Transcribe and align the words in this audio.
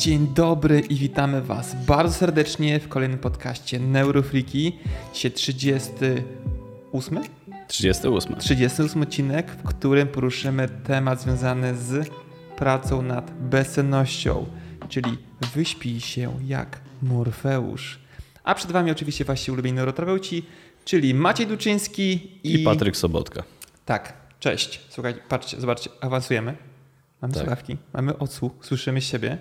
Dzień 0.00 0.26
dobry 0.34 0.80
i 0.80 0.94
witamy 0.94 1.42
Was 1.42 1.74
bardzo 1.86 2.14
serdecznie 2.14 2.80
w 2.80 2.88
kolejnym 2.88 3.18
podcaście 3.18 3.80
Neurofriki. 3.80 4.78
Dzisiaj 5.14 5.30
38? 5.30 7.20
38. 7.68 8.36
38 8.36 9.02
odcinek, 9.02 9.50
w 9.50 9.62
którym 9.62 10.08
poruszymy 10.08 10.68
temat 10.68 11.20
związany 11.20 11.76
z 11.76 12.10
pracą 12.56 13.02
nad 13.02 13.30
bezsennością, 13.30 14.46
czyli 14.88 15.18
wyśpij 15.54 16.00
się 16.00 16.38
jak 16.46 16.80
Morfeusz. 17.02 17.98
A 18.44 18.54
przed 18.54 18.72
Wami 18.72 18.90
oczywiście 18.90 19.24
Wasi 19.24 19.52
ulubieni 19.52 19.76
neuroterapeuci, 19.76 20.46
czyli 20.84 21.14
Maciej 21.14 21.46
Duczyński 21.46 22.30
i... 22.44 22.54
I 22.54 22.58
Patryk 22.64 22.96
Sobotka. 22.96 23.42
Tak, 23.84 24.12
cześć. 24.38 24.80
Słuchajcie, 24.88 25.20
patrzcie, 25.28 25.60
zobaczcie, 25.60 25.90
awansujemy. 26.00 26.56
Mamy 27.22 27.34
Tak. 27.34 27.42
słuchawki, 27.42 27.76
mamy 27.92 28.18
odsłuch, 28.18 28.52
słyszymy 28.62 29.00
siebie. 29.00 29.38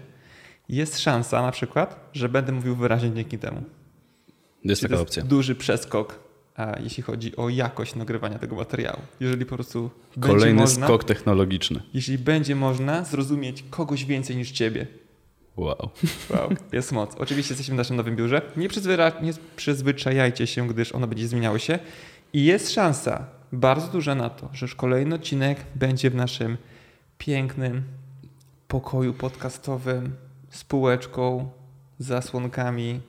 Jest 0.70 1.00
szansa 1.00 1.42
na 1.42 1.52
przykład, 1.52 2.10
że 2.14 2.30
będę 2.30 2.52
mówił 2.52 2.76
wyraźnie 2.76 3.14
dzięki 3.14 3.38
temu. 3.38 3.64
Jest 4.64 4.82
Czyli 4.82 4.92
taka 4.92 5.02
opcja. 5.02 5.20
jest 5.20 5.30
duży 5.30 5.56
przeskok, 5.56 6.20
a 6.56 6.80
jeśli 6.80 7.04
chodzi 7.04 7.36
o 7.36 7.50
jakość 7.50 7.96
nagrywania 7.96 8.40
tego 8.40 8.56
materiału. 8.56 9.00
Jeżeli 9.20 9.46
po 9.46 9.56
prostu 9.56 9.90
Kolejny 10.20 10.62
można, 10.62 10.88
skok 10.88 11.04
technologiczny. 11.04 11.82
jeśli 11.94 12.18
będzie 12.18 12.56
można 12.56 13.04
zrozumieć 13.04 13.64
kogoś 13.70 14.06
więcej 14.06 14.36
niż 14.36 14.52
ciebie. 14.52 14.88
Wow. 15.58 15.90
Wow, 16.30 16.50
jest 16.72 16.92
moc. 16.92 17.16
Oczywiście 17.16 17.54
jesteśmy 17.54 17.74
w 17.76 17.78
naszym 17.78 17.96
nowym 17.96 18.16
biurze. 18.16 18.42
Nie, 18.58 18.70
przyzwyra- 18.70 19.22
nie 19.24 19.32
przyzwyczajajcie 19.56 20.48
się, 20.48 20.68
gdyż 20.68 20.92
ono 20.92 21.08
będzie 21.08 21.28
zmieniało 21.28 21.58
się. 21.60 21.80
I 22.34 22.46
jest 22.46 22.72
szansa, 22.72 23.26
bardzo 23.52 23.88
duża 23.88 24.16
na 24.16 24.30
to, 24.30 24.50
że 24.54 24.64
już 24.66 24.76
kolejny 24.76 25.16
odcinek 25.16 25.60
będzie 25.76 26.10
w 26.10 26.16
naszym 26.16 26.58
pięknym 27.18 27.84
pokoju 28.68 29.14
podcastowym 29.14 30.12
z 30.50 30.64
półeczką, 30.64 31.50
zasłonkami 32.00 33.00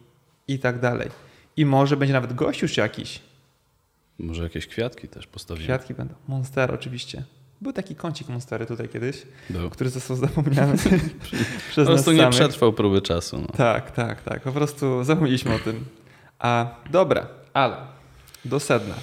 i 0.48 0.58
tak 0.58 0.78
dalej. 0.80 1.08
I 1.56 1.66
może 1.66 1.96
będzie 1.96 2.12
nawet 2.14 2.32
gość 2.32 2.62
już 2.62 2.76
jakiś. 2.76 3.20
Może 4.18 4.42
jakieś 4.42 4.66
kwiatki 4.66 5.08
też 5.08 5.26
postawimy. 5.26 5.64
Kwiatki 5.66 5.94
będą. 5.94 6.14
Monster 6.28 6.74
oczywiście. 6.74 7.22
Był 7.60 7.72
taki 7.72 7.94
kącik 7.96 8.28
Monstery 8.28 8.66
tutaj 8.66 8.88
kiedyś, 8.88 9.22
Był. 9.50 9.70
który 9.70 9.90
został 9.90 10.16
zapomniany 10.16 10.76
przez 11.70 11.86
Po 11.86 11.92
prostu 11.92 12.12
nie 12.12 12.18
samych. 12.18 12.34
przetrwał 12.34 12.72
próby 12.72 13.02
czasu. 13.02 13.38
No. 13.38 13.46
Tak, 13.56 13.90
tak, 13.90 14.22
tak. 14.22 14.42
Po 14.42 14.52
prostu 14.52 15.04
zapomnieliśmy 15.04 15.54
o 15.54 15.58
tym. 15.58 15.84
A 16.38 16.74
dobra, 16.90 17.26
ale 17.52 17.76
do 18.44 18.60
sedna. 18.60 18.94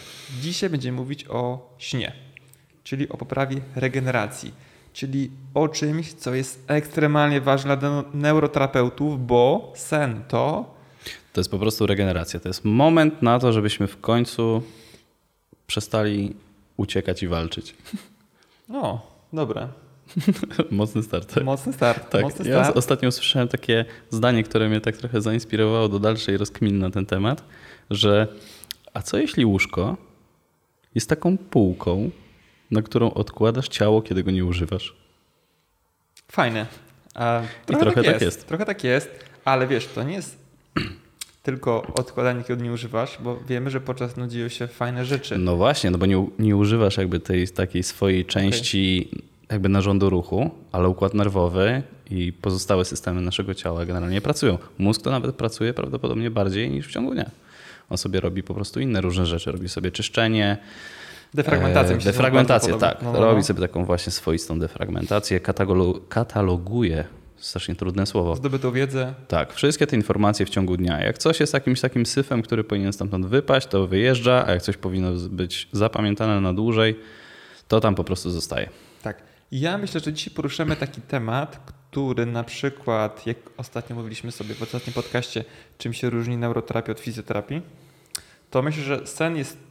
Dzisiaj 0.41 0.69
będziemy 0.69 0.97
mówić 0.97 1.25
o 1.29 1.73
śnie, 1.77 2.13
czyli 2.83 3.09
o 3.09 3.17
poprawie 3.17 3.61
regeneracji, 3.75 4.53
czyli 4.97 5.31
o 5.53 5.67
czymś, 5.67 6.13
co 6.13 6.33
jest 6.33 6.63
ekstremalnie 6.67 7.41
ważne 7.41 7.77
dla 7.77 8.03
neuroterapeutów, 8.13 9.27
bo 9.27 9.73
sen 9.75 10.23
to 10.27 10.75
To 11.33 11.39
jest 11.39 11.51
po 11.51 11.59
prostu 11.59 11.87
regeneracja. 11.87 12.39
To 12.39 12.49
jest 12.49 12.65
moment 12.65 13.21
na 13.21 13.39
to, 13.39 13.53
żebyśmy 13.53 13.87
w 13.87 14.01
końcu 14.01 14.63
przestali 15.67 16.35
uciekać 16.77 17.23
i 17.23 17.27
walczyć. 17.27 17.75
no, 18.69 19.01
dobra, 19.33 19.69
Mocny 20.71 21.03
start. 21.03 21.33
Tak. 21.33 21.43
mocny 21.43 21.73
start. 21.73 22.09
Tak, 22.09 22.21
mocny 22.21 22.49
ja 22.49 22.63
start. 22.63 22.77
ostatnio 22.77 23.09
usłyszałem 23.09 23.47
takie 23.47 23.85
zdanie, 24.09 24.43
które 24.43 24.69
mnie 24.69 24.81
tak 24.81 24.97
trochę 24.97 25.21
zainspirowało 25.21 25.89
do 25.89 25.99
dalszej 25.99 26.37
rozkminy 26.37 26.79
na 26.79 26.89
ten 26.89 27.05
temat, 27.05 27.43
że 27.89 28.27
a 28.93 29.01
co 29.01 29.17
jeśli 29.17 29.45
łóżko 29.45 29.97
jest 30.95 31.09
taką 31.09 31.37
półką, 31.37 32.11
na 32.71 32.81
którą 32.81 33.11
odkładasz 33.11 33.67
ciało, 33.67 34.01
kiedy 34.01 34.23
go 34.23 34.31
nie 34.31 34.45
używasz? 34.45 34.95
Fajne. 36.31 36.65
A, 37.13 37.41
trochę 37.65 38.03
tak 38.03 38.21
jest. 38.21 38.47
Trochę 38.47 38.65
tak 38.65 38.83
jest, 38.83 39.09
ale 39.45 39.67
wiesz, 39.67 39.87
to 39.87 40.03
nie 40.03 40.13
jest 40.13 40.37
tylko 41.43 41.93
odkładanie, 41.95 42.43
kiedy 42.43 42.63
nie 42.63 42.71
używasz, 42.71 43.17
bo 43.21 43.39
wiemy, 43.47 43.69
że 43.69 43.81
podczas 43.81 44.11
snu 44.11 44.27
dzieją 44.27 44.49
się 44.49 44.67
fajne 44.67 45.05
rzeczy. 45.05 45.37
No 45.37 45.55
właśnie, 45.55 45.91
no 45.91 45.97
bo 45.97 46.05
nie, 46.05 46.27
nie 46.39 46.55
używasz 46.55 46.97
jakby 46.97 47.19
tej 47.19 47.47
takiej 47.47 47.83
swojej 47.83 48.25
części 48.25 49.09
jakby 49.51 49.69
narządu 49.69 50.09
ruchu, 50.09 50.51
ale 50.71 50.89
układ 50.89 51.13
nerwowy 51.13 51.81
i 52.11 52.33
pozostałe 52.33 52.85
systemy 52.85 53.21
naszego 53.21 53.53
ciała 53.53 53.85
generalnie 53.85 54.21
pracują. 54.21 54.57
Mózg 54.77 55.01
to 55.01 55.11
nawet 55.11 55.35
pracuje 55.35 55.73
prawdopodobnie 55.73 56.31
bardziej 56.31 56.69
niż 56.71 56.87
w 56.87 56.91
ciągu 56.91 57.13
dnia. 57.13 57.31
On 57.89 57.97
sobie 57.97 58.19
robi 58.19 58.43
po 58.43 58.53
prostu 58.53 58.79
inne 58.79 59.01
różne 59.01 59.25
rzeczy. 59.25 59.51
Robi 59.51 59.69
sobie 59.69 59.91
czyszczenie. 59.91 60.57
Defragmentację. 61.33 62.01
się 62.01 62.05
defragmentację, 62.05 62.73
tak. 62.77 63.01
No, 63.01 63.11
no, 63.13 63.19
Robi 63.19 63.37
no. 63.37 63.43
sobie 63.43 63.61
taką 63.61 63.85
właśnie 63.85 64.11
swoistą 64.11 64.59
defragmentację. 64.59 65.39
Kataloguje, 66.09 67.05
strasznie 67.37 67.75
trudne 67.75 68.05
słowo. 68.05 68.35
Zdobytą 68.35 68.71
wiedzę. 68.71 69.13
Tak, 69.27 69.53
wszystkie 69.53 69.87
te 69.87 69.95
informacje 69.95 70.45
w 70.45 70.49
ciągu 70.49 70.77
dnia. 70.77 71.01
Jak 71.01 71.17
coś 71.17 71.39
jest 71.39 71.53
jakimś 71.53 71.81
takim 71.81 72.05
syfem, 72.05 72.41
który 72.41 72.63
powinien 72.63 72.93
stamtąd 72.93 73.25
wypaść, 73.25 73.67
to 73.67 73.87
wyjeżdża, 73.87 74.45
a 74.47 74.51
jak 74.51 74.61
coś 74.61 74.77
powinno 74.77 75.11
być 75.29 75.69
zapamiętane 75.71 76.41
na 76.41 76.53
dłużej, 76.53 76.99
to 77.67 77.79
tam 77.79 77.95
po 77.95 78.03
prostu 78.03 78.31
zostaje. 78.31 78.69
Tak. 79.01 79.21
Ja 79.51 79.77
myślę, 79.77 79.99
że 79.99 80.13
dzisiaj 80.13 80.33
poruszymy 80.33 80.75
taki 80.75 81.01
temat, 81.01 81.59
który 81.89 82.25
na 82.25 82.43
przykład, 82.43 83.27
jak 83.27 83.37
ostatnio 83.57 83.95
mówiliśmy 83.95 84.31
sobie 84.31 84.55
w 84.55 84.61
ostatnim 84.61 84.93
podcaście, 84.93 85.43
czym 85.77 85.93
się 85.93 86.09
różni 86.09 86.37
neuroterapia 86.37 86.91
od 86.91 86.99
fizjoterapii, 86.99 87.61
to 88.51 88.61
myślę, 88.61 88.83
że 88.83 89.07
sen 89.07 89.37
jest 89.37 89.66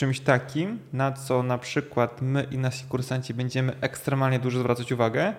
czymś 0.00 0.20
takim, 0.20 0.78
na 0.92 1.12
co 1.12 1.42
na 1.42 1.58
przykład 1.58 2.22
my 2.22 2.46
i 2.50 2.58
nasi 2.58 2.84
kursanci 2.84 3.34
będziemy 3.34 3.72
ekstremalnie 3.80 4.38
dużo 4.38 4.58
zwracać 4.60 4.92
uwagę, 4.92 5.34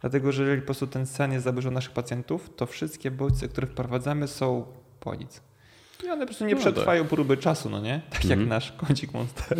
dlatego 0.00 0.32
że 0.32 0.42
jeżeli 0.42 0.60
po 0.60 0.66
prostu 0.66 0.86
ten 0.86 1.06
sen 1.06 1.32
jest 1.32 1.46
u 1.46 1.70
naszych 1.70 1.92
pacjentów, 1.92 2.50
to 2.56 2.66
wszystkie 2.66 3.10
bodźce, 3.10 3.48
które 3.48 3.66
wprowadzamy 3.66 4.28
są 4.28 4.66
po 5.00 5.14
nic. 5.14 5.40
I 6.04 6.08
one 6.08 6.20
po 6.20 6.26
prostu 6.26 6.44
nie 6.44 6.54
No 6.54 6.60
tak. 6.60 6.72
przetrwają 6.72 7.04
próby 7.04 7.36
czasu, 7.36 7.70
no 7.70 7.80
nie? 7.80 8.00
Tak 8.10 8.20
Mhm. 8.24 8.40
jak 8.40 8.48
nasz 8.48 8.72
kącik 8.72 9.12
Monster, 9.14 9.58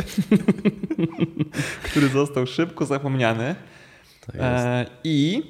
który 1.90 2.08
został 2.08 2.46
szybko 2.46 2.86
zapomniany. 2.86 3.54
Tak. 4.26 4.36
E, 4.38 4.86
I 5.04 5.42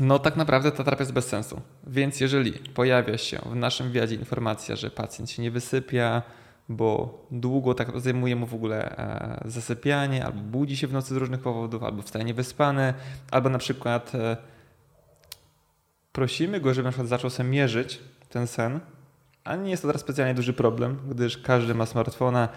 no 0.00 0.18
tak 0.18 0.36
naprawdę 0.36 0.72
ta 0.72 0.84
terapia 0.84 1.02
jest 1.02 1.12
bez 1.12 1.26
sensu. 1.26 1.60
Więc 1.86 2.20
jeżeli 2.20 2.52
pojawia 2.52 3.18
się 3.18 3.38
w 3.46 3.56
naszym 3.56 3.86
wywiadzie 3.86 4.14
informacja, 4.14 4.76
że 4.76 4.90
pacjent 4.90 5.30
się 5.30 5.42
nie 5.42 5.50
wysypia, 5.50 6.22
bo 6.70 7.18
długo 7.30 7.74
tak 7.74 8.00
zajmuje 8.00 8.36
mu 8.36 8.46
w 8.46 8.54
ogóle 8.54 8.96
e, 8.98 9.50
zasypianie, 9.50 10.24
albo 10.24 10.40
budzi 10.40 10.76
się 10.76 10.86
w 10.86 10.92
nocy 10.92 11.14
z 11.14 11.16
różnych 11.16 11.40
powodów, 11.40 11.82
albo 11.82 12.02
wstaje 12.02 12.24
niewyspany, 12.24 12.94
albo 13.30 13.48
na 13.48 13.58
przykład 13.58 14.14
e, 14.14 14.36
prosimy 16.12 16.60
go, 16.60 16.74
żeby 16.74 16.84
na 16.84 16.90
przykład 16.90 17.08
zaczął 17.08 17.30
sobie 17.30 17.48
mierzyć 17.48 18.00
ten 18.28 18.46
sen, 18.46 18.80
a 19.44 19.56
nie 19.56 19.70
jest 19.70 19.82
to 19.82 19.88
teraz 19.88 20.02
specjalnie 20.02 20.34
duży 20.34 20.52
problem, 20.52 20.98
gdyż 21.08 21.38
każdy 21.38 21.74
ma 21.74 21.86
smartfona 21.86 22.48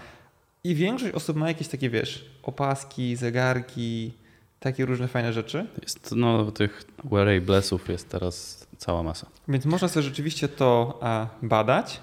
i 0.64 0.76
większość 0.76 1.14
osób 1.14 1.38
ma 1.38 1.48
jakieś 1.48 1.68
takie, 1.68 1.90
wiesz, 1.90 2.26
opaski, 2.44 3.16
zegarki, 3.16 4.14
takie 4.60 4.86
różne 4.86 5.08
fajne 5.08 5.34
rzeczy. 5.34 5.68
Jest, 5.82 6.14
no, 6.16 6.52
tych 6.52 6.84
wearablesów 7.04 7.90
jest 7.90 8.10
teraz 8.10 8.68
cała 8.78 9.04
masa. 9.04 9.28
Więc 9.48 9.66
można 9.66 9.88
sobie 9.88 10.04
rzeczywiście 10.04 10.48
to 10.48 11.00
a, 11.02 11.28
badać 11.42 12.00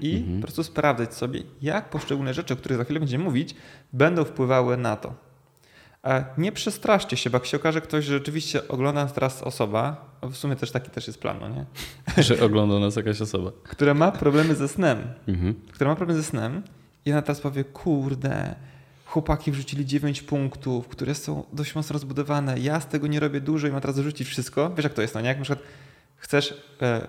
i 0.00 0.16
Mhm. 0.16 0.36
po 0.36 0.42
prostu 0.42 0.64
sprawdzać 0.64 1.14
sobie, 1.14 1.42
jak 1.62 1.90
poszczególne 1.90 2.34
rzeczy, 2.34 2.54
o 2.54 2.56
których 2.56 2.78
za 2.78 2.84
chwilę 2.84 3.00
będziemy 3.00 3.24
mówić, 3.24 3.54
będą 3.92 4.24
wpływały 4.24 4.76
na 4.76 4.96
to. 4.96 5.14
A 6.02 6.24
nie 6.38 6.52
przestraszcie 6.52 7.16
się, 7.16 7.30
bo 7.30 7.36
jak 7.36 7.46
się 7.46 7.56
okaże 7.56 7.80
ktoś, 7.80 8.04
że 8.04 8.12
rzeczywiście 8.14 8.68
ogląda 8.68 9.02
nas 9.04 9.12
teraz 9.12 9.42
osoba, 9.42 10.10
a 10.20 10.26
w 10.26 10.36
sumie 10.36 10.56
też 10.56 10.70
taki 10.70 10.90
też 10.90 11.06
jest 11.06 11.18
plan, 11.20 11.36
no 11.40 11.48
nie? 11.48 11.64
Że 12.24 12.44
ogląda 12.44 12.78
nas 12.78 12.96
jakaś 12.96 13.20
osoba. 13.20 13.50
która 13.64 13.94
ma 13.94 14.12
problemy 14.12 14.54
ze 14.54 14.68
snem, 14.68 14.98
Mhm. 15.28 15.54
która 15.72 15.90
ma 15.90 15.96
problem 15.96 16.16
ze 16.18 16.24
snem 16.24 16.62
i 17.04 17.12
ona 17.12 17.22
teraz 17.22 17.40
powie, 17.40 17.64
kurde, 17.64 18.54
chłopaki 19.06 19.52
wrzucili 19.52 19.86
9 19.86 20.22
punktów, 20.22 20.88
które 20.88 21.14
są 21.14 21.44
dość 21.52 21.74
mocno 21.74 21.92
rozbudowane, 21.92 22.58
ja 22.58 22.80
z 22.80 22.86
tego 22.86 23.06
nie 23.06 23.20
robię 23.20 23.40
dużo 23.40 23.66
i 23.68 23.70
mam 23.72 23.80
teraz 23.80 23.98
rzucić 23.98 24.28
wszystko. 24.28 24.70
Wiesz 24.76 24.84
jak 24.84 24.94
to 24.94 25.02
jest, 25.02 25.14
no 25.14 25.20
nie? 25.20 25.28
Jak 25.28 25.38
na 25.38 25.44
przykład 25.44 25.66
chcesz 26.16 26.54
e, 26.82 27.06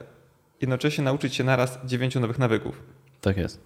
jednocześnie 0.61 1.03
nauczyć 1.03 1.35
się 1.35 1.43
naraz 1.43 1.79
9 1.85 2.15
nowych 2.15 2.39
nawyków. 2.39 2.81
Tak 3.21 3.37
jest. 3.37 3.59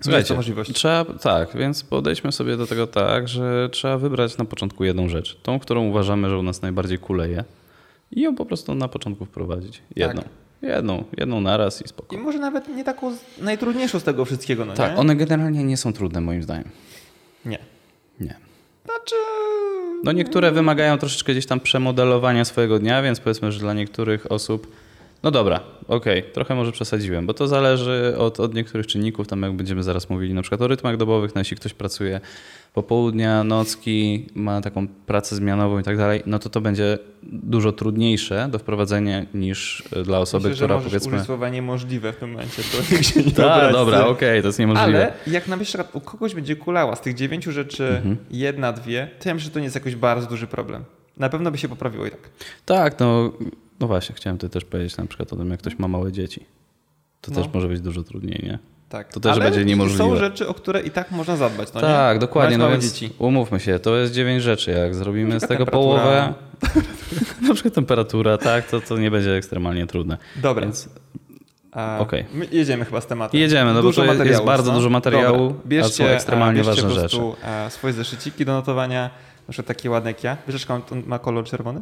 Słuchajcie, 0.00 0.34
możliwość. 0.34 0.72
trzeba, 0.72 1.04
tak, 1.14 1.56
więc 1.56 1.82
podejdźmy 1.84 2.32
sobie 2.32 2.56
do 2.56 2.66
tego 2.66 2.86
tak, 2.86 3.28
że 3.28 3.68
trzeba 3.72 3.98
wybrać 3.98 4.38
na 4.38 4.44
początku 4.44 4.84
jedną 4.84 5.08
rzecz. 5.08 5.38
Tą, 5.42 5.58
którą 5.58 5.84
uważamy, 5.88 6.28
że 6.30 6.38
u 6.38 6.42
nas 6.42 6.62
najbardziej 6.62 6.98
kuleje 6.98 7.44
i 8.12 8.20
ją 8.20 8.34
po 8.36 8.44
prostu 8.46 8.74
na 8.74 8.88
początku 8.88 9.24
wprowadzić. 9.24 9.82
Jedną. 9.96 10.22
Jedną, 10.62 11.04
jedną 11.16 11.40
naraz 11.40 11.80
i 11.80 11.84
I 11.84 11.88
spokojnie. 11.88 12.24
może 12.24 12.38
nawet 12.38 12.68
nie 12.68 12.84
taką 12.84 13.16
najtrudniejszą 13.38 14.00
z 14.00 14.02
tego 14.04 14.24
wszystkiego, 14.24 14.64
no 14.64 14.74
Tak, 14.74 14.92
nie? 14.92 14.98
one 14.98 15.16
generalnie 15.16 15.64
nie 15.64 15.76
są 15.76 15.92
trudne 15.92 16.20
moim 16.20 16.42
zdaniem. 16.42 16.68
Nie. 17.44 17.58
Nie. 18.20 18.36
Znaczy... 18.84 19.14
No 20.04 20.12
niektóre 20.12 20.50
wymagają 20.52 20.98
troszeczkę 20.98 21.32
gdzieś 21.32 21.46
tam 21.46 21.60
przemodelowania 21.60 22.44
swojego 22.44 22.78
dnia, 22.78 23.02
więc 23.02 23.20
powiedzmy, 23.20 23.52
że 23.52 23.58
dla 23.60 23.74
niektórych 23.74 24.32
osób 24.32 24.72
No 25.22 25.30
dobra, 25.30 25.60
okej, 25.88 26.24
trochę 26.32 26.54
może 26.54 26.72
przesadziłem, 26.72 27.26
bo 27.26 27.34
to 27.34 27.48
zależy 27.48 28.14
od, 28.18 28.40
od 28.40 28.54
niektórych 28.54 28.86
czynników, 28.86 29.26
tam 29.28 29.42
jak 29.42 29.52
będziemy 29.52 29.82
zaraz 29.82 30.10
mówili, 30.10 30.34
na 30.34 30.42
przykład 30.42 30.62
o 30.62 30.68
rytmach 30.68 30.96
dobowych, 30.96 31.34
no 31.34 31.40
jeśli 31.40 31.56
ktoś 31.56 31.74
pracuje 31.74 32.20
popołudnia, 32.74 33.44
nocki, 33.44 34.26
ma 34.34 34.60
taką 34.60 34.88
pracę 34.88 35.36
zmianową 35.36 35.78
i 35.78 35.82
tak 35.82 35.96
dalej, 35.96 36.22
no 36.26 36.38
to 36.38 36.48
to 36.48 36.60
będzie 36.60 36.98
dużo 37.22 37.72
trudniejsze 37.72 38.48
do 38.50 38.58
wprowadzenia 38.58 39.26
niż 39.34 39.84
dla 40.04 40.18
osoby, 40.18 40.48
Myślę, 40.48 40.56
że 40.56 40.64
która 40.64 40.74
możesz 40.74 40.90
powiedzmy... 40.92 41.14
użyć 41.14 41.26
słowa 41.26 41.48
niemożliwe 41.48 42.12
w 42.12 42.16
tym 42.16 42.30
momencie, 42.30 42.62
to 42.62 42.78
nikt 42.94 43.06
się 43.06 43.22
nie 43.22 43.32
Tak, 43.32 43.72
dobra, 43.72 44.06
okej, 44.06 44.42
to 44.42 44.48
jest 44.48 44.58
niemożliwe. 44.58 44.86
Ale 44.86 45.12
jak 45.26 45.48
na 45.48 45.58
przykład 45.58 45.96
u 45.96 46.00
kogoś 46.00 46.34
będzie 46.34 46.56
kulała 46.56 46.96
z 46.96 47.00
tych 47.00 47.14
dziewięciu 47.14 47.52
rzeczy 47.52 47.88
Mhm. 47.88 48.16
jedna, 48.30 48.72
dwie, 48.72 49.08
to 49.20 49.28
ja 49.28 49.34
myślę, 49.34 49.44
że 49.44 49.50
to 49.50 49.58
nie 49.58 49.64
jest 49.64 49.76
jakoś 49.76 49.96
bardzo 49.96 50.26
duży 50.26 50.46
problem. 50.46 50.84
Na 51.16 51.28
pewno 51.28 51.50
by 51.50 51.58
się 51.58 51.68
poprawiło 51.68 52.06
i 52.06 52.10
tak. 52.10 52.20
Tak, 52.64 53.00
no, 53.00 53.32
no 53.80 53.86
właśnie, 53.86 54.14
chciałem 54.14 54.38
tutaj 54.38 54.50
też 54.50 54.64
powiedzieć 54.64 54.96
na 54.96 55.06
przykład 55.06 55.32
o 55.32 55.36
tym, 55.36 55.50
jak 55.50 55.60
ktoś 55.60 55.78
ma 55.78 55.88
małe 55.88 56.12
dzieci. 56.12 56.44
To 57.20 57.30
No. 57.30 57.36
też 57.42 57.52
może 57.54 57.68
być 57.68 57.80
dużo 57.80 58.02
trudniej, 58.02 58.40
nie? 58.42 58.58
tak. 58.88 59.12
To 59.12 59.20
też 59.20 59.32
Ale 59.32 59.44
będzie 59.44 59.64
niemożliwe. 59.64 60.04
są 60.04 60.16
rzeczy, 60.16 60.48
o 60.48 60.54
które 60.54 60.80
i 60.82 60.90
tak 60.90 61.10
można 61.10 61.36
zadbać, 61.36 61.68
no 61.74 61.80
tak, 61.80 62.16
nie? 62.16 62.20
dokładnie. 62.20 62.58
No 62.58 62.70
więc 62.70 62.84
dzieci. 62.84 63.10
umówmy 63.18 63.60
się, 63.60 63.78
to 63.78 63.96
jest 63.96 64.12
dziewięć 64.12 64.42
rzeczy. 64.42 64.70
Jak 64.70 64.94
zrobimy 64.94 65.40
z 65.40 65.48
tego 65.48 65.66
połowę, 65.66 66.34
na 67.48 67.54
przykład 67.54 67.74
temperatura, 67.74 68.38
tak, 68.38 68.66
to, 68.66 68.80
to 68.80 68.98
nie 68.98 69.10
będzie 69.10 69.36
ekstremalnie 69.36 69.86
trudne. 69.86 70.16
Dobra. 70.36 70.62
Więc 70.64 70.88
A. 71.72 72.06
My 72.34 72.46
jedziemy 72.52 72.84
chyba 72.84 73.00
z 73.00 73.06
tematem. 73.06 73.40
Jedziemy, 73.40 73.70
no 73.74 73.82
bo 73.82 73.82
dużo 73.82 74.04
to 74.04 74.24
jest 74.24 74.44
bardzo 74.44 74.70
no. 74.70 74.76
dużo 74.78 74.90
materiału, 74.90 75.48
Dobra. 75.48 75.62
a 75.64 75.68
Bierzcie, 75.68 76.04
są 76.04 76.04
ekstremalnie 76.04 76.60
a, 76.60 76.64
bierzcie 76.64 76.82
ważne 76.82 76.94
po 76.94 77.00
prostu, 77.00 77.36
a, 77.44 77.70
swoje 77.70 77.92
zeszyciki 77.92 78.44
do 78.44 78.52
notowania, 78.52 79.10
na 79.48 79.52
przykład 79.52 79.66
takie 79.76 79.90
ładne 79.90 80.10
jak 80.10 80.24
ja. 80.24 80.36
Wiesz, 80.48 80.66
ma 81.06 81.18
kolor 81.18 81.44
czerwony? 81.44 81.80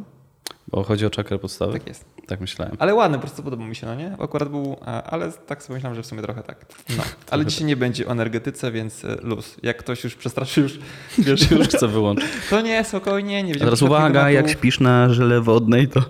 Bo 0.67 0.83
chodzi 0.83 1.05
o 1.05 1.09
czakrę 1.09 1.39
podstawy, 1.39 1.73
Tak 1.73 1.87
jest. 1.87 2.05
tak 2.27 2.39
myślałem. 2.41 2.75
Ale 2.79 2.93
ładny, 2.95 3.17
po 3.17 3.21
prostu 3.21 3.43
podoba 3.43 3.65
mi 3.65 3.75
się, 3.75 3.87
no 3.87 3.95
nie? 3.95 4.15
Akurat 4.19 4.49
był, 4.49 4.77
a, 4.85 5.03
ale 5.03 5.31
tak 5.31 5.63
sobie 5.63 5.75
myślałem, 5.75 5.95
że 5.95 6.03
w 6.03 6.05
sumie 6.05 6.21
trochę 6.21 6.43
tak. 6.43 6.65
No. 6.97 7.03
Ale 7.31 7.45
dzisiaj 7.45 7.65
nie 7.67 7.75
będzie 7.75 8.07
o 8.07 8.11
energetyce, 8.11 8.71
więc 8.71 9.05
e, 9.05 9.15
luz. 9.21 9.55
Jak 9.63 9.77
ktoś 9.77 10.03
już 10.03 10.15
przestraszy, 10.15 10.61
już 10.61 10.79
wiesz, 11.17 11.51
Już 11.51 11.67
chcę 11.67 11.87
wyłączyć. 11.87 12.25
to 12.49 12.61
nie, 12.61 12.83
spokojnie, 12.83 13.43
nie 13.43 13.55
teraz 13.55 13.75
przed 13.75 13.87
uwaga, 13.89 14.19
tematu. 14.19 14.33
jak 14.35 14.49
śpisz 14.49 14.79
na 14.79 15.13
żyle 15.13 15.41
wodnej, 15.41 15.87
to... 15.87 16.01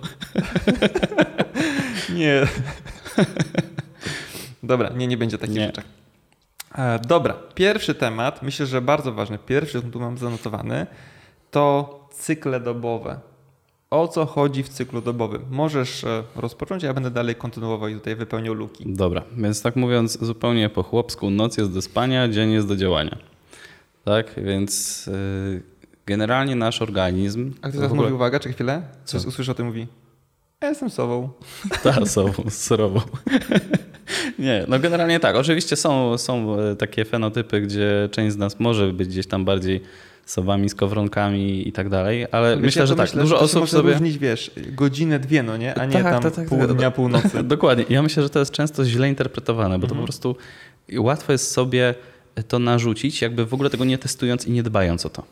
Nie. 2.14 2.46
Dobra, 4.62 4.88
nie, 4.96 5.06
nie 5.06 5.16
będzie 5.16 5.38
takich 5.38 5.56
Nie. 5.56 5.66
rzeczy. 5.66 5.82
E, 6.74 6.98
dobra, 6.98 7.34
pierwszy 7.54 7.94
temat, 7.94 8.42
myślę, 8.42 8.66
że 8.66 8.80
bardzo 8.80 9.12
ważny, 9.12 9.38
pierwszy 9.38 9.82
tu 9.82 10.00
mam 10.00 10.18
zanotowany, 10.18 10.86
to 11.50 12.08
cykle 12.12 12.60
dobowe. 12.60 13.18
O 13.90 14.08
co 14.08 14.26
chodzi 14.26 14.62
w 14.62 14.68
cyklu 14.68 15.02
dobowym? 15.02 15.42
Możesz 15.50 16.04
e, 16.04 16.22
rozpocząć, 16.36 16.82
ja 16.82 16.94
będę 16.94 17.10
dalej 17.10 17.34
kontynuował 17.34 17.88
i 17.88 17.94
tutaj 17.94 18.16
wypełniał 18.16 18.54
luki. 18.54 18.84
Dobra, 18.86 19.22
więc 19.36 19.62
tak 19.62 19.76
mówiąc 19.76 20.18
zupełnie 20.24 20.68
po 20.68 20.82
chłopsku, 20.82 21.30
noc 21.30 21.56
jest 21.56 21.72
do 21.72 21.82
spania, 21.82 22.28
dzień 22.28 22.50
jest 22.52 22.68
do 22.68 22.76
działania. 22.76 23.18
Tak, 24.04 24.34
więc 24.36 25.06
yy, 25.06 25.62
generalnie 26.06 26.56
nasz 26.56 26.82
organizm... 26.82 27.52
A 27.56 27.58
ktoś 27.58 27.72
w 27.72 27.76
teraz 27.76 27.92
ogóle- 27.92 28.02
mówi, 28.02 28.14
uwaga, 28.14 28.38
czekaj 28.40 28.54
chwilę, 28.54 28.82
coś 29.04 29.22
Co? 29.22 29.28
usłyszy 29.28 29.50
o 29.50 29.54
tym, 29.54 29.66
mówi, 29.66 29.86
ja 30.62 30.68
jestem 30.68 30.90
sobą. 30.90 31.28
Ta, 31.82 32.06
sobą, 32.06 32.32
surową. 32.50 33.00
Nie, 34.38 34.64
no 34.68 34.78
generalnie 34.78 35.20
tak. 35.20 35.36
Oczywiście 35.36 35.76
są, 35.76 36.18
są 36.18 36.60
e, 36.60 36.76
takie 36.76 37.04
fenotypy, 37.04 37.60
gdzie 37.60 38.08
część 38.12 38.32
z 38.32 38.36
nas 38.36 38.60
może 38.60 38.92
być 38.92 39.08
gdzieś 39.08 39.26
tam 39.26 39.44
bardziej 39.44 39.80
sobami, 40.30 40.68
skowronkami 40.68 41.68
i 41.68 41.72
tak 41.72 41.88
dalej, 41.88 42.26
ale 42.32 42.56
Wiesz, 42.56 42.62
myślę, 42.64 42.80
ja 42.80 42.86
że 42.86 42.96
tak, 42.96 43.06
myślę, 43.06 43.22
dużo 43.22 43.36
że 43.36 43.42
osób 43.42 43.68
sobie... 43.70 43.92
różnić, 43.92 44.18
wiesz, 44.18 44.50
godzinę, 44.72 45.18
dwie, 45.18 45.42
no 45.42 45.56
nie? 45.56 45.78
A 45.78 45.84
nie 45.86 45.92
Tak, 45.92 46.02
tam 46.02 46.22
tak, 46.22 46.34
tak, 46.34 46.48
pół 46.48 46.58
tak. 46.58 46.72
dnia, 46.76 46.90
północy. 46.90 47.42
Dokładnie. 47.54 47.84
Ja 47.88 48.02
myślę, 48.02 48.22
że 48.22 48.30
to 48.30 48.38
jest 48.38 48.50
często 48.50 48.84
źle 48.84 49.08
interpretowane, 49.08 49.78
bo 49.78 49.86
to 49.86 49.94
po 49.94 50.02
prostu 50.02 50.36
łatwo 50.98 51.32
jest 51.32 51.50
sobie 51.50 51.94
to 52.48 52.58
narzucić, 52.58 53.22
jakby 53.22 53.46
w 53.46 53.54
ogóle 53.54 53.70
tego 53.70 53.84
nie 53.84 53.98
testując 53.98 54.46
i 54.46 54.50
nie 54.50 54.62
dbając 54.62 55.06
o 55.06 55.10
to. 55.10 55.22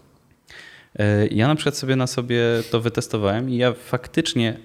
E, 0.98 1.26
Ja 1.26 1.48
na 1.48 1.54
przykład 1.54 1.76
sobie 1.76 1.96
na 1.96 2.06
sobie 2.06 2.42
to 2.70 2.80
wytestowałem 2.80 3.50
i 3.50 3.56
ja 3.56 3.72
faktycznie 3.72 4.56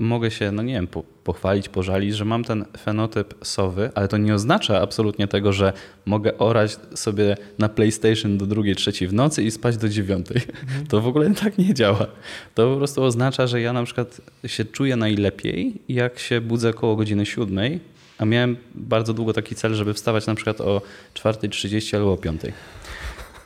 mogę 0.00 0.30
się, 0.30 0.52
no 0.52 0.62
nie 0.62 0.72
wiem, 0.74 0.86
po- 0.86 1.02
pochwalić, 1.24 1.68
pożalić, 1.68 2.16
że 2.16 2.24
mam 2.24 2.44
ten 2.44 2.64
fenotyp 2.84 3.34
sowy, 3.42 3.90
ale 3.94 4.08
to 4.08 4.16
nie 4.16 4.34
oznacza 4.34 4.80
absolutnie 4.80 5.28
tego, 5.28 5.52
że 5.52 5.72
mogę 6.06 6.38
orać 6.38 6.76
sobie 6.94 7.36
na 7.58 7.68
PlayStation 7.68 8.38
do 8.38 8.46
drugiej, 8.46 8.76
trzeciej 8.76 9.08
w 9.08 9.12
nocy 9.12 9.42
i 9.42 9.50
spać 9.50 9.76
do 9.76 9.88
dziewiątej. 9.88 10.40
To 10.88 11.00
w 11.00 11.06
ogóle 11.06 11.30
tak 11.34 11.58
nie 11.58 11.74
działa. 11.74 12.06
To 12.54 12.70
po 12.72 12.76
prostu 12.76 13.02
oznacza, 13.02 13.46
że 13.46 13.60
ja 13.60 13.72
na 13.72 13.84
przykład 13.84 14.20
się 14.46 14.64
czuję 14.64 14.96
najlepiej, 14.96 15.74
jak 15.88 16.18
się 16.18 16.40
budzę 16.40 16.72
koło 16.72 16.96
godziny 16.96 17.26
siódmej, 17.26 17.80
a 18.18 18.24
miałem 18.24 18.56
bardzo 18.74 19.14
długo 19.14 19.32
taki 19.32 19.54
cel, 19.54 19.74
żeby 19.74 19.94
wstawać 19.94 20.26
na 20.26 20.34
przykład 20.34 20.60
o 20.60 20.82
4.30 21.14 21.96
albo 21.96 22.12
o 22.12 22.16
5.00. 22.16 22.52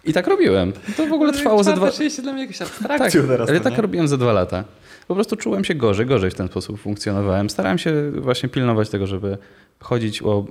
I 0.04 0.12
tak 0.12 0.26
robiłem. 0.26 0.72
To 0.96 1.06
w 1.06 1.12
ogóle 1.12 1.32
trwało 1.32 1.64
ze 1.64 1.72
dwa... 1.74 1.90
się 1.90 2.22
dla 2.22 2.32
mnie 2.32 2.42
jakieś 2.42 2.58
Tak, 2.58 2.68
abstrakcją 2.68 3.26
teraz. 3.26 3.48
ale 3.48 3.58
to, 3.58 3.64
tak 3.64 3.76
nie? 3.76 3.82
robiłem 3.82 4.08
ze 4.08 4.18
dwa 4.18 4.32
lata. 4.32 4.64
Po 5.08 5.14
prostu 5.14 5.36
czułem 5.36 5.64
się 5.64 5.74
gorzej, 5.74 6.06
gorzej 6.06 6.30
w 6.30 6.34
ten 6.34 6.48
sposób 6.48 6.80
funkcjonowałem. 6.80 7.50
Starałem 7.50 7.78
się 7.78 8.10
właśnie 8.10 8.48
pilnować 8.48 8.88
tego, 8.88 9.06
żeby 9.06 9.38
chodzić 9.80 10.22
o 10.22 10.44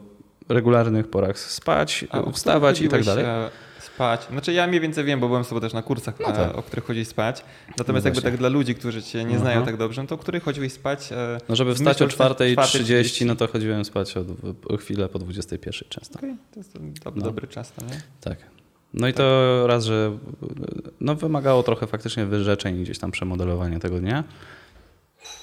regularnych 0.50 1.07
porach 1.09 1.39
spać, 1.39 2.05
A 2.09 2.31
wstawać 2.31 2.81
i 2.81 2.89
tak 2.89 3.03
dalej. 3.03 3.25
e, 3.25 3.50
Spać. 3.79 4.27
Znaczy 4.31 4.53
ja 4.53 4.67
mniej 4.67 4.81
więcej 4.81 5.03
wiem, 5.03 5.19
bo 5.19 5.27
byłem 5.27 5.44
sobie 5.44 5.61
też 5.61 5.73
na 5.73 5.81
kursach, 5.81 6.15
No 6.19 6.27
e, 6.27 6.33
tak. 6.33 6.57
o 6.57 6.63
których 6.63 6.85
chodzić 6.85 7.07
spać. 7.07 7.44
No 7.67 7.73
Natomiast 7.77 8.05
jakby 8.05 8.15
właśnie. 8.21 8.31
tak 8.31 8.39
dla 8.39 8.50
ludzi, 8.50 8.75
którzy 8.75 9.03
cię 9.03 9.23
nie 9.25 9.39
znają 9.39 9.57
Aha. 9.57 9.65
tak 9.65 9.77
dobrze, 9.77 10.01
no 10.01 10.07
to 10.07 10.15
o 10.15 10.17
których 10.17 10.44
chodziłeś 10.44 10.73
spać? 10.73 11.11
e, 11.11 11.38
No 11.50 11.55
żeby 11.55 11.75
wstać 11.75 12.01
o 12.01 12.05
myślach 12.05 12.31
4.30, 12.31 13.25
no 13.25 13.35
to 13.35 13.47
chodziłem 13.47 13.85
spać 13.85 14.17
o, 14.17 14.21
o 14.73 14.77
chwilę 14.77 15.09
po 15.09 15.19
21.00 15.19 15.83
często. 15.89 16.19
Okej, 16.19 16.35
to 16.53 16.59
jest 16.59 16.73
do, 16.73 17.11
No. 17.15 17.21
dobry 17.21 17.47
czas, 17.47 17.73
no 17.81 17.88
nie? 17.88 18.01
Tak. 18.21 18.38
No 18.94 19.07
i 19.07 19.13
to 19.13 19.68
raz, 19.68 19.86
że 19.86 20.18
no 21.01 21.16
wymagało 21.16 21.63
trochę 21.63 21.88
faktycznie 21.88 22.25
wyrzeczeń, 22.25 22.84
gdzieś 22.84 23.00
tam 23.00 23.12
przemodelowania 23.12 23.80
tego 23.80 24.00
dnia. 24.00 24.24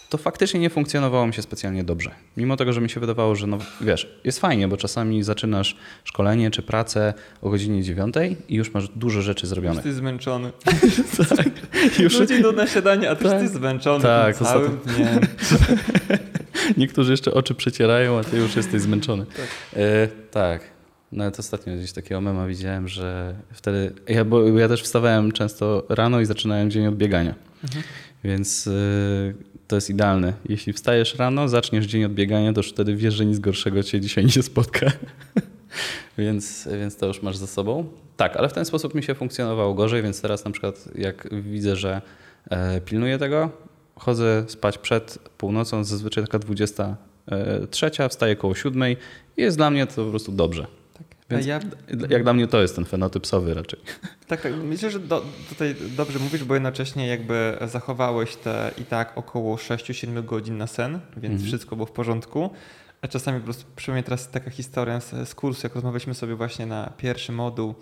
To 0.09 0.19
faktycznie 0.19 0.61
nie 0.61 0.71
funkcjonowało 0.71 1.27
mi 1.27 1.35
się 1.35 1.43
specjalnie 1.43 1.85
dobrze. 1.85 2.11
Mimo 2.37 2.57
tego, 2.57 2.73
że 2.73 2.81
mi 2.81 2.91
się 2.91 3.01
wydawało, 3.01 3.35
że 3.37 3.47
no 3.47 3.59
wiesz, 3.81 4.21
jest 4.25 4.41
fajnie, 4.41 4.69
bo 4.69 4.77
czasami 4.77 5.23
zaczynasz 5.23 5.77
szkolenie 6.05 6.51
czy 6.51 6.63
pracę 6.63 7.15
o 7.43 7.51
godzinie 7.51 7.83
9 7.83 8.15
i 8.49 8.55
już 8.55 8.75
masz 8.75 8.89
dużo 8.89 9.23
rzeczy 9.23 9.47
zrobione. 9.47 9.75
Jesteś 9.75 9.93
zmęczony. 9.93 10.53
tak. 11.37 11.49
Już 11.99 12.21
Ludzie 12.21 12.39
idą 12.39 12.53
na 12.53 12.67
siadanie, 12.67 13.11
a 13.11 13.17
ty 13.17 13.25
Tak. 13.25 13.33
jesteś 13.33 13.59
zmęczony 13.59 14.03
Tak, 14.03 14.37
całym 14.37 14.79
dniem. 14.79 15.21
Niektórzy 16.77 17.11
jeszcze 17.11 17.35
oczy 17.35 17.55
przecierają, 17.55 18.19
a 18.19 18.25
ty 18.25 18.37
już 18.37 18.57
jesteś 18.57 18.81
zmęczony. 18.83 19.27
E, 19.77 20.09
tak. 20.31 20.80
Nawet 21.13 21.39
ostatnio 21.39 21.77
gdzieś 21.77 21.93
takiego 21.93 22.21
mema 22.21 22.47
widziałem, 22.47 22.89
że 22.89 23.35
wtedy. 23.53 23.93
Ja, 24.09 24.25
bo 24.25 24.59
ja 24.59 24.69
też 24.69 24.83
wstawałem 24.83 25.33
często 25.33 25.87
rano 25.89 26.21
i 26.21 26.25
zaczynałem 26.25 26.71
dzień 26.71 26.87
od 26.87 26.97
biegania. 26.97 27.35
Więc 28.25 28.67
y, 28.67 29.35
to 29.69 29.77
jest 29.77 29.91
idealne. 29.91 30.33
Jeśli 30.49 30.73
wstajesz 30.73 31.15
rano, 31.15 31.49
zaczniesz 31.49 31.87
dzień 31.87 32.05
od 32.05 32.13
biegania, 32.13 32.53
to 32.53 32.59
już 32.59 32.71
wtedy 32.71 32.97
wiesz, 32.97 33.15
że 33.15 33.27
nic 33.27 33.39
gorszego 33.39 33.83
cię 33.83 34.01
dzisiaj 34.01 34.27
nie 34.37 34.43
spotka. 34.43 34.87
więc, 36.19 36.69
więc 36.81 36.97
to 36.97 37.07
już 37.07 37.23
masz 37.23 37.37
za 37.37 37.47
sobą. 37.47 37.85
Tak, 38.17 38.37
ale 38.37 38.49
w 38.49 38.53
ten 38.53 38.65
sposób 38.65 38.95
mi 38.95 39.03
się 39.03 39.15
funkcjonowało 39.15 39.75
gorzej, 39.75 40.03
więc 40.03 40.23
teraz 40.23 40.45
na 40.45 40.51
przykład 40.51 40.89
jak 40.95 41.29
widzę, 41.43 41.77
że 41.77 42.03
e, 42.51 42.81
pilnuję 42.81 43.19
tego, 43.19 43.51
chodzę 43.97 44.45
spać 44.49 44.79
przed 44.79 45.19
północą, 45.39 45.85
zazwyczaj 45.85 46.25
taka 46.25 46.39
23, 46.39 47.91
wstaję 48.09 48.37
koło 48.37 48.55
7 48.55 48.83
i 48.91 48.97
jest 49.37 49.57
dla 49.57 49.71
mnie 49.71 49.87
to 49.87 50.05
po 50.05 50.11
prostu 50.11 50.33
dobrze. 50.33 50.80
Więc 51.31 51.47
ja, 51.47 51.61
Jak 52.09 52.23
dla 52.23 52.33
mnie 52.33 52.47
to 52.47 52.63
jest 52.63 52.75
ten 52.77 52.85
fenotyp 52.85 53.27
sowy 53.27 53.55
raczej. 53.55 53.81
tak, 54.27 54.41
tak. 54.41 54.53
Myślę, 54.65 54.91
że 54.91 54.99
do, 55.01 55.25
tutaj 55.49 55.75
dobrze 55.97 56.19
mówisz, 56.19 56.45
bo 56.45 56.55
jednocześnie 56.55 57.07
jakby 57.07 57.57
zachowałeś 57.67 58.37
te 58.37 58.71
i 58.79 58.85
tak 58.85 59.13
około 59.19 59.57
6-7 59.57 60.25
godzin 60.25 60.59
na 60.59 60.67
sen, 60.67 60.93
więc 61.17 61.33
Mhm. 61.33 61.43
wszystko 61.49 61.77
było 61.77 61.87
w 61.87 61.93
porządku. 61.93 62.51
A 63.03 63.09
czasami 63.09 63.39
po 63.39 63.45
prostu 63.45 63.65
przypomnę 63.77 64.03
teraz 64.03 64.31
taka 64.31 64.51
historia 64.51 65.01
z, 65.01 65.29
z 65.29 65.35
kursu, 65.35 65.61
jak 65.67 65.75
rozmawialiśmy 65.75 66.15
sobie 66.15 66.35
właśnie 66.35 66.67
na 66.67 66.93
pierwszy 66.97 67.33
moduł 67.33 67.75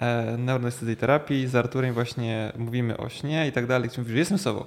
e, 0.00 0.96
terapii 0.98 1.48
z 1.48 1.54
Arturem 1.54 1.94
właśnie 1.94 2.52
mówimy 2.58 2.96
o 2.96 3.08
śnie 3.08 3.48
i 3.48 3.52
tak 3.52 3.66
dalej. 3.66 3.88
Ktoś 3.88 3.98
mówi, 3.98 4.12
że 4.12 4.18
jestem 4.18 4.38
sobą. 4.38 4.64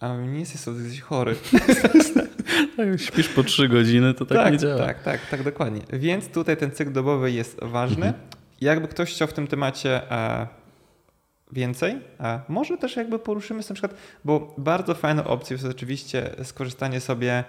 A 0.00 0.08
on 0.08 0.20
mówi, 0.20 0.32
nie 0.32 0.40
jesteś 0.40 0.60
sobą, 0.60 0.78
jesteś 0.78 1.00
chory. 1.00 1.34
Tak, 2.76 2.88
jak 2.88 3.00
śpisz 3.00 3.28
po 3.28 3.42
3 3.42 3.68
godziny, 3.68 4.14
to 4.14 4.26
tak, 4.26 4.52
nie 4.52 4.58
działa. 4.58 4.86
Tak, 4.86 5.02
tak, 5.02 5.20
tak, 5.30 5.42
dokładnie. 5.42 5.80
Więc 5.92 6.28
tutaj 6.28 6.56
ten 6.56 6.70
cykl 6.70 6.92
dobowy 6.92 7.32
jest 7.32 7.58
ważny. 7.62 8.06
Mhm. 8.06 8.24
Jakby 8.60 8.88
ktoś 8.88 9.12
chciał 9.14 9.28
w 9.28 9.32
tym 9.32 9.46
temacie 9.46 10.10
e, 10.12 10.46
więcej, 11.52 11.98
a 12.18 12.40
może 12.48 12.78
też 12.78 12.96
jakby 12.96 13.18
poruszymy 13.18 13.62
sobie 13.62 13.72
na 13.82 13.88
przykład, 13.88 14.00
bo 14.24 14.54
bardzo 14.58 14.94
fajną 14.94 15.24
opcją 15.24 15.54
jest 15.54 15.66
oczywiście 15.66 16.30
skorzystanie 16.44 17.00
sobie 17.00 17.44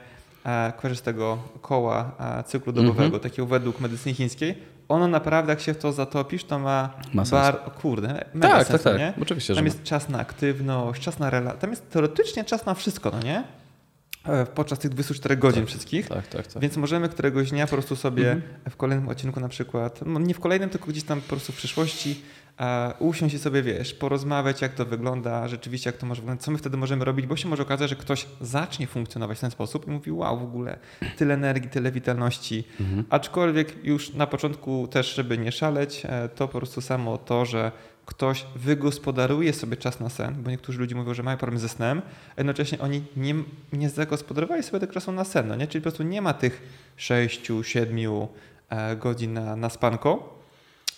e, 0.46 0.74
kojarzysz 0.82 1.00
z 1.00 1.02
tego 1.02 1.38
koła 1.62 2.12
e, 2.40 2.44
cyklu 2.44 2.74
dobowego, 2.74 3.04
Mhm. 3.06 3.24
takiego 3.24 3.46
według 3.46 3.80
medycyny 3.80 4.16
chińskiej. 4.16 4.58
Ono 4.90 5.08
naprawdę, 5.08 5.52
jak 5.54 5.60
się 5.62 5.74
w 5.74 5.78
to 5.78 5.92
zatopisz, 5.92 6.44
to 6.44 6.60
ma, 6.60 6.90
Ma 7.14 7.24
bar... 7.32 7.60
kurde, 7.82 8.26
Tak, 8.42 8.68
sens, 8.68 8.84
tak, 8.84 8.94
no 8.94 9.00
tak. 9.00 9.14
Oczywiście, 9.22 9.54
że 9.54 9.58
Tam 9.58 9.64
ma. 9.66 9.68
jest 9.74 9.84
czas 9.84 10.10
na 10.10 10.20
aktywność, 10.20 11.02
czas 11.02 11.20
na 11.20 11.30
relacje, 11.30 11.60
tam 11.62 11.70
jest 11.70 11.90
teoretycznie 11.90 12.44
czas 12.44 12.66
na 12.66 12.74
wszystko, 12.74 13.12
no 13.14 13.20
nie? 13.20 13.44
E, 14.26 14.46
podczas 14.46 14.80
tych 14.80 14.92
24 14.92 15.38
godzin 15.38 15.62
Tak, 15.62 15.70
wszystkich. 15.70 16.08
Tak, 16.08 16.28
tak, 16.28 16.48
tak. 16.48 16.62
Więc 16.62 16.78
możemy 16.78 17.10
któregoś 17.10 17.50
dnia 17.50 17.68
po 17.68 17.72
prostu 17.74 17.96
sobie 17.96 18.32
Mhm. 18.32 18.54
w 18.70 18.76
kolejnym 18.76 19.10
odcinku 19.10 19.40
na 19.40 19.50
przykład, 19.50 20.00
no 20.06 20.20
nie 20.20 20.34
w 20.34 20.40
kolejnym, 20.40 20.70
tylko 20.70 20.88
gdzieś 20.88 21.04
tam 21.04 21.22
po 21.22 21.28
prostu 21.28 21.52
w 21.54 21.56
przyszłości 21.56 22.22
e, 22.60 22.94
usiąść 23.00 23.36
i 23.36 23.40
sobie, 23.40 23.62
wiesz, 23.62 23.94
porozmawiać, 23.94 24.62
jak 24.62 24.74
to 24.74 24.86
wygląda, 24.86 25.48
rzeczywiście 25.48 25.90
jak 25.90 25.98
to 25.98 26.06
może 26.06 26.22
wyglądać, 26.22 26.46
co 26.46 26.52
my 26.52 26.58
wtedy 26.58 26.78
możemy 26.78 27.06
robić, 27.06 27.26
bo 27.28 27.36
się 27.36 27.48
może 27.50 27.64
okazać, 27.64 27.90
że 27.90 27.96
ktoś 27.96 28.26
zacznie 28.42 28.88
funkcjonować 28.88 29.38
w 29.38 29.42
ten 29.42 29.52
sposób 29.52 29.88
i 29.88 29.92
mówi, 29.92 30.12
wow, 30.12 30.40
w 30.40 30.44
ogóle 30.44 30.80
tyle 31.18 31.34
energii, 31.34 31.70
tyle 31.70 31.92
witalności, 31.92 32.64
Mhm. 32.80 33.04
aczkolwiek 33.10 33.86
już 33.86 34.14
na 34.14 34.28
początku 34.28 34.88
też, 34.88 35.16
żeby 35.16 35.38
nie 35.38 35.52
szaleć, 35.52 36.02
e, 36.06 36.30
to 36.30 36.48
po 36.48 36.58
prostu 36.58 36.82
samo 36.82 37.18
to, 37.18 37.46
że 37.46 37.72
ktoś 38.06 38.46
wygospodaruje 38.56 39.54
sobie 39.54 39.78
czas 39.78 40.00
na 40.00 40.10
sen, 40.10 40.36
bo 40.44 40.50
niektórzy 40.52 40.80
ludzie 40.80 40.96
mówią, 40.96 41.14
że 41.14 41.24
mają 41.24 41.38
problem 41.38 41.60
ze 41.60 41.70
snem, 41.70 42.02
a 42.30 42.34
jednocześnie 42.38 42.80
oni 42.80 43.04
nie, 43.18 43.36
nie 43.74 43.90
zagospodarowali 43.90 44.64
sobie 44.64 44.80
tego 44.80 44.94
czasu 44.94 45.12
na 45.12 45.24
sen, 45.24 45.48
no 45.48 45.56
nie? 45.56 45.68
czyli 45.68 45.82
po 45.82 45.84
prostu 45.84 46.04
nie 46.04 46.22
ma 46.22 46.34
tych 46.34 46.62
6-7 46.98 48.28
godzin 49.00 49.34
na, 49.34 49.56
na 49.56 49.70
spanko. 49.70 50.40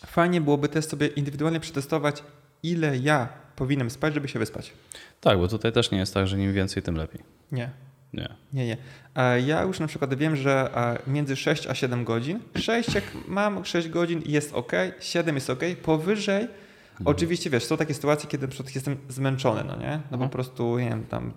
Fajnie 0.05 0.41
byłoby 0.41 0.69
też 0.69 0.86
sobie 0.86 1.07
indywidualnie 1.07 1.60
przetestować, 1.60 2.24
ile 2.63 2.98
ja 2.98 3.27
powinienem 3.55 3.89
spać, 3.89 4.13
żeby 4.13 4.27
się 4.27 4.39
wyspać. 4.39 4.74
Tak, 5.22 5.38
bo 5.38 5.48
tutaj 5.48 5.72
też 5.72 5.91
nie 5.91 5.98
jest 5.98 6.13
tak, 6.13 6.27
że 6.27 6.39
im 6.39 6.53
więcej, 6.53 6.83
tym 6.83 6.95
lepiej. 6.95 7.22
Nie, 7.51 7.69
Nie. 8.13 8.29
nie, 8.53 8.65
nie. 8.67 8.77
E, 9.15 9.41
Ja 9.41 9.62
już 9.62 9.79
na 9.79 9.88
przykład 9.88 10.13
wiem, 10.13 10.36
że 10.36 10.69
e, 11.07 11.12
między 11.12 11.36
6 11.36 11.67
a 11.67 11.75
7 11.75 12.03
godzin, 12.03 12.39
6 12.55 12.93
jak 12.95 13.03
mam 13.27 13.65
6 13.65 13.89
godzin 13.89 14.22
jest 14.25 14.53
ok, 14.53 14.72
7 15.00 15.36
jest 15.36 15.50
ok, 15.50 15.60
powyżej 15.83 16.48
Oczywiście 17.06 17.50
wiesz, 17.50 17.66
są 17.66 17.78
takie 17.78 17.94
sytuacje, 17.94 18.30
kiedy 18.30 18.48
na 18.48 18.54
jestem 18.76 18.98
zmęczony, 19.10 19.64
no 19.64 19.76
nie? 19.76 19.92
No 19.96 20.02
po 20.10 20.14
Mhm. 20.14 20.30
prostu, 20.30 20.80
nie 20.80 20.90
wiem, 20.90 21.04
tam 21.06 21.32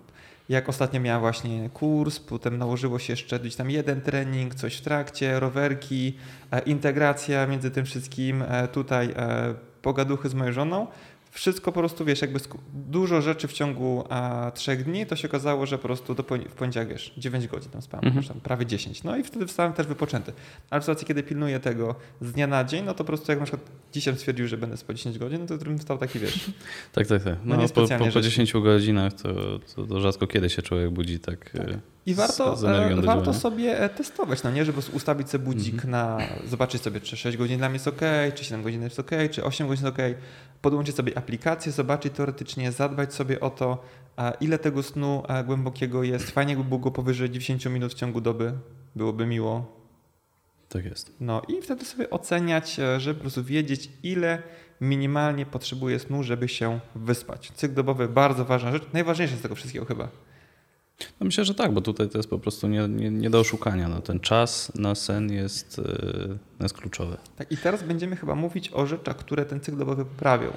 jak 0.49 0.69
ostatnio 0.69 0.99
miałem 1.01 1.21
właśnie 1.21 1.69
kurs, 1.69 2.19
potem 2.19 2.57
nałożyło 2.57 2.99
się 2.99 3.13
jeszcze 3.13 3.39
gdzieś 3.39 3.55
tam 3.55 3.69
jeden 3.71 4.01
trening, 4.01 4.55
coś 4.55 4.75
w 4.77 4.81
trakcie, 4.81 5.39
rowerki, 5.39 6.17
e, 6.51 6.59
integracja 6.59 7.47
między 7.47 7.71
tym 7.71 7.85
wszystkim, 7.85 8.41
e, 8.47 8.67
tutaj 8.67 9.13
e, 9.15 9.53
pogaduchy 9.81 10.29
z 10.29 10.33
moją 10.33 10.51
żoną. 10.51 10.87
Wszystko 11.31 11.71
po 11.71 11.79
prostu, 11.79 12.05
wiesz, 12.05 12.21
jakby 12.21 12.39
dużo 12.73 13.21
rzeczy 13.21 13.47
w 13.47 13.53
ciągu 13.53 14.03
a, 14.09 14.51
trzech 14.55 14.83
dni, 14.83 15.05
to 15.05 15.15
się 15.15 15.27
okazało, 15.27 15.65
że 15.65 15.77
po 15.77 15.83
prostu 15.83 16.15
do 16.15 16.23
poni- 16.23 16.49
w 16.49 16.53
poniedziałek, 16.53 16.89
wiesz, 16.89 17.13
9 17.17 17.47
godzin 17.47 17.71
tam 17.71 17.81
spałem, 17.81 18.15
już 18.15 18.27
tam 18.27 18.39
prawie 18.41 18.65
10. 18.65 19.03
No 19.03 19.17
i 19.17 19.23
wtedy 19.23 19.47
wstałem 19.47 19.73
też 19.73 19.87
wypoczęty. 19.87 20.33
Ale 20.69 20.81
w 20.81 20.83
sytuacji, 20.83 21.07
kiedy 21.07 21.23
pilnuję 21.23 21.59
tego 21.59 21.95
z 22.21 22.31
dnia 22.31 22.47
na 22.47 22.63
dzień, 22.63 22.85
no 22.85 22.93
to 22.93 22.97
po 22.97 23.03
prostu 23.03 23.31
jak 23.31 23.39
na 23.39 23.45
przykład 23.45 23.71
dzisiaj 23.93 24.15
stwierdził, 24.15 24.47
że 24.47 24.57
będę 24.57 24.77
spać 24.77 24.97
10 24.97 25.17
godzin, 25.19 25.39
no 25.49 25.57
to 25.57 25.65
bym 25.65 25.79
wstał 25.79 25.97
taki, 25.97 26.19
wiesz, 26.19 26.51
Tak, 26.93 27.07
tak, 27.07 27.23
tak. 27.23 27.35
No 27.45 27.57
No, 27.57 27.67
po, 27.69 27.87
po, 27.87 27.97
po 27.97 28.11
rzeczy. 28.11 28.21
10 28.21 28.53
godzinach 28.53 29.13
to, 29.13 29.59
to, 29.75 29.85
to 29.85 29.99
rzadko 29.99 30.27
kiedy 30.27 30.49
się 30.49 30.61
człowiek 30.61 30.89
budzi 30.91 31.19
tak, 31.19 31.49
Tak. 31.49 31.67
I 32.07 32.13
warto, 32.13 32.55
z, 32.55 32.59
z 32.59 32.63
e, 32.63 32.95
warto 32.95 33.03
działania. 33.03 33.33
sobie 33.33 33.79
e, 33.79 33.89
testować, 33.89 34.43
no 34.43 34.51
nie, 34.51 34.65
żeby 34.65 34.81
ustawić 34.93 35.29
sobie 35.29 35.45
budzik 35.45 35.73
Mhm. 35.73 35.91
na, 35.91 36.17
zobaczyć 36.49 36.81
sobie, 36.81 37.01
czy 37.01 37.17
6 37.17 37.37
godzin 37.37 37.57
dla 37.57 37.69
mnie 37.69 37.75
jest 37.75 37.87
ok, 37.87 38.01
czy 38.35 38.43
7 38.43 38.63
godzin 38.63 38.81
jest 38.81 38.99
ok, 38.99 39.11
czy 39.31 39.43
8 39.43 39.67
godzin 39.67 39.85
jest 39.85 39.99
ok, 39.99 40.03
podłączyć 40.61 40.95
sobie 40.95 41.17
aplikację, 41.17 41.71
zobaczyć 41.71 42.13
teoretycznie, 42.13 42.71
zadbać 42.71 43.13
sobie 43.13 43.39
o 43.39 43.49
to, 43.49 43.83
ile 44.41 44.59
tego 44.59 44.83
snu 44.83 45.23
e, 45.27 45.43
głębokiego 45.43 46.03
jest. 46.03 46.31
Fajnie 46.31 46.53
jakby 46.53 46.67
było 46.67 46.79
go 46.79 46.91
powyżej 46.91 47.29
90 47.29 47.65
minut 47.73 47.91
w 47.91 47.95
ciągu 47.95 48.21
doby, 48.21 48.53
byłoby 48.95 49.25
miło. 49.25 49.77
Tak 50.69 50.85
jest. 50.85 51.15
No 51.19 51.41
i 51.47 51.61
wtedy 51.61 51.85
sobie 51.85 52.09
oceniać, 52.09 52.77
żeby 52.97 53.15
po 53.15 53.21
prostu 53.21 53.43
wiedzieć, 53.43 53.89
ile 54.03 54.43
minimalnie 54.81 55.45
potrzebuje 55.45 55.99
snu, 55.99 56.23
żeby 56.23 56.47
się 56.47 56.79
wyspać. 56.95 57.51
Cykl 57.55 57.73
dobowy, 57.73 58.07
bardzo 58.07 58.45
ważna 58.45 58.71
rzecz, 58.71 58.83
najważniejsza 58.93 59.35
z 59.35 59.41
tego 59.41 59.55
wszystkiego 59.55 59.85
chyba. 59.85 60.07
No 61.19 61.25
myślę, 61.25 61.45
że 61.45 61.53
tak, 61.53 61.73
bo 61.73 61.81
tutaj 61.81 62.09
to 62.09 62.17
jest 62.19 62.29
po 62.29 62.39
prostu 62.39 62.67
nie, 62.67 62.87
nie, 62.87 63.11
nie 63.11 63.29
do 63.29 63.39
oszukania. 63.39 63.87
No, 63.87 64.01
ten 64.01 64.19
czas 64.19 64.71
na 64.75 64.95
sen 64.95 65.31
jest, 65.31 65.79
e, 66.59 66.63
jest 66.63 66.77
kluczowy. 66.77 67.17
Tak, 67.35 67.51
I 67.51 67.57
teraz 67.57 67.83
będziemy 67.83 68.15
chyba 68.15 68.35
mówić 68.35 68.69
o 68.73 68.87
rzeczach, 68.87 69.17
które 69.17 69.45
ten 69.45 69.59
cykl 69.59 69.77
dobowy 69.77 70.05
poprawią. 70.05 70.51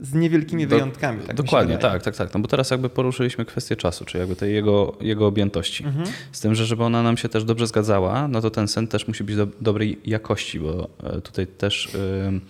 Z 0.00 0.14
niewielkimi 0.14 0.66
Do- 0.66 0.76
wyjątkami. 0.76 1.22
Tak 1.22 1.36
Dokładnie, 1.36 1.78
tak, 1.78 2.02
tak, 2.02 2.16
tak. 2.16 2.34
No 2.34 2.40
bo 2.40 2.48
teraz 2.48 2.70
jakby 2.70 2.88
poruszyliśmy 2.90 3.44
kwestię 3.44 3.76
czasu, 3.76 4.04
czyli 4.04 4.20
jakby 4.20 4.36
tej 4.36 4.54
jego, 4.54 4.96
jego 5.00 5.26
objętości. 5.26 5.84
Mhm. 5.84 6.06
Z 6.32 6.40
tym, 6.40 6.54
że 6.54 6.66
żeby 6.66 6.84
ona 6.84 7.02
nam 7.02 7.16
się 7.16 7.28
też 7.28 7.44
dobrze 7.44 7.66
zgadzała, 7.66 8.28
no 8.28 8.40
to 8.40 8.50
ten 8.50 8.68
sen 8.68 8.88
też 8.88 9.08
musi 9.08 9.24
być 9.24 9.36
do, 9.36 9.46
dobrej 9.60 10.00
jakości, 10.04 10.60
bo 10.60 10.88
e, 11.02 11.20
tutaj 11.20 11.46
też 11.46 11.94
ym, 12.26 12.40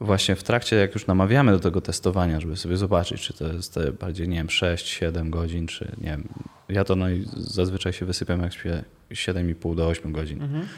właśnie 0.00 0.36
w 0.36 0.42
trakcie, 0.42 0.76
jak 0.76 0.94
już 0.94 1.06
namawiamy 1.06 1.52
do 1.52 1.58
tego 1.58 1.80
testowania, 1.80 2.40
żeby 2.40 2.56
sobie 2.56 2.76
zobaczyć, 2.76 3.22
czy 3.22 3.32
to 3.32 3.52
jest 3.52 3.74
te 3.74 3.92
bardziej, 3.92 4.28
nie 4.28 4.36
wiem, 4.36 4.46
6-7 4.46 5.30
godzin, 5.30 5.66
czy 5.66 5.92
nie 5.98 6.10
wiem, 6.10 6.28
ja 6.68 6.84
to 6.84 6.96
no 6.96 7.10
i 7.10 7.26
zazwyczaj 7.36 7.92
się 7.92 8.06
wysypiam 8.06 8.42
jak 8.42 8.52
śpię 8.52 8.84
7,5 9.10 9.74
do 9.74 9.86
8 9.86 10.12
godzin. 10.12 10.42
Mhm. 10.42 10.68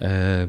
E, 0.00 0.48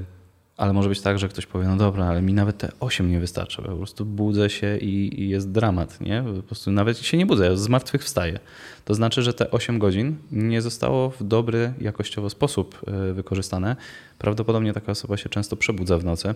ale 0.57 0.73
może 0.73 0.89
być 0.89 1.01
tak, 1.01 1.19
że 1.19 1.29
ktoś 1.29 1.45
powie, 1.45 1.67
no 1.67 1.77
dobra, 1.77 2.05
ale 2.05 2.21
mi 2.21 2.33
nawet 2.33 2.57
te 2.57 2.71
8 2.79 3.11
nie 3.11 3.19
wystarcza, 3.19 3.61
po 3.61 3.75
prostu 3.75 4.05
budzę 4.05 4.49
się 4.49 4.77
i, 4.77 5.21
i 5.21 5.29
jest 5.29 5.51
dramat, 5.51 6.01
nie? 6.01 6.23
Po 6.37 6.43
prostu 6.43 6.71
nawet 6.71 6.97
się 6.97 7.17
nie 7.17 7.25
budzę, 7.25 7.45
ja 7.45 7.55
z 7.55 7.67
martwych 7.67 8.03
wstaję. 8.03 8.39
To 8.85 8.95
znaczy, 8.95 9.21
że 9.21 9.33
te 9.33 9.51
8 9.51 9.79
godzin 9.79 10.15
nie 10.31 10.61
zostało 10.61 11.09
w 11.09 11.23
dobry, 11.23 11.73
jakościowo 11.81 12.29
sposób 12.29 12.81
e, 12.87 13.13
wykorzystane. 13.13 13.75
Prawdopodobnie 14.19 14.73
taka 14.73 14.91
osoba 14.91 15.17
się 15.17 15.29
często 15.29 15.55
przebudza 15.55 15.97
w 15.97 16.05
nocy. 16.05 16.35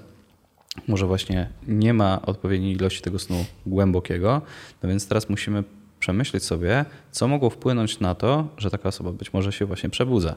Może 0.88 1.08
właśnie 1.08 1.50
nie 1.68 1.94
ma 1.94 2.22
odpowiedniej 2.22 2.76
ilości 2.76 3.02
tego 3.02 3.20
snu 3.20 3.46
głębokiego, 3.66 4.42
no 4.84 4.90
więc 4.90 5.08
teraz 5.08 5.30
musimy 5.30 5.64
przemyśleć 6.00 6.44
sobie, 6.44 6.86
co 7.12 7.28
mogło 7.28 7.50
wpłynąć 7.50 8.00
na 8.00 8.16
to, 8.16 8.48
że 8.58 8.72
taka 8.72 8.90
osoba 8.90 9.12
być 9.12 9.34
może 9.34 9.52
się 9.52 9.66
właśnie 9.66 9.90
przebudza. 9.90 10.36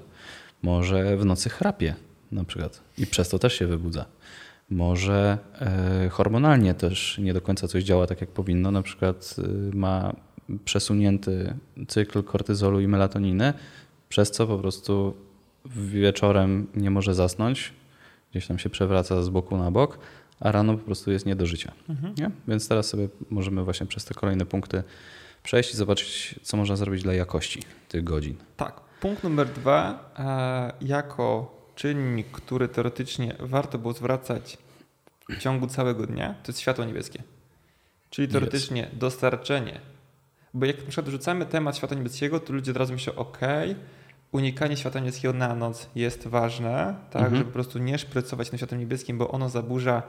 Może 0.62 1.16
w 1.16 1.24
nocy 1.24 1.48
chrapie 1.48 1.94
na 2.32 2.44
przykład 2.44 2.80
i 2.98 3.06
przez 3.06 3.28
to 3.28 3.38
też 3.38 3.58
się 3.58 3.66
wybudza. 3.66 4.04
Może 4.70 5.38
e, 5.60 6.08
hormonalnie 6.08 6.74
też 6.74 7.18
nie 7.18 7.34
do 7.34 7.40
końca 7.40 7.68
coś 7.68 7.84
działa 7.84 8.06
tak 8.06 8.20
jak 8.20 8.30
powinno, 8.30 8.70
na 8.70 8.82
przykład 8.82 9.36
e, 9.38 9.76
ma 9.76 10.12
przesunięty 10.64 11.54
cykl 11.88 12.22
kortyzolu 12.22 12.80
i 12.80 12.88
melatoniny, 12.88 13.52
przez 14.08 14.30
co 14.30 14.46
po 14.46 14.58
prostu 14.58 15.14
wieczorem 15.66 16.66
nie 16.74 16.90
może 16.90 17.14
zasnąć, 17.14 17.72
gdzieś 18.30 18.46
tam 18.46 18.58
się 18.58 18.70
przewraca 18.70 19.22
z 19.22 19.28
boku 19.28 19.56
na 19.56 19.70
bok, 19.70 19.98
a 20.40 20.52
rano 20.52 20.74
po 20.74 20.84
prostu 20.84 21.10
jest 21.10 21.26
nie 21.26 21.36
do 21.36 21.46
życia. 21.46 21.72
Mhm. 21.88 22.14
Nie? 22.18 22.30
Więc 22.48 22.68
teraz 22.68 22.88
sobie 22.88 23.08
możemy 23.30 23.64
właśnie 23.64 23.86
przez 23.86 24.04
te 24.04 24.14
kolejne 24.14 24.46
punkty 24.46 24.82
przejść 25.42 25.74
i 25.74 25.76
zobaczyć, 25.76 26.34
co 26.42 26.56
można 26.56 26.76
zrobić 26.76 27.02
dla 27.02 27.14
jakości 27.14 27.62
tych 27.88 28.04
godzin. 28.04 28.36
Tak. 28.56 28.80
Punkt 29.00 29.24
numer 29.24 29.48
dwa. 29.48 30.12
E, 30.18 30.86
jako 30.86 31.54
czynnik, 31.74 32.30
który 32.30 32.68
teoretycznie 32.68 33.36
warto 33.38 33.78
było 33.78 33.92
zwracać 33.92 34.58
w 35.28 35.38
ciągu 35.38 35.66
całego 35.66 36.06
dnia, 36.06 36.34
to 36.42 36.52
jest 36.52 36.60
światło 36.60 36.84
niebieskie. 36.84 37.22
Czyli 38.10 38.28
teoretycznie 38.28 38.90
dostarczenie. 38.92 39.80
Bo 40.54 40.66
jak 40.66 40.78
na 40.78 40.86
przykład 40.90 41.08
rzucamy 41.08 41.46
temat 41.46 41.76
światła 41.76 41.96
niebieskiego, 41.96 42.40
to 42.40 42.52
ludzie 42.52 42.70
od 42.70 42.76
razu 42.76 42.92
myślą, 42.92 43.14
ok, 43.14 43.38
unikanie 44.32 44.76
światła 44.76 45.00
niebieskiego 45.00 45.32
na 45.34 45.54
noc 45.54 45.88
jest 45.94 46.26
ważne, 46.28 46.94
tak, 47.10 47.22
Mhm. 47.22 47.36
żeby 47.36 47.44
po 47.50 47.52
prostu 47.54 47.78
nie 47.78 47.98
szprycować 47.98 48.50
tym 48.50 48.58
światłem 48.58 48.80
niebieskim, 48.80 49.18
bo 49.18 49.30
ono 49.30 49.48
zaburza 49.48 50.02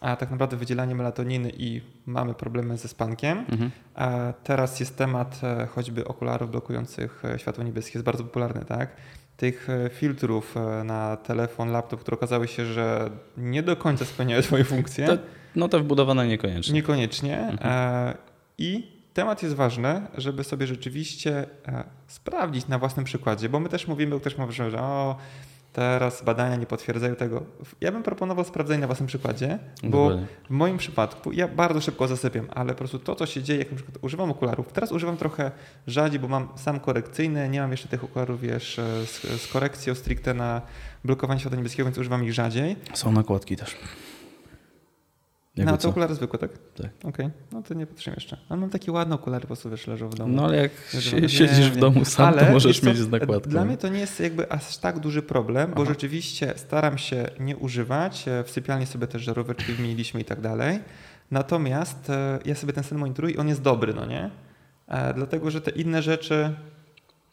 a 0.00 0.16
tak 0.16 0.30
naprawdę 0.30 0.56
wydzielanie 0.56 0.94
melatoniny 0.94 1.52
i 1.58 1.80
mamy 2.06 2.34
problemy 2.34 2.76
ze 2.78 2.88
spankiem. 2.88 3.38
Mhm. 3.38 3.70
A 3.94 4.32
teraz 4.44 4.80
jest 4.80 4.96
temat 4.98 5.40
e, 5.42 5.66
choćby 5.66 6.04
okularów 6.04 6.50
blokujących 6.50 7.22
e, 7.24 7.38
światło 7.38 7.64
niebieskie, 7.64 7.98
jest 7.98 8.04
bardzo 8.04 8.24
popularny, 8.24 8.64
tak? 8.64 8.96
Tych 9.36 9.68
e, 9.70 9.90
filtrów 9.90 10.54
na 10.84 11.16
telefon, 11.16 11.70
laptop, 11.72 12.00
które 12.00 12.16
okazały 12.16 12.48
się, 12.48 12.64
że 12.66 13.10
nie 13.36 13.62
do 13.62 13.76
końca 13.76 14.04
spełniają 14.04 14.42
swoje 14.42 14.64
funkcje. 14.64 15.06
To- 15.06 15.18
No 15.56 15.68
te 15.68 15.78
wbudowane 15.78 16.26
niekoniecznie. 16.26 16.74
Niekoniecznie. 16.74 17.38
Mhm. 17.40 18.14
I 18.58 18.99
temat 19.20 19.42
jest 19.42 19.54
ważny, 19.54 20.02
żeby 20.14 20.44
sobie 20.44 20.66
rzeczywiście 20.66 21.46
e, 21.68 21.84
sprawdzić 22.06 22.68
na 22.68 22.78
własnym 22.78 23.04
przykładzie, 23.04 23.48
bo 23.48 23.60
my 23.60 23.68
też 23.68 23.88
mówimy, 23.88 24.20
ktoś 24.20 24.38
mówi, 24.38 24.52
że 24.52 24.80
o, 24.80 25.16
teraz 25.72 26.24
badania 26.24 26.56
nie 26.56 26.66
potwierdzają 26.66 27.14
tego. 27.14 27.42
Ja 27.80 27.92
bym 27.92 28.02
proponował 28.02 28.44
sprawdzenie 28.44 28.80
na 28.80 28.86
własnym 28.86 29.06
przykładzie, 29.06 29.58
bo 29.82 30.04
Dokładnie. 30.08 30.26
w 30.46 30.50
moim 30.50 30.78
przypadku 30.78 31.32
ja 31.32 31.48
bardzo 31.48 31.80
szybko 31.80 32.08
zasypiam, 32.08 32.46
ale 32.54 32.72
po 32.72 32.78
prostu 32.78 32.98
to, 32.98 33.14
co 33.14 33.26
się 33.26 33.42
dzieje, 33.42 33.58
jak 33.58 33.70
na 33.70 33.76
przykład 33.76 33.98
używam 34.02 34.30
okularów, 34.30 34.72
teraz 34.72 34.92
używam 34.92 35.16
trochę 35.16 35.50
rzadziej, 35.86 36.20
bo 36.20 36.28
mam 36.28 36.48
sam 36.56 36.80
korekcyjny, 36.80 37.48
nie 37.48 37.60
mam 37.60 37.70
jeszcze 37.70 37.88
tych 37.88 38.04
okularów, 38.04 38.40
wiesz, 38.40 38.78
e, 38.78 39.06
z, 39.06 39.42
z 39.42 39.46
korekcją 39.52 39.94
stricte 39.94 40.34
na 40.34 40.62
blokowanie 41.04 41.40
światła 41.40 41.56
niebieskiego, 41.56 41.84
więc 41.84 41.98
używam 41.98 42.24
ich 42.24 42.32
rzadziej. 42.32 42.76
Są 42.94 43.12
nakładki 43.12 43.56
też. 43.56 43.76
Jakby 45.60 45.72
No, 45.72 45.76
to 45.78 45.82
co? 45.82 45.88
okulary 45.88 46.14
zwykłe, 46.14 46.38
tak? 46.38 46.50
Tak. 46.76 46.90
Okej, 47.04 47.30
no 47.52 47.62
to 47.62 47.74
nie 47.74 47.86
patrzymy 47.86 48.16
jeszcze. 48.16 48.36
Ale 48.48 48.60
mam 48.60 48.70
takie 48.70 48.92
ładne 48.92 49.14
okulary, 49.14 49.40
po 49.42 49.46
prostu 49.46 49.70
wiesz, 49.70 49.86
leżą 49.86 50.08
w 50.08 50.14
domu. 50.14 50.34
No 50.36 50.44
ale 50.44 50.56
jak 50.56 50.70
siedzisz 51.28 51.48
w 51.48 51.70
wiem. 51.70 51.80
domu 51.80 52.04
sam, 52.04 52.26
Ale 52.26 52.46
to 52.46 52.52
możesz 52.52 52.80
co, 52.80 52.86
mieć 52.86 52.96
z 52.98 53.08
nakładką. 53.08 53.50
Dla 53.50 53.64
mnie 53.64 53.76
to 53.76 53.88
nie 53.88 54.00
jest 54.00 54.20
jakby 54.20 54.52
aż 54.52 54.78
tak 54.78 54.98
duży 54.98 55.22
problem, 55.22 55.70
bo 55.76 55.82
Aha. 55.82 55.90
rzeczywiście 55.92 56.52
staram 56.56 56.98
się 56.98 57.26
nie 57.40 57.56
używać. 57.56 58.28
E, 58.28 58.44
W 58.44 58.50
sypialni 58.50 58.86
sobie 58.86 59.06
też 59.06 59.22
żaróweczki 59.22 59.72
wymieniliśmy 59.72 60.20
i 60.20 60.24
tak 60.24 60.40
dalej. 60.40 60.78
Natomiast 61.30 62.10
e, 62.10 62.38
ja 62.44 62.54
sobie 62.54 62.72
ten 62.72 62.84
sen 62.84 62.98
monitoruję 62.98 63.34
i 63.34 63.38
on 63.38 63.48
jest 63.48 63.62
dobry, 63.62 63.94
no 63.94 64.06
nie? 64.06 64.30
E, 64.88 65.14
Dlatego, 65.14 65.50
że 65.50 65.60
te 65.60 65.70
inne 65.70 66.02
rzeczy 66.02 66.54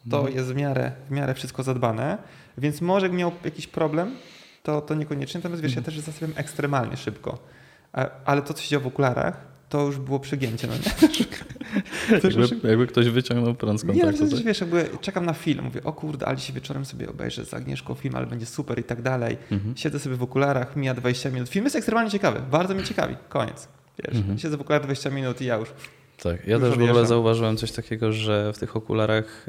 to 0.09 0.17
Mhm. 0.17 0.35
jest 0.35 0.49
w 0.51 0.55
miarę, 0.55 0.91
w 1.07 1.11
miarę 1.11 1.33
wszystko 1.33 1.63
zadbane, 1.63 2.17
więc 2.57 2.81
może 2.81 3.05
jak 3.05 3.15
miał 3.15 3.31
jakiś 3.45 3.67
problem, 3.67 4.15
to, 4.63 4.81
to 4.81 4.95
niekoniecznie, 4.95 5.37
natomiast 5.37 5.61
wiesz, 5.63 5.75
ja 5.75 5.81
też 5.81 5.99
zasypiam 5.99 6.31
ekstremalnie 6.35 6.97
szybko, 6.97 7.37
ale 8.25 8.41
to, 8.41 8.53
co 8.53 8.61
się 8.63 8.69
działo 8.69 8.83
w 8.83 8.87
okularach, 8.87 9.47
to 9.69 9.81
już 9.85 9.97
było 9.97 10.19
przegięcie, 10.19 10.67
no 10.67 10.73
nie? 10.73 11.09
To 12.21 12.27
Jakby, 12.39 12.67
jakby 12.69 12.87
ktoś 12.87 13.09
wyciągnął 13.09 13.55
prąd 13.55 13.79
z 13.79 13.83
nie, 13.83 13.93
no, 13.93 14.01
kontaktu. 14.11 14.35
tak? 14.35 14.45
wiesz, 14.45 14.61
jakby 14.61 14.89
czekam 15.01 15.25
na 15.25 15.33
film, 15.33 15.63
mówię, 15.65 15.83
o 15.83 15.93
kurde, 15.93 16.25
ale 16.25 16.37
dzisiaj 16.37 16.55
wieczorem 16.55 16.85
sobie 16.85 17.09
obejrzę 17.09 17.45
z 17.45 17.53
Agnieszką 17.53 17.93
film, 17.95 18.15
ale 18.15 18.25
będzie 18.27 18.45
super 18.45 18.79
i 18.79 18.83
tak 18.83 19.01
dalej. 19.01 19.37
Mhm. 19.51 19.77
Siedzę 19.77 19.99
sobie 19.99 20.15
w 20.15 20.23
okularach, 20.23 20.75
mija 20.75 20.93
20 20.93 21.29
minut. 21.29 21.49
Film 21.49 21.65
jest 21.65 21.75
ekstremalnie 21.75 22.11
ciekawy, 22.11 22.41
bardzo 22.51 22.73
mnie 22.75 22.83
ciekawi, 22.83 23.15
koniec. 23.29 23.67
Wiesz, 24.03 24.15
Mhm. 24.17 24.37
siedzę 24.37 24.57
w 24.57 24.61
okularach 24.61 24.83
20 24.85 25.09
minut 25.09 25.41
i 25.41 25.45
ja 25.45 25.55
już 25.55 25.69
Tak, 26.23 26.47
ja 26.47 26.59
też 26.59 26.77
w 26.77 26.81
ogóle 26.83 27.05
zauważyłem 27.05 27.57
coś 27.57 27.71
takiego, 27.71 28.11
że 28.11 28.53
w 28.53 28.57
tych 28.59 28.75
okularach 28.75 29.45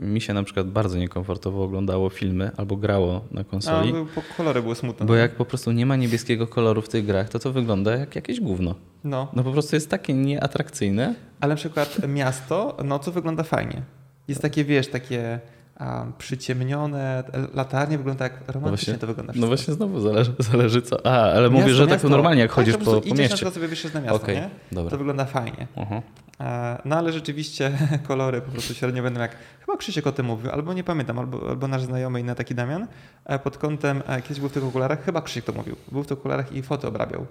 y, 0.00 0.04
mi 0.04 0.20
się 0.20 0.34
na 0.34 0.42
przykład 0.42 0.66
bardzo 0.70 0.98
niekomfortowo 0.98 1.64
oglądało 1.64 2.10
filmy 2.10 2.50
albo 2.56 2.76
grało 2.76 3.24
na 3.30 3.40
A, 3.40 3.44
konsoli. 3.44 3.92
by- 3.92 4.04
bo 4.04 4.22
kolory 4.36 4.62
były 4.62 4.74
smutne. 4.74 5.06
Bo 5.06 5.14
jak 5.14 5.34
po 5.34 5.44
prostu 5.44 5.72
nie 5.72 5.86
ma 5.86 5.96
niebieskiego 5.96 6.46
koloru 6.46 6.82
w 6.82 6.88
tych 6.88 7.06
grach, 7.06 7.28
to 7.28 7.38
to 7.38 7.52
wygląda 7.52 7.96
jak 7.96 8.16
jakieś 8.16 8.40
gówno. 8.40 8.74
No, 9.04 9.28
No 9.36 9.44
po 9.44 9.52
prostu 9.52 9.76
jest 9.76 9.90
takie 9.90 10.14
nieatrakcyjne. 10.14 11.14
ale 11.40 11.52
na 11.52 11.56
przykład 11.56 12.08
miasto 12.08 12.76
nocą 12.84 13.10
wygląda 13.12 13.42
fajnie. 13.42 13.82
Jest 14.28 14.42
takie, 14.42 14.64
wiesz, 14.64 14.88
takie 14.88 15.40
a, 15.80 16.04
przyciemnione, 16.18 17.24
latarnie 17.54 17.98
wygląda 17.98 18.24
jak 18.24 18.32
romantycznie 18.48 18.86
właśnie- 18.92 18.98
to 18.98 19.06
wygląda 19.06 19.32
No 19.32 19.32
wszystko. 19.32 19.46
właśnie 19.48 19.74
znowu 19.74 20.00
zależy, 20.00 20.32
zależy 20.38 20.82
co. 20.82 21.06
A, 21.06 21.10
ale 21.10 21.50
Miasto, 21.50 21.60
mówię, 21.60 21.74
że 21.74 21.82
tak 21.84 21.92
miasto. 21.92 22.08
normalnie 22.08 22.40
jak 22.40 22.50
Tak, 22.50 22.54
chodzisz 22.56 22.76
po, 22.76 22.84
po 22.84 22.96
idziesz 22.98 23.10
na 23.10 23.16
mieście. 23.16 23.34
przykład 23.34 23.54
sobie 23.54 23.68
na 23.94 24.00
miasto, 24.00 24.16
Okej, 24.16 24.36
nie? 24.36 24.50
dobra. 24.72 24.90
To 24.90 24.98
wygląda 24.98 25.24
fajnie. 25.24 25.66
Aha. 25.76 26.02
E, 26.40 26.78
No 26.84 26.96
ale 26.96 27.12
rzeczywiście 27.12 27.72
kolory 28.08 28.40
po 28.40 28.50
prostu 28.52 28.74
średnio 28.74 29.02
będą 29.02 29.20
jak, 29.20 29.36
chyba 29.60 29.76
Krzysiek 29.76 30.06
o 30.06 30.12
tym 30.12 30.26
mówił, 30.26 30.50
albo 30.50 30.72
nie 30.72 30.84
pamiętam, 30.84 31.18
albo, 31.18 31.48
albo 31.48 31.68
nasz 31.68 31.82
znajomy 31.82 32.20
inny 32.20 32.34
taki 32.34 32.54
Damian, 32.54 32.86
e, 33.24 33.38
pod 33.38 33.58
kątem, 33.58 34.02
e, 34.06 34.22
kiedyś 34.22 34.40
był 34.40 34.48
w 34.48 34.52
tych 34.52 34.64
okularach, 34.64 35.04
chyba 35.04 35.22
Krzysiek 35.22 35.44
to 35.44 35.52
mówił, 35.52 35.76
był 35.92 36.02
w 36.02 36.06
tych 36.06 36.18
okularach 36.18 36.52
i 36.52 36.62
foty 36.62 36.86
obrabiał. 36.88 37.26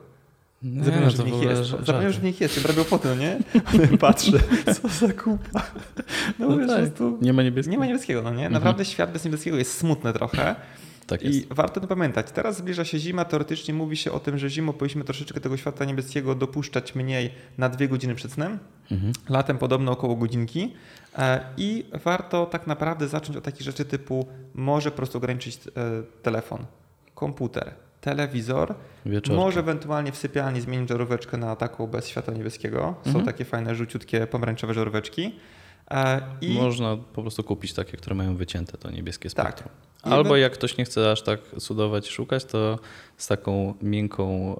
Nie, 0.63 0.83
Zapomniał, 0.83 1.03
no 1.05 1.09
że 1.11 1.23
w 1.23 1.25
nich 1.25 1.41
jest. 1.43 1.63
żarty. 1.63 1.85
Zapomniał, 1.85 2.11
że 2.11 2.19
w 2.19 2.23
nich 2.23 2.41
jest. 2.41 2.57
Obrabiał 2.57 2.83
foty, 2.85 3.07
no 3.07 3.15
nie? 3.15 3.37
Potem 3.71 3.97
patrzę, 4.07 4.31
co 4.81 4.87
za 5.07 5.13
kupa. 5.13 5.61
No, 6.39 6.47
No 6.49 6.57
wiesz, 6.57 6.67
tak, 6.67 6.79
prostu 6.79 7.17
nie 7.21 7.33
ma 7.33 7.43
niebieskiego. 7.43 7.71
nie 7.71 7.77
ma 7.79 7.85
niebieskiego, 7.85 8.21
no 8.21 8.33
nie? 8.33 8.49
Naprawdę 8.49 8.85
świat 8.85 9.11
bez 9.11 9.25
niebieskiego 9.25 9.57
jest 9.57 9.77
smutny 9.77 10.13
trochę. 10.13 10.55
Tak. 11.07 11.23
I 11.23 11.47
warto 11.49 11.79
to 11.81 11.87
pamiętać. 11.87 12.31
Teraz 12.31 12.57
zbliża 12.57 12.85
się 12.85 12.99
zima, 12.99 13.25
teoretycznie 13.25 13.73
mówi 13.73 13.97
się 13.97 14.11
o 14.11 14.19
tym, 14.19 14.37
że 14.37 14.49
zimą 14.49 14.73
powinniśmy 14.73 15.03
troszeczkę 15.03 15.39
tego 15.39 15.57
świata 15.57 15.85
niebieskiego 15.85 16.35
dopuszczać 16.35 16.95
mniej 16.95 17.31
na 17.57 17.69
dwie 17.69 17.87
godziny 17.87 18.15
przed 18.15 18.31
snem. 18.31 18.59
Mhm. 18.91 19.13
Latem 19.29 19.57
podobno 19.57 19.91
około 19.91 20.15
godzinki. 20.15 20.73
E, 21.17 21.39
I 21.57 21.85
warto 22.03 22.45
tak 22.45 22.67
naprawdę 22.67 23.07
zacząć 23.07 23.37
od 23.37 23.43
takich 23.43 23.61
rzeczy 23.61 23.85
typu 23.85 24.27
może 24.53 24.91
po 24.91 24.97
prostu 24.97 25.17
ograniczyć 25.17 25.57
e, 25.57 25.69
telefon, 26.23 26.65
komputer, 27.15 27.71
telewizor, 28.01 28.75
Wieczorem. 29.05 29.41
może 29.41 29.59
ewentualnie 29.59 30.11
w 30.11 30.17
sypialni 30.17 30.61
zmienić 30.61 30.89
żaróweczkę 30.89 31.37
na 31.37 31.55
taką 31.55 31.87
bez 31.87 32.07
światła 32.07 32.33
niebieskiego. 32.33 32.95
Są 33.03 33.07
Mhm. 33.09 33.25
takie 33.25 33.45
fajne, 33.45 33.75
rzuciutkie, 33.75 34.27
pomarańczowe 34.27 34.73
żaróweczki. 34.73 35.35
E, 35.91 36.21
I 36.41 36.53
Można 36.53 36.97
po 37.13 37.21
prostu 37.21 37.43
kupić 37.43 37.73
takie, 37.73 37.97
które 37.97 38.15
mają 38.15 38.35
wycięte 38.35 38.77
to 38.77 38.91
niebieskie 38.91 39.29
Tak. 39.29 39.47
spektrum. 39.47 39.69
I 40.05 40.09
Albo 40.09 40.37
jak 40.37 40.53
ktoś 40.53 40.77
nie 40.77 40.85
chce 40.85 41.11
aż 41.11 41.21
tak 41.21 41.39
cudować 41.59 42.07
szukać, 42.07 42.45
to 42.45 42.79
z 43.17 43.27
taką 43.27 43.73
miękką, 43.81 44.55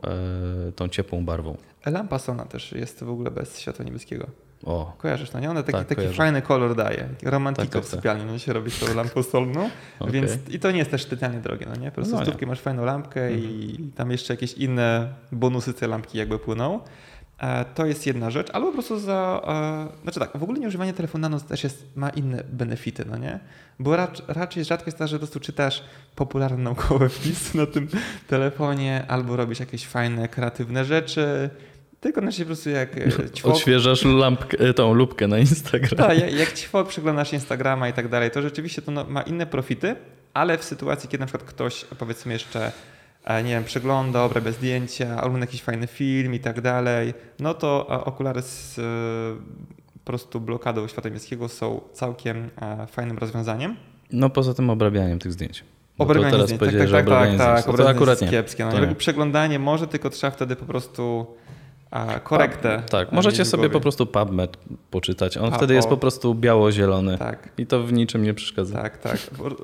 e, 0.68 0.72
tą 0.72 0.88
ciepłą 0.88 1.26
barwą. 1.26 1.58
lampa 1.86 2.20
Sona 2.20 2.46
też 2.46 2.72
jest 2.72 3.04
w 3.04 3.10
ogóle 3.10 3.32
bez 3.32 3.60
światła 3.60 3.86
niebieskiego. 3.86 4.28
O, 4.64 4.94
Kojarzysz, 4.98 5.32
no 5.32 5.40
nie? 5.40 5.50
Ona 5.50 5.64
taki, 5.64 5.78
Tak, 5.78 5.88
taki 5.88 5.96
kojarzę. 5.96 6.18
fajny 6.18 6.42
kolor 6.42 6.76
daje. 6.76 7.10
Romantika 7.24 7.64
Tak, 7.66 7.74
tak, 7.74 7.84
w 7.84 7.90
tak. 7.92 7.96
sypialni, 8.00 8.26
no 8.26 8.38
się 8.40 8.54
robi 8.54 8.72
z 8.72 8.80
tą 8.80 8.96
lampą 8.96 9.24
solną. 9.24 9.70
Okej. 10.00 10.14
Więc 10.14 10.32
i 10.50 10.60
to 10.60 10.72
nie 10.72 10.78
jest 10.78 10.92
też 10.92 11.04
specjalnie 11.04 11.40
drogie, 11.40 11.66
no 11.70 11.76
nie? 11.76 11.88
Po 11.92 11.96
prostu 11.96 12.14
No 12.14 12.20
nie. 12.20 12.26
stówki 12.26 12.46
masz 12.46 12.60
fajną 12.60 12.86
lampkę 12.86 13.34
i 13.34 13.78
tam 13.96 14.12
jeszcze 14.12 14.34
jakieś 14.34 14.54
inne 14.54 15.14
bonusy 15.32 15.74
tej 15.74 15.90
lampki 15.90 16.18
jakby 16.18 16.40
płyną. 16.40 16.80
E, 17.40 17.66
To 17.66 17.86
jest 17.86 18.08
jedna 18.08 18.30
rzecz, 18.32 18.50
albo 18.54 18.68
po 18.68 18.74
prostu 18.74 19.00
za. 19.00 19.42
E, 20.00 20.02
znaczy 20.04 20.20
tak, 20.20 20.38
w 20.38 20.44
ogóle 20.44 20.60
nieużywanie 20.60 20.94
telefonu 20.94 21.22
na 21.22 21.30
noc 21.30 21.44
też 21.44 21.64
jest, 21.64 21.86
ma 21.96 22.10
inne 22.10 22.44
benefity, 22.52 23.06
no 23.06 23.18
nie? 23.18 23.40
Bo 23.80 23.96
rac, 23.96 24.22
raczej 24.28 24.66
rzadko 24.66 24.86
jest 24.88 24.98
tak, 24.98 25.08
że 25.08 25.16
po 25.16 25.20
prostu 25.20 25.40
czytasz 25.40 25.84
popularne 26.16 26.58
naukowe 26.64 27.10
wpisy 27.20 27.58
na 27.58 27.66
tym 27.66 27.88
telefonie, 28.28 29.06
albo 29.08 29.36
robisz 29.36 29.60
jakieś 29.60 29.88
fajne, 29.88 30.28
kreatywne 30.28 30.86
rzeczy. 30.86 31.50
Tylko 32.00 32.22
na 32.22 32.32
się 32.32 32.44
po 32.44 32.48
prostu 32.48 32.70
jak 32.70 32.98
e, 32.98 33.30
ćwok, 33.36 33.54
odświeżasz 33.54 34.06
lampkę, 34.06 34.58
e, 34.60 34.74
tą 34.74 34.94
lubkę 34.94 35.28
na 35.28 35.40
Instagram. 35.40 36.08
tak, 36.08 36.20
jak, 36.20 36.34
jak 36.34 36.54
ćwok 36.54 36.88
przeglądasz 36.88 37.34
Instagrama 37.34 37.90
i 37.90 37.94
tak 37.94 38.08
dalej, 38.08 38.32
to 38.32 38.42
rzeczywiście 38.42 38.82
to 38.82 38.92
no, 38.92 39.06
ma 39.10 39.22
inne 39.22 39.46
profity, 39.46 39.96
ale 40.34 40.58
w 40.58 40.64
sytuacji, 40.64 41.10
kiedy 41.10 41.22
na 41.22 41.26
przykład 41.26 41.50
ktoś 41.50 41.86
powiedzmy 41.86 42.34
jeszcze 42.34 42.72
e, 43.26 43.44
nie 43.44 43.50
wiem, 43.50 43.64
przegląda, 43.64 44.24
obrabia 44.24 44.52
zdjęcia, 44.52 45.22
ogląda 45.24 45.40
jakiś 45.40 45.62
fajny 45.62 45.88
film 45.88 46.34
i 46.34 46.40
tak 46.40 46.62
dalej, 46.62 47.14
no 47.40 47.54
to 47.54 47.88
okulary 47.88 48.42
z 48.42 48.76
po 49.94 50.12
prostu 50.12 50.40
blokadą 50.40 50.88
światła 50.88 51.10
niebieskiego 51.10 51.50
są 51.50 51.82
całkiem 51.94 52.50
fajnym 52.92 53.18
rozwiązaniem. 53.18 53.76
No 54.12 54.30
poza 54.30 54.54
tym 54.54 54.70
obrabianiem 54.70 55.20
tych 55.20 55.32
zdjęć. 55.34 55.64
To 55.98 56.04
Obrabianie 56.04 56.32
teraz 56.32 56.46
zdjęć, 56.46 56.60
tak, 56.60 56.70
powiedziałeś, 56.70 56.92
tak, 56.92 56.98
że 56.98 56.98
tak, 56.98 57.08
obrabianie 57.08 57.38
tak, 57.38 57.48
tak, 57.48 57.58
zdjęć. 57.58 57.68
No 57.68 57.72
to 57.72 57.74
obrabianie 57.74 57.98
akurat 57.98 58.22
jest 58.22 58.32
nie. 58.32 58.38
kiepskie. 58.38 58.66
No, 58.66 58.72
To 58.72 58.78
jakby 58.78 58.90
nie. 58.90 58.96
przeglądanie 58.96 59.60
może, 59.60 59.88
tylko 59.88 60.10
trzeba 60.10 60.32
wtedy 60.32 60.56
po 60.56 60.66
prostu 60.66 61.28
a, 61.28 61.28
korektę. 61.28 61.48
Tak, 61.48 61.58
a, 61.92 62.20
możecie 63.12 63.40
mieć 63.40 63.48
w 63.48 63.52
sobie 63.52 63.62
głowie. 63.62 63.74
po 63.74 63.80
prostu 63.80 64.06
PubMed 64.06 64.58
poczytać. 64.92 65.38
On 65.38 65.54
A, 65.54 65.58
wtedy 65.58 65.74
jest 65.74 65.88
po 65.88 65.98
prostu 65.98 66.36
biało-zielony. 66.36 67.18
Tak. 67.18 67.50
I 67.58 67.66
to 67.66 67.84
w 67.84 67.94
niczym 67.94 68.24
nie 68.24 68.34
przeszkadza. 68.34 68.82
Tak, 68.82 68.98
tak. 68.98 69.18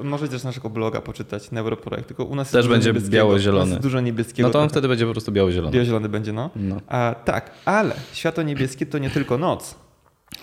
Możecie 0.04 0.32
też 0.32 0.44
naszego 0.44 0.70
bloga 0.70 1.02
poczytać, 1.02 1.52
Neuroprojekt, 1.52 2.08
tylko 2.08 2.24
u 2.24 2.36
nas 2.36 2.52
Też 2.52 2.68
będzie 2.68 2.94
biało-zielony. 2.94 3.80
Dużo 3.80 4.02
niebieskiego. 4.02 4.48
No 4.48 4.54
to 4.54 4.60
on 4.60 4.70
wtedy 4.70 4.88
będzie 4.88 5.06
po 5.06 5.12
prostu 5.12 5.32
biało-zielony. 5.32 5.72
Biało-zielony 5.72 6.10
będzie, 6.10 6.34
no. 6.34 6.50
No. 6.56 6.82
A, 6.88 7.16
tak, 7.26 7.52
ale 7.66 7.96
światło 8.14 8.44
niebieskie 8.44 8.86
to 8.86 8.98
nie 8.98 9.10
tylko 9.10 9.38
noc. 9.38 9.76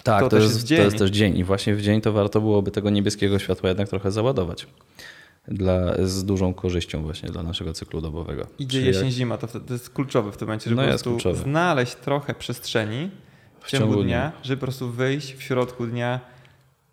Tak, 0.03 0.21
To 0.21 0.29
to, 0.29 0.37
jest, 0.37 0.55
jest 0.55 0.69
to 0.69 0.75
jest 0.85 0.99
też 0.99 1.11
dzień. 1.11 1.39
I 1.39 1.45
właśnie 1.45 1.75
w 1.75 1.83
dzień 1.83 2.01
to 2.01 2.13
warto 2.13 2.41
byłoby 2.41 2.71
tego 2.71 2.91
niebieskiego 2.91 3.39
światła 3.39 3.69
jednak 3.69 3.89
trochę 3.89 4.11
załadować. 4.11 4.67
Dla, 5.49 6.07
z 6.07 6.25
dużą 6.25 6.55
korzyścią 6.55 7.03
właśnie 7.03 7.29
dla 7.29 7.43
naszego 7.43 7.73
cyklu 7.73 8.01
dobowego. 8.01 8.47
Idzie 8.59 8.81
Czy 8.81 8.87
jesień, 8.87 9.05
jak- 9.05 9.13
zima, 9.13 9.39
to, 9.39 9.47
to 9.61 9.73
jest 9.73 9.91
kluczowe 9.91 10.33
w 10.33 10.37
tym 10.37 10.49
momencie, 10.49 10.71
żeby 10.71 10.77
No 10.77 10.83
po 10.83 10.89
prostu 10.89 11.11
kluczowe. 11.11 11.43
znaleźć 11.43 11.95
trochę 11.95 12.35
przestrzeni 12.35 13.11
w, 13.61 13.65
W 13.67 13.71
ciągu 13.71 13.87
ciągu 13.87 14.03
dnia, 14.05 14.31
dnia. 14.31 14.33
żeby 14.43 14.61
po 14.61 14.67
prostu 14.67 14.91
wyjść 14.91 15.35
w 15.35 15.43
środku 15.43 15.87
dnia, 15.87 16.21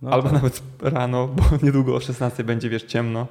No 0.02 0.10
albo 0.12 0.24
tak. 0.30 0.34
nawet 0.34 0.62
rano, 0.82 1.28
bo 1.28 1.44
niedługo 1.66 1.96
o 1.96 2.00
16 2.00 2.44
będzie, 2.44 2.70
wiesz, 2.70 2.84
ciemno. 2.84 3.28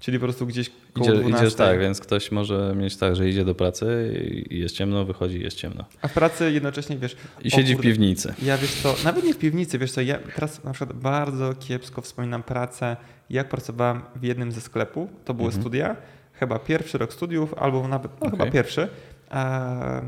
Czyli 0.00 0.18
po 0.18 0.24
prostu 0.26 0.46
gdzieś 0.46 0.70
koło 0.92 1.06
Idzie, 1.06 1.16
12. 1.18 1.44
idziesz 1.44 1.54
tak, 1.54 1.80
więc 1.80 2.00
ktoś 2.00 2.32
może 2.32 2.74
mieć 2.76 2.96
tak, 2.96 3.16
że 3.16 3.28
idzie 3.28 3.44
do 3.44 3.54
pracy 3.54 4.12
i 4.50 4.58
jest 4.58 4.76
ciemno, 4.76 5.04
wychodzi 5.04 5.36
i 5.36 5.42
jest 5.42 5.56
ciemno. 5.56 5.84
A 6.02 6.08
w 6.08 6.12
pracy 6.12 6.52
jednocześnie, 6.52 6.96
wiesz, 6.98 7.16
I 7.44 7.50
siedzi 7.50 7.72
w 7.72 7.76
kurde, 7.76 7.90
piwnicy. 7.90 8.34
Ja 8.42 8.58
wiesz 8.58 8.70
co, 8.74 8.94
nawet 9.04 9.24
nie 9.24 9.34
w 9.34 9.38
piwnicy, 9.38 9.78
wiesz 9.78 9.92
co, 9.92 10.00
ja 10.00 10.18
teraz 10.34 10.64
na 10.64 10.72
przykład 10.72 10.98
bardzo 10.98 11.54
kiepsko 11.54 12.02
wspominam 12.02 12.42
pracę, 12.42 12.96
jak 13.32 13.48
pracowałem 13.48 14.02
w 14.16 14.22
jednym 14.24 14.52
ze 14.52 14.60
sklepów, 14.60 15.10
to 15.24 15.34
były 15.34 15.46
Mhm. 15.46 15.62
studia, 15.62 15.96
chyba 16.32 16.58
pierwszy 16.58 16.98
rok 16.98 17.12
studiów, 17.12 17.54
albo 17.54 17.88
nawet, 17.88 18.20
no 18.20 18.30
chyba 18.30 18.42
Okej. 18.44 18.52
pierwszy, 18.52 18.88
e, 19.30 20.02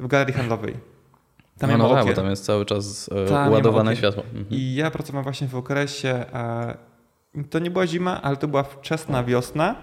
w 0.00 0.06
galerii 0.06 0.34
handlowej. 0.34 0.76
Tam 1.58 1.70
no, 1.70 1.78
no 1.78 1.94
tak, 1.94 2.06
bo 2.06 2.12
tam 2.12 2.30
jest 2.30 2.44
cały 2.44 2.64
czas 2.66 3.10
e, 3.24 3.28
Tam 3.28 3.52
ładowane 3.52 3.96
światło. 3.96 4.22
Mhm. 4.22 4.46
I 4.50 4.74
ja 4.74 4.90
pracowałem 4.90 5.24
właśnie 5.24 5.48
w 5.48 5.56
okresie, 5.56 6.08
e, 6.32 6.74
to 7.50 7.58
nie 7.58 7.70
była 7.70 7.86
zima, 7.86 8.22
ale 8.22 8.36
to 8.36 8.48
była 8.48 8.62
wczesna 8.62 9.24
wiosna, 9.24 9.74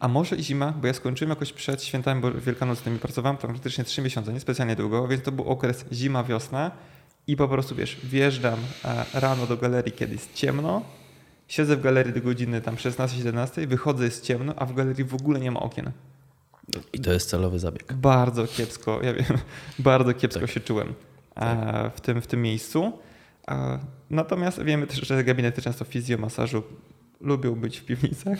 a 0.00 0.08
może 0.08 0.36
i 0.36 0.42
zima, 0.42 0.72
bo 0.80 0.86
ja 0.86 0.92
skończyłem 0.92 1.30
jakoś 1.30 1.52
przed 1.52 1.82
świętami 1.84 2.20
bo- 2.20 2.32
wielkanocnymi, 2.32 2.98
pracowałem 2.98 3.36
tam 3.36 3.50
praktycznie 3.50 3.84
trzy 3.84 4.02
miesiące, 4.02 4.32
nie 4.32 4.40
specjalnie 4.40 4.76
długo, 4.76 5.08
więc 5.08 5.22
to 5.22 5.32
był 5.32 5.44
okres 5.44 5.84
zima-wiosna 5.92 6.70
i 7.28 7.36
po 7.36 7.48
prostu, 7.48 7.74
wiesz, 7.74 7.96
wjeżdżam 8.04 8.58
e, 8.84 9.20
rano 9.20 9.46
do 9.46 9.56
galerii, 9.56 9.92
kiedy 9.92 10.12
jest 10.12 10.34
ciemno, 10.34 10.82
siedzę 11.48 11.76
w 11.76 11.80
galerii 11.82 12.12
do 12.12 12.20
godziny 12.20 12.60
tam 12.60 12.76
16-17, 12.76 13.66
wychodzę, 13.66 14.04
jest 14.04 14.24
ciemno, 14.24 14.54
a 14.56 14.66
w 14.66 14.74
galerii 14.74 15.04
w 15.04 15.14
ogóle 15.14 15.40
nie 15.40 15.50
ma 15.50 15.60
okien. 15.60 15.90
I 16.92 17.00
to 17.00 17.12
jest 17.12 17.30
celowy 17.30 17.58
zabieg. 17.58 17.92
Bardzo 17.92 18.46
kiepsko, 18.46 19.00
ja 19.02 19.12
wiem, 19.14 19.26
bardzo 19.78 20.14
kiepsko 20.14 20.40
Tak. 20.40 20.50
się 20.50 20.60
czułem 20.60 20.94
e, 21.36 21.90
w, 21.94 22.00
tym, 22.00 22.20
w 22.22 22.26
tym 22.26 22.42
miejscu. 22.42 22.92
E, 23.48 23.78
Natomiast 24.10 24.62
wiemy 24.62 24.86
też, 24.86 25.00
że 25.08 25.24
gabinety 25.24 25.62
często 25.62 25.84
fizjomasażu 25.84 26.62
lubią 27.20 27.54
być 27.54 27.78
w 27.78 27.84
piwnicach. 27.84 28.38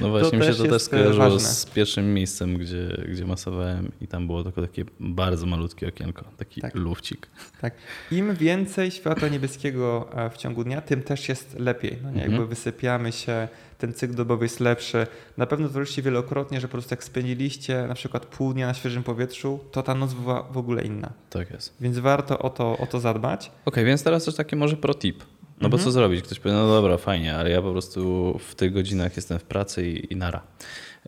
No 0.00 0.08
właśnie 0.08 0.38
mi 0.38 0.44
się 0.44 0.54
to 0.54 0.62
też 0.62 0.72
e, 0.72 0.80
skojarzyło 0.80 1.30
ważne. 1.30 1.40
z 1.48 1.66
pierwszym 1.66 2.14
miejscem, 2.14 2.58
gdzie, 2.58 3.04
gdzie 3.08 3.26
masowałem 3.26 3.92
i 4.00 4.06
tam 4.08 4.26
było 4.26 4.44
tylko 4.44 4.62
takie 4.62 4.84
bardzo 5.00 5.46
malutkie 5.46 5.88
okienko, 5.88 6.24
taki 6.36 6.60
Tak. 6.60 6.74
lufcik. 6.74 7.26
Tak. 7.60 7.74
Im 8.10 8.34
więcej 8.34 8.90
światła 8.90 9.28
niebieskiego 9.28 10.08
e, 10.14 10.30
w 10.30 10.36
ciągu 10.36 10.64
dnia, 10.64 10.80
tym 10.80 11.02
też 11.02 11.28
jest 11.28 11.58
lepiej. 11.58 11.98
No 12.02 12.10
nie? 12.10 12.14
Mhm. 12.16 12.32
Jakby 12.32 12.46
wysypiamy 12.46 13.12
się, 13.12 13.48
ten 13.78 13.92
cykl 13.92 14.14
dobowy 14.14 14.44
jest 14.44 14.60
lepszy. 14.60 15.06
Na 15.36 15.46
pewno 15.46 15.66
zauważyliście 15.68 16.02
wielokrotnie, 16.02 16.60
że 16.60 16.68
po 16.68 16.72
prostu 16.72 16.92
jak 16.92 17.04
spędziliście 17.04 17.84
na 17.88 17.94
przykład 17.94 18.26
pół 18.26 18.52
dnia 18.54 18.66
na 18.66 18.74
świeżym 18.74 19.02
powietrzu, 19.02 19.60
to 19.72 19.82
ta 19.82 19.94
noc 19.94 20.14
była 20.14 20.42
w 20.42 20.56
ogóle 20.58 20.82
inna. 20.82 21.12
Tak 21.30 21.50
jest. 21.50 21.74
Więc 21.80 21.98
warto 21.98 22.38
o 22.38 22.50
to, 22.50 22.78
o 22.78 22.86
to 22.86 23.00
zadbać. 23.00 23.50
Okej, 23.64 23.84
więc 23.84 24.02
teraz 24.02 24.24
też 24.24 24.34
taki 24.34 24.56
może 24.56 24.76
pro 24.76 24.94
tip. 24.94 25.24
No 25.60 25.68
bo 25.68 25.78
co 25.78 25.90
zrobić? 25.90 26.22
Ktoś 26.24 26.40
powie, 26.40 26.54
no 26.54 26.68
dobra, 26.68 26.96
fajnie, 26.96 27.36
ale 27.36 27.50
ja 27.50 27.62
po 27.62 27.72
prostu 27.72 28.34
w 28.38 28.54
tych 28.54 28.72
godzinach 28.72 29.16
jestem 29.16 29.38
w 29.38 29.42
pracy 29.42 29.90
i, 29.90 30.12
i 30.12 30.16
nara. 30.16 30.42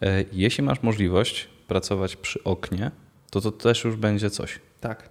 E, 0.02 0.24
jeśli 0.32 0.64
masz 0.64 0.82
możliwość 0.82 1.48
pracować 1.68 2.16
przy 2.16 2.44
oknie, 2.44 2.90
to 3.30 3.40
to 3.40 3.52
też 3.52 3.84
już 3.84 3.96
będzie 3.96 4.30
coś. 4.30 4.60
Tak. 4.80 5.10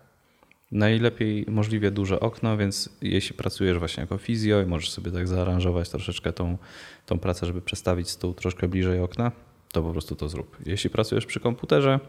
Najlepiej 0.72 1.46
możliwie 1.48 1.92
duże 1.92 2.20
okno, 2.20 2.58
więc 2.58 2.90
jeśli 3.02 3.36
pracujesz 3.36 3.80
właśnie 3.80 4.02
jako 4.02 4.18
fizjo 4.18 4.62
i 4.62 4.66
możesz 4.66 4.92
sobie 4.92 5.12
tak 5.12 5.28
zaaranżować 5.28 5.90
troszeczkę 5.90 6.34
tą, 6.34 6.58
tą 7.06 7.20
pracę, 7.20 7.46
żeby 7.46 7.62
przestawić 7.62 8.10
stół 8.10 8.34
troszkę 8.34 8.68
bliżej 8.68 9.00
okna, 9.00 9.32
to 9.72 9.84
po 9.84 9.92
prostu 9.92 10.16
to 10.16 10.30
zrób. 10.30 10.58
Jeśli 10.66 10.90
pracujesz 10.90 11.26
przy 11.26 11.40
komputerze, 11.40 12.00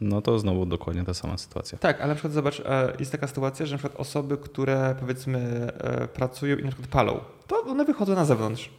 no 0.00 0.22
to 0.22 0.38
znowu 0.38 0.66
dokładnie 0.66 1.04
ta 1.04 1.14
sama 1.14 1.38
sytuacja. 1.38 1.78
Tak, 1.78 2.00
ale 2.00 2.08
na 2.08 2.14
przykład 2.14 2.32
zobacz, 2.32 2.60
e, 2.60 2.92
jest 2.98 3.12
taka 3.12 3.26
sytuacja, 3.26 3.66
że 3.66 3.74
na 3.74 3.78
przykład 3.78 4.00
osoby, 4.00 4.36
które 4.36 4.96
powiedzmy 5.00 5.38
e, 5.78 6.08
pracują 6.08 6.56
i 6.56 6.62
na 6.62 6.68
przykład 6.68 6.88
palą, 6.88 7.20
to 7.46 7.60
one 7.60 7.84
wychodzą 7.84 8.14
na 8.14 8.24
zewnątrz. 8.24 8.70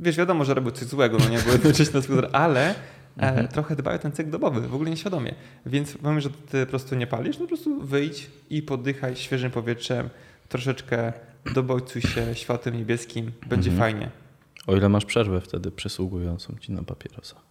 Wiesz, 0.00 0.16
wiadomo, 0.16 0.44
że 0.44 0.54
robią 0.54 0.70
coś 0.70 0.88
złego, 0.88 1.18
no 1.18 1.28
nie, 1.28 1.38
bo 1.38 1.52
jednocześnie 1.58 2.00
na 2.18 2.28
ale 2.32 2.74
mhm. 3.16 3.48
trochę 3.48 3.76
dbają 3.76 3.98
ten 3.98 4.12
cykl 4.12 4.30
dobowy, 4.30 4.60
w 4.60 4.74
ogóle 4.74 4.90
nieświadomie. 4.90 5.34
Więc 5.66 5.96
pomimo, 6.02 6.20
że 6.20 6.30
ty 6.30 6.66
po 6.66 6.70
prostu 6.70 6.94
nie 6.94 7.06
palisz, 7.06 7.38
no 7.38 7.44
po 7.44 7.48
prostu 7.48 7.80
wyjdź 7.80 8.30
i 8.50 8.62
poddychaj 8.62 9.16
świeżym 9.16 9.50
powietrzem, 9.50 10.10
troszeczkę 10.48 11.12
dobojcuj 11.54 12.02
się 12.02 12.34
światłem 12.34 12.76
niebieskim, 12.76 13.32
będzie 13.46 13.70
mhm. 13.70 13.92
fajnie. 13.92 14.10
O 14.66 14.76
ile 14.76 14.88
masz 14.88 15.04
przerwę 15.04 15.40
wtedy 15.40 15.70
przysługującą 15.70 16.54
ci 16.60 16.72
na 16.72 16.82
papierosa. 16.82 17.47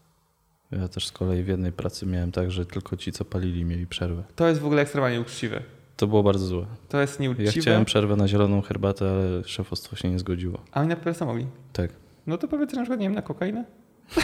Ja 0.72 0.88
też 0.88 1.08
z 1.08 1.12
kolei 1.12 1.44
w 1.44 1.48
jednej 1.48 1.72
pracy 1.72 2.06
miałem 2.06 2.32
tak, 2.32 2.52
że 2.52 2.66
tylko 2.66 2.98
ci, 2.98 3.12
co 3.12 3.26
palili, 3.26 3.66
mieli 3.66 3.88
przerwę. 3.88 4.24
To 4.36 4.48
jest 4.48 4.62
w 4.62 4.66
ogóle 4.66 4.82
ekstremalnie 4.82 5.22
uczciwe. 5.22 5.62
To 5.98 6.08
było 6.08 6.24
bardzo 6.24 6.46
złe. 6.46 6.66
To 6.90 7.02
jest 7.02 7.20
nieuczciwe. 7.20 7.46
Ja 7.46 7.62
chciałem 7.62 7.86
przerwę 7.86 8.16
na 8.16 8.28
zieloną 8.28 8.62
herbatę, 8.62 9.12
ale 9.12 9.44
szefostwo 9.44 9.96
się 9.96 10.10
nie 10.10 10.20
zgodziło. 10.20 10.62
A 10.72 10.80
oni 10.80 10.90
na 10.90 10.96
papierosa 10.96 11.26
mogli? 11.26 11.48
Tak. 11.74 11.92
No 12.28 12.38
to 12.38 12.48
powiedz 12.48 12.74
na 12.74 12.82
przykład, 12.82 13.00
nie 13.00 13.06
wiem, 13.06 13.16
na 13.16 13.22
kokainę? 13.22 13.66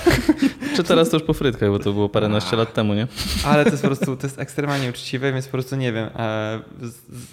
Czy 0.75 0.83
teraz 0.83 1.09
to 1.09 1.17
już 1.17 1.25
po 1.25 1.33
frytkach, 1.33 1.69
bo 1.69 1.79
to 1.79 1.93
było 1.93 2.09
paręnaście 2.09 2.55
lat 2.55 2.73
temu, 2.73 2.93
nie? 2.93 3.07
Ale 3.45 3.63
to 3.63 3.69
jest 3.71 3.83
po 3.83 3.87
prostu, 3.87 4.17
to 4.17 4.27
jest 4.27 4.39
ekstremalnie 4.39 4.89
uczciwe, 4.89 5.33
więc 5.33 5.45
po 5.45 5.51
prostu 5.51 5.75
nie 5.75 5.93
wiem, 5.93 6.09
e, 6.15 6.59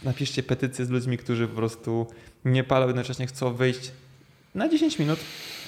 napiszcie 0.05 0.43
petycję 0.43 0.85
z 0.85 0.91
ludźmi, 0.91 1.19
którzy 1.19 1.49
po 1.49 1.57
prostu 1.57 2.07
nie 2.45 2.65
palą, 2.65 2.87
jednocześnie 2.87 3.27
chcą 3.27 3.55
wyjść 3.55 3.93
na 4.55 4.69
10 4.69 4.99
minut 4.99 5.19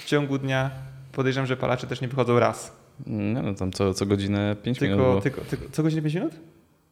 w 0.01 0.05
ciągu 0.05 0.37
dnia. 0.37 0.71
Podejrzewam, 1.11 1.47
że 1.47 1.57
palacze 1.57 1.87
też 1.87 2.01
nie 2.01 2.07
wychodzą 2.07 2.39
raz. 2.39 2.82
Nie 3.07 3.41
no, 3.41 3.53
tam 3.53 3.71
co, 3.71 3.93
co 3.93 4.05
godzinę 4.05 4.55
5 4.63 4.79
tylko, 4.79 4.95
minut. 4.95 5.23
Tylko, 5.23 5.41
tylko, 5.41 5.65
co 5.71 5.83
godzinę 5.83 6.01
5 6.01 6.15
minut? 6.15 6.33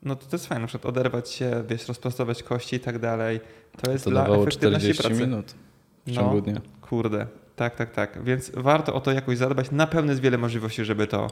No 0.03 0.15
to, 0.15 0.25
to 0.25 0.35
jest 0.35 0.47
fajne, 0.47 0.61
na 0.61 0.67
przykład 0.67 0.85
oderwać 0.85 1.29
się, 1.29 1.63
wiesz, 1.69 1.87
rozprostować 1.87 2.43
kości 2.43 2.75
i 2.75 2.79
tak 2.79 2.99
dalej. 2.99 3.39
To 3.81 3.91
jest 3.91 4.03
to 4.03 4.09
dla 4.09 4.27
efektywności 4.27 4.93
40 4.93 5.03
pracy. 5.03 5.21
minut 5.21 5.55
w 6.07 6.11
ciągu 6.11 6.35
no, 6.35 6.41
dnia. 6.41 6.61
Kurde, 6.81 7.27
tak, 7.55 7.75
tak, 7.75 7.91
tak. 7.91 8.23
Więc 8.23 8.51
warto 8.53 8.93
o 8.93 9.01
to 9.01 9.11
jakoś 9.11 9.37
zadbać. 9.37 9.71
Na 9.71 9.87
pewno 9.87 10.11
jest 10.11 10.21
wiele 10.21 10.37
możliwości, 10.37 10.85
żeby 10.85 11.07
to, 11.07 11.27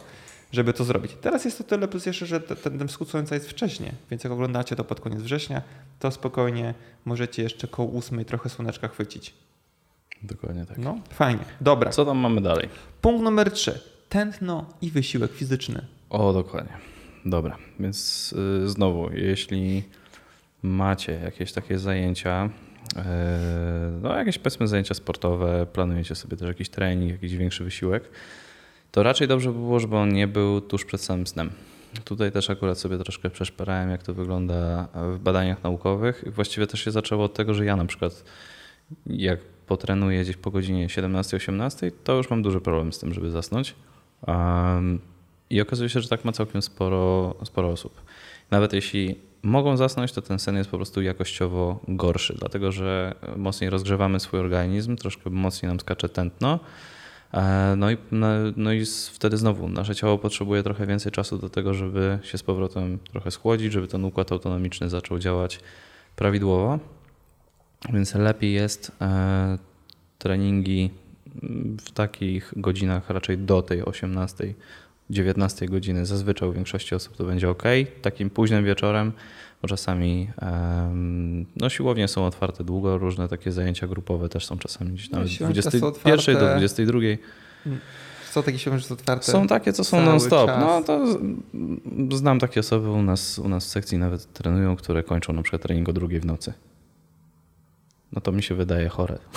żeby 0.52 0.74
to 0.74 0.84
zrobić. 0.84 1.12
Teraz 1.22 1.46
jest 1.46 1.58
to 1.58 1.64
tyle 1.64 1.88
plus 1.88 2.06
jeszcze, 2.06 2.26
że 2.26 2.40
ten, 2.40 2.78
ten 2.78 2.88
wschód 2.88 3.10
słońca 3.10 3.36
jest 3.36 3.50
wcześnie, 3.50 3.94
więc 4.12 4.24
jak 4.24 4.34
oglądacie 4.34 4.76
to 4.76 4.84
pod 4.84 5.02
koniec 5.02 5.22
września, 5.22 5.62
to 6.00 6.12
spokojnie 6.12 6.74
możecie 7.06 7.44
jeszcze 7.44 7.68
koło 7.68 7.90
ósmej 7.90 8.26
trochę 8.26 8.50
słoneczka 8.50 8.88
chwycić. 8.88 9.34
Dokładnie 10.24 10.66
tak. 10.66 10.78
No, 10.78 10.98
fajnie. 11.10 11.44
Dobra. 11.62 11.92
Co 11.92 12.06
tam 12.06 12.18
mamy 12.18 12.42
dalej? 12.42 12.70
Punkt 13.02 13.24
numer 13.24 13.52
trzy. 13.52 13.80
Tętno 14.10 14.66
i 14.82 14.92
wysiłek 14.92 15.32
fizyczny. 15.32 15.86
O, 16.10 16.34
dokładnie. 16.34 16.74
Dobra, 17.26 17.58
więc 17.80 18.32
yy, 18.62 18.70
znowu, 18.70 19.10
jeśli 19.14 19.84
macie 20.64 21.12
jakieś 21.12 21.52
takie 21.52 21.80
zajęcia, 21.80 22.50
yy, 22.96 23.04
no 24.02 24.16
jakieś 24.16 24.38
powiedzmy 24.38 24.68
zajęcia 24.68 24.94
sportowe, 24.94 25.66
planujecie 25.74 26.16
sobie 26.16 26.38
też 26.38 26.48
jakiś 26.48 26.70
trening, 26.70 27.12
jakiś 27.12 27.36
większy 27.36 27.64
wysiłek, 27.64 28.10
to 28.92 29.04
raczej 29.04 29.28
dobrze 29.28 29.50
by 29.50 29.60
było, 29.60 29.80
żeby 29.80 29.98
on 29.98 30.14
nie 30.14 30.28
był 30.28 30.62
tuż 30.62 30.86
przed 30.86 31.02
samym 31.02 31.28
snem. 31.28 31.50
Tutaj 32.04 32.32
też 32.32 32.50
akurat 32.50 32.78
sobie 32.78 32.98
troszkę 32.98 33.30
przeszperałem, 33.30 33.90
jak 33.90 34.04
to 34.04 34.14
wygląda 34.14 34.88
w 35.14 35.20
badaniach 35.20 35.64
naukowych. 35.64 36.24
Właściwie 36.28 36.68
też 36.68 36.80
się 36.80 36.92
zaczęło 36.92 37.24
od 37.26 37.34
tego, 37.34 37.54
że 37.54 37.66
ja 37.66 37.76
na 37.76 37.86
przykład 37.86 38.24
jak 39.06 39.40
potrenuję 39.68 40.24
gdzieś 40.24 40.38
po 40.38 40.52
godzinie 40.52 40.88
17-18, 40.88 41.92
to 42.04 42.16
już 42.16 42.30
mam 42.30 42.42
duży 42.42 42.62
problem 42.62 42.94
z 42.94 43.00
tym, 43.00 43.14
żeby 43.14 43.32
zasnąć. 43.32 43.76
I 45.50 45.62
okazuje 45.62 45.90
się, 45.90 46.02
że 46.02 46.10
tak 46.10 46.26
ma 46.26 46.32
całkiem 46.32 46.62
sporo, 46.62 47.36
sporo 47.44 47.70
osób. 47.70 48.02
Nawet 48.52 48.74
jeśli 48.74 49.16
mogą 49.44 49.78
zasnąć, 49.78 50.12
to 50.12 50.22
ten 50.22 50.40
sen 50.40 50.56
jest 50.56 50.70
po 50.70 50.78
prostu 50.78 51.02
jakościowo 51.02 51.80
gorszy, 51.88 52.36
dlatego 52.40 52.72
że 52.72 53.16
mocniej 53.38 53.70
rozgrzewamy 53.70 54.20
swój 54.20 54.40
organizm, 54.40 54.96
troszkę 54.96 55.30
mocniej 55.30 55.68
nam 55.68 55.80
skacze 55.80 56.10
tętno. 56.10 56.60
E, 57.34 57.74
no 57.78 57.92
i, 57.92 57.98
no, 58.12 58.28
no 58.58 58.74
i 58.74 58.86
wtedy 59.14 59.38
znowu 59.38 59.70
nasze 59.70 59.96
ciało 59.96 60.18
potrzebuje 60.18 60.64
trochę 60.64 60.86
więcej 60.86 61.12
czasu 61.12 61.38
do 61.38 61.50
tego, 61.50 61.74
żeby 61.74 62.20
się 62.24 62.38
z 62.38 62.44
powrotem 62.44 63.00
trochę 63.12 63.32
schłodzić, 63.32 63.74
żeby 63.74 63.88
ten 63.88 64.06
układ 64.06 64.32
autonomiczny 64.32 64.90
zaczął 64.90 65.20
działać 65.20 65.60
prawidłowo. 66.16 66.80
Więc 67.94 68.16
lepiej 68.16 68.54
jest 68.54 68.92
e, 69.02 69.58
treningi 70.18 70.90
w 71.82 71.92
takich 71.92 72.54
godzinach 72.58 73.10
raczej 73.10 73.38
do 73.38 73.62
tej 73.62 73.86
18, 73.86 74.54
19 75.10 75.66
godziny. 75.66 76.06
Zazwyczaj 76.06 76.50
u 76.50 76.54
większości 76.54 76.96
osób 76.96 77.18
to 77.18 77.24
będzie 77.24 77.50
ok. 77.50 77.64
Takim 78.02 78.30
późnym 78.30 78.66
wieczorem, 78.66 79.12
bo 79.62 79.68
czasami 79.68 80.30
no, 81.56 81.70
siłownie 81.70 82.08
są 82.08 82.26
otwarte 82.26 82.64
długo, 82.64 82.98
różne 82.98 83.28
takie 83.28 83.52
zajęcia 83.52 83.88
grupowe 83.88 84.30
też 84.30 84.46
są 84.46 84.58
czasami 84.58 84.92
gdzieś 84.92 85.10
nawet 85.10 85.40
no, 85.40 85.50
21 85.50 86.36
do 86.36 86.50
22. 86.50 87.00
Są 88.32 88.44
takie 88.44 88.60
siłownie, 88.60 88.80
że 88.80 88.88
są 88.88 88.94
otwarte. 88.94 89.32
Są 89.32 89.48
takie, 89.48 89.74
co 89.74 89.84
są 89.84 90.02
non-stop. 90.02 90.50
No 90.60 90.84
to 90.84 91.06
znam 92.18 92.40
takie 92.40 92.60
osoby 92.60 92.90
u 92.90 93.02
nas, 93.02 93.40
u 93.40 93.50
nas 93.50 93.66
w 93.66 93.68
sekcji 93.68 93.98
nawet 93.98 94.34
trenują, 94.34 94.76
które 94.76 95.04
kończą 95.04 95.34
na 95.34 95.42
przykład 95.42 95.62
trening 95.62 95.90
o 95.90 95.94
drugiej 95.94 96.20
w 96.20 96.26
nocy. 96.26 96.54
No 98.12 98.22
to 98.22 98.32
mi 98.32 98.44
się 98.44 98.56
wydaje 98.56 98.90
chore. 98.90 99.18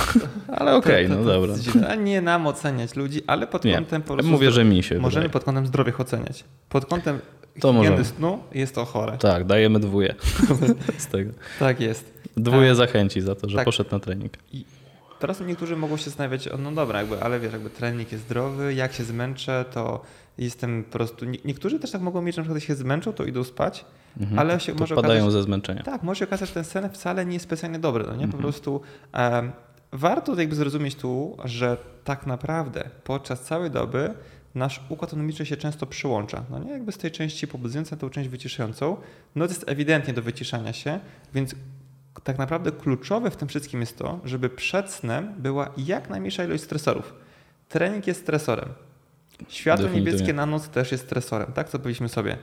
Ale 0.63 0.77
okej, 0.77 1.07
okay, 1.07 1.17
no 1.19 1.25
dobra. 1.25 1.55
A 1.89 1.95
nie 1.95 2.21
nam 2.21 2.47
oceniać 2.47 2.97
ludzi, 2.97 3.23
ale 3.27 3.47
pod 3.47 3.65
nie. 3.65 3.75
kątem 3.75 4.03
po. 4.03 4.17
Mówię, 4.17 4.51
że 4.51 4.65
mi 4.65 4.83
się 4.83 4.99
Możemy 4.99 5.21
wydaje. 5.21 5.33
pod 5.33 5.45
kątem 5.45 5.67
zdrowych 5.67 6.01
oceniać. 6.01 6.45
Pod 6.69 6.87
kątem 6.87 7.19
to 7.61 7.73
higieny 7.73 8.05
snu 8.05 8.39
jest 8.53 8.75
to 8.75 8.85
chore. 8.85 9.19
Tak, 9.19 9.45
dajemy 9.45 9.81
dwóje 9.81 10.15
z 10.99 11.07
tego. 11.07 11.33
Tak 11.59 11.81
jest. 11.81 12.13
Dwóje 12.37 12.71
A, 12.71 12.75
zachęci 12.75 13.21
za 13.21 13.35
to, 13.35 13.49
że 13.49 13.57
tak. 13.57 13.65
poszedł 13.65 13.91
na 13.93 14.01
trening. 14.01 14.33
I 14.53 14.65
teraz 15.19 15.41
niektórzy 15.41 15.77
mogą 15.77 15.97
się 15.97 16.05
zastanawiać, 16.05 16.49
no 16.59 16.73
dobra, 16.73 16.99
jakby, 16.99 17.23
ale 17.23 17.41
wiesz, 17.41 17.53
jakby 17.53 17.71
trening 17.71 18.13
jest 18.13 18.25
zdrowy, 18.25 18.75
jak 18.75 18.93
się 18.93 19.05
zmęczę, 19.05 19.65
to 19.73 20.03
jestem 20.39 20.85
po 20.85 20.93
prostu... 20.93 21.27
Niektórzy 21.45 21.81
też 21.81 21.91
tak 21.91 22.01
mogą 22.01 22.23
mieć, 22.23 22.37
że 22.37 22.43
na 22.43 22.45
przykład 22.45 22.63
się 22.63 22.75
zmęczą, 22.75 23.13
to 23.13 23.25
idą 23.25 23.45
spać, 23.45 23.85
Mhm. 24.21 24.39
Ale 24.39 24.61
się 24.61 24.73
to 24.73 24.79
może 24.79 24.95
padają 24.95 25.23
okazać, 25.23 25.33
ze 25.33 25.43
zmęczenia. 25.43 25.83
Tak, 25.83 26.03
może 26.03 26.19
się 26.19 26.25
okazać, 26.25 26.49
że 26.49 26.55
ten 26.55 26.65
sen 26.65 26.91
wcale 26.91 27.27
nie 27.27 27.33
jest 27.33 27.45
specjalnie 27.45 27.79
dobry. 27.79 28.05
No 28.05 28.13
nie? 28.13 28.29
Po 28.29 28.37
mhm. 28.37 28.43
prostu 28.43 28.81
um, 29.15 29.53
warto 29.93 30.41
jakby 30.41 30.55
zrozumieć 30.55 30.95
tu, 30.95 31.37
że 31.45 31.77
tak 32.05 32.27
naprawdę 32.27 32.91
podczas 33.05 33.41
całej 33.41 33.71
doby 33.71 34.15
nasz 34.55 34.81
układ 34.89 35.11
autonomiczny 35.11 35.47
się 35.47 35.57
często 35.57 35.87
przyłącza. 35.87 36.45
No 36.51 36.59
nie? 36.59 36.71
Jakby 36.71 36.93
z 36.93 36.99
tej 36.99 37.11
części 37.11 37.49
pobudzającej 37.49 37.99
tą 37.99 38.11
część 38.11 38.29
wyciszającą. 38.29 38.97
No 39.35 39.47
to 39.47 39.53
jest 39.53 39.65
ewidentnie 39.69 40.15
do 40.15 40.23
wyciszania 40.23 40.73
się, 40.73 41.01
więc 41.35 41.55
tak 42.25 42.39
naprawdę 42.39 42.73
kluczowe 42.73 43.31
w 43.31 43.37
tym 43.37 43.49
wszystkim 43.49 43.81
jest 43.81 43.99
to, 43.99 44.21
żeby 44.25 44.51
przed 44.51 44.91
snem 44.91 45.35
była 45.39 45.71
jak 45.77 46.11
najmniejsza 46.11 46.45
ilość 46.45 46.63
stresorów. 46.63 47.15
Trening 47.69 48.07
jest 48.07 48.21
stresorem. 48.21 48.69
Światło 49.49 49.89
niebieskie 49.89 50.33
na 50.33 50.47
noc 50.47 50.69
też 50.69 50.93
jest 50.93 51.05
stresorem, 51.05 51.53
tak? 51.53 51.69
Co 51.69 51.79
powiedzieliśmy 51.79 52.09
sobie. 52.09 52.39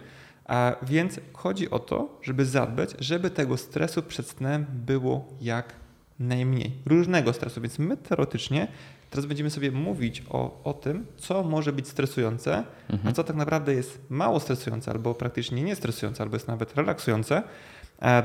A 0.46 0.76
więc 0.82 1.20
chodzi 1.34 1.70
o 1.70 1.80
to, 1.80 2.20
żeby 2.22 2.46
zadbać, 2.46 2.90
żeby 3.00 3.30
tego 3.30 3.58
stresu 3.58 4.04
przed 4.04 4.30
snem 4.30 4.66
było 4.86 5.28
jak 5.42 5.74
najmniej. 6.20 6.72
Różnego 6.86 7.34
stresu, 7.34 7.62
więc 7.62 7.80
my 7.80 7.98
teoretycznie 7.98 8.68
teraz 9.10 9.26
będziemy 9.26 9.50
sobie 9.50 9.72
mówić 9.72 10.24
o, 10.30 10.64
o 10.64 10.74
tym, 10.74 11.06
co 11.18 11.44
może 11.44 11.74
być 11.74 11.88
stresujące, 11.88 12.64
mhm. 12.90 13.10
a 13.10 13.12
co 13.12 13.24
tak 13.24 13.36
naprawdę 13.36 13.74
jest 13.74 14.02
mało 14.10 14.40
stresujące, 14.40 14.92
albo 14.92 15.14
praktycznie 15.14 15.64
nie 15.64 15.76
stresujące, 15.76 16.24
albo 16.24 16.36
jest 16.36 16.48
nawet 16.48 16.76
relaksujące 16.76 17.44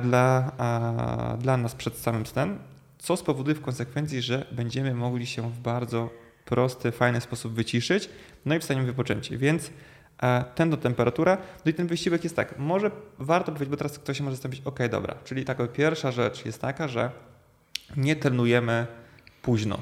dla, 0.03 0.53
a, 0.59 1.37
dla 1.41 1.57
nas 1.57 1.75
przed 1.75 1.99
samym 1.99 2.27
snem, 2.27 2.59
co 2.99 3.17
spowoduje 3.17 3.55
w 3.55 3.61
konsekwencji, 3.61 4.23
że 4.23 4.47
będziemy 4.53 4.95
mogli 4.95 5.27
się 5.27 5.51
w 5.51 5.59
bardzo 5.59 6.11
prosty, 6.45 6.93
fajny 6.93 7.21
sposób 7.21 7.53
wyciszyć, 7.53 8.09
no 8.45 8.55
i 8.55 8.59
wstaniemy 8.59 8.87
wypoczęcie. 8.87 9.39
Więc 9.39 9.71
ten 10.55 10.71
do 10.71 10.77
temperatura. 10.77 11.39
No 11.65 11.71
i 11.71 11.75
ten 11.75 11.87
wysiłek 11.87 12.25
jest 12.25 12.37
tak, 12.37 12.59
może 12.59 12.91
warto 13.19 13.53
powiedzieć, 13.53 13.71
bo 13.71 13.77
teraz 13.77 13.99
ktoś 13.99 14.19
się 14.19 14.25
może 14.25 14.37
zastanowić, 14.37 14.63
ok, 14.65 14.79
dobra, 14.91 15.15
czyli 15.25 15.45
taka 15.45 15.67
pierwsza 15.67 16.13
rzecz 16.13 16.47
jest 16.47 16.61
taka, 16.61 16.89
że 16.89 17.11
nie 17.97 18.16
trenujemy 18.16 18.87
późno. 19.42 19.79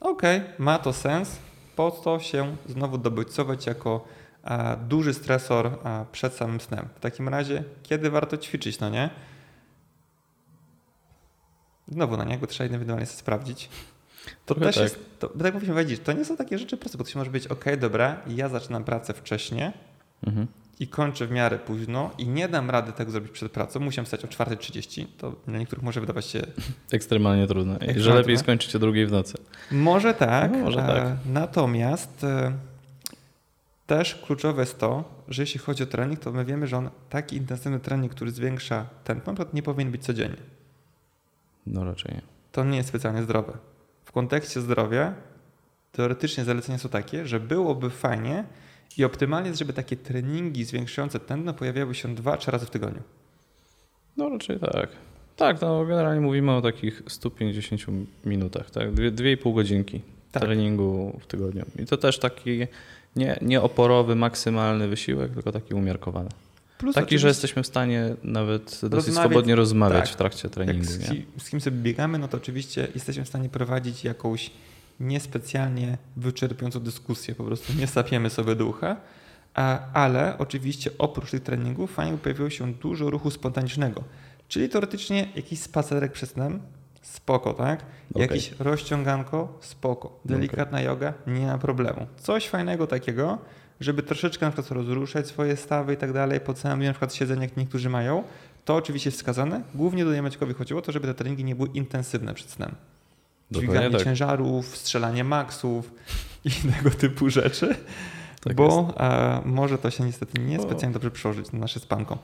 Ok, 0.00 0.22
ma 0.58 0.78
to 0.78 0.92
sens, 0.92 1.38
po 1.76 1.90
to 1.90 2.20
się 2.20 2.56
znowu 2.68 2.98
dobodźcować 2.98 3.66
jako 3.66 4.04
a, 4.42 4.76
duży 4.76 5.14
stresor 5.14 5.78
a, 5.84 6.04
przed 6.12 6.34
samym 6.34 6.60
snem. 6.60 6.88
W 6.94 7.00
takim 7.00 7.28
razie, 7.28 7.64
kiedy 7.82 8.10
warto 8.10 8.36
ćwiczyć, 8.36 8.80
no 8.80 8.90
nie? 8.90 9.10
Znowu 11.88 12.16
na 12.16 12.24
niego 12.24 12.46
trzeba 12.46 12.66
indywidualnie 12.66 13.06
sobie 13.06 13.18
sprawdzić. 13.18 13.68
To 14.46 14.54
Trochę 14.54 14.66
też 14.66 14.74
tak. 14.74 14.82
jest, 14.82 15.18
to, 15.18 15.28
tak 15.28 15.54
mówimy, 15.54 15.72
powiedzieć, 15.72 16.00
to 16.04 16.12
nie 16.12 16.24
są 16.24 16.36
takie 16.36 16.58
rzeczy 16.58 16.76
proste, 16.76 16.98
bo 16.98 17.04
to 17.04 17.10
się 17.10 17.18
może 17.18 17.30
być, 17.30 17.46
ok, 17.46 17.64
dobra, 17.78 18.16
ja 18.26 18.48
zaczynam 18.48 18.84
pracę 18.84 19.14
wcześnie 19.14 19.72
Mhm. 20.26 20.46
I 20.80 20.86
kończę 20.86 21.26
w 21.26 21.30
miarę 21.30 21.58
późno 21.58 22.10
i 22.18 22.28
nie 22.28 22.48
dam 22.48 22.70
rady 22.70 22.92
tego 22.92 23.10
zrobić 23.10 23.30
przed 23.32 23.52
pracą, 23.52 23.80
musiałem 23.80 24.04
wstać 24.04 24.24
o 24.24 24.28
4.30, 24.28 25.06
to 25.18 25.34
dla 25.46 25.58
niektórych 25.58 25.84
może 25.84 26.00
wydawać 26.00 26.26
się 26.26 26.40
Ekstremalnie 26.92 27.46
trudne. 27.46 27.78
Że 27.96 28.14
lepiej 28.14 28.38
skończyć 28.38 28.76
o 28.76 28.78
drugiej 28.78 29.06
w 29.06 29.12
nocy. 29.12 29.38
Może 29.70 30.14
tak, 30.14 30.52
No, 30.52 30.58
może 30.58 30.80
e, 30.80 30.86
tak. 30.86 31.12
natomiast 31.26 32.24
e, 32.24 32.52
też 33.86 34.14
kluczowe 34.14 34.62
jest 34.62 34.78
to, 34.78 35.04
że 35.28 35.42
jeśli 35.42 35.60
chodzi 35.60 35.82
o 35.82 35.86
trening, 35.86 36.20
to 36.20 36.32
my 36.32 36.44
wiemy, 36.44 36.66
że 36.66 36.76
on 36.76 36.90
taki 37.08 37.36
intensywny 37.36 37.80
trening, 37.80 38.12
który 38.12 38.30
zwiększa 38.30 38.86
tętno, 39.04 39.32
na 39.32 39.36
przykład 39.36 39.54
nie 39.54 39.62
powinien 39.62 39.92
być 39.92 40.04
codziennie. 40.04 40.36
No 41.66 41.84
raczej 41.84 42.14
nie. 42.14 42.22
To 42.52 42.64
nie 42.64 42.76
jest 42.76 42.88
specjalnie 42.88 43.22
zdrowe. 43.22 43.52
W 44.04 44.12
kontekście 44.12 44.60
zdrowia 44.60 45.14
teoretycznie 45.92 46.44
zalecenia 46.44 46.78
są 46.78 46.88
takie, 46.88 47.26
że 47.26 47.40
byłoby 47.40 47.90
fajnie 47.90 48.44
i 48.98 49.04
optymalnie 49.04 49.48
jest, 49.48 49.58
żeby 49.58 49.72
takie 49.72 49.96
treningi 49.96 50.64
zwiększające 50.64 51.20
tętno 51.20 51.54
pojawiały 51.54 51.94
się 51.94 52.14
dwa, 52.14 52.36
trzy 52.36 52.50
razy 52.50 52.66
w 52.66 52.70
tygodniu. 52.70 53.02
No 54.16 54.28
raczej 54.28 54.58
tak. 54.58 54.88
Tak, 55.36 55.60
no 55.60 55.84
generalnie 55.84 56.20
mówimy 56.20 56.52
o 56.52 56.62
takich 56.62 57.02
150 57.08 57.82
minutach, 58.24 58.70
tak? 58.70 58.92
Dwie, 58.94 59.10
dwie 59.10 59.32
i 59.32 59.36
pół 59.36 59.54
godzinki 59.54 60.00
Tak. 60.32 60.42
treningu 60.42 61.18
w 61.22 61.26
tygodniu. 61.26 61.64
I 61.78 61.86
to 61.86 61.96
też 61.96 62.18
taki 62.18 62.66
nie, 63.16 63.38
nie 63.42 63.60
oporowy, 63.60 64.14
maksymalny 64.14 64.88
wysiłek, 64.88 65.32
tylko 65.34 65.52
taki 65.52 65.74
umiarkowany. 65.74 66.28
Plus 66.78 66.94
Taki, 66.94 67.18
że 67.18 67.28
jesteśmy 67.28 67.62
w 67.62 67.66
stanie 67.66 68.14
nawet 68.24 68.80
dosyć 68.88 69.14
swobodnie 69.14 69.54
rozmawiać 69.54 70.04
tak. 70.04 70.14
w 70.14 70.16
trakcie 70.16 70.40
jak 70.48 70.52
treningu. 70.54 70.84
z, 70.84 70.98
Nie? 70.98 71.06
ki- 71.06 71.24
z 71.38 71.50
kim 71.50 71.60
sobie 71.60 71.76
biegamy, 71.76 72.18
no 72.18 72.28
to 72.28 72.36
oczywiście 72.36 72.88
jesteśmy 72.94 73.24
w 73.24 73.28
stanie 73.28 73.48
prowadzić 73.48 74.04
jakąś 74.04 74.50
niespecjalnie 75.00 75.98
wyczerpującą 76.16 76.80
dyskusję, 76.80 77.34
po 77.34 77.44
prostu 77.44 77.72
nie 77.72 77.86
sapiemy 77.86 78.30
sobie 78.30 78.54
ducha, 78.54 78.96
ale 79.94 80.38
oczywiście 80.38 80.90
oprócz 80.98 81.30
tych 81.30 81.42
treningów 81.42 81.92
fajnie 81.94 82.18
pojawiło 82.18 82.50
się 82.50 82.72
dużo 82.72 83.10
ruchu 83.10 83.30
spontanicznego, 83.30 84.04
czyli 84.48 84.68
teoretycznie 84.68 85.28
jakiś 85.36 85.60
spacerek 85.60 86.12
przed 86.12 86.30
snem, 86.30 86.60
spoko, 87.02 87.54
tak? 87.54 87.80
Okej. 88.10 88.22
Jakieś 88.22 88.52
rozciąganko, 88.58 89.58
spoko. 89.60 90.20
Delikatna 90.24 90.80
yoga, 90.80 91.14
nie 91.26 91.46
ma 91.46 91.58
problemu. 91.58 92.06
Coś 92.16 92.48
fajnego 92.48 92.86
takiego, 92.86 93.38
żeby 93.80 94.02
troszeczkę 94.02 94.46
na 94.46 94.52
przykład 94.52 94.70
rozruszać 94.70 95.26
swoje 95.26 95.56
stawy 95.56 95.94
i 95.94 95.96
tak 95.96 96.12
dalej, 96.12 96.40
po 96.40 96.54
całym 96.54 96.78
dniu 96.78 96.88
na 96.88 96.92
przykład 96.92 97.14
siedzenie, 97.14 97.42
jak 97.42 97.56
niektórzy 97.56 97.90
mają, 97.90 98.24
to 98.64 98.74
oczywiście 98.74 99.08
jest 99.08 99.18
wskazane. 99.18 99.62
Głównie 99.74 100.04
do 100.04 100.14
Niemeczkowi 100.14 100.54
chodziło 100.54 100.80
o 100.80 100.82
to, 100.82 100.92
żeby 100.92 101.06
te 101.06 101.14
treningi 101.14 101.44
nie 101.44 101.54
były 101.54 101.68
intensywne 101.68 102.34
przed 102.34 102.50
snem. 102.50 102.74
Dźwiganie 103.50 103.90
tak. 103.90 104.04
ciężarów, 104.04 104.76
strzelanie 104.76 105.24
maksów 105.24 105.90
i 106.44 106.50
tego 106.50 106.90
typu 106.90 107.30
rzeczy, 107.30 107.76
Tak 108.44 108.54
bo 108.56 108.94
e, 109.00 109.40
może 109.44 109.78
to 109.78 109.90
się 109.90 110.04
niestety 110.04 110.40
nie 110.40 110.56
Bo- 110.56 110.62
specjalnie 110.62 110.94
dobrze 110.94 111.10
przełożyć 111.10 111.52
na 111.52 111.58
nasze 111.58 111.80
spanko. 111.80 112.18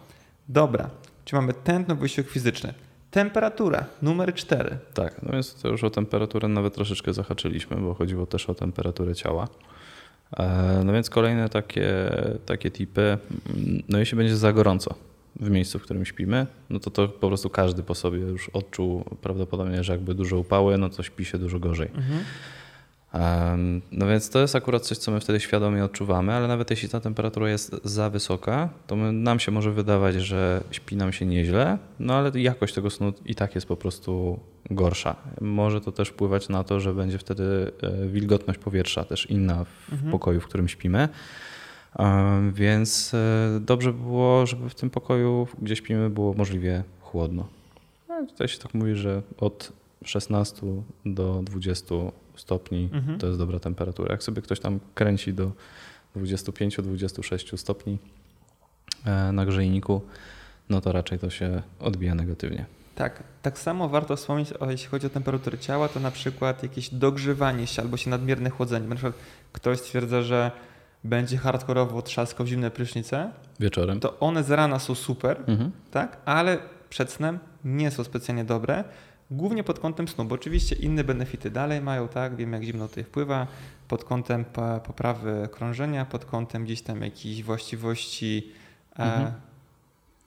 Dobra, 0.49 0.91
czy 1.25 1.35
mamy 1.37 1.53
tętno 1.55 1.97
wysiłek 1.97 2.31
fizyczny? 2.31 2.75
Temperatura, 3.11 3.85
numer 4.03 4.35
4. 4.35 4.79
Tak, 4.95 5.23
no 5.23 5.33
więc 5.33 5.55
to 5.55 5.69
już 5.69 5.85
o 5.85 5.91
temperaturę 5.91 6.49
nawet 6.49 6.75
troszeczkę 6.75 7.13
zahaczyliśmy, 7.13 7.77
bo 7.77 7.95
chodziło 7.95 8.27
też 8.27 8.51
o 8.51 8.55
temperaturę 8.55 9.15
ciała. 9.15 9.49
E, 10.37 10.83
No 10.85 10.93
więc 10.93 11.11
kolejne 11.11 11.49
takie, 11.49 11.89
takie 12.47 12.71
tipy, 12.71 13.19
no 13.89 13.99
jeśli 13.99 14.17
będzie 14.19 14.37
za 14.37 14.53
gorąco 14.53 14.95
w 15.41 15.51
miejscu, 15.51 15.79
w 15.79 15.83
którym 15.83 16.05
śpimy, 16.05 16.47
no 16.71 16.81
to 16.81 16.91
to 16.91 17.09
po 17.09 17.29
prostu 17.29 17.51
każdy 17.51 17.83
po 17.83 17.95
sobie 17.95 18.19
już 18.19 18.49
odczuł 18.49 19.05
prawdopodobnie, 19.23 19.85
że 19.85 19.93
jakby 19.93 20.15
dużo 20.15 20.39
upały, 20.39 20.79
no 20.79 20.89
to 20.91 21.03
śpi 21.03 21.25
się 21.25 21.39
dużo 21.39 21.59
gorzej. 21.59 21.91
Em, 23.13 23.83
No 23.93 24.07
więc 24.07 24.31
to 24.31 24.39
jest 24.39 24.57
akurat 24.57 24.83
coś, 24.83 24.99
co 24.99 25.11
my 25.13 25.21
wtedy 25.21 25.41
świadomie 25.41 25.85
odczuwamy, 25.85 26.33
ale 26.33 26.49
nawet 26.49 26.71
jeśli 26.71 26.89
ta 26.89 27.01
temperatura 27.01 27.51
jest 27.51 27.77
za 27.85 28.11
wysoka, 28.11 28.69
to 28.87 28.97
my, 28.97 29.13
nam 29.13 29.41
się 29.41 29.53
może 29.53 29.73
wydawać, 29.73 30.15
że 30.15 30.65
śpi 30.71 30.97
nam 30.97 31.13
się 31.13 31.27
nieźle, 31.27 31.79
no 32.01 32.15
ale 32.15 32.31
jakość 32.35 32.75
tego 32.75 32.91
snu 32.91 33.13
i 33.27 33.35
tak 33.35 33.55
jest 33.55 33.67
po 33.67 33.77
prostu 33.77 34.41
gorsza. 34.71 35.17
Może 35.41 35.81
to 35.81 35.93
też 35.93 36.09
wpływać 36.09 36.49
na 36.49 36.65
to, 36.65 36.81
że 36.81 36.95
będzie 36.95 37.19
wtedy 37.19 37.73
e, 37.83 38.09
wilgotność 38.09 38.59
powietrza 38.61 39.05
też 39.05 39.27
inna 39.31 39.65
w 39.65 39.93
Mhm. 39.93 40.11
pokoju, 40.13 40.41
w 40.41 40.45
którym 40.47 40.69
śpimy. 40.69 41.09
Więc 42.53 43.15
e, 43.15 43.61
dobrze 43.61 43.93
by 43.93 44.03
było, 44.03 44.47
żeby 44.47 44.69
w 44.71 44.75
tym 44.75 44.91
pokoju, 44.91 45.49
gdzie 45.63 45.77
śpimy, 45.77 46.11
było 46.11 46.35
możliwie 46.35 46.85
chłodno. 47.01 47.47
No, 48.09 48.27
tutaj 48.27 48.49
się 48.49 48.59
tak 48.59 48.75
mówi, 48.75 48.95
że 48.95 49.23
od 49.39 49.73
16 50.05 50.63
do 51.07 51.41
20 51.43 51.95
stopni 52.37 52.89
Mhm. 52.93 53.19
to 53.19 53.27
jest 53.27 53.39
dobra 53.39 53.59
temperatura. 53.59 54.13
Jak 54.13 54.23
sobie 54.23 54.43
ktoś 54.43 54.61
tam 54.61 54.81
kręci 54.95 55.33
do 55.35 55.53
25-26 56.17 57.57
stopni 57.57 57.99
e, 59.05 59.33
na 59.33 59.47
grzejniku, 59.47 60.01
no 60.69 60.81
to 60.81 60.93
raczej 60.93 61.19
to 61.19 61.31
się 61.31 61.63
odbija 61.81 62.15
negatywnie. 62.15 62.67
Tak, 62.95 63.23
tak 63.43 63.59
samo 63.59 63.89
warto 63.89 64.17
wspomnieć, 64.17 64.53
o, 64.53 64.71
jeśli 64.71 64.89
chodzi 64.89 65.07
o 65.07 65.11
temperaturę 65.11 65.59
ciała, 65.59 65.89
to 65.89 66.01
na 66.01 66.11
przykład 66.11 66.63
jakieś 66.63 66.95
dogrzewanie 66.95 67.67
się 67.67 67.83
albo 67.83 67.97
się 67.97 68.11
nadmierne 68.11 68.51
chłodzenie. 68.51 68.89
Na 68.89 68.95
przykład 68.95 69.15
ktoś 69.53 69.79
stwierdza, 69.79 70.23
że 70.23 70.51
będzie 71.05 71.37
hardkorowo 71.39 72.03
trzaskał 72.03 72.47
w 72.47 72.49
zimne 72.49 72.71
prysznice, 72.71 73.31
Wieczorem. 73.61 74.01
to 74.01 74.21
one 74.21 74.45
z 74.45 74.51
rana 74.51 74.79
są 74.79 74.95
super, 74.95 75.37
Mhm. 75.47 75.71
tak, 75.91 76.17
ale 76.25 76.59
przed 76.91 77.13
snem 77.13 77.39
nie 77.65 77.91
są 77.91 78.05
specjalnie 78.05 78.45
dobre. 78.45 78.85
Głównie 79.31 79.65
pod 79.65 79.79
kątem 79.79 80.09
snu, 80.09 80.25
bo 80.25 80.35
oczywiście 80.35 80.77
inne 80.77 81.05
benefity 81.05 81.51
dalej 81.51 81.81
mają, 81.81 82.09
tak, 82.09 82.37
wiem 82.37 82.53
jak 82.53 82.63
zimno 82.63 82.89
tutaj 82.89 83.05
wpływa, 83.05 83.47
pod 83.89 84.05
kątem 84.05 84.45
poprawy 84.85 85.49
krążenia, 85.53 86.05
pod 86.05 86.25
kątem 86.25 86.65
gdzieś 86.65 86.83
tam 86.83 87.03
jakichś 87.03 87.43
właściwości 87.43 88.53
e, 88.99 89.03
Mhm. 89.03 89.33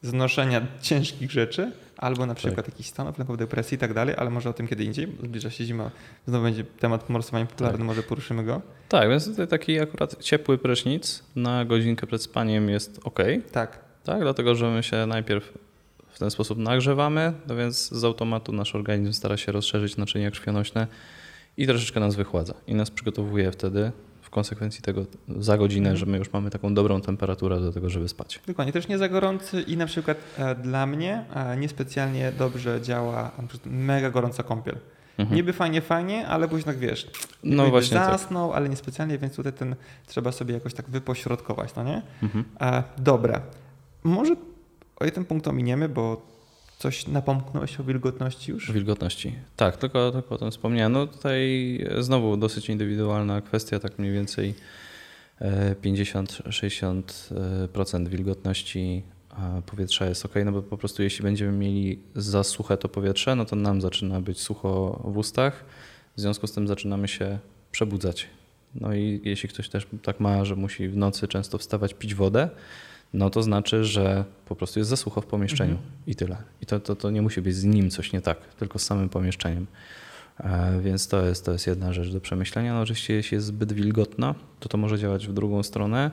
Znoszenia 0.02 0.62
ciężkich 0.82 1.32
rzeczy, 1.32 1.72
albo 1.98 2.26
na 2.26 2.36
przykład 2.36 2.66
Tak. 2.66 2.68
jakichś 2.74 2.90
stanów 2.90 3.18
lękowych, 3.18 3.40
depresji 3.40 3.76
i 3.76 3.78
tak 3.78 3.94
dalej, 3.94 4.16
ale 4.18 4.30
może 4.30 4.50
o 4.50 4.54
tym 4.54 4.68
kiedy 4.68 4.84
indziej, 4.84 5.08
zbliża 5.24 5.50
się 5.50 5.64
zima, 5.66 5.92
znowu 6.28 6.44
będzie 6.44 6.64
temat 6.64 7.10
morsowania 7.10 7.46
popularny, 7.46 7.78
Tak. 7.78 7.88
może 7.88 8.04
poruszymy 8.04 8.44
go. 8.44 8.62
Tak, 8.90 9.10
więc 9.10 9.26
tutaj 9.30 9.48
taki 9.48 9.80
akurat 9.80 10.24
ciepły 10.24 10.58
prysznic 10.58 11.24
na 11.36 11.66
godzinkę 11.66 12.08
przed 12.08 12.22
spaniem 12.24 12.70
jest 12.70 13.00
ok, 13.04 13.20
Tak, 13.52 13.80
tak, 14.04 14.22
dlatego 14.22 14.56
że 14.56 14.70
my 14.72 14.84
się 14.84 15.06
najpierw 15.06 15.54
w 16.10 16.20
ten 16.20 16.32
sposób 16.32 16.58
nagrzewamy, 16.58 17.34
no 17.48 17.56
więc 17.56 17.90
z 17.90 18.04
automatu 18.04 18.52
nasz 18.52 18.76
organizm 18.76 19.14
stara 19.14 19.38
się 19.38 19.52
rozszerzyć 19.52 19.98
naczynia 19.98 20.32
krwionośne 20.32 20.88
i 21.58 21.68
troszeczkę 21.68 22.00
nas 22.00 22.16
wychładza 22.16 22.54
i 22.68 22.76
nas 22.76 22.92
przygotowuje 22.92 23.52
wtedy 23.52 23.92
w 24.30 24.32
konsekwencji 24.32 24.82
tego 24.82 25.06
za 25.40 25.58
godzinę, 25.58 25.90
Mhm. 25.90 25.98
że 25.98 26.06
my 26.06 26.18
już 26.18 26.34
mamy 26.34 26.50
taką 26.50 26.74
dobrą 26.74 27.02
temperaturę 27.02 27.60
do 27.60 27.72
tego, 27.72 27.90
żeby 27.90 28.10
spać. 28.10 28.40
Dokładnie, 28.48 28.74
też 28.74 28.88
nie 28.88 28.98
za 28.98 29.10
gorący 29.10 29.62
i 29.62 29.78
na 29.78 29.86
przykład 29.86 30.18
e, 30.38 30.56
dla 30.56 30.86
mnie 30.86 31.26
e, 31.36 31.58
niespecjalnie 31.58 32.32
dobrze 32.32 32.82
działa 32.82 33.32
mega 33.66 34.10
gorąca 34.10 34.44
kąpiel. 34.44 34.78
Mhm. 35.18 35.36
Niby 35.36 35.54
fajnie, 35.54 35.82
fajnie, 35.82 36.28
ale 36.28 36.48
później 36.48 36.66
tak 36.66 36.78
wiesz, 36.78 37.12
No 37.44 37.70
właśnie 37.70 37.98
tak. 37.98 38.12
zasnął, 38.12 38.54
ale 38.54 38.70
niespecjalnie, 38.70 39.18
więc 39.18 39.36
tutaj 39.36 39.54
ten 39.54 39.76
trzeba 40.08 40.32
sobie 40.32 40.54
jakoś 40.54 40.74
tak 40.74 40.90
wypośrodkować, 40.90 41.76
no 41.76 41.84
nie? 41.84 42.02
Mhm. 42.24 42.44
E, 42.62 42.84
dobra, 42.98 43.42
może 44.04 44.36
o 45.00 45.06
jeden 45.06 45.26
punkt 45.26 45.48
ominiemy, 45.48 45.90
bo 45.90 46.22
coś 46.80 47.08
napomknąłeś 47.08 47.80
o 47.80 47.84
wilgotności 47.84 48.52
już? 48.52 48.72
Wilgotności. 48.72 49.36
Tak, 49.56 49.78
tylko, 49.78 50.12
tylko 50.12 50.36
o 50.36 50.38
tym 50.38 50.52
wspomniałem. 50.52 50.92
No 50.92 51.08
tutaj 51.08 51.40
znowu 52.00 52.38
dosyć 52.38 52.70
indywidualna 52.70 53.42
kwestia, 53.42 53.80
tak 53.80 54.00
mniej 54.00 54.12
więcej 54.12 54.56
e, 55.42 55.76
50-60% 55.76 58.08
wilgotności 58.08 59.04
powietrza 59.66 60.06
jest 60.06 60.26
ok, 60.26 60.34
no 60.46 60.52
bo 60.52 60.62
po 60.62 60.78
prostu 60.78 61.04
jeśli 61.04 61.24
będziemy 61.24 61.52
mieli 61.52 62.00
za 62.16 62.44
suche 62.44 62.78
to 62.78 62.90
powietrze, 62.90 63.36
no 63.36 63.46
to 63.46 63.56
nam 63.56 63.82
zaczyna 63.82 64.22
być 64.22 64.40
sucho 64.40 65.02
w 65.06 65.18
ustach, 65.18 65.66
w 66.18 66.22
związku 66.22 66.48
z 66.48 66.52
tym 66.52 66.68
zaczynamy 66.68 67.08
się 67.08 67.40
przebudzać. 67.72 68.28
No 68.76 68.94
i 68.94 69.22
jeśli 69.24 69.50
ktoś 69.50 69.70
też 69.70 69.88
tak 70.04 70.20
ma, 70.20 70.46
że 70.46 70.56
musi 70.56 70.88
w 70.88 70.98
nocy 70.98 71.28
często 71.28 71.58
wstawać, 71.58 71.94
pić 71.94 72.16
wodę, 72.16 72.50
no 73.14 73.30
to 73.30 73.44
znaczy, 73.44 73.84
że 73.84 74.24
po 74.46 74.56
prostu 74.56 74.80
jest 74.80 74.90
za 74.90 74.96
sucho 74.98 75.22
w 75.22 75.26
pomieszczeniu 75.26 75.72
Mhm. 75.72 75.90
i 76.08 76.16
tyle. 76.16 76.38
I 76.62 76.66
to, 76.66 76.80
to, 76.80 76.96
to 76.96 77.12
nie 77.12 77.22
musi 77.22 77.42
być 77.42 77.56
z 77.56 77.64
nim 77.64 77.90
coś 77.90 78.14
nie 78.14 78.22
tak, 78.22 78.38
tylko 78.60 78.80
z 78.80 78.84
samym 78.84 79.10
pomieszczeniem. 79.10 79.68
E, 80.40 80.80
Więc 80.82 81.08
to 81.08 81.26
jest, 81.26 81.46
to 81.46 81.52
jest 81.52 81.68
jedna 81.68 81.94
rzecz 81.94 82.10
do 82.12 82.22
przemyślenia. 82.22 82.74
No 82.74 82.82
oczywiście 82.82 83.14
jeśli 83.14 83.36
jest 83.36 83.48
zbyt 83.48 83.74
wilgotno, 83.74 84.36
to 84.60 84.70
to 84.70 84.78
może 84.78 85.00
działać 85.00 85.28
w 85.28 85.34
drugą 85.34 85.64
stronę. 85.64 86.12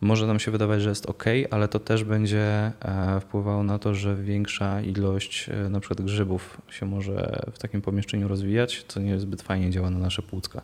Może 0.00 0.26
nam 0.26 0.40
się 0.40 0.50
wydawać, 0.50 0.82
że 0.82 0.88
jest 0.88 1.06
ok, 1.06 1.24
ale 1.50 1.68
to 1.68 1.78
też 1.78 2.04
będzie 2.04 2.72
e, 2.80 3.20
wpływało 3.20 3.62
na 3.62 3.78
to, 3.78 3.94
że 3.94 4.16
większa 4.16 4.80
ilość 4.80 5.48
e, 5.48 5.68
na 5.68 5.80
przykład 5.80 6.00
grzybów 6.02 6.60
się 6.70 6.86
może 6.86 7.42
w 7.52 7.58
takim 7.58 7.82
pomieszczeniu 7.82 8.28
rozwijać, 8.28 8.84
co 8.88 9.00
nie 9.00 9.18
zbyt 9.20 9.42
fajnie 9.42 9.70
działa 9.70 9.90
na 9.90 9.98
nasze 9.98 10.22
płucka. 10.22 10.62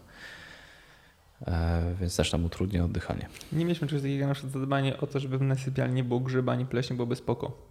E, 1.46 1.83
Więc 2.01 2.16
też 2.16 2.33
nam 2.33 2.44
utrudnia 2.44 2.85
oddychanie. 2.85 3.29
Nie 3.53 3.64
mieliśmy 3.64 3.88
czegoś 3.88 4.03
takiego 4.03 4.27
na 4.27 4.35
przykład 4.35 4.53
zadbanie 4.53 5.01
o 5.01 5.07
to, 5.07 5.20
żeby 5.20 5.38
w 5.38 5.42
naszej 5.42 5.64
sypialni 5.64 5.94
nie 5.94 6.05
było 6.05 6.20
grzyba 6.20 6.53
ani 6.53 6.66
pleśni, 6.66 6.96
byłoby 6.96 7.16
spoko. 7.16 7.68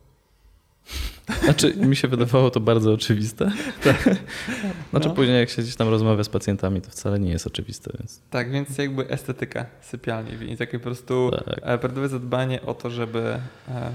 Znaczy, 1.44 1.76
mi 1.76 1.96
się 1.96 2.08
wydawało 2.08 2.50
to 2.50 2.60
bardzo 2.60 2.94
oczywiste. 2.94 3.52
Znaczy, 4.92 5.08
No. 5.10 5.16
później 5.16 5.40
jak 5.40 5.50
się 5.50 5.62
gdzieś 5.62 5.76
tam 5.76 5.90
rozmawia 5.90 6.24
z 6.24 6.30
pacjentami, 6.30 6.82
to 6.82 6.90
wcale 6.90 7.20
nie 7.20 7.32
jest 7.32 7.48
oczywiste, 7.48 7.92
więc 8.00 8.22
Tak, 8.30 8.52
więc 8.52 8.78
jakby 8.78 9.10
estetyka 9.10 9.66
sypialni, 9.82 10.38
więc 10.38 10.60
takie 10.60 10.80
po 10.80 10.84
prostu 10.84 11.32
tak. 11.46 11.60
e, 11.64 11.78
prawdziwe 11.78 12.10
zadbanie 12.10 12.62
o 12.62 12.74
to, 12.74 12.90
żeby 12.90 13.40
e, 13.70 13.92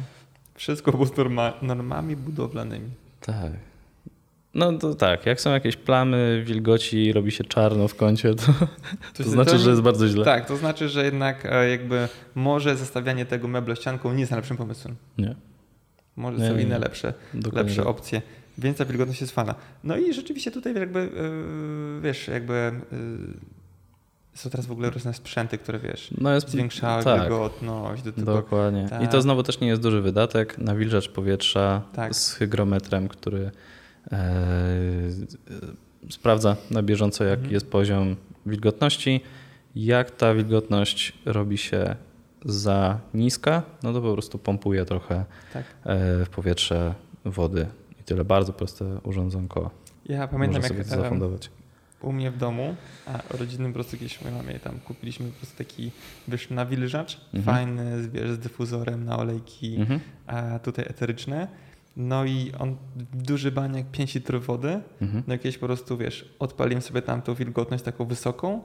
wszystko 0.54 0.90
było 0.92 1.06
z 1.06 1.16
norma, 1.16 1.52
normami 1.62 2.16
budowlanymi. 2.16 2.90
Tak. 3.20 3.52
No 4.54 4.72
to 4.72 4.94
tak, 4.94 5.26
jak 5.26 5.40
są 5.40 5.50
jakieś 5.50 5.76
plamy, 5.76 6.42
wilgoci, 6.46 7.12
robi 7.12 7.30
się 7.32 7.44
czarno 7.44 7.88
w 7.88 7.94
kącie, 7.94 8.34
to, 8.34 8.42
to 9.14 9.22
się- 9.24 9.30
znaczy, 9.30 9.58
że 9.58 9.70
jest 9.70 9.82
bardzo 9.82 10.08
źle. 10.08 10.24
Tak, 10.24 10.46
to 10.48 10.56
znaczy, 10.56 10.88
że 10.88 11.04
jednak 11.04 11.46
e, 11.46 11.68
jakby 11.70 12.08
może 12.34 12.76
zestawianie 12.76 13.26
tego 13.26 13.48
mebla 13.48 13.76
ścianką 13.76 14.12
nie 14.12 14.20
jest 14.20 14.30
najlepszym 14.32 14.56
pomysłem. 14.56 14.96
Nie, 15.18 15.34
Może 16.16 16.38
Nie, 16.38 16.48
są 16.48 16.56
nie, 16.56 16.62
inne 16.62 16.78
lepsze, 16.78 17.14
dokładnie 17.34 17.62
lepsze 17.62 17.76
tak. 17.82 17.86
opcje. 17.90 18.22
Więc 18.58 18.78
ta 18.78 18.84
wilgotność 18.84 19.20
jest 19.20 19.32
fajna. 19.34 19.54
No 19.84 19.96
i 19.96 20.14
rzeczywiście 20.14 20.50
tutaj 20.50 20.74
jakby, 20.74 21.00
e, 21.00 22.00
wiesz, 22.02 22.28
jakby 22.28 22.54
e, 22.54 22.72
są 24.34 24.50
teraz 24.50 24.66
w 24.66 24.72
ogóle 24.72 24.90
różne 24.90 25.14
sprzęty, 25.14 25.58
które 25.58 25.78
wiesz, 25.78 26.10
No 26.20 26.34
jest, 26.34 26.48
zwiększały 26.48 27.04
tak, 27.04 27.20
wilgotność 27.20 28.02
do 28.02 28.12
tego. 28.12 28.34
dokładnie. 28.34 28.84
I 28.86 28.90
Tak. 28.90 29.12
to 29.12 29.22
znowu 29.22 29.42
też 29.42 29.60
nie 29.60 29.68
jest 29.68 29.82
duży 29.82 30.00
wydatek. 30.00 30.58
Nawilżacz 30.58 31.08
powietrza 31.08 31.82
Tak. 31.94 32.14
z 32.14 32.32
hygrometrem, 32.34 33.08
który 33.08 33.50
sprawdza 36.10 36.56
na 36.70 36.82
bieżąco, 36.82 37.24
jaki 37.24 37.36
Mhm. 37.40 37.54
jest 37.54 37.70
poziom 37.70 38.16
wilgotności. 38.46 39.20
Jak 39.76 40.10
ta 40.10 40.34
wilgotność 40.34 41.12
robi 41.24 41.58
się 41.58 41.96
za 42.44 42.98
niska, 43.14 43.62
no 43.82 43.92
to 43.92 44.00
po 44.02 44.12
prostu 44.12 44.38
pompuje 44.38 44.84
trochę 44.84 45.24
Tak. 45.52 45.64
e, 45.84 46.24
w 46.24 46.28
powietrze 46.28 46.94
wody. 47.24 47.66
I 48.00 48.04
tyle. 48.04 48.24
Bardzo 48.24 48.52
proste 48.52 48.98
urządzonko. 49.02 49.70
Ja 50.06 50.28
pamiętam, 50.28 50.62
jak 50.62 50.84
zafundować. 50.84 51.50
u 52.02 52.12
mnie 52.12 52.30
w 52.30 52.36
domu, 52.36 52.76
a 53.06 53.36
rodzinnym 53.38 53.72
po 53.72 53.74
prostu 53.74 53.96
kiedyś 53.96 54.22
mojej 54.22 54.36
mamie 54.38 54.58
tam 54.58 54.78
kupiliśmy 54.80 55.26
po 55.26 55.36
prostu 55.36 55.58
taki, 55.58 55.90
wiesz, 56.28 56.50
nawilżacz, 56.50 57.20
Mhm. 57.34 57.42
fajny, 57.56 58.02
z- 58.02 58.06
wiesz, 58.06 58.30
z 58.30 58.38
dyfuzorem 58.38 59.04
na 59.04 59.18
olejki, 59.18 59.76
Mhm. 59.76 60.00
a 60.26 60.58
tutaj 60.58 60.84
eteryczne. 60.88 61.48
No 61.96 62.24
i 62.24 62.52
on 62.58 62.76
duży 63.14 63.52
baniak, 63.52 63.90
5 63.90 64.14
litrów 64.14 64.46
wody. 64.46 64.80
Mhm. 65.00 65.22
No 65.26 65.34
i 65.34 65.38
kiedyś 65.38 65.58
po 65.58 65.66
prostu, 65.66 65.96
wiesz, 65.96 66.34
odpaliłem 66.38 66.82
sobie 66.82 67.02
tam 67.02 67.22
tą 67.22 67.34
wilgotność 67.34 67.84
taką 67.84 68.04
wysoką. 68.04 68.62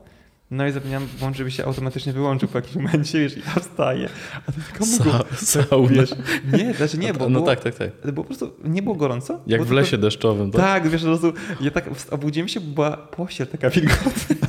No 0.51 0.67
i 0.67 0.71
zapomniałem 0.71 1.07
włączyć, 1.07 1.37
żeby 1.37 1.51
się 1.51 1.65
automatycznie 1.65 2.13
wyłączył 2.13 2.49
po 2.49 2.57
jakimś 2.57 2.75
momencie, 2.75 3.19
wiesz, 3.19 3.37
i 3.37 3.39
ja 3.39 3.61
wstaję, 3.61 4.09
a 4.47 4.51
to 4.51 4.57
taka 4.71 4.85
mgła, 4.85 5.19
Sa, 5.19 5.45
sauna. 5.45 5.89
wiesz. 5.89 6.09
Nie, 6.53 6.73
znaczy 6.73 6.97
nie, 6.97 7.13
bo 7.13 7.29
no 7.29 7.39
było, 7.39 7.45
tak, 7.45 7.59
tak, 7.63 7.75
tak. 7.75 7.91
było 8.01 8.13
po 8.15 8.23
prostu, 8.23 8.51
nie 8.63 8.81
było 8.81 8.95
gorąco. 8.95 9.33
Jak 9.47 9.61
w 9.61 9.63
tylko- 9.63 9.75
lesie 9.75 9.97
deszczowym. 9.97 10.51
Tak? 10.51 10.61
tak, 10.61 10.89
wiesz, 10.89 11.01
po 11.01 11.07
prostu 11.07 11.33
ja 11.61 11.71
tak 11.71 11.89
obudziłem 12.11 12.47
się, 12.47 12.59
bo 12.59 12.73
była 12.73 12.97
pościel 12.97 13.47
taka 13.47 13.69
wilgotna. 13.69 14.47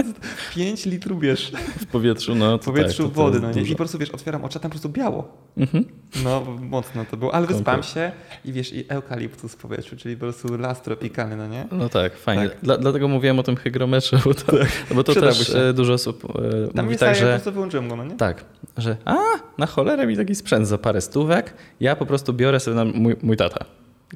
I 0.00 0.04
po 0.04 0.20
prostu 0.20 0.54
5 0.54 0.86
litrów, 0.86 1.20
wiesz, 1.20 1.52
W 1.78 1.86
powietrzu, 1.86 2.34
no 2.34 2.58
w 2.58 2.64
powietrzu 2.64 3.02
tak, 3.04 3.12
wody, 3.12 3.40
no 3.40 3.46
nie? 3.46 3.52
I 3.52 3.58
dużo. 3.60 3.72
po 3.72 3.78
prostu, 3.78 3.98
wiesz, 3.98 4.10
otwieram 4.10 4.44
oczy, 4.44 4.58
a 4.58 4.60
tam 4.60 4.70
po 4.70 4.74
prostu 4.74 4.88
biało. 4.88 5.28
Mhm. 5.56 5.84
No, 6.24 6.42
mocno 6.60 7.04
to 7.10 7.16
było, 7.16 7.34
ale 7.34 7.46
wyspałem 7.46 7.82
się 7.82 8.12
i 8.44 8.52
wiesz, 8.52 8.72
i 8.72 8.84
eukaliptus 8.88 9.52
w 9.52 9.56
powietrzu, 9.56 9.96
czyli 9.96 10.16
po 10.16 10.20
prostu 10.20 10.56
las 10.58 10.82
tropikalny, 10.82 11.36
no 11.36 11.46
nie? 11.48 11.66
No 11.72 11.88
tak, 11.88 12.16
fajnie. 12.16 12.48
Tak. 12.48 12.58
Dla, 12.62 12.78
dlatego 12.78 13.08
mówiłem 13.08 13.38
o 13.38 13.42
tym 13.42 13.56
hygrometrze, 13.56 14.20
bo 14.24 14.34
to, 14.34 14.52
bo 14.94 15.04
to 15.04 15.12
Przydałby 15.12 15.38
też 15.38 15.46
się. 15.48 15.58
e, 15.58 15.72
dużo 15.72 15.92
osób 15.92 16.24
e, 16.24 16.72
Tam 16.74 16.84
mówi 16.84 16.98
tak, 16.98 17.16
że 17.16 17.26
prostu 17.28 17.52
wyłączyłem 17.52 17.88
go, 17.88 17.96
no 17.96 18.04
nie? 18.04 18.16
tak, 18.16 18.44
że 18.76 18.96
a, 19.04 19.16
na 19.58 19.66
cholerę 19.66 20.06
mi 20.06 20.16
taki 20.16 20.34
sprzęt 20.34 20.68
za 20.68 20.78
parę 20.78 21.00
stówek, 21.00 21.54
ja 21.80 21.96
po 21.96 22.06
prostu 22.06 22.32
biorę 22.32 22.60
sobie 22.60 22.74
na 22.74 22.84
mój, 22.84 23.16
mój 23.22 23.36
tata. 23.36 23.64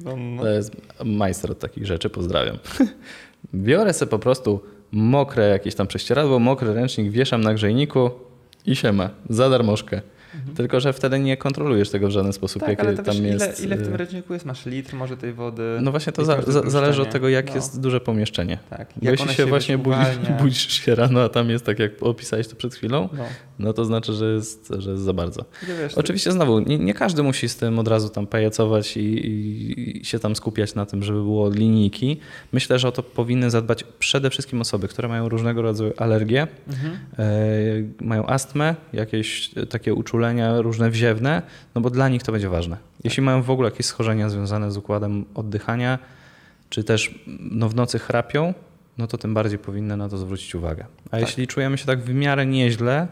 No, 0.03 0.15
no. 0.17 0.41
To 0.41 0.49
jest 0.49 0.71
majster 1.05 1.51
od 1.51 1.59
takich 1.59 1.85
rzeczy, 1.85 2.09
pozdrawiam. 2.09 2.57
Biorę 3.53 3.93
sobie 3.93 4.09
po 4.09 4.19
prostu 4.19 4.61
mokre 4.91 5.47
jakieś 5.47 5.75
tam 5.75 5.87
prześcieradło, 5.87 6.39
mokry 6.39 6.73
ręcznik, 6.73 7.11
wieszam 7.11 7.41
na 7.41 7.53
grzejniku 7.53 8.11
i 8.65 8.75
siema, 8.75 9.09
za 9.29 9.49
darmożkę. 9.49 10.01
Tylko, 10.55 10.79
że 10.79 10.93
wtedy 10.93 11.19
nie 11.19 11.37
kontrolujesz 11.37 11.89
tego 11.89 12.07
w 12.07 12.11
żaden 12.11 12.33
sposób, 12.33 12.61
Mhm. 12.61 12.77
Tak, 12.77 12.85
ale 12.85 12.97
to 12.97 13.03
tam 13.03 13.15
wiesz, 13.15 13.35
ile, 13.35 13.47
jest. 13.47 13.63
ile 13.63 13.77
w 13.77 13.81
e, 13.81 13.83
tym 13.85 13.95
ręczniku 13.95 14.33
jest? 14.33 14.45
Masz 14.45 14.65
litr 14.65 14.95
może 14.95 15.17
tej 15.17 15.33
wody? 15.33 15.79
No 15.81 15.91
właśnie 15.91 16.13
to 16.13 16.25
za, 16.25 16.41
zależy 16.67 17.01
od 17.01 17.09
tego, 17.09 17.29
jak 17.29 17.47
No. 17.49 17.55
jest 17.55 17.81
duże 17.81 17.99
pomieszczenie. 18.01 18.57
Tak. 18.69 18.87
Bo 19.01 19.09
jeśli 19.11 19.27
się 19.29 19.35
wiesz, 19.43 19.49
właśnie 19.49 19.77
budzisz, 19.77 20.17
budzisz 20.41 20.67
się 20.71 20.95
rano, 20.95 21.21
a 21.23 21.29
tam 21.29 21.49
jest 21.49 21.65
tak, 21.65 21.79
jak 21.79 21.91
opisałeś 22.03 22.47
to 22.47 22.55
przed 22.55 22.75
chwilą, 22.75 23.09
No, 23.13 23.23
no 23.59 23.73
to 23.73 23.85
znaczy, 23.85 24.13
że 24.13 24.25
jest, 24.33 24.73
że 24.77 24.91
jest 24.91 25.03
za 25.03 25.13
bardzo. 25.13 25.45
Wiesz, 25.67 25.93
Oczywiście 25.93 26.31
znowu, 26.31 26.59
nie, 26.59 26.79
nie 26.79 26.93
każdy 26.93 27.23
musi 27.23 27.49
z 27.49 27.55
tym 27.55 27.79
od 27.79 27.87
razu 27.87 28.09
tam 28.09 28.27
pajacować 28.27 28.97
i, 28.97 29.01
i, 30.01 30.05
się 30.05 30.19
tam 30.19 30.35
skupiać 30.35 30.75
na 30.75 30.85
tym, 30.85 31.03
żeby 31.03 31.19
było 31.19 31.49
linijki. 31.49 32.17
Myślę, 32.51 32.79
że 32.79 32.87
o 32.87 32.91
to 32.91 33.03
powinny 33.03 33.49
zadbać 33.49 33.83
przede 33.99 34.29
wszystkim 34.29 34.61
osoby, 34.61 34.87
które 34.87 35.07
mają 35.07 35.29
różnego 35.29 35.61
rodzaju 35.61 35.93
alergie, 35.97 36.47
Mhm. 36.69 36.97
e, 37.19 38.05
mają 38.05 38.25
astmę, 38.25 38.75
jakieś 38.93 39.51
takie 39.69 39.93
uczulenia 39.93 40.20
różne 40.61 40.89
wziewne, 40.89 41.41
no 41.75 41.81
bo 41.81 41.89
dla 41.89 42.09
nich 42.09 42.23
to 42.23 42.31
będzie 42.31 42.49
ważne. 42.49 42.77
Jeśli 43.03 43.23
mają 43.23 43.41
w 43.41 43.49
ogóle 43.49 43.69
jakieś 43.69 43.85
schorzenia 43.85 44.29
związane 44.29 44.71
z 44.71 44.77
układem 44.77 45.25
oddychania, 45.35 45.99
czy 46.69 46.83
też 46.83 47.19
no, 47.39 47.69
w 47.69 47.75
nocy 47.75 47.99
chrapią, 47.99 48.53
no 48.97 49.07
to 49.07 49.17
tym 49.17 49.33
bardziej 49.33 49.59
powinny 49.59 49.97
na 49.97 50.09
to 50.09 50.17
zwrócić 50.17 50.55
uwagę. 50.55 50.85
A 51.05 51.09
Tak. 51.09 51.21
jeśli 51.21 51.47
czujemy 51.47 51.77
się 51.77 51.85
tak 51.85 51.99
w 52.01 52.13
miarę 52.13 52.45
nieźle, 52.45 53.07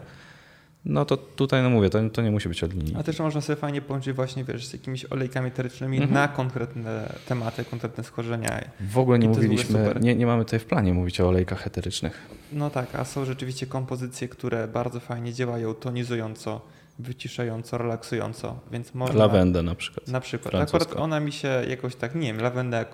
no 0.84 1.04
to 1.04 1.16
tutaj, 1.16 1.62
no 1.62 1.70
mówię, 1.70 1.90
to, 1.90 2.10
to 2.10 2.22
nie 2.22 2.30
musi 2.30 2.48
być 2.48 2.64
od 2.64 2.74
linii. 2.74 2.94
A 2.98 3.02
też 3.02 3.18
można 3.18 3.40
sobie 3.40 3.56
fajnie 3.56 3.80
połączyć 3.80 4.16
właśnie, 4.16 4.44
wiesz, 4.44 4.66
z 4.66 4.72
jakimiś 4.72 5.04
olejkami 5.12 5.48
eterycznymi 5.48 5.96
Mhm. 5.96 6.14
na 6.14 6.28
konkretne 6.28 7.12
tematy, 7.28 7.64
konkretne 7.64 8.04
schorzenia. 8.04 8.60
W 8.80 8.98
ogóle 8.98 9.18
nie 9.18 9.28
mówiliśmy, 9.28 9.94
nie, 10.00 10.14
nie 10.14 10.26
mamy 10.26 10.44
tutaj 10.44 10.58
w 10.60 10.64
planie 10.64 10.94
mówić 10.94 11.20
o 11.20 11.28
olejkach 11.28 11.66
eterycznych. 11.66 12.26
No 12.52 12.70
tak, 12.70 12.94
a 12.94 13.04
są 13.04 13.24
rzeczywiście 13.24 13.66
kompozycje, 13.66 14.28
które 14.28 14.68
bardzo 14.68 15.00
fajnie 15.00 15.32
działają 15.32 15.74
tonizująco, 15.74 16.60
wyciszająco, 17.02 17.78
relaksująco, 17.78 18.60
więc 18.72 18.94
można... 18.94 19.18
Lawendę 19.18 19.62
na 19.62 19.74
przykład. 19.74 20.08
Na 20.08 20.20
przykład. 20.20 20.54
Akurat 20.54 20.96
ona 20.96 21.20
mi 21.20 21.32
się 21.32 21.48
jakoś 21.68 21.96
tak, 21.96 22.14
nie 22.14 22.26
wiem, 22.26 22.40
lawenda 22.42 22.84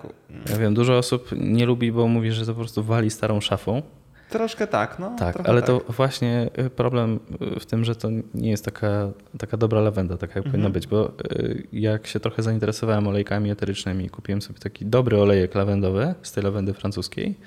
Ja 0.49 0.57
wiem, 0.57 0.73
dużo 0.73 0.97
osób 0.97 1.29
nie 1.37 1.65
lubi, 1.65 1.91
bo 1.91 2.07
mówi, 2.07 2.31
że 2.31 2.45
to 2.45 2.53
po 2.53 2.59
prostu 2.59 2.83
wali 2.83 3.09
starą 3.09 3.41
szafą. 3.41 3.81
Troszkę 4.29 4.67
tak, 4.67 4.99
no. 4.99 5.15
Tak, 5.19 5.49
ale 5.49 5.61
tak. 5.61 5.67
to 5.67 5.93
właśnie 5.93 6.49
y, 6.59 6.69
problem 6.69 7.19
y, 7.57 7.59
w 7.59 7.65
tym, 7.65 7.85
że 7.85 7.95
to 7.95 8.09
nie 8.33 8.49
jest 8.49 8.65
taka, 8.65 9.11
taka 9.37 9.57
dobra 9.57 9.81
lawenda, 9.81 10.17
taka 10.17 10.31
jak 10.31 10.37
Mhm. 10.37 10.51
powinna 10.51 10.69
być, 10.69 10.87
bo 10.87 11.13
y, 11.31 11.67
jak 11.73 12.07
się 12.07 12.19
trochę 12.19 12.43
zainteresowałem 12.43 13.07
olejkami 13.07 13.51
eterycznymi 13.51 14.09
kupiłem 14.09 14.41
sobie 14.41 14.59
taki 14.59 14.85
dobry 14.85 15.21
olejek 15.21 15.55
lawendowy 15.55 16.15
z 16.21 16.31
tej 16.31 16.43
lawendy 16.43 16.73
francuskiej, 16.73 17.37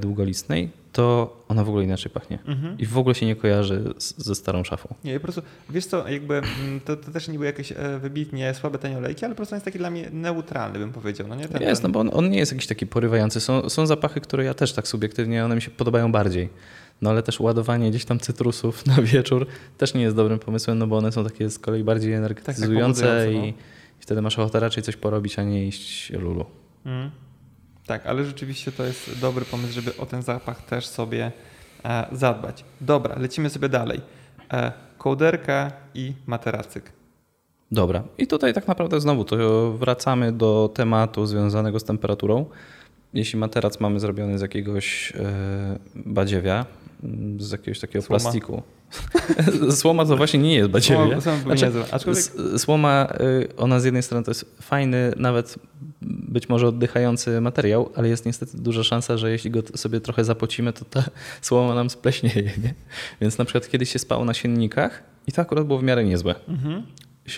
długolistnej, 0.00 0.70
to 0.94 1.36
ona 1.48 1.64
w 1.64 1.68
ogóle 1.68 1.84
inaczej 1.84 2.12
pachnie. 2.12 2.38
Mhm. 2.46 2.78
I 2.78 2.86
w 2.86 2.98
ogóle 2.98 3.14
się 3.14 3.26
nie 3.26 3.36
kojarzy 3.36 3.94
z, 3.98 4.24
ze 4.24 4.34
starą 4.34 4.64
szafą. 4.64 4.94
Nie, 5.04 5.14
po 5.14 5.22
prostu, 5.22 5.42
wiesz 5.70 5.86
co, 5.86 6.08
jakby 6.08 6.34
mm, 6.34 6.80
to, 6.84 6.96
to 6.96 7.10
też 7.10 7.28
nie 7.28 7.34
były 7.34 7.46
jakieś 7.46 7.72
e, 7.72 7.98
wybitnie 7.98 8.54
słabe 8.54 8.78
tanie 8.78 8.98
olejki, 8.98 9.24
ale 9.24 9.34
po 9.34 9.36
prostu 9.36 9.54
on 9.54 9.56
jest 9.56 9.64
taki 9.64 9.78
dla 9.78 9.90
mnie 9.90 10.08
neutralny, 10.12 10.78
bym 10.78 10.92
powiedział, 10.92 11.28
no 11.28 11.34
nie? 11.34 11.48
Ten, 11.48 11.62
Jest, 11.62 11.82
no 11.82 11.86
ten, 11.86 11.92
bo 11.92 12.00
on, 12.00 12.10
on 12.12 12.30
nie 12.30 12.38
jest 12.38 12.52
jakiś 12.52 12.66
taki 12.66 12.86
porywający. 12.86 13.40
Są, 13.40 13.68
są 13.68 13.86
zapachy, 13.86 14.20
które 14.20 14.44
ja 14.44 14.54
też 14.54 14.72
tak 14.72 14.88
subiektywnie, 14.88 15.44
one 15.44 15.54
mi 15.54 15.62
się 15.62 15.70
podobają 15.70 16.12
bardziej. 16.12 16.48
No 17.02 17.10
ale 17.10 17.22
też 17.22 17.40
ładowanie 17.40 17.90
gdzieś 17.90 18.04
tam 18.04 18.18
cytrusów 18.18 18.86
na 18.86 19.02
wieczór 19.02 19.46
też 19.78 19.94
nie 19.94 20.02
jest 20.02 20.16
dobrym 20.16 20.38
pomysłem, 20.38 20.78
no 20.78 20.86
bo 20.86 20.96
one 20.96 21.12
są 21.12 21.24
takie 21.24 21.50
z 21.50 21.58
kolei 21.58 21.84
bardziej 21.84 22.12
energetyzujące 22.12 23.02
pobudzające, 23.02 23.32
i, 23.32 23.38
no. 23.38 23.44
i 23.46 23.54
wtedy 24.00 24.22
masz 24.22 24.38
ochotę 24.38 24.60
raczej 24.60 24.82
coś 24.82 24.96
porobić, 24.96 25.38
a 25.38 25.42
nie 25.42 25.66
iść 25.66 26.10
lulu. 26.10 26.46
Mm. 26.86 27.10
Tak, 27.86 28.06
ale 28.06 28.24
rzeczywiście 28.24 28.72
to 28.72 28.84
jest 28.84 29.20
dobry 29.20 29.44
pomysł, 29.44 29.72
żeby 29.72 29.96
o 29.96 30.06
ten 30.06 30.22
zapach 30.22 30.62
też 30.62 30.86
sobie 30.86 31.32
e, 31.84 32.06
zadbać. 32.12 32.64
Dobra, 32.80 33.18
lecimy 33.18 33.50
sobie 33.50 33.68
dalej. 33.68 34.00
E, 34.52 34.72
kołderka 34.98 35.72
i 35.94 36.12
materacyk. 36.26 36.92
Dobra, 37.72 38.02
i 38.18 38.26
tutaj 38.26 38.54
tak 38.54 38.68
naprawdę 38.68 39.00
znowu 39.00 39.24
to 39.24 39.36
wracamy 39.72 40.32
do 40.32 40.70
tematu 40.74 41.26
związanego 41.26 41.80
z 41.80 41.84
temperaturą. 41.84 42.46
Jeśli 43.14 43.38
materac 43.38 43.80
mamy 43.80 44.00
zrobiony 44.00 44.38
z 44.38 44.42
jakiegoś 44.42 45.12
e, 45.16 45.78
badziewia, 45.94 46.66
m, 47.04 47.36
z 47.40 47.52
jakiegoś 47.52 47.80
takiego 47.80 48.04
Słoma. 48.04 48.20
plastiku. 48.20 48.62
Słoma 49.80 50.04
to 50.04 50.16
właśnie 50.16 50.40
nie 50.40 50.54
jest 50.54 50.70
badziewia. 50.70 51.00
Słoma- 51.00 51.20
słoma 51.20 51.38
były 51.44 51.56
Znaczy, 51.58 51.72
aczkolwiek- 51.92 52.58
Słoma, 52.58 53.08
ona 53.56 53.80
z 53.80 53.84
jednej 53.84 54.02
strony 54.02 54.24
to 54.24 54.30
jest 54.30 54.56
fajny, 54.62 55.12
nawet 55.16 55.54
być 56.02 56.48
może 56.48 56.66
oddychający 56.68 57.40
materiał, 57.40 57.90
ale 57.96 58.08
jest 58.08 58.26
niestety 58.26 58.58
duża 58.58 58.82
szansa, 58.82 59.16
że 59.16 59.30
jeśli 59.30 59.50
go 59.50 59.60
sobie 59.74 60.00
trochę 60.00 60.24
zapocimy, 60.24 60.72
to 60.72 60.84
ta 60.84 61.04
słoma 61.42 61.74
nam 61.74 61.90
spleśnieje. 61.90 62.42
Nie? 62.42 62.74
Więc 63.20 63.38
na 63.38 63.44
przykład 63.44 63.68
kiedyś 63.68 63.92
się 63.92 63.98
spało 63.98 64.24
na 64.24 64.34
siennikach 64.34 65.02
i 65.26 65.32
to 65.32 65.42
akurat 65.42 65.66
było 65.66 65.78
w 65.78 65.82
miarę 65.82 66.04
niezłe. 66.04 66.34
Mhm. 66.48 66.82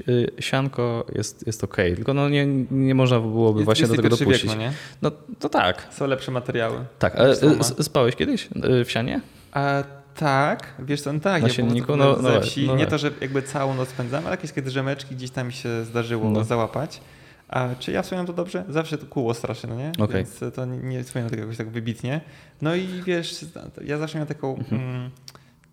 Y, 0.08 0.30
Sianko 0.40 1.06
jest, 1.14 1.46
jest 1.46 1.64
okej, 1.64 1.94
tylko 1.96 2.14
no 2.14 2.28
nie, 2.28 2.46
nie 2.70 2.94
można 2.94 3.20
byłoby 3.20 3.58
Jest 3.58 3.64
właśnie 3.64 3.86
do 3.86 3.94
tego 3.96 4.08
dopuścić. 4.08 4.50
Wiek, 4.50 4.58
no? 4.58 4.70
No 5.02 5.10
to 5.38 5.48
tak, 5.48 5.88
Są 5.90 6.06
lepsze 6.06 6.32
materiały. 6.32 6.78
tak. 6.98 7.16
Ale 7.16 7.36
Słoma. 7.36 7.64
y, 7.80 7.82
spałeś 7.84 8.16
kiedyś 8.16 8.48
y, 8.80 8.84
w 8.84 8.90
sianie? 8.90 9.20
A, 9.52 9.82
tak, 10.18 10.74
wiesz 10.78 11.00
co, 11.00 11.12
no 11.12 11.20
tak. 11.20 11.42
Na 11.42 11.48
ja 11.48 11.54
ogóle 11.82 11.96
No, 11.96 12.16
no 12.22 12.40
wsi. 12.40 12.66
no 12.66 12.76
nie 12.76 12.84
tak. 12.84 12.90
to, 12.90 12.98
że 12.98 13.10
jakby 13.20 13.42
całą 13.42 13.74
noc 13.74 13.88
spędzam, 13.88 14.22
ale 14.26 14.30
jakieś 14.30 14.50
takie 14.50 14.62
drzemeczki 14.62 15.14
gdzieś 15.14 15.30
tam 15.30 15.46
mi 15.46 15.52
się 15.52 15.84
zdarzyło 15.84 16.30
No. 16.30 16.44
załapać. 16.44 17.00
A 17.48 17.68
czy 17.78 17.92
ja 17.92 18.02
wspominam 18.02 18.26
to 18.26 18.32
dobrze? 18.32 18.64
Zawsze 18.68 18.98
to 18.98 19.06
kuło 19.06 19.34
strasznie, 19.34 19.68
no 19.70 19.76
nie? 19.76 19.92
Okej. 19.98 20.16
Więc 20.16 20.54
to 20.54 20.64
nie, 20.64 20.78
nie 20.78 21.04
wspominam 21.04 21.30
tego 21.30 21.42
jakoś 21.42 21.56
tak 21.56 21.70
wybitnie. 21.70 22.20
No 22.62 22.74
i 22.74 22.86
wiesz, 23.06 23.44
ja 23.84 23.98
zawsze 23.98 24.18
miałem 24.18 24.28
taką 24.28 24.56
Mhm. 24.56 24.82
mm, 24.82 25.10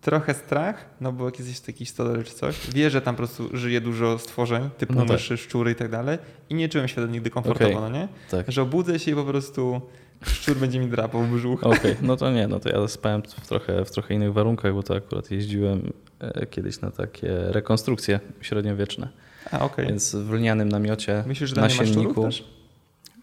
trochę 0.00 0.34
strach, 0.34 0.84
no 1.00 1.12
bo 1.12 1.24
jak 1.24 1.38
jesteś 1.38 1.56
w 1.58 1.60
takiej 1.60 1.86
stodole 1.86 2.24
czy 2.24 2.34
coś, 2.34 2.70
wie, 2.70 2.90
że 2.90 3.00
tam 3.02 3.14
po 3.14 3.18
prostu 3.18 3.56
żyje 3.56 3.80
dużo 3.80 4.18
stworzeń, 4.18 4.70
typu 4.78 4.92
No 4.94 5.00
tak. 5.00 5.10
myszy, 5.10 5.36
szczury 5.36 5.70
i 5.70 5.74
tak 5.74 5.90
dalej 5.90 6.18
i 6.50 6.54
nie 6.54 6.68
czułem 6.68 6.88
się 6.88 6.92
wtedy 6.92 7.12
nigdy 7.12 7.30
komfortowo, 7.30 7.70
Okej. 7.70 7.80
no 7.80 7.88
nie? 7.98 8.08
Tak. 8.30 8.52
Że 8.52 8.62
obudzę 8.62 8.98
się 8.98 9.10
i 9.10 9.14
po 9.14 9.24
prostu 9.24 9.80
szczur 10.26 10.56
będzie 10.56 10.78
mi 10.80 10.86
drapał 10.88 11.22
w 11.22 11.30
brzuch. 11.30 11.64
Okej, 11.64 11.96
no 12.02 12.16
to 12.16 12.30
nie, 12.30 12.48
no 12.48 12.60
to 12.60 12.68
ja 12.68 12.88
spałem 12.88 13.22
w 13.22 13.46
trochę, 13.48 13.84
w 13.84 13.90
trochę 13.90 14.14
innych 14.14 14.32
warunkach, 14.32 14.74
bo 14.74 14.82
to 14.82 14.94
akurat 14.96 15.30
jeździłem 15.30 15.92
e, 16.20 16.46
kiedyś 16.46 16.80
na 16.80 16.90
takie 16.90 17.28
rekonstrukcje 17.38 18.20
średniowieczne. 18.40 19.08
A, 19.50 19.58
okej. 19.60 19.86
Więc 19.86 20.14
w 20.14 20.32
lnianym 20.32 20.68
namiocie, 20.68 21.24
Myślisz, 21.26 21.50
że 21.50 21.60
nasienniku. 21.60 22.24
też? 22.24 22.44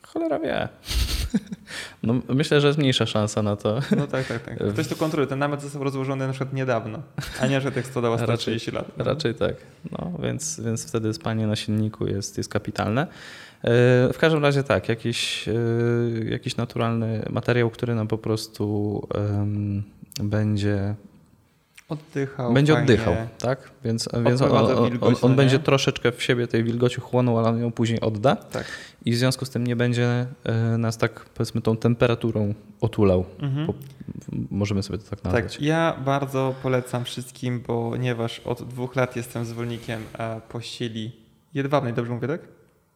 Cholera 0.04 0.40
wie. 0.40 0.68
No, 2.04 2.14
myślę, 2.30 2.62
że 2.62 2.68
jest 2.68 2.80
mniejsza 2.80 3.06
szansa 3.06 3.44
na 3.44 3.56
to. 3.56 3.80
No 3.98 4.08
tak, 4.08 4.28
tak, 4.28 4.44
tak. 4.44 4.58
Ktoś 4.74 4.88
to 4.88 4.96
kontroluje. 4.96 5.28
Ten 5.28 5.40
namiot 5.40 5.62
został 5.62 5.84
rozłożony 5.84 6.28
na 6.28 6.34
przykład 6.34 6.54
niedawno, 6.54 7.00
a 7.42 7.48
nie, 7.48 7.62
że 7.62 7.72
stodała 7.84 8.18
Raczej- 8.18 8.26
130 8.26 8.72
lat. 8.72 8.86
Raczej 8.98 9.36
tak. 9.36 9.54
No, 9.92 10.12
więc, 10.24 10.60
więc 10.60 10.88
wtedy 10.88 11.14
spanie 11.14 11.48
na 11.48 11.56
silniku 11.56 12.08
jest, 12.08 12.38
jest 12.38 12.50
kapitalne. 12.50 13.08
W 14.14 14.18
każdym 14.20 14.42
razie 14.44 14.64
tak, 14.64 14.90
jakiś, 14.90 15.48
e, 15.48 15.54
jakiś 16.30 16.58
naturalny 16.58 17.26
materiał, 17.30 17.70
który 17.70 17.96
nam 17.96 18.08
po 18.08 18.18
prostu 18.18 19.08
będzie, 20.24 20.96
Oddychał. 21.90 22.54
będzie 22.54 22.74
fajnie. 22.74 22.84
oddychał, 22.94 23.16
tak? 23.40 23.72
Więc, 23.84 24.10
więc 24.26 24.42
on, 24.42 24.52
on, 24.52 24.66
on, 25.02 25.16
on 25.22 25.32
no 25.32 25.36
będzie 25.36 25.60
troszeczkę 25.60 26.12
w 26.12 26.24
siebie 26.24 26.48
tej 26.48 26.64
wilgoci 26.64 27.02
chłonął, 27.02 27.40
ale 27.40 27.50
on 27.50 27.62
ją 27.62 27.72
później 27.72 28.02
odda 28.02 28.36
Tak. 28.36 28.66
i 29.06 29.12
w 29.12 29.18
związku 29.18 29.46
z 29.46 29.50
tym 29.50 29.68
nie 29.68 29.76
będzie 29.76 30.26
e, 30.44 30.78
nas 30.78 30.98
tak, 30.98 31.26
powiedzmy, 31.26 31.62
tą 31.62 31.78
temperaturą 31.78 32.54
otulał. 32.82 33.26
Mhm. 33.40 33.68
Po- 33.68 33.74
Możemy 34.52 34.84
sobie 34.84 35.00
to 35.00 35.10
tak 35.10 35.24
nazwać. 35.24 35.54
Tak, 35.54 35.62
ja 35.62 35.96
bardzo 36.06 36.56
polecam 36.64 37.04
wszystkim, 37.06 37.60
ponieważ 37.60 38.40
od 38.40 38.64
dwóch 38.64 38.96
lat 38.96 39.16
jestem 39.16 39.46
zwolennikiem 39.46 40.02
e, 40.20 40.42
pościeli 40.50 41.12
jedwabnej, 41.54 41.94
dobrze 41.94 42.14
mówię, 42.14 42.28
tak? 42.28 42.42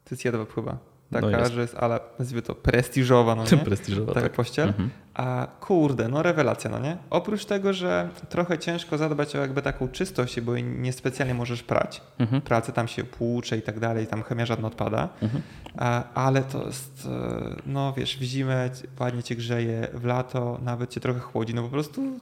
To 0.06 0.16
jest 0.16 0.26
jedwab 0.26 0.54
chyba. 0.56 0.78
Taka, 1.12 1.28
No 1.30 1.40
jest. 1.40 1.54
że 1.54 1.62
jest, 1.62 1.76
ale 1.76 2.00
nazwijmy 2.20 2.42
to 2.42 2.56
prestiżowa, 2.56 3.36
no 3.36 3.44
nie? 3.52 3.58
Prestiżowa, 3.58 4.14
Taka 4.14 4.26
tak. 4.28 4.36
pościel. 4.36 4.68
Mhm. 4.68 4.90
A 5.14 5.48
kurde, 5.60 6.08
no 6.10 6.24
rewelacja, 6.24 6.70
no 6.70 6.80
nie? 6.80 6.98
Oprócz 7.10 7.46
tego, 7.46 7.74
że 7.74 8.10
trochę 8.30 8.58
ciężko 8.60 8.98
zadbać 8.98 9.36
o 9.36 9.40
jakby 9.40 9.62
taką 9.62 9.88
czystość, 9.88 10.42
bo 10.42 10.58
niespecjalnie 10.58 11.34
możesz 11.34 11.64
prać. 11.64 12.02
Mhm. 12.20 12.42
Pracy 12.42 12.72
tam 12.72 12.88
się 12.88 13.04
płucze 13.04 13.58
i 13.58 13.62
tak 13.62 13.80
dalej, 13.80 14.08
tam 14.08 14.24
chemia 14.24 14.46
żadna 14.46 14.68
odpada. 14.68 15.10
Mhm. 15.22 15.44
A, 15.78 16.04
ale 16.14 16.44
to 16.44 16.66
jest, 16.66 17.08
e, 17.12 17.56
no 17.66 17.94
wiesz, 17.94 18.18
w 18.18 18.22
zimę 18.22 18.70
ładnie 19.00 19.24
cię 19.24 19.36
grzeje, 19.36 19.88
w 19.94 20.06
lato 20.06 20.60
nawet 20.62 20.90
cię 20.90 21.02
trochę 21.02 21.20
chłodzi, 21.20 21.54
no 21.56 21.64
po 21.64 21.70
prostu 21.70 22.20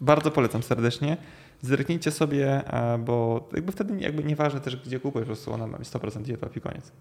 bardzo 0.00 0.30
polecam 0.30 0.62
serdecznie. 0.62 1.16
Zerknijcie 1.62 2.10
sobie, 2.10 2.64
a, 2.70 2.98
bo 2.98 3.48
jakby 3.54 3.72
wtedy 3.72 4.00
jakby 4.00 4.24
nieważne 4.24 4.60
też 4.60 4.76
gdzie 4.76 5.00
kupujesz, 5.00 5.26
po 5.28 5.34
prostu 5.34 5.52
ona 5.52 5.66
ma 5.66 5.78
100% 5.78 6.28
jedwab 6.28 6.56
i 6.56 6.60
koniec. 6.60 6.92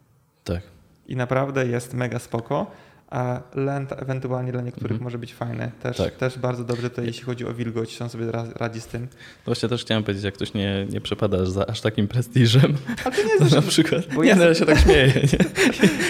Tak. 0.44 0.62
I 1.08 1.16
naprawdę 1.16 1.68
jest 1.68 1.94
mega 1.94 2.20
spoko. 2.20 2.72
A 3.10 3.42
lent 3.56 3.92
ewentualnie 4.02 4.52
dla 4.52 4.62
niektórych 4.62 4.92
Mhm. 4.92 5.04
może 5.04 5.18
być 5.18 5.34
fajne. 5.34 5.72
Też, 5.82 5.98
Tak. 5.98 6.16
też 6.16 6.40
bardzo 6.40 6.64
dobrze 6.64 6.90
to 6.90 7.02
jeśli 7.02 7.24
chodzi 7.24 7.46
o 7.46 7.54
wilgoć, 7.54 8.02
on 8.02 8.10
sobie 8.10 8.32
ra- 8.32 8.46
radzi 8.56 8.82
z 8.82 8.86
tym. 8.88 9.08
Właśnie 9.46 9.70
też 9.70 9.82
chciałem 9.82 10.04
powiedzieć, 10.04 10.24
jak 10.24 10.34
ktoś 10.34 10.54
nie, 10.54 10.86
nie 10.90 11.02
przepada 11.02 11.46
za 11.46 11.66
aż 11.68 11.82
takim 11.82 12.08
prestiżem, 12.08 12.74
Ale 13.06 13.16
to 13.16 13.24
nie 13.24 13.50
że- 13.50 13.56
na 13.56 13.62
przykład. 13.62 14.02
bo 14.16 14.24
nie, 14.24 14.30
ja 14.30 14.36
no 14.36 14.44
ja 14.44 14.56
się 14.56 14.66
tak 14.66 14.80
śmieję. 14.80 15.14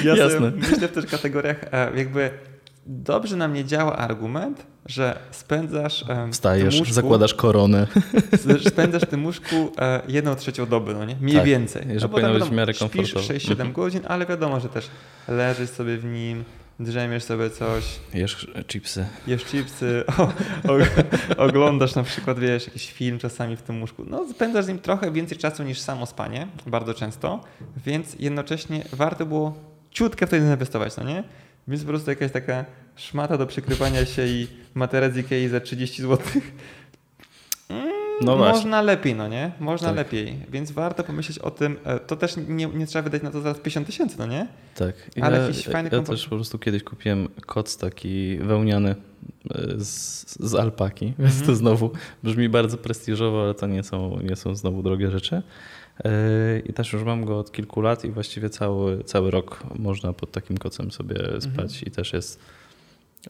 Nie? 0.03 0.09
Jasne. 0.15 0.51
myślę 0.51 0.87
w 0.87 0.91
też 0.91 1.05
kategoriach, 1.05 1.57
e, 1.71 1.97
jakby 1.97 2.29
dobrze 2.85 3.35
na 3.35 3.47
mnie 3.47 3.65
działa 3.65 3.97
argument, 3.97 4.65
że 4.85 5.19
spędzasz 5.31 6.05
Wstajesz, 6.31 6.79
łóżku, 6.79 6.93
zakładasz 6.93 7.33
koronę. 7.33 7.87
spędzasz 8.69 9.01
w 9.01 9.05
tym 9.09 9.25
łóżku 9.25 9.71
e, 9.79 10.01
jedną 10.07 10.35
trzecią 10.35 10.65
doby, 10.65 10.93
no 10.93 11.05
nie? 11.05 11.15
Mniej 11.21 11.35
Tak, 11.37 11.45
więcej. 11.45 11.83
że 11.99 12.05
no 12.05 12.09
powinno 12.09 12.29
tam 12.31 12.39
być 12.39 12.49
w 12.49 12.51
miarę 12.51 12.73
komfortowo. 12.73 13.19
6-7 13.27 13.51
Mhm. 13.51 13.71
godzin, 13.73 14.01
ale 14.07 14.25
wiadomo, 14.25 14.59
że 14.59 14.69
też 14.69 14.87
leżysz 15.27 15.69
sobie 15.69 15.97
w 15.97 16.05
nim, 16.05 16.43
drzemiesz 16.79 17.23
sobie 17.23 17.49
coś, 17.49 17.83
Jesz 18.13 18.47
chipsy. 18.67 19.05
jesz 19.27 19.45
chipsy, 19.45 20.03
o, 20.17 20.23
o, 21.37 21.43
oglądasz 21.43 21.95
na 21.95 22.03
przykład, 22.03 22.39
wiesz, 22.39 22.65
jakiś 22.67 22.91
film 22.91 23.19
czasami 23.19 23.55
w 23.55 23.61
tym 23.61 23.81
łóżku. 23.81 24.03
No, 24.09 24.25
spędzasz 24.29 24.65
z 24.65 24.67
nim 24.67 24.79
trochę 24.79 25.11
więcej 25.11 25.37
czasu 25.37 25.63
niż 25.63 25.79
samo 25.79 26.05
spanie, 26.05 26.47
bardzo 26.67 26.93
często, 26.93 27.43
więc 27.85 28.15
jednocześnie 28.19 28.83
warto 28.93 29.25
było 29.25 29.53
ciutkę 29.91 30.27
wtedy 30.27 30.45
zainwestować, 30.47 30.97
no 30.97 31.03
nie? 31.03 31.23
Więc 31.67 31.81
po 31.83 31.87
prostu 31.89 32.09
jakaś 32.09 32.31
taka 32.31 32.65
szmata 32.95 33.37
do 33.37 33.47
przykrywania 33.47 34.05
się 34.05 34.27
i 34.27 34.47
materac 34.73 35.15
Ikei 35.17 35.47
za 35.47 35.59
30 35.59 36.01
zł. 36.01 36.17
No 38.21 38.37
właśnie. 38.37 38.53
Można 38.55 38.81
lepiej, 38.81 39.15
no 39.15 39.27
nie? 39.27 39.51
Można 39.59 39.87
Tak. 39.87 39.97
lepiej, 39.97 40.35
więc 40.51 40.71
warto 40.71 41.03
pomyśleć 41.03 41.39
o 41.39 41.51
tym. 41.51 41.77
e, 41.85 41.99
To 41.99 42.15
też 42.15 42.35
nie, 42.47 42.65
nie 42.65 42.87
trzeba 42.87 43.01
wydać 43.03 43.21
na 43.23 43.31
to 43.31 43.41
zaraz 43.41 43.57
50 43.59 43.87
tysięcy, 43.87 44.15
no 44.19 44.25
nie? 44.27 44.47
Tak. 44.75 44.95
Ale 45.21 45.37
ja, 45.37 45.43
jakiś 45.47 45.65
fajny 45.65 45.89
ja 45.91 45.97
komfort. 45.97 46.19
też 46.19 46.27
po 46.27 46.35
prostu 46.35 46.59
kiedyś 46.59 46.83
kupiłem 46.83 47.27
koc 47.45 47.77
taki 47.77 48.37
wełniany 48.37 48.89
e, 48.89 48.95
z, 49.77 50.25
z 50.39 50.55
alpaki, 50.55 51.05
więc 51.19 51.31
Mhm. 51.31 51.47
to 51.47 51.55
znowu 51.55 51.91
brzmi 52.23 52.49
bardzo 52.49 52.77
prestiżowo, 52.77 53.43
ale 53.43 53.53
to 53.53 53.67
nie 53.67 53.83
są, 53.83 54.19
nie 54.23 54.35
są 54.35 54.55
znowu 54.55 54.83
drogie 54.83 55.11
rzeczy. 55.11 55.41
E, 56.03 56.09
I 56.59 56.73
też 56.73 56.93
już 56.93 57.03
mam 57.03 57.25
go 57.25 57.39
od 57.39 57.51
kilku 57.51 57.81
lat 57.81 58.05
i 58.05 58.11
właściwie 58.11 58.49
cały, 58.49 59.03
cały 59.03 59.31
rok 59.31 59.63
można 59.79 60.13
pod 60.13 60.31
takim 60.31 60.57
kocem 60.57 60.91
sobie 60.91 61.15
Mhm. 61.19 61.41
spać 61.41 61.83
i 61.83 61.91
też 61.91 62.13
jest 62.13 62.39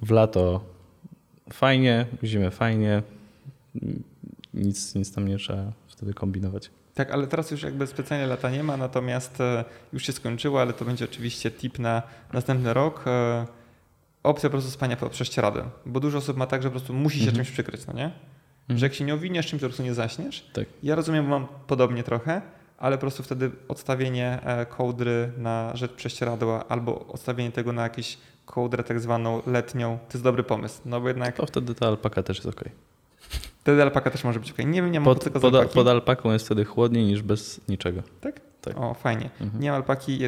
w 0.01 0.11
lato 0.11 0.63
fajnie, 1.53 2.05
w 2.22 2.26
zimę 2.26 2.51
fajnie, 2.51 3.03
nic, 4.53 4.95
nic 4.95 5.13
tam 5.13 5.28
nie 5.28 5.38
trzeba 5.38 5.72
wtedy 5.88 6.13
kombinować. 6.13 6.70
Tak, 6.93 7.11
ale 7.11 7.28
teraz 7.28 7.51
już 7.51 7.63
jakby 7.63 7.88
specjalnie 7.88 8.28
lata 8.28 8.49
nie 8.49 8.63
ma, 8.63 8.78
natomiast 8.78 9.41
e, 9.41 9.66
już 9.93 10.05
się 10.05 10.11
skończyło, 10.13 10.61
ale 10.61 10.74
to 10.74 10.86
będzie 10.86 11.05
oczywiście 11.05 11.51
tip 11.51 11.80
na 11.80 12.01
następny 12.34 12.74
rok. 12.74 13.03
E, 13.07 13.45
Opcja 14.24 14.49
po 14.49 14.51
prostu 14.51 14.72
spania 14.72 14.95
pod 14.95 15.11
prześcieradłem, 15.11 15.66
bo 15.86 15.99
dużo 15.99 16.18
osób 16.18 16.38
ma 16.38 16.47
tak, 16.47 16.63
że 16.63 16.70
po 16.70 16.72
prostu 16.72 16.93
musi 16.93 17.18
się 17.20 17.26
Mhm. 17.26 17.36
czymś 17.45 17.51
przykryć, 17.51 17.88
no 17.88 17.93
nie? 17.93 18.11
Mhm. 18.70 18.80
Że 18.80 18.86
jak 18.86 18.93
się 18.93 19.03
nie 19.05 19.13
owiniesz 19.13 19.47
czymś, 19.47 19.61
to 19.61 19.66
po 19.66 19.70
prostu 19.70 19.84
nie 19.84 19.93
zaśniesz. 19.93 20.49
Tak. 20.53 20.66
Ja 20.84 20.95
rozumiem, 20.95 21.24
bo 21.24 21.30
mam 21.39 21.47
podobnie 21.68 22.03
trochę, 22.03 22.41
ale 22.78 22.97
po 22.97 23.01
prostu 23.01 23.24
wtedy 23.24 23.51
odstawienie 23.68 24.39
e, 24.43 24.66
kołdry 24.66 25.32
na 25.38 25.72
rzecz 25.76 25.91
prześcieradła 25.93 26.68
albo 26.68 27.07
odstawienie 27.07 27.51
tego 27.51 27.74
na 27.74 27.84
jakąś 27.84 28.18
kołdrę 28.45 28.84
tak 28.84 28.99
zwaną 28.99 29.41
letnią, 29.47 29.97
to 30.09 30.13
jest 30.13 30.24
dobry 30.24 30.43
pomysł, 30.43 30.82
no 30.86 31.01
bo 31.01 31.07
jednak 31.07 31.36
To 31.36 31.45
wtedy 31.45 31.76
ta 31.76 31.88
alpaka 31.88 32.24
też 32.24 32.38
jest 32.45 32.47
ok. 32.57 32.63
wtedy 33.59 33.82
alpaka 33.82 34.11
też 34.11 34.24
może 34.24 34.39
być 34.39 34.51
ok. 34.51 34.57
Nie 34.57 34.66
wiem, 34.82 34.91
nie 34.91 34.99
mam 34.99 35.16
Pod, 35.16 35.30
pod, 35.30 35.45
alpaki. 35.55 35.74
pod 35.74 35.88
alpaką 35.88 36.32
jest 36.34 36.45
wtedy 36.45 36.66
chłodniej 36.66 37.05
niż 37.05 37.22
bez 37.22 37.61
niczego. 37.70 38.01
Tak? 38.22 38.41
Tak. 38.61 38.78
O, 38.78 38.93
fajnie. 38.93 39.30
Mhm. 39.41 39.61
Nie 39.63 39.70
mam 39.72 39.76
alpaki, 39.82 40.20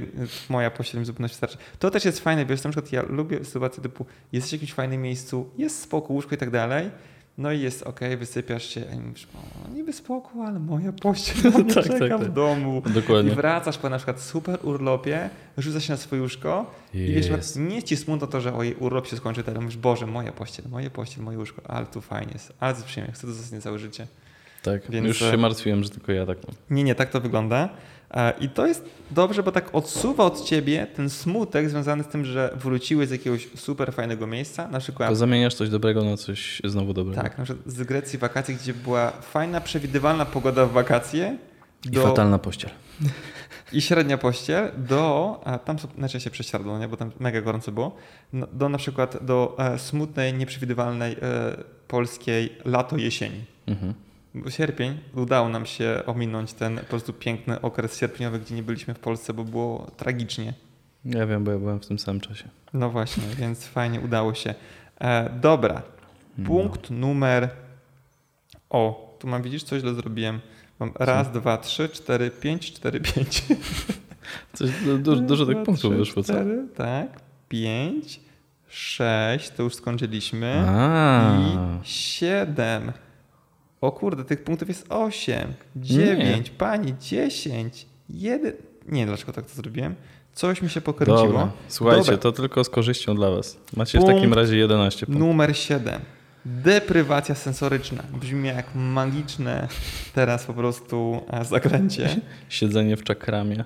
moja 0.50 0.72
pościel 0.72 1.00
mi 1.00 1.06
zupełnie 1.06 1.28
wystarczy. 1.28 1.58
To 1.80 1.90
też 1.92 2.06
jest 2.06 2.20
fajne, 2.20 2.46
wiesz, 2.46 2.64
na 2.64 2.70
przykład 2.70 2.92
ja 2.92 3.02
lubię 3.10 3.46
sytuację 3.46 3.84
typu 3.84 4.06
jesteś 4.32 4.50
w 4.50 4.54
jakimś 4.54 4.74
fajnym 4.74 5.02
miejscu, 5.02 5.50
jest 5.58 5.82
spoko, 5.82 6.14
łóżko 6.14 6.36
i 6.36 6.38
tak 6.38 6.50
dalej, 6.52 6.92
no 7.38 7.52
i 7.52 7.62
jest 7.62 7.84
ok, 7.84 8.00
wysypiasz 8.18 8.70
się 8.70 8.82
i 8.96 9.00
mówisz, 9.00 9.28
o, 9.36 9.74
niby 9.74 9.94
spoko, 9.94 10.30
ale 10.48 10.60
moja 10.60 10.92
pościel 10.92 11.36
na 11.52 11.60
mnie 11.60 11.74
Tak, 11.74 11.84
czeka 11.84 12.00
tak, 12.00 12.20
w 12.20 12.24
tak. 12.24 12.32
domu. 12.34 12.82
I 12.90 12.92
Dokładnie. 12.92 13.32
wracasz 13.32 13.78
po 13.78 13.90
na 13.90 13.98
przykład 13.98 14.22
super 14.22 14.60
urlopie, 14.64 15.30
rzucasz 15.58 15.84
się 15.84 15.94
na 15.94 15.98
swoje 15.98 16.22
łóżko 16.22 16.72
i 16.94 17.14
wiesz, 17.14 17.30
nie 17.56 17.84
ci 17.84 17.98
smutno 17.98 18.28
to, 18.28 18.42
że 18.42 18.54
oj, 18.56 18.76
urlop 18.80 19.08
się 19.08 19.18
skończy, 19.18 19.44
teraz 19.44 19.62
mówisz, 19.64 19.78
Boże, 19.78 20.08
moja 20.08 20.32
pościel, 20.32 20.66
moje 20.70 20.90
pościel, 20.90 21.24
moje 21.24 21.38
łóżko, 21.38 21.62
ale 21.66 21.86
tu 21.86 22.02
fajnie 22.02 22.34
jest, 22.34 22.54
ale 22.60 22.74
to 22.74 22.84
przyjemnie, 22.84 23.14
chcę 23.14 23.28
to 23.28 23.34
zostać 23.34 23.64
całe 23.64 23.80
życie. 23.80 24.08
Tak, 24.72 24.92
Więc, 24.92 25.08
już 25.08 25.22
e, 25.22 25.32
się 25.32 25.38
martwiłem, 25.38 25.84
że 25.84 25.90
tylko 25.90 26.12
ja 26.12 26.26
tak 26.26 26.38
mam. 26.48 26.56
Nie, 26.70 26.84
nie, 26.84 26.96
tak 26.96 27.10
to 27.10 27.22
wygląda. 27.22 27.70
E, 28.12 28.34
I 28.40 28.50
to 28.50 28.68
jest 28.68 28.86
dobrze, 29.12 29.44
bo 29.44 29.52
tak 29.52 29.76
odsuwa 29.76 30.24
od 30.24 30.46
ciebie 30.46 30.88
ten 30.96 31.10
smutek 31.10 31.70
związany 31.70 32.04
z 32.04 32.08
tym, 32.08 32.26
że 32.26 32.54
wróciłeś 32.56 33.08
z 33.08 33.12
jakiegoś 33.12 33.48
super 33.56 33.94
fajnego 33.94 34.28
miejsca, 34.28 34.68
na 34.68 34.80
przykład 34.80 35.10
To 35.10 35.16
zamieniasz 35.16 35.54
coś 35.54 35.70
dobrego 35.70 36.04
na 36.04 36.18
coś 36.18 36.62
znowu 36.66 36.94
dobrego. 36.94 37.22
tak, 37.22 37.38
na 37.38 37.44
przykład 37.44 37.74
z 37.74 37.84
Grecji 37.84 38.20
wakacji, 38.20 38.56
gdzie 38.56 38.74
była 38.74 39.12
fajna, 39.12 39.62
przewidywalna 39.62 40.26
pogoda 40.26 40.66
w 40.66 40.72
wakacje 40.72 41.38
I 41.86 41.90
do, 41.90 42.04
fatalna 42.04 42.40
pościel. 42.40 42.70
i 43.74 43.82
średnia 43.82 44.18
pościel 44.18 44.72
do, 44.78 45.42
a 45.46 45.58
tam 45.58 45.80
są 45.80 45.88
najczęściej 45.98 46.32
prześcieradło, 46.32 46.80
nie, 46.80 46.88
bo 46.88 46.98
tam 46.98 47.12
mega 47.20 47.42
gorąco 47.42 47.72
było, 47.72 47.96
no, 48.34 48.48
do 48.54 48.70
na 48.70 48.78
przykład 48.78 49.26
do 49.26 49.56
e, 49.60 49.80
smutnej, 49.80 50.34
nieprzewidywalnej 50.34 51.16
polskiej 51.88 52.58
lato-jesieni. 52.66 53.42
Mhm. 53.68 53.94
Sierpień 54.50 55.00
udało 55.16 55.50
nam 55.50 55.66
się 55.66 56.04
ominąć 56.06 56.54
ten 56.54 56.78
po 56.78 56.86
prostu 56.86 57.14
piękny 57.14 57.62
okres 57.62 58.00
sierpniowy, 58.00 58.40
gdzie 58.40 58.56
nie 58.56 58.64
byliśmy 58.64 58.94
w 58.94 59.00
Polsce, 59.00 59.34
bo 59.34 59.44
było 59.44 59.92
tragicznie. 59.98 60.54
Ja 61.06 61.26
wiem, 61.28 61.44
bo 61.44 61.52
ja 61.52 61.58
byłem 61.58 61.80
w 61.80 61.88
tym 61.88 62.00
samym 62.00 62.22
czasie. 62.22 62.50
No 62.74 62.90
właśnie, 62.90 63.24
więc 63.40 63.68
fajnie 63.68 64.02
udało 64.02 64.34
się. 64.34 64.56
E, 65.02 65.30
dobra, 65.42 65.82
punkt 66.46 66.90
numer. 66.90 67.50
O, 68.70 69.16
tu 69.20 69.28
mam, 69.28 69.42
widzisz, 69.42 69.64
co 69.64 69.80
źle 69.80 69.94
zrobiłem. 69.94 70.40
Mam 70.80 70.92
raz, 71.00 71.32
dwa, 71.32 71.58
trzy, 71.58 71.90
cztery, 71.90 72.32
pięć, 72.32 72.74
cztery, 72.74 73.00
pięć. 73.00 73.44
Coś, 74.54 74.70
du, 74.86 74.98
du, 74.98 75.16
dużo 75.16 75.46
tych 75.46 75.56
punktów 75.56 75.92
trzy, 75.92 76.00
wyszło, 76.00 76.24
co? 76.24 76.34
cztery, 76.34 76.68
Tak, 76.76 77.08
pięć, 77.50 78.20
sześć, 78.68 79.50
to 79.50 79.64
już 79.64 79.76
skończyliśmy. 79.76 80.64
A, 80.68 81.38
I 81.40 81.58
siedem. 81.84 82.92
O 83.82 83.92
kurde, 83.92 84.24
tych 84.24 84.44
punktów 84.44 84.68
jest 84.68 84.86
osiem, 84.90 85.54
dziewięć, 85.76 86.50
pani, 86.50 86.96
dziesięć, 87.00 87.86
jeden. 88.10 88.54
Nie 88.88 89.00
wiem, 89.00 89.08
dlaczego 89.08 89.34
tak 89.34 89.46
to 89.46 89.56
zrobiłem. 89.56 89.96
Coś 90.34 90.62
mi 90.62 90.70
się 90.70 90.82
pokręciło. 90.82 91.28
dobra. 91.28 91.52
Słuchajcie, 91.68 92.02
Dobra. 92.12 92.18
to 92.18 92.32
tylko 92.32 92.64
z 92.64 92.70
korzyścią 92.70 93.16
dla 93.16 93.32
was. 93.32 93.58
Macie 93.76 93.98
w 93.98 94.02
Punkt 94.02 94.16
takim 94.18 94.34
razie 94.34 94.58
11 94.58 95.06
punktów. 95.06 95.28
Numer 95.28 95.58
7. 95.58 96.02
Deprywacja 96.46 97.36
sensoryczna. 97.36 98.04
Brzmi 98.22 98.48
jak 98.48 98.66
magiczne 98.76 99.68
teraz 100.16 100.46
po 100.46 100.54
prostu 100.54 101.22
e, 101.32 101.46
zakręcie. 101.46 102.22
Siedzenie 102.50 102.98
w 102.98 103.04
czakramie 103.04 103.64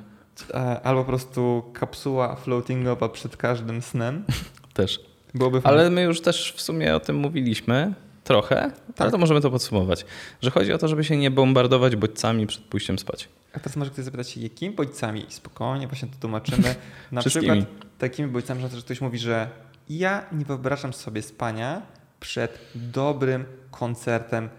E, 0.53 0.82
Albo 0.84 1.01
po 1.01 1.07
prostu 1.07 1.64
kapsuła 1.74 2.36
floatingowa 2.36 3.09
przed 3.09 3.38
każdym 3.38 3.82
snem. 3.82 4.24
też. 4.74 4.99
Byłoby 5.34 5.62
fajnie. 5.62 5.80
Ale 5.80 5.89
my 5.89 6.01
już 6.01 6.22
też 6.22 6.53
w 6.57 6.62
sumie 6.62 6.95
o 6.95 6.99
tym 6.99 7.16
mówiliśmy 7.16 7.93
trochę, 8.24 8.61
ale 8.63 8.72
Tak. 8.95 9.11
to 9.11 9.17
możemy 9.17 9.41
to 9.41 9.51
podsumować. 9.51 10.05
Że 10.41 10.51
chodzi 10.51 10.74
o 10.74 10.78
to, 10.78 10.88
żeby 10.88 11.03
się 11.03 11.17
nie 11.17 11.32
bombardować 11.32 11.95
bodźcami 11.95 12.47
przed 12.47 12.63
pójściem 12.63 12.99
spać. 12.99 13.30
A 13.53 13.59
teraz 13.59 13.76
może 13.76 13.91
ktoś 13.91 14.05
zapytać 14.05 14.30
się, 14.30 14.41
jakimi 14.41 14.76
bodźcami? 14.76 15.26
I 15.30 15.32
spokojnie, 15.32 15.88
właśnie 15.88 16.07
to 16.07 16.15
tłumaczymy. 16.19 16.76
Na 17.11 17.22
przykład 17.22 17.59
takimi 17.97 18.30
bodźcami, 18.30 18.61
że 18.69 18.82
ktoś 18.82 19.01
mówi, 19.01 19.19
że 19.19 19.49
ja 19.89 20.26
nie 20.32 20.45
wyobrażam 20.45 20.93
sobie 20.93 21.22
spania 21.22 21.82
przed 22.19 22.59
dobrym 22.76 23.45
koncertem, 23.72 24.49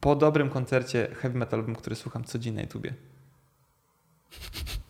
po 0.00 0.16
dobrym 0.16 0.50
koncercie 0.50 1.08
heavy 1.14 1.38
metalowym, 1.38 1.76
który 1.76 1.96
słucham 1.96 2.24
codziennie 2.24 2.56
na 2.56 2.62
YouTubie. 2.62 2.94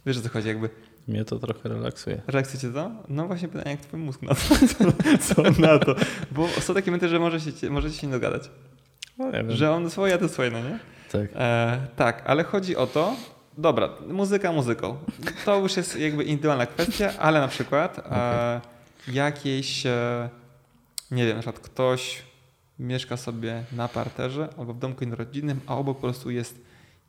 Wiesz 0.06 0.18
o 0.18 0.20
co 0.20 0.28
chodzi? 0.28 0.48
Jakby 0.48 0.70
Mnie 1.08 1.24
to 1.24 1.38
trochę 1.38 1.68
relaksuje. 1.68 2.22
reakcjujecie 2.26 2.70
to? 2.70 2.90
No 3.08 3.26
właśnie 3.26 3.48
pytanie, 3.48 3.70
jak 3.70 3.80
twój 3.80 4.00
mózg 4.00 4.22
na 4.22 4.34
to? 4.34 4.54
Co, 5.34 5.42
na 5.42 5.78
to? 5.78 5.94
Bo 6.30 6.48
są 6.48 6.74
takie 6.74 6.90
momenty, 6.90 7.08
że 7.08 7.18
może 7.18 7.40
się, 7.40 7.70
możecie 7.70 7.96
się 7.96 8.06
nie 8.06 8.12
dogadać. 8.12 8.50
No. 9.18 9.26
Że 9.48 9.70
on 9.70 9.90
swoje, 9.90 10.14
a 10.14 10.18
to 10.18 10.28
swoje, 10.28 10.50
no 10.50 10.60
nie? 10.60 10.78
Tak. 11.12 11.30
E, 11.34 11.86
tak, 11.96 12.22
ale 12.26 12.44
chodzi 12.44 12.76
o 12.76 12.86
to, 12.86 13.16
dobra, 13.58 13.88
muzyka 14.08 14.52
muzyką. 14.52 14.96
To 15.44 15.58
już 15.58 15.76
jest 15.76 15.98
jakby 15.98 16.24
indywidualna 16.24 16.66
kwestia, 16.66 17.12
ale 17.18 17.40
na 17.40 17.48
przykład 17.48 17.98
e, 17.98 18.60
jakieś, 19.08 19.86
e, 19.86 20.28
nie 21.10 21.26
wiem, 21.26 21.36
na 21.36 21.42
przykład 21.42 21.64
ktoś 21.64 22.22
mieszka 22.78 23.16
sobie 23.16 23.64
na 23.72 23.88
parterze 23.88 24.48
albo 24.58 24.74
w 24.74 24.78
domku 24.78 25.00
jednorodzinnym, 25.00 25.60
a 25.66 25.76
obok 25.76 25.96
po 25.96 26.02
prostu 26.02 26.30
jest 26.30 26.60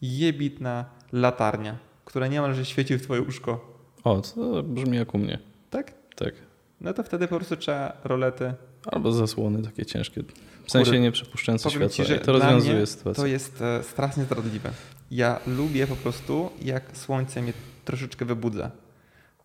jebitna 0.01 0.85
latarnia, 1.11 1.77
która 2.05 2.27
niemalże 2.27 2.65
świeci 2.65 2.95
w 2.95 3.01
twoje 3.01 3.21
łóżko. 3.21 3.70
O, 4.03 4.21
to 4.21 4.63
brzmi 4.63 4.97
jak 4.97 5.13
u 5.13 5.17
mnie. 5.17 5.39
Tak? 5.69 5.93
Tak. 6.15 6.33
No 6.81 6.93
to 6.93 7.03
wtedy 7.03 7.27
po 7.27 7.35
prostu 7.35 7.55
trzeba 7.57 7.93
rolety. 8.03 8.53
Albo 8.91 9.11
zasłony 9.11 9.61
takie 9.63 9.85
ciężkie. 9.85 10.23
W 10.65 10.71
sensie 10.71 10.99
nie 10.99 11.11
przepuszczające 11.11 11.69
ci, 11.69 11.75
światła. 11.75 12.05
że 12.05 12.15
I 12.15 12.19
to 12.19 12.31
rozwiązuje 12.31 12.85
sytuację. 12.85 13.21
To 13.23 13.27
jest 13.27 13.61
e, 13.61 13.83
strasznie 13.83 14.23
zdradliwe. 14.23 14.71
Ja 15.11 15.39
lubię 15.47 15.87
po 15.87 15.95
prostu, 15.95 16.49
jak 16.61 16.97
słońce 16.97 17.41
mnie 17.41 17.53
troszeczkę 17.85 18.25
wybudza. 18.25 18.71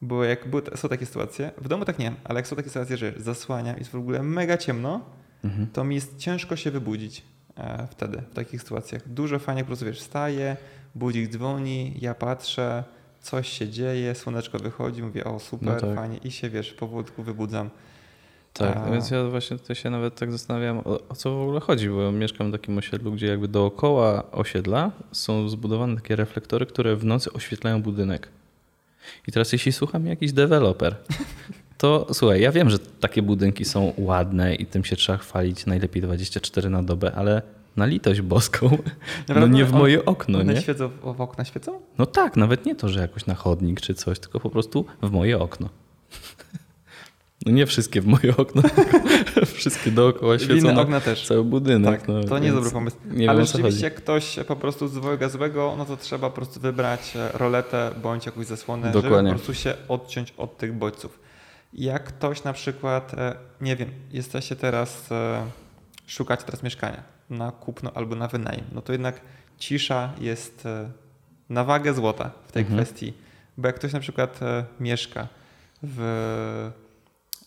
Bo 0.03 0.25
jak 0.25 0.49
były, 0.49 0.63
są 0.75 0.89
takie 0.89 1.07
sytuacje, 1.07 1.51
w 1.59 1.69
domu 1.69 1.85
tak 1.85 1.99
nie, 1.99 2.13
ale 2.25 2.39
jak 2.39 2.47
są 2.47 2.57
takie 2.57 2.69
sytuacje, 2.69 2.97
że 2.97 3.13
zasłaniam 3.17 3.77
i 3.77 3.79
jest 3.79 3.91
w 3.91 3.95
ogóle 3.97 4.23
mega 4.23 4.57
ciemno, 4.57 5.01
Mhm. 5.45 5.67
to 5.73 5.85
mi 5.85 5.95
jest 5.95 6.19
ciężko 6.19 6.57
się 6.57 6.71
wybudzić 6.71 7.23
e, 7.57 7.87
wtedy, 7.91 8.23
w 8.31 8.35
takich 8.35 8.63
sytuacjach. 8.63 9.09
Dużo 9.09 9.39
fajnie 9.39 9.63
po 9.63 9.67
prostu, 9.67 9.85
wiesz, 9.85 9.99
wstaję, 10.01 10.57
budzik 10.95 11.31
dzwoni, 11.31 11.95
ja 12.01 12.15
patrzę, 12.15 12.85
coś 13.27 13.49
się 13.49 13.69
dzieje, 13.69 14.15
słoneczko 14.15 14.59
wychodzi, 14.59 15.03
mówię, 15.03 15.25
o 15.25 15.41
super, 15.41 15.69
No 15.69 15.81
tak. 15.81 15.95
fajnie 15.95 16.17
i 16.17 16.31
się, 16.31 16.51
wiesz, 16.51 16.73
powolutku 16.73 17.23
wybudzam. 17.23 17.71
Tak, 18.53 18.77
A- 18.77 18.91
więc 18.91 19.11
ja 19.11 19.25
właśnie 19.25 19.59
tutaj 19.59 19.77
się 19.77 19.91
nawet 19.91 20.15
tak 20.15 20.33
zastanawiam, 20.33 20.79
o, 20.79 21.09
o 21.09 21.15
co 21.15 21.37
w 21.37 21.43
ogóle 21.43 21.61
chodzi, 21.61 21.89
bo 21.89 22.03
ja 22.03 22.11
mieszkam 22.13 22.49
w 22.49 22.53
takim 22.53 22.79
osiedlu, 22.79 23.13
gdzie 23.13 23.27
jakby 23.27 23.49
dookoła 23.49 24.31
osiedla 24.31 24.91
są 25.13 25.49
zbudowane 25.49 25.97
takie 25.97 26.17
reflektory, 26.17 26.67
które 26.67 26.97
w 26.97 27.05
nocy 27.05 27.33
oświetlają 27.33 27.83
budynek. 27.83 28.29
I 29.29 29.33
teraz 29.33 29.53
jeśli 29.53 29.73
słucha 29.73 29.99
mnie 29.99 30.11
jakiś 30.11 30.33
deweloper, 30.33 30.97
to 31.79 32.07
słuchaj, 32.13 32.41
ja 32.41 32.53
wiem, 32.53 32.71
że 32.71 32.79
takie 32.79 33.23
budynki 33.23 33.65
są 33.65 33.93
ładne 33.99 34.55
i 34.55 34.67
tym 34.67 34.85
się 34.85 34.97
trzeba 34.97 35.19
chwalić 35.19 35.67
najlepiej 35.67 36.03
24 36.03 36.71
na 36.71 36.83
dobę, 36.83 37.13
ale 37.15 37.43
na 37.77 37.87
litość 37.87 38.21
boską, 38.21 38.79
no 39.41 39.47
nie 39.47 39.65
w 39.65 39.73
moje 39.73 40.05
okno, 40.05 40.39
One 40.41 40.55
nie? 40.55 40.61
świecą, 40.63 40.91
w 41.03 41.21
okna 41.21 41.45
świecą? 41.45 41.81
No 41.99 42.07
tak, 42.07 42.37
nawet 42.37 42.67
nie 42.67 42.75
to, 42.75 42.89
że 42.89 43.01
jakoś 43.01 43.27
na 43.27 43.35
chodnik 43.35 43.81
czy 43.81 43.95
coś, 43.95 44.19
tylko 44.19 44.41
po 44.41 44.51
prostu 44.51 44.85
w 45.03 45.11
moje 45.11 45.39
okno. 45.39 45.69
No 47.47 47.53
nie 47.53 47.67
wszystkie 47.67 48.01
w 48.01 48.07
moje 48.07 48.37
okno, 48.37 48.63
wszystkie 49.55 49.91
dookoła 49.91 50.39
świecą 50.39 50.55
Inne 50.55 50.73
na 50.73 50.81
okna 50.81 51.01
też. 51.01 51.27
cały 51.27 51.45
budynek. 51.45 52.01
Tak, 52.01 52.09
no, 52.09 52.25
to 52.25 52.39
nie 52.39 52.45
jest 52.45 52.57
dobry 52.57 52.71
pomysł. 52.71 52.97
Nie 53.11 53.19
wiem, 53.19 53.31
Ale 53.31 53.41
co 53.41 53.47
rzeczywiście, 53.47 53.85
jak 53.85 53.95
ktoś 53.95 54.39
po 54.49 54.57
prostu 54.57 54.89
z 54.89 54.93
zwoju 54.93 55.19
gazowego, 55.19 55.75
no 55.79 55.85
to 55.85 55.97
trzeba 55.97 56.31
po 56.31 56.37
prostu 56.37 56.61
wybrać 56.61 57.17
e, 57.17 57.39
roletę 57.39 57.91
bądź 58.03 58.27
jakąś 58.27 58.47
zasłonę, 58.47 58.87
żeby 58.93 59.03
Dokładnie. 59.03 59.31
po 59.31 59.37
prostu 59.37 59.55
się 59.55 59.75
odciąć 59.89 60.35
od 60.37 60.57
tych 60.59 60.73
bodźców. 60.73 61.19
Jak 61.73 62.05
ktoś 62.05 62.45
na 62.45 62.53
przykład, 62.53 63.15
e, 63.15 63.37
nie 63.61 63.77
wiem, 63.77 63.91
jesteście 64.13 64.57
teraz, 64.57 65.13
e, 65.13 65.47
szukacie 66.07 66.45
teraz 66.45 66.63
mieszkania 66.63 67.16
na 67.31 67.53
kupno 67.53 67.91
albo 67.95 68.17
na 68.17 68.29
wynajem, 68.29 68.65
no 68.73 68.83
to 68.83 68.93
jednak 68.93 69.21
cisza 69.59 70.13
jest 70.21 70.67
e, 70.67 70.91
na 71.49 71.65
wagę 71.65 71.95
złota 71.95 72.31
w 72.47 72.53
tej 72.53 72.63
Mhm. 72.63 72.85
kwestii. 72.85 73.15
Bo 73.59 73.67
jak 73.69 73.77
ktoś 73.77 73.93
na 73.93 74.01
przykład 74.01 74.43
e, 74.43 74.65
mieszka 74.81 75.29
w 75.83 76.71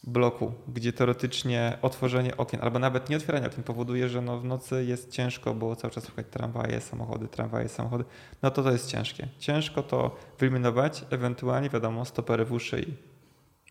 bloku, 0.04 0.54
gdzie 0.68 0.94
teoretycznie 0.94 1.78
otworzenie 1.82 2.38
okien, 2.38 2.60
albo 2.64 2.80
nawet 2.80 3.10
nie 3.10 3.18
otwieranie 3.18 3.48
okien 3.48 3.64
powoduje, 3.64 4.10
że 4.10 4.22
no 4.22 4.40
w 4.40 4.46
nocy 4.46 4.86
jest 4.86 5.12
ciężko, 5.12 5.54
bo 5.54 5.76
cały 5.76 5.94
czas 5.94 6.04
słychać 6.04 6.26
tramwaje, 6.32 6.82
samochody, 6.82 7.28
tramwaje, 7.28 7.70
samochody, 7.70 8.04
no 8.42 8.52
to 8.52 8.64
to 8.64 8.72
jest 8.72 8.88
ciężkie. 8.88 9.28
Ciężko 9.40 9.84
to 9.84 10.16
wyeliminować, 10.40 11.06
ewentualnie 11.10 11.70
wiadomo, 11.70 12.06
stopery 12.06 12.46
w 12.46 12.52
uszy 12.52 12.82
i... 12.82 13.09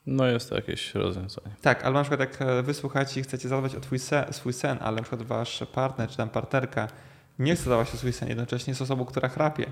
No 0.09 0.27
jest 0.27 0.51
to 0.51 0.57
jakieś 0.57 0.95
rozwiązanie. 0.95 1.57
Tak, 1.63 1.85
albo 1.85 1.99
na 1.99 2.05
przykład 2.05 2.21
jak 2.21 2.43
e, 2.43 2.63
wy 2.63 2.75
słuchacie 2.75 3.21
i 3.21 3.23
chcecie 3.23 3.49
zadbać 3.49 3.75
o 3.75 3.81
twój 3.81 3.99
sen, 3.99 4.33
swój 4.33 4.53
sen, 4.53 4.79
ale 4.81 4.97
na 4.97 5.03
przykład 5.03 5.23
wasz 5.23 5.65
partner 5.73 6.09
czy 6.09 6.17
tam 6.17 6.29
partnerka 6.29 6.89
nie 7.39 7.55
chce 7.55 7.65
zadbać 7.65 7.95
o 7.95 7.97
swój 7.97 8.13
sen, 8.13 8.29
jednocześnie 8.29 8.71
jest 8.71 8.83
osobą, 8.83 9.05
która 9.05 9.29
chrapie. 9.29 9.65
To 9.65 9.71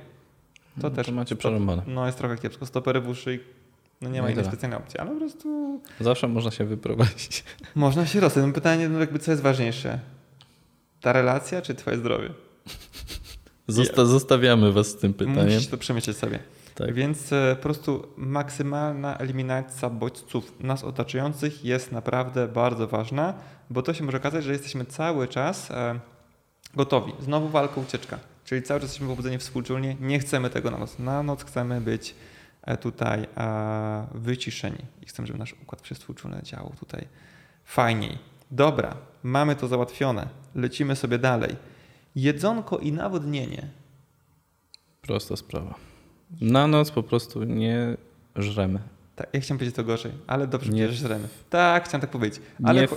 No 0.82 0.90
też 0.90 1.06
To 1.06 1.12
macie 1.12 1.36
przerąbane. 1.36 1.82
No 1.86 2.06
jest 2.06 2.18
trochę 2.18 2.38
kiepsko, 2.38 2.66
stopery 2.66 3.00
w 3.00 3.08
uszy 3.08 3.34
i 3.34 3.40
no 4.00 4.10
nie 4.10 4.22
ma 4.22 4.28
No 4.28 4.32
innej 4.32 4.44
specjalnej 4.44 4.78
opcji, 4.78 5.00
ale 5.00 5.10
po 5.10 5.16
prostu 5.16 5.80
Zawsze 6.00 6.28
można 6.28 6.50
się 6.50 6.64
wyprowadzić. 6.64 7.44
Można 7.74 8.06
się 8.06 8.20
rozstać. 8.20 8.44
No 8.46 8.52
pytanie, 8.52 8.88
no 8.88 8.98
jakby 8.98 9.18
co 9.18 9.30
jest 9.30 9.42
ważniejsze? 9.42 9.98
Ta 11.00 11.12
relacja 11.12 11.62
czy 11.62 11.74
twoje 11.74 11.96
zdrowie? 11.96 12.30
Zosta 13.68 14.04
Zostawiamy 14.04 14.72
was 14.72 14.86
z 14.86 14.96
tym 14.96 15.14
pytaniem. 15.14 15.44
Musisz 15.44 15.66
to 15.66 15.78
przemyśleć 15.78 16.16
sobie. 16.16 16.38
Tak. 16.76 16.94
Więc 16.94 17.32
e, 17.32 17.56
po 17.56 17.62
prostu 17.62 18.08
maksymalna 18.16 19.18
eliminacja 19.18 19.90
bodźców 19.90 20.60
nas 20.60 20.84
otaczających 20.84 21.64
jest 21.64 21.92
naprawdę 21.92 22.48
bardzo 22.48 22.88
ważna, 22.88 23.34
bo 23.70 23.82
to 23.82 23.94
się 23.94 24.04
może 24.04 24.18
okazać, 24.18 24.44
że 24.44 24.52
jesteśmy 24.52 24.84
cały 24.84 25.28
czas 25.28 25.70
e, 25.70 26.00
gotowi. 26.74 27.12
Znowu 27.20 27.48
walka, 27.48 27.80
ucieczka. 27.80 28.18
Czyli 28.44 28.62
cały 28.62 28.80
czas 28.80 28.88
jesteśmy 28.88 29.08
pobudzeni 29.08 29.38
współczulnie, 29.38 29.96
nie 30.00 30.18
chcemy 30.18 30.50
tego 30.50 30.70
na 30.70 30.78
noc. 30.78 30.98
Na 30.98 31.22
noc 31.22 31.44
chcemy 31.44 31.80
być 31.80 32.14
e, 32.62 32.76
tutaj 32.76 33.26
wyciszeni 34.14 34.84
i 35.02 35.06
chcemy, 35.06 35.26
żeby 35.26 35.38
nasz 35.38 35.54
układ 35.62 35.82
przezwółczulny 35.82 36.40
działał 36.42 36.72
tutaj 36.80 37.06
fajniej. 37.64 38.18
Dobra, 38.50 38.96
mamy 39.22 39.56
to 39.56 39.68
załatwione. 39.68 40.28
Lecimy 40.54 40.96
sobie 40.96 41.18
dalej. 41.18 41.56
Jedzonko 42.16 42.78
i 42.78 42.92
nawodnienie. 42.92 43.68
Prosta 45.02 45.36
sprawa. 45.36 45.95
Na 46.40 46.66
noc 46.66 46.90
po 46.90 47.02
prostu 47.02 47.44
nie 47.44 47.96
żremy. 48.36 48.78
Tak, 49.16 49.28
ja 49.32 49.40
chciałem 49.40 49.58
powiedzieć 49.58 49.76
to 49.76 49.84
gorzej, 49.84 50.12
ale 50.26 50.46
dobrze, 50.46 50.72
Nie 50.72 50.88
że 50.88 50.92
żremy. 50.94 51.28
Tak, 51.50 51.84
chciałem 51.84 52.00
tak 52.00 52.10
powiedzieć. 52.10 52.40
Ale 52.64 52.80
Nie, 52.80 52.88
po, 52.88 52.96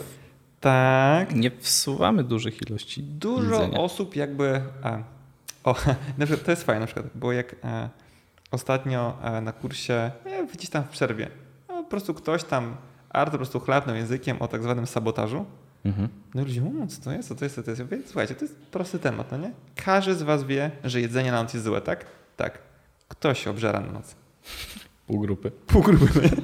tak, 0.59 1.35
nie 1.35 1.51
wsuwamy 1.51 2.23
dużych 2.23 2.61
ilości 2.69 3.03
dużo 3.03 3.55
jedzenia. 3.55 3.79
osób 3.79 4.15
jakby... 4.15 4.61
A, 4.83 4.97
o, 5.63 5.75
na 6.17 6.25
przykład 6.25 6.45
to 6.45 6.51
jest 6.51 6.63
fajne 6.63 6.79
na 6.79 6.85
przykład, 6.85 7.05
bo 7.15 7.31
jak 7.31 7.55
e, 7.63 7.89
ostatnio 8.51 9.17
e, 9.23 9.41
na 9.41 9.51
kursie, 9.51 9.93
e, 9.93 10.47
gdzieś 10.53 10.69
tam 10.69 10.83
w 10.83 10.89
przerwie, 10.89 11.27
no, 11.69 11.83
po 11.83 11.89
prostu 11.89 12.13
ktoś 12.13 12.43
tam 12.43 12.75
Art 13.09 13.31
po 13.31 13.37
prostu 13.37 13.59
chlapnął 13.59 13.95
językiem 13.95 14.41
o 14.41 14.47
tak 14.47 14.63
zwanym 14.63 14.87
sabotażu. 14.87 15.45
Mhm. 15.85 16.09
No 16.35 16.41
i 16.41 16.45
ludzie, 16.45 16.61
mówią, 16.61 16.87
co 16.87 17.01
to 17.01 17.11
jest, 17.11 17.29
co 17.29 17.35
to 17.35 17.45
jest, 17.45 17.55
co 17.55 17.63
to 17.63 17.71
jest. 17.71 17.79
Ja 17.79 17.85
mówię, 17.85 17.97
Słuchajcie, 18.05 18.35
to 18.35 18.45
jest 18.45 18.55
prosty 18.55 18.99
temat, 18.99 19.31
no 19.31 19.37
nie? 19.37 19.51
Każdy 19.75 20.15
z 20.15 20.23
was 20.23 20.43
wie, 20.43 20.71
że 20.83 21.01
jedzenie 21.01 21.31
na 21.31 21.43
noc 21.43 21.53
jest 21.53 21.65
złe, 21.65 21.81
tak? 21.81 22.05
Tak. 22.37 22.59
Kto 23.09 23.33
się 23.33 23.49
obżera 23.49 23.79
na 23.79 23.91
noc? 23.91 24.15
Pół 25.07 25.19
grupy. 25.19 25.51
Pół 25.51 25.81
grupy. 25.81 26.29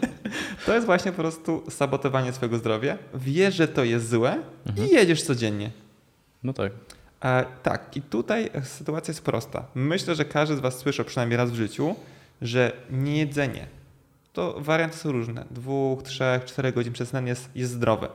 To 0.66 0.74
jest 0.74 0.86
właśnie 0.86 1.11
po 1.11 1.18
prostu 1.18 1.63
sabotowanie 1.70 2.34
swojego 2.34 2.57
zdrowia. 2.57 2.97
Wiesz, 3.13 3.55
że 3.55 3.68
to 3.68 3.84
jest 3.84 4.09
złe 4.09 4.38
Mhm. 4.68 4.88
i 4.88 4.91
jedziesz 4.93 5.24
codziennie. 5.24 5.72
No 6.43 6.53
tak. 6.53 6.72
E, 7.24 7.45
tak, 7.63 7.97
i 7.97 8.01
tutaj 8.01 8.49
sytuacja 8.63 9.11
jest 9.11 9.24
prosta. 9.24 9.66
Myślę, 9.76 10.16
że 10.16 10.26
każdy 10.26 10.55
z 10.55 10.59
Was 10.59 10.78
słyszał 10.78 11.05
przynajmniej 11.05 11.38
raz 11.38 11.51
w 11.51 11.55
życiu, 11.55 11.95
że 12.41 12.72
niejedzenie, 12.91 13.68
to 14.34 14.55
warianty 14.61 14.97
są 14.97 15.11
różne, 15.11 15.45
dwóch, 15.51 16.03
trzech, 16.03 16.45
czterech 16.45 16.76
godzin 16.76 16.93
przed 16.93 17.09
snem 17.09 17.28
jest, 17.28 17.49
jest 17.55 17.72
zdrowe. 17.72 18.07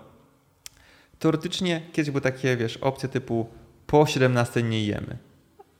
Teoretycznie 1.19 1.83
kiedyś 1.93 2.11
były 2.11 2.21
takie, 2.21 2.57
wiesz, 2.57 2.77
opcje 2.77 3.09
typu 3.09 3.47
po 3.87 4.07
17 4.07 4.63
nie 4.63 4.85
jemy. 4.85 5.17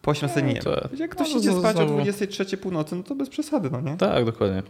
Po 0.03 0.11
18 0.11 0.43
nie 0.43 0.55
No 0.55 0.61
to- 0.61 0.89
Jak 0.97 1.11
ktoś 1.11 1.33
no, 1.35 1.39
idzie 1.41 1.53
spać 1.53 1.77
o 1.77 1.79
znowu- 1.79 1.93
23 1.95 2.57
północy, 2.57 2.97
no 2.97 3.03
to 3.03 3.15
bez 3.15 3.29
przesady, 3.29 3.71
no 3.71 3.81
nie? 3.81 3.97
Tak, 3.97 4.25
dokładnie. 4.25 4.63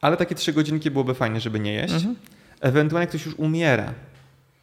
Ale 0.00 0.16
takie 0.16 0.34
trzy 0.34 0.52
godzinki 0.52 0.90
byłoby 0.90 1.14
fajnie, 1.14 1.40
żeby 1.40 1.60
nie 1.60 1.72
jeść. 1.72 1.94
Mhm. 1.94 2.16
Ewentualnie 2.60 3.06
ktoś 3.06 3.26
już 3.26 3.34
umiera 3.34 3.94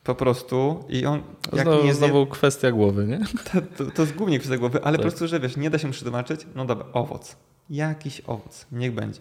po 0.04 0.16
prostu 0.16 0.84
i 0.90 1.06
on 1.06 1.22
jak 1.54 1.66
Znowu, 1.68 1.84
nie 1.86 1.94
znowu 1.94 2.26
kwestia 2.28 2.72
głowy, 2.72 3.06
nie? 3.08 3.20
to, 3.54 3.62
to, 3.86 3.92
to 3.92 4.02
jest 4.02 4.16
głównie 4.16 4.40
kwestia 4.40 4.58
głowy, 4.58 4.80
ale 4.84 4.98
Tak. 4.98 5.06
po 5.06 5.10
prostu, 5.10 5.28
że 5.28 5.40
wiesz, 5.40 5.58
nie 5.58 5.70
da 5.70 5.78
się 5.78 5.92
przetłumaczyć, 5.92 6.42
no 6.56 6.66
dobra, 6.66 6.86
owoc. 6.94 7.36
Jakiś 7.70 8.22
owoc, 8.28 8.66
niech 8.72 8.94
będzie. 8.94 9.20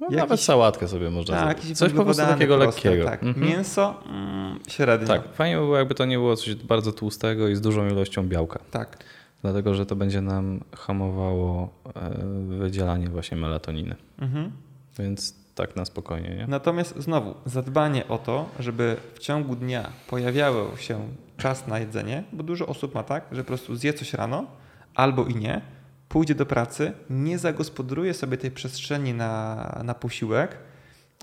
No, 0.00 0.06
Jakiś- 0.06 0.18
Nawet 0.18 0.40
sałatkę 0.40 0.88
sobie 0.88 1.10
można 1.10 1.36
Tak, 1.36 1.58
zrobić. 1.58 1.78
Coś 1.78 1.92
po 1.92 2.04
prostu 2.04 2.22
takiego 2.22 2.58
proste, 2.58 2.88
lekkiego. 2.88 3.10
Tak. 3.10 3.22
Mhm. 3.22 3.46
Mięso 3.46 3.94
mm, 4.06 4.58
średnio. 4.68 5.08
Tak, 5.08 5.34
fajnie 5.34 5.56
by 5.56 5.62
było, 5.62 5.76
jakby 5.76 5.94
to 5.94 6.04
nie 6.04 6.16
było 6.16 6.36
coś 6.36 6.54
bardzo 6.54 6.92
tłustego 6.92 7.48
i 7.48 7.56
z 7.56 7.60
dużą 7.60 7.86
ilością 7.88 8.28
białka. 8.28 8.58
tak. 8.70 9.04
Dlatego, 9.42 9.74
że 9.74 9.86
to 9.86 9.96
będzie 9.96 10.20
nam 10.20 10.60
hamowało 10.76 11.68
e, 11.96 12.10
wydzielanie 12.58 13.08
właśnie 13.08 13.36
melatoniny. 13.36 13.96
Mhm. 14.18 14.52
Więc 14.98 15.34
tak 15.54 15.76
na 15.76 15.84
spokojnie, 15.84 16.36
nie? 16.36 16.46
Natomiast 16.46 16.94
znowu, 16.96 17.34
zadbanie 17.46 18.08
o 18.08 18.18
to, 18.18 18.48
żeby 18.58 18.96
w 19.14 19.18
ciągu 19.18 19.56
dnia 19.56 19.90
pojawiało 20.08 20.76
się 20.76 21.08
czas 21.36 21.66
na 21.66 21.78
jedzenie, 21.78 22.24
bo 22.32 22.42
dużo 22.42 22.66
osób 22.66 22.94
ma 22.94 23.02
tak, 23.02 23.24
że 23.32 23.44
po 23.44 23.46
prostu 23.46 23.76
zje 23.76 23.92
coś 23.92 24.14
rano 24.14 24.46
albo 24.94 25.24
i 25.24 25.34
nie, 25.34 25.60
pójdzie 26.08 26.34
do 26.34 26.46
pracy, 26.46 26.92
nie 27.10 27.38
zagospodaruje 27.38 28.14
sobie 28.14 28.36
tej 28.36 28.50
przestrzeni 28.50 29.14
na, 29.14 29.80
na 29.84 29.94
posiłek, 29.94 30.56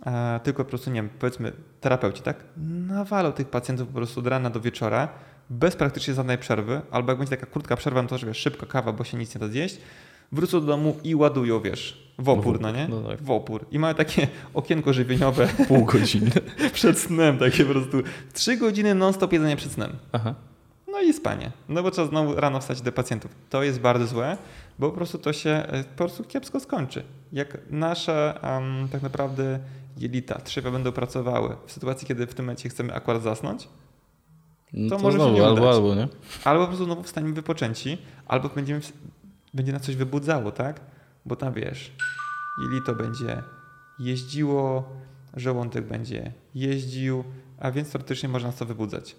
e, 0.06 0.40
tylko 0.44 0.64
po 0.64 0.70
prostu, 0.70 0.90
nie 0.90 1.02
wiem, 1.02 1.10
powiedzmy 1.20 1.52
terapeuci, 1.82 2.22
tak, 2.22 2.44
nawalą 2.88 3.32
tych 3.32 3.48
pacjentów 3.48 3.88
po 3.88 3.94
prostu 3.94 4.20
od 4.20 4.28
rana 4.28 4.50
do 4.50 4.60
wieczora, 4.60 5.10
bez 5.50 5.76
praktycznie 5.76 6.14
żadnej 6.14 6.38
przerwy, 6.38 6.82
albo 6.92 7.12
jak 7.12 7.20
będzie 7.20 7.38
taka 7.38 7.46
krótka 7.46 7.76
przerwa, 7.76 8.02
no 8.02 8.08
to 8.08 8.18
że 8.18 8.28
wiesz, 8.28 8.38
szybko 8.38 8.66
kawa, 8.66 8.92
bo 8.92 9.04
się 9.04 9.18
nic 9.18 9.36
nie 9.36 9.40
da 9.40 9.48
zjeść, 9.48 9.78
wrócą 10.32 10.60
do 10.60 10.66
domu 10.66 10.98
i 11.04 11.16
ładują, 11.16 11.62
wiesz, 11.62 12.12
w 12.20 12.30
opór, 12.30 12.62
no 12.62 12.72
nie? 12.72 12.88
No 12.88 13.02
tak. 13.02 13.22
W 13.22 13.32
opór. 13.32 13.66
I 13.72 13.80
mają 13.80 13.96
takie 13.96 14.28
okienko 14.54 14.94
żywieniowe 14.94 15.48
Pół 15.68 15.86
godziny. 15.86 16.32
przed 16.74 17.00
snem, 17.00 17.38
takie 17.38 17.66
po 17.66 17.72
prostu 17.72 17.98
trzy 18.34 18.58
godziny 18.58 18.96
non-stop 18.96 19.34
jedzenie 19.34 19.56
przed 19.56 19.72
snem. 19.72 19.92
Aha. 20.12 20.36
No 20.88 21.02
i 21.02 21.14
spanie. 21.14 21.52
No 21.70 21.84
bo 21.84 21.92
trzeba 21.92 22.08
znowu 22.08 22.36
rano 22.36 22.60
wstać 22.60 22.82
do 22.82 22.92
pacjentów. 22.92 23.32
To 23.50 23.64
jest 23.64 23.80
bardzo 23.80 24.08
złe, 24.08 24.38
bo 24.80 24.90
po 24.90 24.96
prostu 24.96 25.18
to 25.18 25.34
się 25.34 25.50
e, 25.50 25.84
po 25.84 25.98
prostu 25.98 26.24
kiepsko 26.24 26.60
skończy. 26.60 27.04
Jak 27.34 27.58
nasze 27.70 28.40
em, 28.42 28.88
tak 28.92 29.02
naprawdę 29.02 29.60
jelita, 29.98 30.42
trzewia 30.42 30.72
będą 30.72 30.92
pracowały 30.92 31.56
w 31.66 31.72
sytuacji, 31.72 32.08
kiedy 32.08 32.28
w 32.28 32.34
tym 32.34 32.46
momencie 32.46 32.70
chcemy 32.70 32.94
akurat 32.94 33.24
zasnąć, 33.24 33.68
No 34.76 34.90
To 34.90 34.96
to, 34.98 35.04
może 35.04 35.18
się 35.18 35.24
znowu 35.24 35.38
nie 35.38 35.46
albo, 35.46 35.62
udać. 35.62 35.76
albo, 35.76 35.96
nie? 35.96 36.08
albo 36.44 36.62
po 36.64 36.68
prostu 36.68 36.86
znowu 36.86 37.04
wstaniemy 37.04 37.34
wypoczęci, 37.34 37.98
albo 38.28 38.50
będziemy, 38.50 38.82
będzie 39.54 39.74
nas 39.74 39.82
coś 39.82 39.96
wybudzało, 39.96 40.52
tak? 40.52 40.82
Bo 41.26 41.36
tam 41.36 41.54
wiesz, 41.54 41.92
jelito 42.64 42.96
będzie 42.96 43.44
jeździło, 44.00 44.90
żołądek 45.36 45.86
będzie 45.88 46.32
jeździł, 46.56 47.24
a 47.60 47.72
więc 47.72 47.92
teoretycznie 47.92 48.30
może 48.30 48.48
nas 48.48 48.56
to 48.56 48.66
wybudzać. 48.66 49.16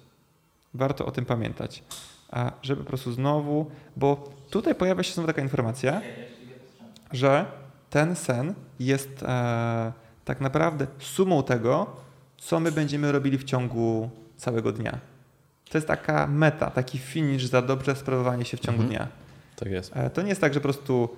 Warto 0.75 1.07
o 1.07 1.11
tym 1.11 1.25
pamiętać. 1.25 1.83
A 2.31 2.53
żeby 2.63 2.83
po 2.83 2.89
prostu 2.89 3.13
znowu, 3.13 3.71
bo 3.97 4.31
tutaj 4.51 4.75
pojawia 4.75 5.03
się 5.03 5.13
znowu 5.15 5.27
taka 5.27 5.43
informacja, 5.43 6.01
że 7.13 7.45
ten 7.91 8.17
sen 8.17 8.55
jest 8.81 9.23
e, 9.23 9.93
tak 10.25 10.41
naprawdę 10.41 10.87
sumą 10.99 11.43
tego, 11.43 11.87
co 12.39 12.61
my 12.61 12.73
będziemy 12.73 13.13
robili 13.13 13.39
w 13.39 13.45
ciągu 13.45 14.11
całego 14.37 14.73
dnia. 14.73 14.99
To 15.71 15.79
jest 15.79 15.89
taka 15.89 16.27
meta, 16.27 16.71
taki 16.71 16.99
finish 16.99 17.47
za 17.47 17.63
dobrze 17.63 17.97
sprawowanie 17.97 18.45
się 18.45 18.57
w 18.57 18.61
ciągu 18.61 18.83
Mhm. 18.83 18.89
dnia. 18.99 19.09
Tak 19.57 19.69
jest. 19.69 19.97
E, 19.97 20.11
To 20.11 20.23
nie 20.23 20.29
jest 20.29 20.41
tak, 20.41 20.55
że 20.55 20.61
po 20.61 20.65
prostu 20.65 21.09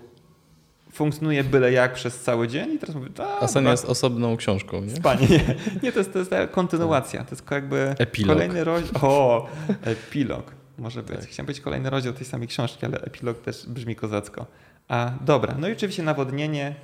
funkcjonuje 0.92 1.44
byle 1.44 1.72
jak 1.72 1.92
przez 1.94 2.20
cały 2.20 2.48
dzień 2.48 2.72
i 2.72 2.78
teraz 2.78 2.96
mówię, 2.96 3.08
A 3.40 3.46
sen 3.48 3.66
jest 3.66 3.84
osobną 3.84 4.36
książką, 4.36 4.80
nie? 4.80 4.96
Spanie, 4.96 5.26
nie. 5.82 5.92
To 5.92 5.98
jest, 5.98 6.12
to 6.12 6.18
jest 6.18 6.30
kontynuacja. 6.50 7.24
To 7.24 7.30
jest 7.30 7.50
jakby 7.50 7.94
Epilog. 7.98 8.36
kolejny 8.36 8.64
rozdział. 8.64 8.92
O, 9.10 9.46
epilog. 9.84 10.52
Może 10.78 11.02
być. 11.02 11.16
Tak. 11.20 11.26
Chciałem 11.28 11.46
być 11.46 11.60
kolejny 11.60 11.90
rozdział 11.90 12.12
tej 12.12 12.26
samej 12.26 12.48
książki, 12.48 12.86
ale 12.86 13.00
epilog 13.00 13.40
też 13.40 13.66
brzmi 13.66 13.96
kozacko. 13.96 14.46
A 14.88 15.10
dobra, 15.20 15.54
no 15.58 15.68
i 15.68 15.72
oczywiście 15.72 16.02
nawodnienie. 16.02 16.74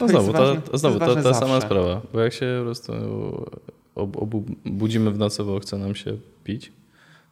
No 0.00 0.06
To 0.06 0.08
znowu, 0.08 0.32
to, 0.32 0.56
to 0.56 0.78
znowu 0.78 0.98
to 0.98 1.22
ta, 1.22 1.34
sama 1.34 1.60
sprawa. 1.60 2.00
Bo 2.12 2.20
jak 2.20 2.32
się 2.32 2.56
po 2.58 2.64
prostu 2.64 2.92
obu, 3.96 4.44
budzimy 4.64 5.10
w 5.10 5.18
nocy, 5.18 5.44
bo 5.44 5.60
chce 5.60 5.78
nam 5.78 5.94
się 5.94 6.16
pić, 6.44 6.72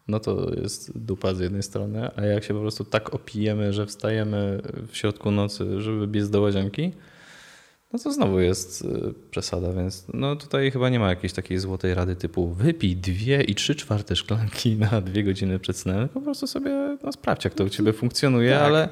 no 0.09 0.21
to 0.21 0.55
jest 0.55 0.99
dupa 0.99 1.35
z 1.35 1.41
jednej 1.41 1.63
strony, 1.63 2.11
a 2.17 2.23
jak 2.23 2.45
się 2.45 2.55
po 2.55 2.61
prostu 2.61 2.85
tak 2.85 3.15
opijemy, 3.15 3.73
że 3.73 3.87
wstajemy 3.87 4.63
w 4.89 4.97
środku 4.97 5.31
nocy, 5.31 5.81
żeby 5.81 6.07
biec 6.07 6.31
do 6.31 6.41
łazienki, 6.41 6.93
no 7.95 7.99
to 7.99 8.13
znowu 8.13 8.41
jest 8.41 8.83
y, 8.83 9.15
przesada, 9.31 9.73
więc 9.73 10.05
no 10.15 10.37
tutaj 10.37 10.71
chyba 10.71 10.89
nie 10.89 10.99
ma 10.99 11.09
jakiejś 11.09 11.33
takiej 11.33 11.59
złotej 11.59 11.95
rady 11.95 12.17
typu 12.17 12.49
wypij 12.49 12.97
dwie 12.97 13.43
i 13.43 13.55
trzy 13.55 13.75
czwarte 13.75 14.17
szklanki 14.17 14.77
na 14.77 15.01
dwie 15.01 15.25
godziny 15.25 15.59
przed 15.59 15.77
snem. 15.77 16.09
Po 16.09 16.21
prostu 16.21 16.47
sobie 16.47 16.99
no, 17.03 17.13
sprawdź, 17.13 17.45
jak 17.45 17.55
to 17.55 17.65
u 17.65 17.69
ciebie 17.69 17.93
funkcjonuje, 17.93 18.51
tak. 18.51 18.63
ale 18.63 18.89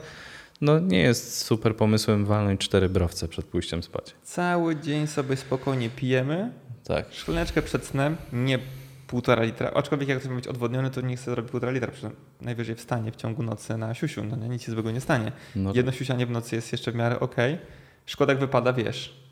no, 0.61 0.79
nie 0.79 0.99
jest 0.99 1.45
super 1.45 1.77
pomysłem 1.77 2.25
walnąć 2.25 2.61
cztery 2.61 2.89
browce 2.89 3.29
przed 3.29 3.45
pójściem 3.45 3.83
spać. 3.83 4.15
Cały 4.23 4.77
dzień 4.77 5.07
sobie 5.07 5.37
spokojnie 5.37 5.91
pijemy. 5.91 6.53
Tak. 6.85 7.07
Szklaneczkę 7.11 7.63
przed 7.63 7.85
snem, 7.87 8.17
nie 8.33 8.59
półtora 9.07 9.43
litra. 9.43 9.71
Aczkolwiek 9.75 10.09
jak 10.09 10.25
ma 10.25 10.35
być 10.35 10.47
odwodniony, 10.47 10.91
to 10.91 11.01
nie 11.01 11.17
chce 11.17 11.31
zrobić 11.31 11.51
półtora 11.51 11.73
litra. 11.73 11.91
Przecież 11.93 12.11
najwyżej 12.41 12.75
wstanie 12.77 13.13
w 13.13 13.17
ciągu 13.17 13.43
nocy 13.43 13.77
na 13.77 13.95
siusiu. 13.95 14.25
No 14.25 14.37
nie, 14.37 14.49
nic 14.49 14.63
się 14.63 14.73
złego 14.73 14.91
nie 14.91 15.01
stanie. 15.01 15.33
No, 15.57 15.73
Jedno 15.75 15.93
siusianie 15.93 16.27
w 16.27 16.31
nocy 16.31 16.57
jest 16.57 16.73
jeszcze 16.73 16.93
w 16.93 16.95
miarę 16.95 17.21
okej. 17.21 17.59
Szkoda 18.07 18.33
jak 18.33 18.41
wypada, 18.41 18.73
wiesz. 18.73 19.23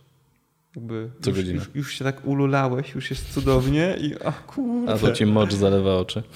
Jakby 0.77 1.11
Co 1.21 1.31
już, 1.31 1.39
godzinę. 1.39 1.55
już, 1.55 1.71
już 1.75 1.95
się 1.95 2.05
tak 2.05 2.27
ululałeś, 2.27 2.95
już 2.95 3.11
jest 3.11 3.33
cudownie 3.35 3.97
i 4.01 4.19
o 4.19 4.33
kurde. 4.33 4.93
a 4.93 4.99
to 4.99 5.13
ci 5.13 5.27
mocz 5.27 5.55
zalewa 5.55 5.97
oczy. 5.97 6.23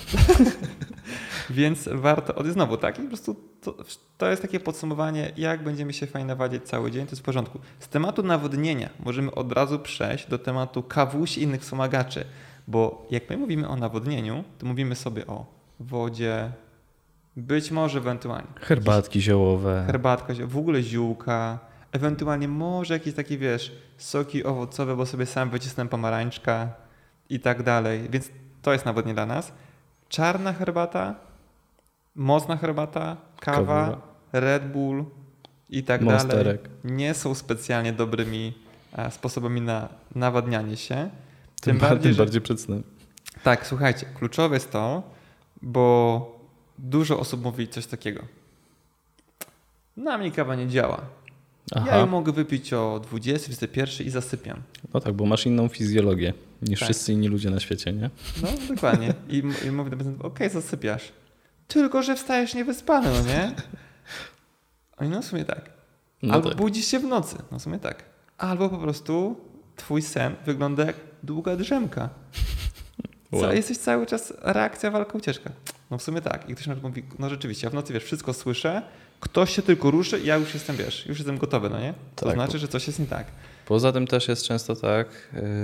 Więc 1.51 1.89
warto, 1.93 2.35
od 2.35 2.47
znowu 2.47 2.77
tak, 2.77 2.99
i 2.99 3.03
po 3.03 3.09
prostu 3.09 3.37
to, 3.61 3.75
to 4.19 4.31
jest 4.31 4.43
takie 4.43 4.61
podsumowanie, 4.61 5.33
jak 5.37 5.65
będziemy 5.65 5.93
się 5.93 6.07
fajnie 6.07 6.29
nawadniać 6.29 6.63
cały 6.63 6.91
dzień, 6.91 7.07
to 7.07 7.11
jest 7.11 7.23
w 7.23 7.25
porządku. 7.25 7.59
Z 7.79 7.89
tematu 7.89 8.23
nawodnienia 8.23 8.89
możemy 9.01 9.35
od 9.35 9.53
razu 9.53 9.79
przejść 9.79 10.29
do 10.29 10.39
tematu 10.39 10.83
kawusi 10.83 11.41
i 11.41 11.45
innych 11.45 11.61
wspomagaczy, 11.61 12.25
bo 12.69 13.07
jak 13.11 13.31
my 13.31 13.37
mówimy 13.37 13.69
o 13.69 13.77
nawodnieniu, 13.77 14.45
to 14.59 14.67
mówimy 14.67 14.95
sobie 14.95 15.27
o 15.27 15.47
wodzie, 15.81 16.51
być 17.37 17.71
może 17.71 17.99
ewentualnie 17.99 18.49
Herbatki 18.61 19.21
ziołowe. 19.21 19.85
herbatka, 19.87 20.35
w 20.47 20.59
ogóle 20.59 20.83
ziółka, 20.83 21.59
ewentualnie 21.93 22.49
może 22.49 22.95
jakieś 22.95 23.15
takie, 23.15 23.39
wiesz, 23.39 23.73
soki 23.97 24.45
owocowe, 24.45 24.97
bo 24.97 25.07
sobie 25.07 25.27
sam 25.27 25.51
wycisnę 25.51 25.89
pomarańczka 25.89 26.69
i 27.31 27.41
tak 27.41 27.63
dalej. 27.63 28.07
Więc 28.11 28.31
to 28.63 28.73
jest 28.73 28.85
nawodnie 28.85 29.15
dla 29.15 29.27
nas. 29.27 29.53
Czarna 30.09 30.53
herbata, 30.53 31.15
mocna 32.15 32.57
herbata, 32.57 33.17
kawa, 33.41 33.85
Kawa. 33.87 34.01
Red 34.33 34.73
Bull 34.73 35.05
i 35.71 35.83
tak 35.83 36.05
dalej 36.05 36.15
Monsterek. 36.19 36.69
nie 36.85 37.15
są 37.15 37.35
specjalnie 37.35 37.93
dobrymi 37.93 38.53
e, 38.93 39.11
sposobami 39.11 39.61
na 39.61 39.89
nawadnianie 40.15 40.77
się. 40.77 41.11
Tym, 41.61 41.79
bardziej, 41.79 42.03
tym 42.03 42.13
że- 42.13 42.19
bardziej 42.23 42.41
przed 42.41 42.61
snem. 42.61 42.83
tak, 43.43 43.67
słuchajcie, 43.67 44.07
kluczowe 44.15 44.57
jest 44.57 44.71
to, 44.73 45.03
bo 45.63 46.39
dużo 46.79 47.19
osób 47.21 47.43
mówi 47.43 47.69
coś 47.69 47.87
takiego. 47.87 48.21
Na 49.97 50.19
mnie 50.19 50.31
kawa 50.33 50.55
nie 50.55 50.69
działa. 50.69 51.01
Ja 51.77 51.81
ją 51.81 51.87
Aha. 51.93 52.07
mogę 52.07 52.33
wypić 52.33 52.73
o 52.73 53.01
20, 53.05 53.47
21 53.49 54.07
i 54.07 54.11
zasypiam. 54.11 54.63
No 54.95 55.01
tak, 55.01 55.15
bo 55.15 55.27
masz 55.27 55.47
inną 55.47 55.69
fizjologię 55.69 56.35
niż 56.63 56.81
Tak. 56.81 56.87
wszyscy 56.87 57.13
inni 57.13 57.29
ludzie 57.29 57.51
na 57.51 57.61
świecie, 57.61 57.93
nie? 57.93 58.11
No, 58.43 58.49
dokładnie. 58.75 59.15
I, 59.29 59.43
i 59.67 59.71
mówię 59.71 59.91
okej, 60.23 60.51
zasypiasz. 60.51 61.13
Tylko, 61.75 62.03
że 62.03 62.17
wstajesz 62.17 62.55
niewyspany, 62.55 63.09
no 63.11 63.29
nie? 63.33 63.53
Oni, 64.99 65.11
no 65.11 65.23
w 65.23 65.25
sumie 65.25 65.45
tak. 65.45 65.71
No 66.23 66.35
Albo 66.35 66.49
tak. 66.49 66.59
budzisz 66.59 66.87
się 66.87 66.99
w 66.99 67.05
nocy, 67.05 67.37
no 67.53 67.59
w 67.59 67.63
sumie 67.63 67.79
tak. 67.79 68.05
Albo 68.39 68.69
po 68.69 68.79
prostu 68.79 69.37
twój 69.77 70.03
sen 70.03 70.35
wygląda 70.47 70.85
jak 70.85 70.97
długa 71.23 71.57
drzemka. 71.57 72.09
Co, 73.31 73.37
Wow. 73.37 73.53
Jesteś 73.53 73.79
cały 73.79 74.07
czas 74.07 74.33
reakcja, 74.43 74.91
walka, 74.91 75.19
ucieczka. 75.19 75.51
No 75.91 75.99
w 75.99 76.03
sumie 76.03 76.21
tak. 76.21 76.51
I 76.51 76.55
ktoś 76.55 76.67
na 76.67 76.75
mówi, 76.83 77.03
no 77.19 77.29
rzeczywiście, 77.29 77.67
ja 77.67 77.71
w 77.71 77.75
nocy 77.75 77.93
wiesz, 77.93 78.05
wszystko 78.05 78.33
słyszę, 78.33 78.83
ktoś 79.21 79.57
się 79.57 79.63
tylko 79.63 79.91
ruszy 79.91 80.19
i 80.19 80.27
ja 80.27 80.37
już 80.37 80.55
jestem, 80.55 80.77
wiesz, 80.77 81.07
już 81.07 81.19
jestem 81.19 81.39
gotowy, 81.39 81.71
no 81.71 81.81
nie? 81.81 81.95
To 82.17 82.27
Tak. 82.27 82.35
znaczy, 82.35 82.59
że 82.59 82.69
coś 82.69 82.87
jest 82.87 82.99
nie 82.99 83.07
tak. 83.07 83.27
Poza 83.67 83.93
tym 83.93 84.07
też 84.07 84.29
jest 84.29 84.45
często 84.45 84.77
tak, 84.77 85.07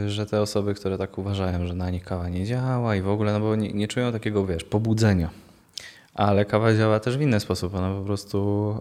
y, 0.04 0.10
że 0.10 0.26
te 0.26 0.40
osoby, 0.40 0.74
które 0.74 0.98
tak 0.98 1.18
uważają, 1.18 1.66
że 1.66 1.74
na 1.74 1.90
nich 1.90 2.04
kawa 2.04 2.28
nie 2.28 2.46
działa 2.46 2.96
i 2.96 3.02
w 3.02 3.08
ogóle, 3.08 3.32
no 3.32 3.40
bo 3.40 3.56
nie, 3.56 3.72
nie 3.72 3.88
czują 3.88 4.12
takiego, 4.12 4.46
wiesz, 4.46 4.64
pobudzenia. 4.64 5.30
Ale 6.20 6.44
kawa 6.44 6.74
działa 6.74 7.00
też 7.00 7.18
w 7.18 7.20
inny 7.20 7.40
sposób. 7.40 7.74
Ona 7.74 7.94
po 7.94 8.04
prostu 8.04 8.80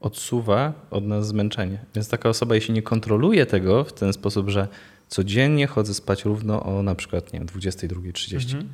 odsuwa 0.00 0.72
od 0.90 1.04
nas 1.04 1.26
zmęczenie. 1.26 1.78
Więc 1.94 2.08
taka 2.08 2.28
osoba, 2.28 2.54
jeśli 2.54 2.74
nie 2.74 2.82
kontroluje 2.82 3.46
tego 3.46 3.84
w 3.84 3.92
ten 3.92 4.12
sposób, 4.12 4.48
że 4.48 4.68
codziennie 5.08 5.66
chodzę 5.66 5.94
spać 5.94 6.24
równo 6.24 6.62
o 6.62 6.82
na 6.82 6.94
przykład 6.94 7.32
nie 7.32 7.38
wiem, 7.38 7.48
22.30, 7.48 8.34
mhm. 8.34 8.68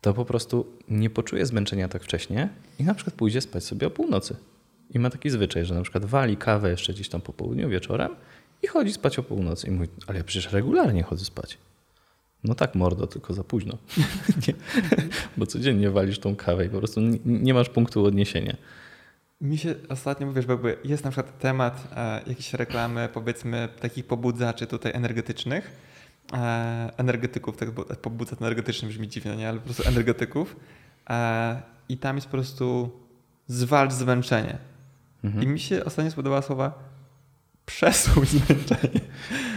to 0.00 0.14
po 0.14 0.24
prostu 0.24 0.66
nie 0.88 1.10
poczuje 1.10 1.46
zmęczenia 1.46 1.88
tak 1.88 2.04
wcześnie 2.04 2.48
i 2.78 2.84
na 2.84 2.94
przykład 2.94 3.14
pójdzie 3.16 3.40
spać 3.40 3.64
sobie 3.64 3.86
o 3.86 3.90
północy. 3.90 4.36
I 4.90 4.98
ma 4.98 5.10
taki 5.10 5.30
zwyczaj, 5.30 5.64
że 5.64 5.74
na 5.74 5.82
przykład 5.82 6.04
wali 6.04 6.36
kawę 6.36 6.70
jeszcze 6.70 6.92
gdzieś 6.92 7.08
tam 7.08 7.20
po 7.20 7.32
południu, 7.32 7.68
wieczorem 7.68 8.16
i 8.62 8.66
chodzi 8.66 8.92
spać 8.92 9.18
o 9.18 9.22
północy. 9.22 9.66
I 9.66 9.70
mówi, 9.70 9.88
ale 10.06 10.18
ja 10.18 10.24
przecież 10.24 10.52
regularnie 10.52 11.02
chodzę 11.02 11.24
spać. 11.24 11.58
No 12.44 12.54
tak, 12.54 12.74
mordo, 12.74 13.06
tylko 13.06 13.34
za 13.34 13.44
późno. 13.44 13.78
Bo 15.36 15.46
codziennie 15.46 15.90
walisz 15.90 16.18
tą 16.18 16.36
kawę 16.36 16.66
i 16.66 16.68
po 16.68 16.78
prostu 16.78 17.00
nie, 17.00 17.18
nie 17.24 17.54
masz 17.54 17.68
punktu 17.68 18.04
odniesienia. 18.04 18.56
Mi 19.40 19.58
się 19.58 19.74
ostatnio 19.88 20.26
mówisz, 20.26 20.46
bo 20.46 20.58
jest 20.84 21.04
na 21.04 21.10
przykład 21.10 21.38
temat 21.38 21.88
e, 21.96 22.22
jakiejś 22.26 22.54
reklamy, 22.54 23.08
powiedzmy, 23.12 23.68
takich 23.80 24.06
pobudzaczy 24.06 24.66
tutaj 24.66 24.92
energetycznych, 24.94 25.70
e, 26.32 26.90
energetyków, 26.96 27.56
tak 27.56 27.70
pobudzacz 28.02 28.40
energetyczny 28.40 28.88
brzmi 28.88 29.08
dziwnie, 29.08 29.36
nie? 29.36 29.48
ale 29.48 29.58
po 29.58 29.64
prostu 29.64 29.88
energetyków. 29.88 30.56
E, 31.10 31.62
I 31.88 31.96
tam 31.96 32.16
jest 32.16 32.26
po 32.26 32.32
prostu 32.32 32.90
zwalcz 33.46 33.92
zmęczenie. 33.92 34.58
Mhm. 35.24 35.44
I 35.44 35.46
mi 35.46 35.60
się 35.60 35.84
ostatnio 35.84 36.10
spodobała 36.10 36.42
słowa 36.42 36.91
przesuń 37.76 38.26
zmęczenie. 38.46 39.00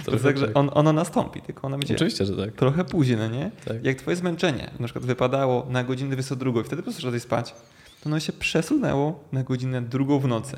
To 0.05 0.11
jest 0.11 0.23
tak, 0.23 0.37
że 0.37 0.53
on, 0.53 0.69
ono 0.73 0.93
nastąpi, 0.93 1.41
tylko 1.41 1.67
ono 1.67 1.77
będzie 1.77 1.95
Oczywiście, 1.95 2.25
że 2.25 2.45
tak. 2.45 2.55
trochę 2.55 2.85
później, 2.85 3.17
no 3.17 3.27
nie? 3.27 3.51
Tak. 3.65 3.85
Jak 3.85 3.97
twoje 3.97 4.17
zmęczenie 4.17 4.71
na 4.79 4.85
przykład 4.85 5.05
wypadało 5.05 5.67
na 5.69 5.83
godzinę 5.83 6.09
22 6.09 6.61
i 6.61 6.63
wtedy 6.63 6.75
po 6.75 6.83
prostu 6.83 7.01
szedłeś 7.01 7.21
spać, 7.21 7.55
to 8.01 8.09
ono 8.09 8.19
się 8.19 8.33
przesunęło 8.33 9.23
na 9.31 9.43
godzinę 9.43 9.81
drugą 9.81 10.19
w 10.19 10.27
nocy. 10.27 10.57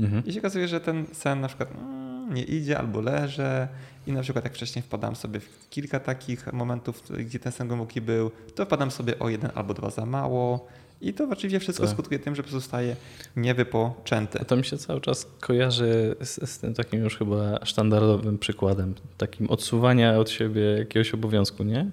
Mhm. 0.00 0.26
I 0.26 0.32
się 0.32 0.38
okazuje, 0.38 0.68
że 0.68 0.80
ten 0.80 1.06
sen 1.12 1.40
na 1.40 1.48
przykład 1.48 1.70
mm, 1.70 2.34
nie 2.34 2.42
idzie 2.42 2.78
albo 2.78 3.00
leży 3.00 3.68
i 4.06 4.12
na 4.12 4.22
przykład 4.22 4.44
jak 4.44 4.54
wcześniej 4.54 4.82
wpadam 4.82 5.16
sobie 5.16 5.40
w 5.40 5.68
kilka 5.70 6.00
takich 6.00 6.52
momentów, 6.52 7.02
gdzie 7.18 7.38
ten 7.38 7.52
sen 7.52 7.68
głęboki 7.68 8.00
był, 8.00 8.30
to 8.54 8.64
wpadam 8.64 8.90
sobie 8.90 9.18
o 9.18 9.28
jeden 9.28 9.50
albo 9.54 9.74
dwa 9.74 9.90
za 9.90 10.06
mało 10.06 10.66
i 11.08 11.14
to 11.14 11.24
oczywiście 11.24 11.60
wszystko 11.60 11.84
tak. 11.84 11.92
skutkuje 11.92 12.18
tym, 12.18 12.34
że 12.34 12.42
pozostaje 12.42 12.96
niewypoczęty. 13.36 14.40
A 14.40 14.44
to 14.44 14.56
mi 14.56 14.64
się 14.64 14.78
cały 14.78 15.00
czas 15.00 15.26
kojarzy 15.40 16.16
z, 16.20 16.50
z, 16.50 16.58
tym 16.58 16.74
takim 16.74 17.00
już 17.00 17.16
chyba 17.16 17.64
sztandarowym 17.64 18.38
przykładem, 18.38 18.94
takim 19.18 19.50
odsuwania 19.50 20.18
od 20.18 20.30
siebie 20.30 20.62
jakiegoś 20.62 21.14
obowiązku, 21.14 21.64
nie? 21.64 21.90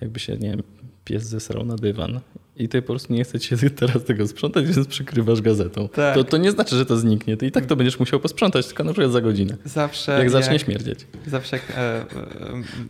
Jakby 0.00 0.20
się, 0.20 0.36
nie 0.36 0.50
wiem, 0.50 0.62
pies 1.04 1.24
zesrał 1.24 1.64
na 1.64 1.76
dywan 1.76 2.20
i 2.60 2.68
ty 2.68 2.82
po 2.82 2.86
prostu 2.86 3.12
nie 3.12 3.24
chcesz 3.24 3.42
się 3.42 3.56
teraz 3.80 4.04
tego 4.04 4.28
sprzątać, 4.28 4.66
więc 4.66 4.88
przykrywasz 4.88 5.40
gazetą. 5.40 5.88
Tak. 5.88 6.14
To, 6.14 6.24
to 6.24 6.36
nie 6.36 6.50
znaczy, 6.50 6.76
że 6.76 6.86
to 6.86 6.96
zniknie. 6.96 7.36
Ty 7.36 7.46
i 7.46 7.50
tak 7.50 7.66
to 7.66 7.76
będziesz 7.76 8.00
musiał 8.00 8.20
posprzątać, 8.20 8.66
tylko 8.66 8.84
na 8.84 8.92
przykład 8.92 9.12
za 9.12 9.20
godzinę. 9.20 9.56
Zawsze. 9.64 10.18
Jak 10.18 10.30
zacznie 10.30 10.52
jak, 10.52 10.62
śmierdzieć. 10.62 11.06
Zawsze 11.26 11.56
jak 11.56 11.70
e, 11.70 11.76
e, 11.76 12.04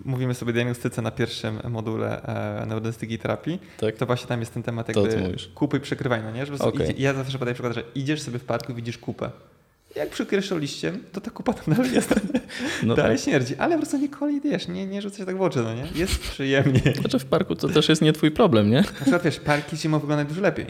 mówimy 0.04 0.34
sobie 0.34 0.52
diagnostyce 0.52 1.02
na 1.02 1.10
pierwszym 1.10 1.58
module 1.68 2.22
e, 2.22 2.66
neurodiagnostyki 2.66 3.14
i 3.14 3.18
terapii, 3.18 3.58
tak. 3.78 3.96
to 3.96 4.06
właśnie 4.06 4.28
tam 4.28 4.40
jest 4.40 4.54
ten 4.54 4.62
temat 4.62 4.88
jakby 4.88 5.08
to, 5.08 5.18
kupy 5.54 5.76
i 5.76 5.80
przekrywaj, 5.80 6.22
no 6.22 6.30
nie? 6.30 6.46
Że 6.46 6.54
okay. 6.54 6.86
idzie, 6.86 6.94
ja 7.02 7.14
zawsze 7.14 7.38
podaję 7.38 7.54
przykład, 7.54 7.74
że 7.74 7.82
idziesz 7.94 8.22
sobie 8.22 8.38
w 8.38 8.44
parku 8.44 8.72
i 8.72 8.74
widzisz 8.74 8.98
kupę. 8.98 9.30
Jak 9.96 10.10
przykrysz 10.10 10.50
liściem, 10.50 11.04
to 11.12 11.20
ta 11.20 11.30
kupa 11.30 11.52
tam 11.52 11.74
dalej 11.74 11.92
jest. 11.94 12.14
No 12.82 12.94
dalej 12.94 13.16
tak. 13.16 13.24
śmierdzi, 13.24 13.56
ale 13.56 13.74
po 13.74 13.80
prostu 13.80 13.98
nie 13.98 14.08
kolidujesz, 14.08 14.68
nie, 14.68 14.86
nie 14.86 15.02
rzucaj 15.02 15.18
się 15.18 15.26
tak 15.26 15.36
w 15.36 15.42
oczy, 15.42 15.58
no 15.62 15.74
nie? 15.74 15.86
Jest 15.94 16.18
przyjemnie. 16.18 16.82
Znaczy 17.00 17.18
w 17.18 17.24
parku 17.24 17.56
to 17.56 17.68
też 17.68 17.88
jest 17.88 18.02
nie 18.02 18.12
twój 18.12 18.30
problem, 18.30 18.70
nie? 18.70 18.76
Na 18.76 18.82
przykład 18.82 19.22
wiesz, 19.22 19.40
parki 19.40 19.76
zimą 19.76 19.98
wyglądają 19.98 20.28
dużo 20.28 20.40
lepiej 20.40 20.66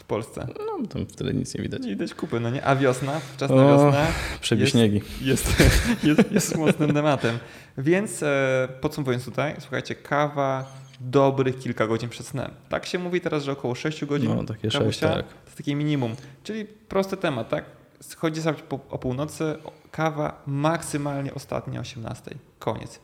w 0.00 0.04
Polsce. 0.04 0.46
No 0.58 0.86
tam 0.86 1.06
wtedy 1.06 1.34
nic 1.34 1.54
nie 1.54 1.62
widać. 1.62 1.82
Nie 1.82 1.90
widać 1.90 2.14
kupy, 2.14 2.40
no 2.40 2.50
nie? 2.50 2.64
A 2.64 2.76
wiosna, 2.76 3.20
wczesna 3.34 3.56
o, 3.56 3.68
wiosna. 3.68 4.06
Przebiśniegi. 4.40 5.02
Jest, 5.20 5.60
jest, 5.60 6.04
jest, 6.04 6.32
jest 6.32 6.56
mocnym 6.56 6.94
tematem. 6.94 7.38
Więc 7.78 8.22
e, 8.22 8.68
podsumowując 8.80 9.24
tutaj, 9.24 9.54
słuchajcie, 9.58 9.94
kawa 9.94 10.72
dobrych 11.00 11.58
kilka 11.58 11.86
godzin 11.86 12.08
przed 12.08 12.26
snem. 12.26 12.50
Tak 12.68 12.86
się 12.86 12.98
mówi 12.98 13.20
teraz, 13.20 13.44
że 13.44 13.52
około 13.52 13.74
6 13.74 14.04
godzin. 14.04 14.36
No, 14.36 14.44
takie 14.44 14.70
6, 14.70 14.98
tak. 14.98 15.10
To 15.12 15.34
jest 15.44 15.56
takie 15.56 15.74
minimum. 15.74 16.14
Czyli 16.42 16.64
prosty 16.64 17.16
temat, 17.16 17.48
tak? 17.48 17.75
Chodzi 18.16 18.42
sobie 18.42 18.58
o 18.90 18.98
północy, 18.98 19.58
kawa 19.90 20.42
maksymalnie 20.46 21.34
ostatnia 21.34 21.80
18. 21.80 22.30
Koniec. 22.58 23.00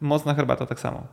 Mocna 0.00 0.34
herbata 0.34 0.66
tak 0.66 0.80
samo. 0.80 1.06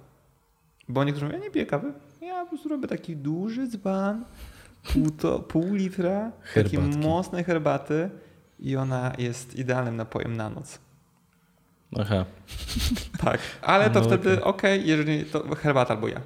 Bo 0.89 1.03
niektórzy 1.03 1.25
mówią, 1.25 1.37
ja 1.37 1.43
nie 1.43 1.51
piję 1.51 1.65
kawy. 1.65 1.93
Ja 2.21 2.43
po 2.43 2.49
prostu 2.49 2.69
robię 2.69 2.87
taki 2.87 3.15
duży 3.15 3.67
dzban, 3.67 4.25
pół, 4.93 5.11
to, 5.11 5.39
pół 5.39 5.73
litra 5.73 6.31
takiej 6.55 6.79
mocnej 6.79 7.43
herbaty 7.43 8.09
i 8.59 8.75
ona 8.75 9.13
jest 9.17 9.55
idealnym 9.55 9.95
napojem 9.95 10.37
na 10.37 10.49
noc. 10.49 10.79
Aha. 11.99 12.25
Tak, 13.17 13.39
ale 13.61 13.89
to 13.89 13.99
no, 13.99 14.05
wtedy 14.05 14.43
okej, 14.43 14.79
okay, 14.79 14.87
jeżeli 14.87 15.25
to 15.25 15.55
herbata 15.55 15.93
albo 15.93 16.07
ja. 16.07 16.21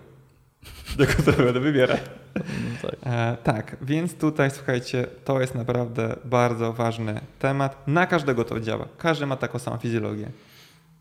Tylko 0.97 1.23
to 1.23 1.31
będę 1.31 1.59
wybierać. 1.59 2.01
No 2.35 2.89
tak. 2.89 2.95
E, 3.05 3.37
tak, 3.43 3.77
więc 3.81 4.15
tutaj 4.15 4.51
słuchajcie, 4.51 5.07
to 5.25 5.41
jest 5.41 5.55
naprawdę 5.55 6.15
bardzo 6.25 6.73
ważny 6.73 7.21
temat. 7.39 7.87
Na 7.87 8.05
każdego 8.07 8.43
to 8.43 8.59
działa. 8.59 8.87
Każdy 8.97 9.25
ma 9.25 9.35
taką 9.35 9.59
samą 9.59 9.77
fizjologię. 9.77 10.29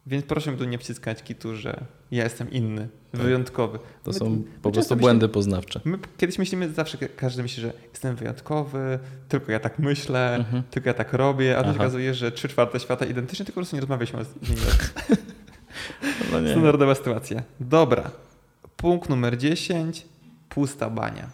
Więc 0.07 0.25
proszę 0.25 0.53
mi 0.53 0.59
tu 0.59 0.65
nie 0.65 0.79
wciskać 0.79 1.23
kitu, 1.23 1.57
że 1.57 1.85
ja 2.11 2.25
jestem 2.25 2.51
inny, 2.51 2.89
tak. 3.13 3.21
wyjątkowy. 3.21 3.79
To 3.79 4.11
my, 4.11 4.19
są 4.19 4.43
po 4.63 4.71
prostu 4.71 4.97
błędy 4.97 5.29
poznawcze. 5.29 5.81
My 5.85 5.99
kiedyś 6.17 6.39
myślimy, 6.39 6.73
zawsze 6.73 6.99
każdy 6.99 7.43
myśli, 7.43 7.63
że 7.63 7.73
jestem 7.91 8.17
wyjątkowy, 8.17 8.99
tylko 9.29 9.53
ja 9.53 9.61
tak 9.61 9.79
myślę, 9.79 10.37
mhm. 10.37 10.63
tylko 10.71 10.89
ja 10.89 10.95
tak 10.95 11.13
robię, 11.13 11.59
a 11.59 11.63
to 11.63 11.71
się 11.71 11.77
okazuje, 11.77 12.15
że 12.15 12.33
trzy 12.33 12.49
czwarte 12.49 12.81
świata 12.81 13.05
identycznie, 13.05 13.45
tylko 13.45 13.55
po 13.55 13.61
prostu 13.61 13.77
nie 13.77 13.81
rozmawialiśmy 13.81 14.25
z 14.25 14.49
nimi. 14.49 14.61
no 16.33 16.41
nie. 16.41 16.51
Standardowa 16.51 16.95
sytuacja. 16.95 17.43
Dobra, 17.61 18.11
Punkt 18.77 19.09
numer 19.09 19.39
10. 19.39 20.07
Pusta 20.49 20.91
bania. 20.91 21.31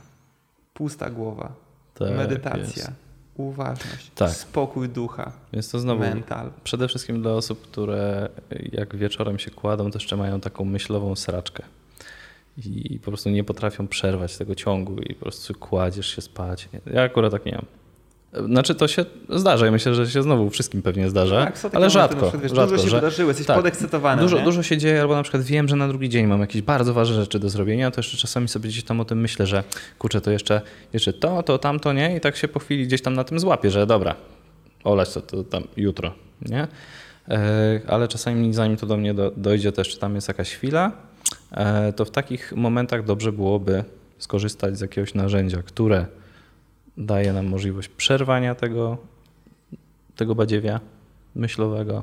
Pusta 0.74 1.11
głowa. 1.11 1.53
Tak, 1.95 2.16
medytacja. 2.16 2.62
Jest. 2.62 2.90
Uważność. 3.36 4.11
Tak. 4.14 4.30
Spokój 4.30 4.88
ducha. 4.88 5.32
Więc 5.53 5.70
to 5.70 5.78
znowu 5.78 6.01
mental. 6.01 6.51
przede 6.64 6.88
wszystkim 6.88 7.22
dla 7.22 7.32
osób, 7.32 7.62
które 7.62 8.28
jak 8.72 8.97
wieczorem 8.97 9.38
się 9.38 9.51
kładą, 9.51 9.90
to 9.90 9.99
jeszcze 9.99 10.16
mają 10.16 10.40
taką 10.40 10.64
myślową 10.64 11.16
sraczkę. 11.16 11.62
I 12.59 12.99
po 12.99 13.11
prostu 13.11 13.30
nie 13.30 13.45
potrafią 13.45 13.88
przerwać 13.88 14.36
tego 14.36 14.55
ciągu 14.55 14.99
i 15.01 15.14
po 15.14 15.20
prostu 15.20 15.55
kładziesz 15.55 16.07
się 16.16 16.22
spać. 16.22 16.68
Ja 16.86 17.03
akurat 17.03 17.32
tak 17.32 17.47
nie 17.47 17.53
mam. 17.53 17.64
Znaczy 18.32 18.74
to 18.74 18.88
się 18.88 19.04
zdarza 19.28 19.66
i 19.66 19.70
myślę, 19.70 19.94
że 19.94 20.10
się 20.10 20.22
znowu 20.22 20.50
wszystkim 20.50 20.82
pewnie 20.82 21.10
zdarza, 21.10 21.46
tak, 21.46 21.74
ale 21.74 21.90
rzadko. 21.90 22.20
Przykład, 22.20 22.42
wiesz, 22.42 22.52
rzadko 22.52 22.70
dużo 22.70 22.84
się 22.84 22.90
że, 22.90 22.96
wydarzyło, 22.96 23.30
jesteś 23.30 23.46
tak, 23.46 23.56
podekscytowany. 23.56 24.22
Dużo, 24.22 24.38
dużo 24.38 24.62
się 24.62 24.78
dzieje, 24.78 25.00
albo 25.00 25.16
na 25.16 25.22
przykład 25.22 25.42
wiem, 25.42 25.68
że 25.68 25.76
na 25.76 25.88
drugi 25.88 26.08
dzień 26.08 26.26
mam 26.26 26.40
jakieś 26.40 26.62
bardzo 26.62 26.94
ważne 26.94 27.14
rzeczy 27.14 27.38
do 27.38 27.48
zrobienia, 27.48 27.90
to 27.90 27.98
jeszcze 28.00 28.16
czasami 28.16 28.48
sobie 28.48 28.68
gdzieś 28.68 28.84
tam 28.84 29.00
o 29.00 29.04
tym 29.04 29.20
myślę, 29.20 29.46
że 29.46 29.64
kurczę, 29.98 30.20
to 30.20 30.30
jeszcze, 30.30 30.60
jeszcze 30.92 31.12
to, 31.12 31.42
to, 31.42 31.58
tamto, 31.58 31.92
nie? 31.92 32.16
I 32.16 32.20
tak 32.20 32.36
się 32.36 32.48
po 32.48 32.58
chwili 32.58 32.86
gdzieś 32.86 33.02
tam 33.02 33.14
na 33.14 33.24
tym 33.24 33.40
złapię, 33.40 33.70
że 33.70 33.86
dobra, 33.86 34.14
olać 34.84 35.14
to, 35.14 35.20
to 35.20 35.44
tam 35.44 35.62
jutro, 35.76 36.14
nie? 36.42 36.68
E, 37.28 37.80
ale 37.86 38.08
czasami 38.08 38.54
zanim 38.54 38.76
to 38.76 38.86
do 38.86 38.96
mnie 38.96 39.14
do, 39.14 39.32
dojdzie 39.36 39.72
też, 39.72 39.88
czy 39.88 39.98
tam 39.98 40.14
jest 40.14 40.28
jakaś 40.28 40.50
chwila, 40.50 40.92
e, 41.52 41.92
to 41.92 42.04
w 42.04 42.10
takich 42.10 42.52
momentach 42.56 43.04
dobrze 43.04 43.32
byłoby 43.32 43.84
skorzystać 44.18 44.78
z 44.78 44.80
jakiegoś 44.80 45.14
narzędzia, 45.14 45.62
które 45.62 46.06
daje 46.97 47.32
nam 47.32 47.47
możliwość 47.47 47.88
przerwania 47.88 48.55
tego, 48.55 48.99
tego 50.16 50.34
badziewia 50.34 50.80
myślowego, 51.34 52.03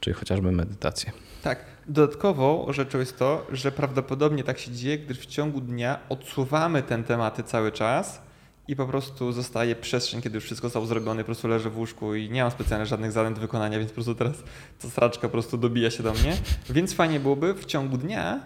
czyli 0.00 0.14
chociażby 0.14 0.52
medytację. 0.52 1.12
Tak. 1.42 1.64
Dodatkową 1.88 2.72
rzeczą 2.72 2.98
jest 2.98 3.18
to, 3.18 3.46
że 3.52 3.72
prawdopodobnie 3.72 4.44
tak 4.44 4.58
się 4.58 4.72
dzieje, 4.72 4.98
gdyż 4.98 5.18
w 5.18 5.26
ciągu 5.26 5.60
dnia 5.60 5.98
odsuwamy 6.08 6.82
ten 6.82 7.04
tematy 7.04 7.42
cały 7.42 7.72
czas 7.72 8.22
i 8.68 8.76
po 8.76 8.86
prostu 8.86 9.32
zostaje 9.32 9.76
przestrzeń, 9.76 10.22
kiedy 10.22 10.34
już 10.34 10.44
wszystko 10.44 10.66
zostało 10.66 10.86
zrobione, 10.86 11.22
po 11.22 11.26
prostu 11.26 11.48
leżę 11.48 11.70
w 11.70 11.78
łóżku 11.78 12.14
i 12.14 12.30
nie 12.30 12.42
mam 12.42 12.50
specjalnie 12.50 12.86
żadnych 12.86 13.12
zadań 13.12 13.34
do 13.34 13.40
wykonania, 13.40 13.78
więc 13.78 13.90
po 13.90 13.94
prostu 13.94 14.14
teraz 14.14 14.36
ta 14.78 14.88
straczka 14.88 15.22
po 15.22 15.32
prostu 15.32 15.58
dobija 15.58 15.90
się 15.90 16.02
do 16.02 16.12
mnie. 16.12 16.36
Więc 16.70 16.94
fajnie 16.94 17.20
byłoby 17.20 17.54
w 17.54 17.64
ciągu 17.64 17.96
dnia 17.96 18.40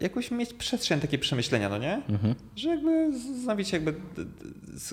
jakoś 0.00 0.30
mieć 0.30 0.54
przestrzeń 0.54 1.00
takie 1.00 1.18
przemyślenia, 1.18 1.68
no 1.68 1.78
nie? 1.78 2.02
Mhm. 2.08 2.34
Że 2.56 2.68
jakby 2.68 3.12
zastanowić 3.18 3.68
się 3.68 3.76
jakby 3.76 3.94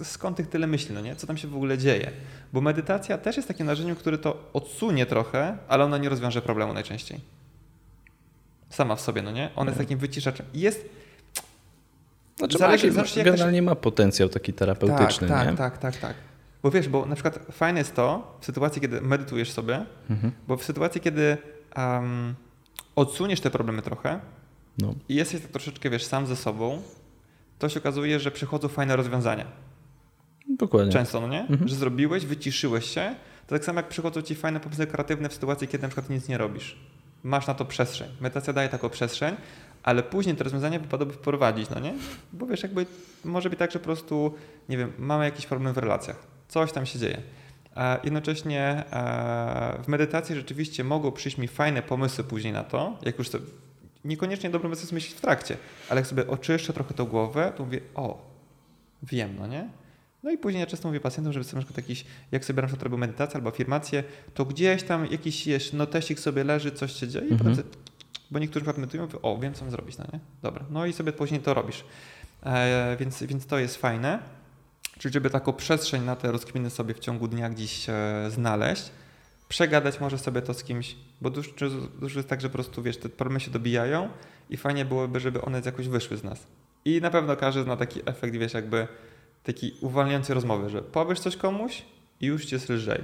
skąd 0.04 0.38
tych 0.38 0.50
tyle 0.50 0.68
myśli, 0.68 0.96
no 0.96 1.02
nie? 1.02 1.16
Co 1.16 1.28
tam 1.28 1.38
się 1.38 1.48
w 1.48 1.56
ogóle 1.56 1.78
dzieje? 1.78 2.12
Bo 2.54 2.62
medytacja 2.62 3.18
też 3.18 3.36
jest 3.36 3.48
takim 3.48 3.66
narzędziem, 3.66 3.96
które 3.96 4.18
to 4.18 4.50
odsunie 4.54 5.06
trochę, 5.06 5.58
ale 5.68 5.84
ona 5.84 5.98
nie 5.98 6.10
rozwiąże 6.10 6.42
problemu 6.42 6.74
najczęściej. 6.74 7.20
Sama 8.70 8.96
w 8.96 9.02
sobie, 9.02 9.22
no 9.22 9.32
nie? 9.32 9.50
Ona 9.56 9.70
jest 9.70 9.80
mhm. 9.80 9.86
takim 9.86 9.98
wyciszaczem. 9.98 10.46
Jest... 10.54 10.90
Znaczy, 12.38 12.58
zależy, 12.58 12.92
zależy 12.92 13.24
generalnie 13.24 13.62
ma 13.62 13.76
potencjał 13.76 14.30
taki 14.30 14.54
terapeutyczny, 14.54 15.28
tak, 15.28 15.52
nie? 15.52 15.58
Tak, 15.58 15.78
tak, 15.78 15.94
tak, 15.94 16.02
tak. 16.02 16.16
Bo 16.64 16.72
wiesz, 16.72 16.90
bo 16.90 17.06
na 17.06 17.16
przykład 17.16 17.40
fajne 17.52 17.80
jest 17.80 17.96
to 17.96 18.38
w 18.42 18.46
sytuacji, 18.46 18.82
kiedy 18.82 19.02
medytujesz 19.02 19.52
sobie, 19.52 19.86
mhm. 20.10 20.34
bo 20.48 20.58
w 20.58 20.64
sytuacji, 20.64 21.02
kiedy 21.02 21.38
um, 21.78 22.36
odsuniesz 22.96 23.42
te 23.42 23.50
problemy 23.50 23.82
trochę, 23.82 24.20
no. 24.78 24.94
i 25.10 25.16
jesteś 25.16 25.42
tak 25.42 25.52
troszeczkę, 25.52 25.90
wiesz, 25.90 26.06
sam 26.06 26.28
ze 26.28 26.36
sobą, 26.36 26.82
to 27.60 27.70
się 27.70 27.80
okazuje, 27.80 28.20
że 28.20 28.32
przychodzą 28.32 28.68
fajne 28.68 28.96
rozwiązania. 28.96 29.46
Dokładnie. 30.50 30.94
Często, 30.94 31.22
no 31.22 31.28
nie? 31.28 31.42
Mhm. 31.42 31.68
Że 31.68 31.76
zrobiłeś, 31.76 32.26
wyciszyłeś 32.26 32.86
się. 32.86 33.16
To 33.48 33.56
tak 33.56 33.66
samo 33.66 33.80
jak 33.80 33.88
przychodzą 33.88 34.22
ci 34.22 34.36
fajne 34.36 34.60
pomysły 34.60 34.88
kreatywne 34.88 35.30
w 35.30 35.34
sytuacji, 35.34 35.68
kiedy 35.68 35.82
na 35.82 35.88
przykład 35.88 36.10
nic 36.10 36.28
nie 36.28 36.38
robisz. 36.38 36.78
Masz 37.24 37.48
na 37.48 37.54
to 37.54 37.66
przestrzeń. 37.66 38.10
Medytacja 38.22 38.54
daje 38.54 38.70
taką 38.70 38.90
przestrzeń, 38.90 39.36
ale 39.84 40.04
później 40.04 40.36
te 40.36 40.44
rozwiązania 40.44 40.80
wypadałoby 40.80 41.14
wprowadzić, 41.14 41.70
no 41.70 41.80
nie? 41.80 41.94
Bo 42.34 42.46
wiesz, 42.46 42.64
jakby 42.64 42.86
może 43.26 43.50
być 43.50 43.60
tak, 43.60 43.72
że 43.72 43.80
po 43.80 43.86
prostu, 43.86 44.34
nie 44.70 44.78
wiem, 44.78 44.94
mamy 45.00 45.26
jakiś 45.26 45.46
problem 45.46 45.74
w 45.74 45.78
relacjach. 45.78 46.28
Coś 46.48 46.72
tam 46.72 46.86
się 46.86 47.00
dzieje. 47.00 47.22
A 47.76 47.98
jednocześnie 48.04 48.84
e, 48.92 49.84
w 49.84 49.88
medytacji 49.88 50.36
rzeczywiście 50.36 50.84
mogą 50.84 51.12
przyjść 51.12 51.38
mi 51.38 51.48
fajne 51.48 51.82
pomysły 51.82 52.24
później 52.24 52.54
na 52.54 52.64
to, 52.64 52.98
jak 53.02 53.20
już 53.20 53.30
niekoniecznie 54.06 54.50
dobrym 54.50 54.72
jest 54.72 54.92
myśleć 54.92 55.14
w 55.14 55.22
trakcie, 55.22 55.58
ale 55.90 56.00
jak 56.00 56.08
sobie 56.08 56.28
oczyszczę 56.28 56.74
trochę 56.74 56.94
tą 56.94 57.06
głowę, 57.06 57.54
to 57.58 57.66
mówię, 57.66 57.80
o, 57.96 58.32
wiem, 59.04 59.36
no 59.40 59.48
nie? 59.48 59.70
No 60.24 60.32
i 60.32 60.38
później 60.38 60.60
ja 60.60 60.68
często 60.68 60.88
mówię 60.88 61.00
pacjentom, 61.00 61.34
żeby 61.34 61.44
sobie 61.44 61.56
na 61.56 61.66
przykład 61.66 61.78
jakiś, 61.88 62.06
jak 62.32 62.46
sobie 62.46 62.62
na 62.62 62.68
przykład 62.68 62.84
robią 62.84 62.98
medytację 62.98 63.36
albo 63.36 63.50
afirmację, 63.50 64.04
to 64.34 64.46
gdzieś 64.46 64.84
tam 64.84 65.06
jakiś 65.06 65.48
jest 65.48 65.74
notesik 65.74 66.20
sobie 66.20 66.44
leży, 66.44 66.72
coś 66.72 66.92
się 66.94 67.08
dzieje, 67.08 67.32
mhm. 67.32 67.56
potem, 67.56 67.72
bo 68.32 68.40
niektórzy 68.40 68.66
medytują, 68.66 69.04
mówią, 69.04 69.20
o, 69.22 69.38
wiem 69.38 69.54
co 69.54 69.62
mam 69.62 69.72
zrobić, 69.72 69.98
no 69.98 70.06
nie? 70.14 70.20
Dobra, 70.42 70.66
no 70.70 70.86
i 70.86 70.94
sobie 70.94 71.14
później 71.14 71.40
to 71.40 71.54
robisz. 71.54 71.84
E, 72.44 72.98
więc, 73.00 73.24
więc 73.24 73.46
to 73.46 73.60
jest 73.60 73.78
fajne. 73.78 74.20
Czyli 75.00 75.14
żeby 75.14 75.30
taką 75.30 75.54
przestrzeń 75.54 76.04
na 76.04 76.16
te 76.16 76.32
rozkminy 76.32 76.70
sobie 76.70 76.94
w 76.94 77.00
ciągu 77.00 77.28
dnia 77.28 77.50
gdzieś 77.50 77.90
e, 77.90 77.94
znaleźć, 78.30 78.92
przegadać 79.50 80.00
może 80.00 80.18
sobie 80.18 80.42
to 80.42 80.54
z 80.54 80.64
kimś, 80.64 80.96
bo 81.22 81.30
dużo, 81.30 81.52
dużo 82.00 82.20
jest 82.20 82.30
tak, 82.30 82.42
że 82.42 82.50
po 82.50 82.54
prostu 82.54 82.84
wiesz, 82.84 82.98
te 82.98 83.10
problemy 83.10 83.40
się 83.40 83.52
dobijają 83.52 84.10
i 84.50 84.58
fajnie 84.58 84.86
byłoby, 84.86 85.20
żeby 85.20 85.42
one 85.42 85.62
jakoś 85.66 85.88
wyszły 85.88 86.18
z 86.18 86.24
nas. 86.24 86.48
I 86.86 87.02
na 87.02 87.10
pewno 87.10 87.36
każdy 87.36 87.64
zna 87.64 87.78
taki 87.78 88.02
efekt, 88.06 88.36
wiesz, 88.36 88.54
jakby 88.54 88.88
taki 89.44 89.74
uwalniający 89.82 90.34
rozmowy, 90.34 90.70
że 90.70 90.82
powiesz 90.82 91.20
coś 91.20 91.38
komuś 91.38 91.82
i 92.22 92.26
już 92.26 92.46
cię 92.46 92.56
jest 92.56 92.70
lżej. 92.70 93.04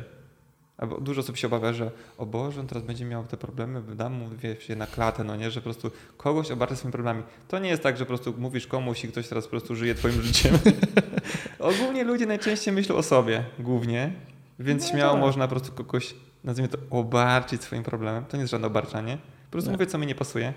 Albo 0.77 1.01
dużo 1.01 1.21
osób 1.21 1.37
się 1.37 1.47
obawia, 1.47 1.73
że 1.73 1.91
o 2.17 2.25
Boże, 2.25 2.59
on 2.59 2.67
teraz 2.67 2.83
będzie 2.83 3.05
miał 3.05 3.23
te 3.23 3.37
problemy, 3.37 3.95
dam 3.95 4.13
mu 4.13 4.29
wiesz, 4.29 4.69
na 4.69 4.87
klatę, 4.87 5.23
no 5.23 5.35
nie, 5.35 5.51
że 5.51 5.59
po 5.59 5.63
prostu 5.63 5.91
kogoś 6.17 6.51
obarcza 6.51 6.75
swoimi 6.75 6.91
problemami. 6.91 7.23
To 7.47 7.59
nie 7.59 7.69
jest 7.69 7.83
tak, 7.83 7.97
że 7.97 8.05
po 8.05 8.07
prostu 8.07 8.33
mówisz 8.37 8.67
komuś 8.67 9.03
i 9.03 9.07
ktoś 9.07 9.27
teraz 9.27 9.43
po 9.43 9.49
prostu 9.49 9.75
żyje 9.75 9.95
twoim 9.95 10.21
życiem. 10.21 10.57
Ogólnie 11.59 12.03
ludzie 12.03 12.25
najczęściej 12.25 12.73
myślą 12.73 12.95
o 12.95 13.03
sobie, 13.03 13.43
głównie, 13.59 14.13
więc 14.59 14.83
no 14.83 14.89
śmiało 14.89 15.13
tak. 15.13 15.21
można 15.21 15.47
po 15.47 15.55
prostu 15.55 15.71
kogoś, 15.71 16.15
nazwijmy 16.43 16.69
to, 16.69 16.77
obarczyć 16.89 17.63
swoim 17.63 17.83
problemem. 17.83 18.25
To 18.25 18.37
nie 18.37 18.41
jest 18.41 18.51
żadne 18.51 18.67
obarczanie. 18.67 19.17
Po 19.45 19.51
prostu 19.51 19.71
mówię, 19.71 19.87
co 19.87 19.97
mi 19.97 20.07
nie 20.07 20.15
pasuje 20.15 20.53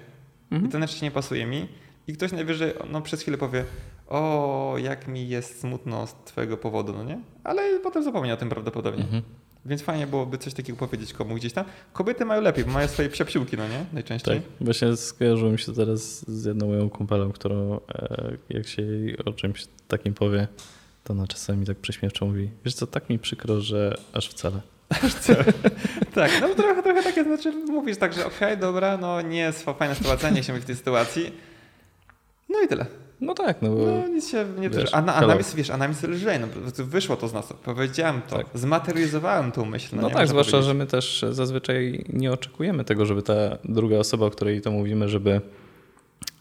mhm. 0.51 0.69
i 0.69 0.73
to 0.73 0.79
najczęściej 0.79 1.07
nie 1.07 1.15
pasuje 1.15 1.47
mi 1.47 1.69
i 2.07 2.13
ktoś 2.13 2.33
najwyżej 2.33 2.73
no, 2.91 3.03
przez 3.03 3.23
chwilę 3.23 3.39
powie, 3.39 3.65
o, 4.09 4.75
jak 4.79 5.09
mi 5.09 5.29
jest 5.29 5.61
smutno 5.61 6.07
z 6.07 6.15
twojego 6.25 6.57
powodu, 6.57 6.93
no 6.93 7.05
nie? 7.05 7.21
Ale 7.45 7.81
potem 7.81 8.05
zapomni 8.05 8.33
o 8.33 8.37
tym 8.37 8.49
prawdopodobnie. 8.49 9.05
Mhm. 9.05 9.23
Więc 9.67 9.83
fajnie 9.83 10.07
byłoby 10.07 10.39
coś 10.39 10.55
takiego 10.55 10.79
powiedzieć 10.79 11.13
komuś 11.13 11.41
gdzieś 11.41 11.53
tam. 11.53 11.65
Kobiety 11.93 12.25
mają 12.25 12.43
lepiej, 12.43 12.65
bo 12.65 12.71
mają 12.71 12.89
swoje 12.89 13.09
psiapsiłki, 13.09 13.57
no 13.57 13.69
nie? 13.69 13.85
Najczęściej. 13.93 14.41
Tak, 14.41 14.67
właśnie 14.67 14.97
skojarzyło 14.97 15.51
mi 15.51 15.59
się 15.59 15.73
teraz 15.73 16.31
z 16.31 16.45
jedną 16.45 16.67
moją 16.67 16.91
kumpelą, 16.91 17.33
którą 17.33 17.81
e, 17.89 18.37
jak 18.51 18.69
się 18.69 18.83
jej 18.83 19.19
o 19.19 19.33
czymś 19.33 19.67
takim 19.89 20.15
powie, 20.15 20.49
to 21.05 21.13
ona 21.13 21.27
czasami 21.27 21.67
tak 21.67 21.77
prześmiewczo 21.79 22.27
mówi, 22.27 22.51
wiesz 22.65 22.75
co, 22.75 22.87
tak 22.87 23.11
mi 23.11 23.19
przykro, 23.19 23.61
że 23.61 23.97
aż 24.13 24.29
wcale. 24.29 24.61
tak, 26.15 26.31
no 26.41 26.49
trochę, 26.55 26.83
trochę 26.83 27.03
takie, 27.03 27.25
znaczy 27.25 27.53
mówisz 27.53 27.99
tak, 27.99 28.13
że 28.13 28.27
okej, 28.27 28.37
okay, 28.37 28.57
dobra, 28.57 28.97
no 28.97 29.21
nie 29.21 29.39
jest 29.39 29.63
fajna 29.63 29.95
sytuacja, 29.95 30.31
nie 30.31 30.43
się 30.43 30.53
w 30.53 30.65
tej 30.65 30.77
sytuacji. 30.77 31.33
No 32.49 32.63
i 32.63 32.69
tyle. 32.69 32.87
No 33.21 33.35
tak, 33.35 33.63
no 33.63 33.71
bo... 33.71 33.87
No 33.87 34.09
nic 34.09 34.31
się 34.31 34.47
nie 34.59 34.71
wiesz, 34.71 34.95
a, 34.95 35.03
na, 35.03 35.15
a 35.15 35.27
nam 35.27 35.39
jest, 35.39 35.55
wiesz, 35.55 35.71
a 35.71 35.77
nam 35.77 35.91
jest 35.91 36.03
lżej, 36.03 36.41
no, 36.41 36.47
wyszło 36.85 37.17
to 37.17 37.29
z 37.29 37.33
nas, 37.33 37.53
powiedziałem 37.65 38.23
to, 38.23 38.37
tak. 38.37 38.47
zmaterializowałem 38.55 39.53
tą 39.53 39.65
myśl. 39.65 39.97
No, 39.97 40.03
no 40.03 40.11
tak, 40.11 40.29
zwłaszcza, 40.29 40.63
że 40.63 40.75
my 40.75 40.87
też 40.87 41.25
zazwyczaj 41.31 42.05
nie 42.13 42.33
oczekujemy 42.33 42.85
tego, 42.85 43.07
żeby 43.07 43.23
ta 43.23 43.35
druga 43.65 43.97
osoba, 43.97 44.27
o 44.27 44.31
której 44.31 44.61
to 44.61 44.71
mówimy, 44.71 45.09
żeby 45.09 45.41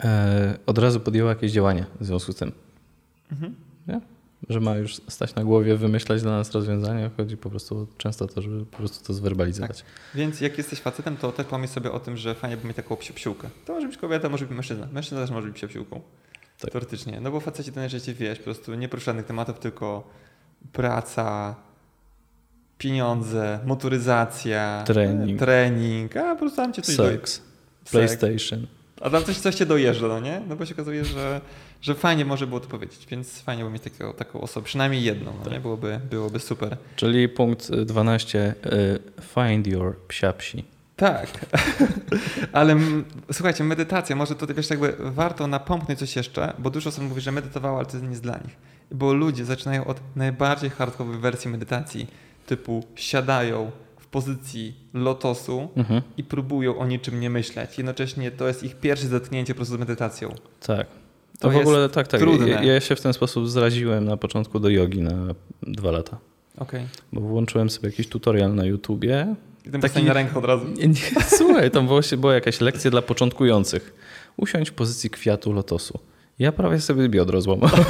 e, 0.04 0.58
od 0.66 0.78
razu 0.78 1.00
podjęła 1.00 1.30
jakieś 1.30 1.52
działanie 1.52 1.86
w 2.00 2.06
związku 2.06 2.32
z 2.32 2.36
tym. 2.36 2.52
Mhm. 3.32 3.56
Nie? 3.88 4.02
Że 4.50 4.60
ma 4.60 4.76
już 4.76 4.96
stać 4.96 5.36
na 5.36 5.44
głowie, 5.44 5.78
wymyślać 5.78 6.22
dla 6.22 6.32
nas 6.32 6.52
rozwiązania. 6.52 7.12
Chodzi 7.18 7.38
po 7.38 7.50
prostu 7.50 7.88
często 7.98 8.26
o 8.26 8.28
to, 8.28 8.42
żeby 8.42 8.66
po 8.66 8.78
prostu 8.78 9.08
to 9.08 9.14
zwerbalizować. 9.14 9.78
Tak. 9.78 9.92
Więc 10.16 10.42
jak 10.42 10.58
jesteś 10.58 10.80
facetem, 10.80 11.18
to 11.18 11.32
też 11.32 11.46
pomyśl 11.46 11.74
sobie 11.74 11.92
o 11.92 12.00
tym, 12.00 12.18
że 12.18 12.36
fajnie 12.36 12.58
by 12.58 12.68
mieć 12.68 12.76
taką 12.76 12.96
psiupsiłkę. 12.96 13.50
To 13.66 13.74
może 13.74 13.88
być 13.88 13.98
kobieta, 13.98 14.30
może 14.30 14.46
być 14.46 14.56
mężczyzna. 14.56 14.88
Mężczyzna 14.92 15.22
też 15.22 15.32
może 15.32 15.48
być 15.48 15.56
psiupsiłką. 15.56 16.02
Tak. 16.60 16.72
Teoretycznie. 16.72 17.22
No 17.22 17.32
bo 17.32 17.40
faceci 17.40 17.72
to 17.72 17.80
najczęściej 17.80 18.16
wiesz, 18.16 18.38
po 18.38 18.44
prostu 18.44 18.76
nie 18.76 18.90
poruszanych 18.90 19.26
tematów, 19.26 19.60
tylko 19.60 20.08
praca, 20.74 21.56
pieniądze, 22.78 23.60
motoryzacja, 23.66 24.84
trening, 24.88 25.40
trening 25.40 26.18
a 26.18 26.34
po 26.34 26.40
prostu 26.40 26.58
tam 26.58 26.74
cię 26.74 26.82
coś 26.82 26.96
Seks, 26.96 27.42
PlayStation. 27.92 28.68
A 29.02 29.10
tam 29.10 29.24
coś, 29.24 29.38
coś 29.38 29.56
cię 29.56 29.66
dojeżdża, 29.66 30.08
no 30.08 30.20
nie? 30.20 30.42
No 30.48 30.56
bo 30.56 30.66
się 30.66 30.74
okazuje, 30.74 31.06
że, 31.06 31.42
że 31.82 31.96
fajnie 31.96 32.26
może 32.26 32.48
było 32.48 32.60
to 32.60 32.68
powiedzieć, 32.68 33.08
więc 33.12 33.42
fajnie 33.42 33.64
było 33.64 33.72
mieć 33.72 33.84
taką, 33.84 34.14
taką 34.14 34.42
osobę, 34.42 34.66
przynajmniej 34.66 35.04
jedną, 35.04 35.34
no 35.38 35.44
tak. 35.44 35.54
nie? 35.54 35.60
Byłoby, 35.60 36.00
byłoby 36.10 36.40
super. 36.40 36.78
Czyli 36.96 37.30
punkt 37.30 37.72
12, 37.72 38.56
y, 38.66 39.00
find 39.22 39.68
your 39.68 39.98
psiapsi. 40.08 40.64
Tak, 40.96 41.46
ale 42.54 42.78
słuchajcie, 43.32 43.64
medytacja, 43.64 44.16
może 44.16 44.36
to 44.36 44.48
wiesz, 44.48 44.70
jakby 44.70 44.96
warto 45.00 45.48
napomknąć 45.48 46.00
coś 46.00 46.16
jeszcze, 46.16 46.54
bo 46.60 46.70
dużo 46.70 46.90
osób 46.90 47.04
mówi, 47.04 47.22
że 47.22 47.32
medytowało, 47.32 47.78
ale 47.78 47.86
to 47.86 48.00
nie 48.00 48.10
jest 48.10 48.24
dla 48.24 48.38
nich. 48.38 48.56
Bo 48.92 49.14
ludzie 49.14 49.46
zaczynają 49.46 49.86
od 49.86 50.00
najbardziej 50.16 50.70
hardkorowej 50.70 51.20
wersji 51.20 51.52
medytacji, 51.52 52.08
typu 52.46 52.84
siadają 52.96 53.72
pozycji 54.16 54.74
lotosu 54.94 55.70
mhm. 55.76 56.02
i 56.18 56.24
próbują 56.24 56.78
o 56.78 56.88
niczym 56.88 57.20
nie 57.20 57.30
myśleć. 57.30 57.78
Jednocześnie 57.78 58.32
to 58.32 58.48
jest 58.48 58.64
ich 58.64 58.76
pierwsze 58.76 59.08
zetknięcie 59.08 59.54
po 59.54 59.58
prostu 59.58 59.76
z 59.76 59.80
medytacją. 59.80 60.36
Tak. 60.68 60.88
To, 61.40 61.50
to 61.50 61.50
w 61.50 61.58
ogóle 61.58 61.90
tak, 61.90 62.08
tak. 62.08 62.20
Trudne. 62.20 62.50
Ja, 62.50 62.64
ja 62.64 62.80
się 62.80 62.96
w 62.96 63.02
ten 63.02 63.14
sposób 63.14 63.50
zraziłem 63.50 64.06
na 64.06 64.18
początku 64.18 64.60
do 64.60 64.70
jogi 64.70 65.02
na 65.02 65.36
dwa 65.62 65.92
lata. 65.92 66.18
Okay. 66.58 66.88
Bo 67.14 67.22
włączyłem 67.22 67.70
sobie 67.70 67.90
jakiś 67.90 68.08
tutorial 68.08 68.56
na 68.56 68.66
YouTubie 68.66 69.36
i 69.66 69.70
ten 69.70 69.82
taki 69.82 70.04
na 70.04 70.14
rękę 70.14 70.40
od 70.40 70.46
razu. 70.46 70.66
Nie, 70.78 70.88
nie, 70.88 71.24
słuchaj, 71.38 71.72
tam 71.72 71.88
właśnie 71.88 72.18
była 72.18 72.34
jakaś 72.34 72.62
lekcja 72.62 72.92
dla 72.92 73.02
początkujących. 73.02 73.94
Usiądź 74.38 74.70
w 74.70 74.74
pozycji 74.74 75.10
kwiatu 75.10 75.54
lotosu. 75.54 76.00
Ja 76.40 76.52
prawie 76.52 76.82
sobie 76.82 77.10
biodro 77.10 77.42
złamałem. 77.42 77.86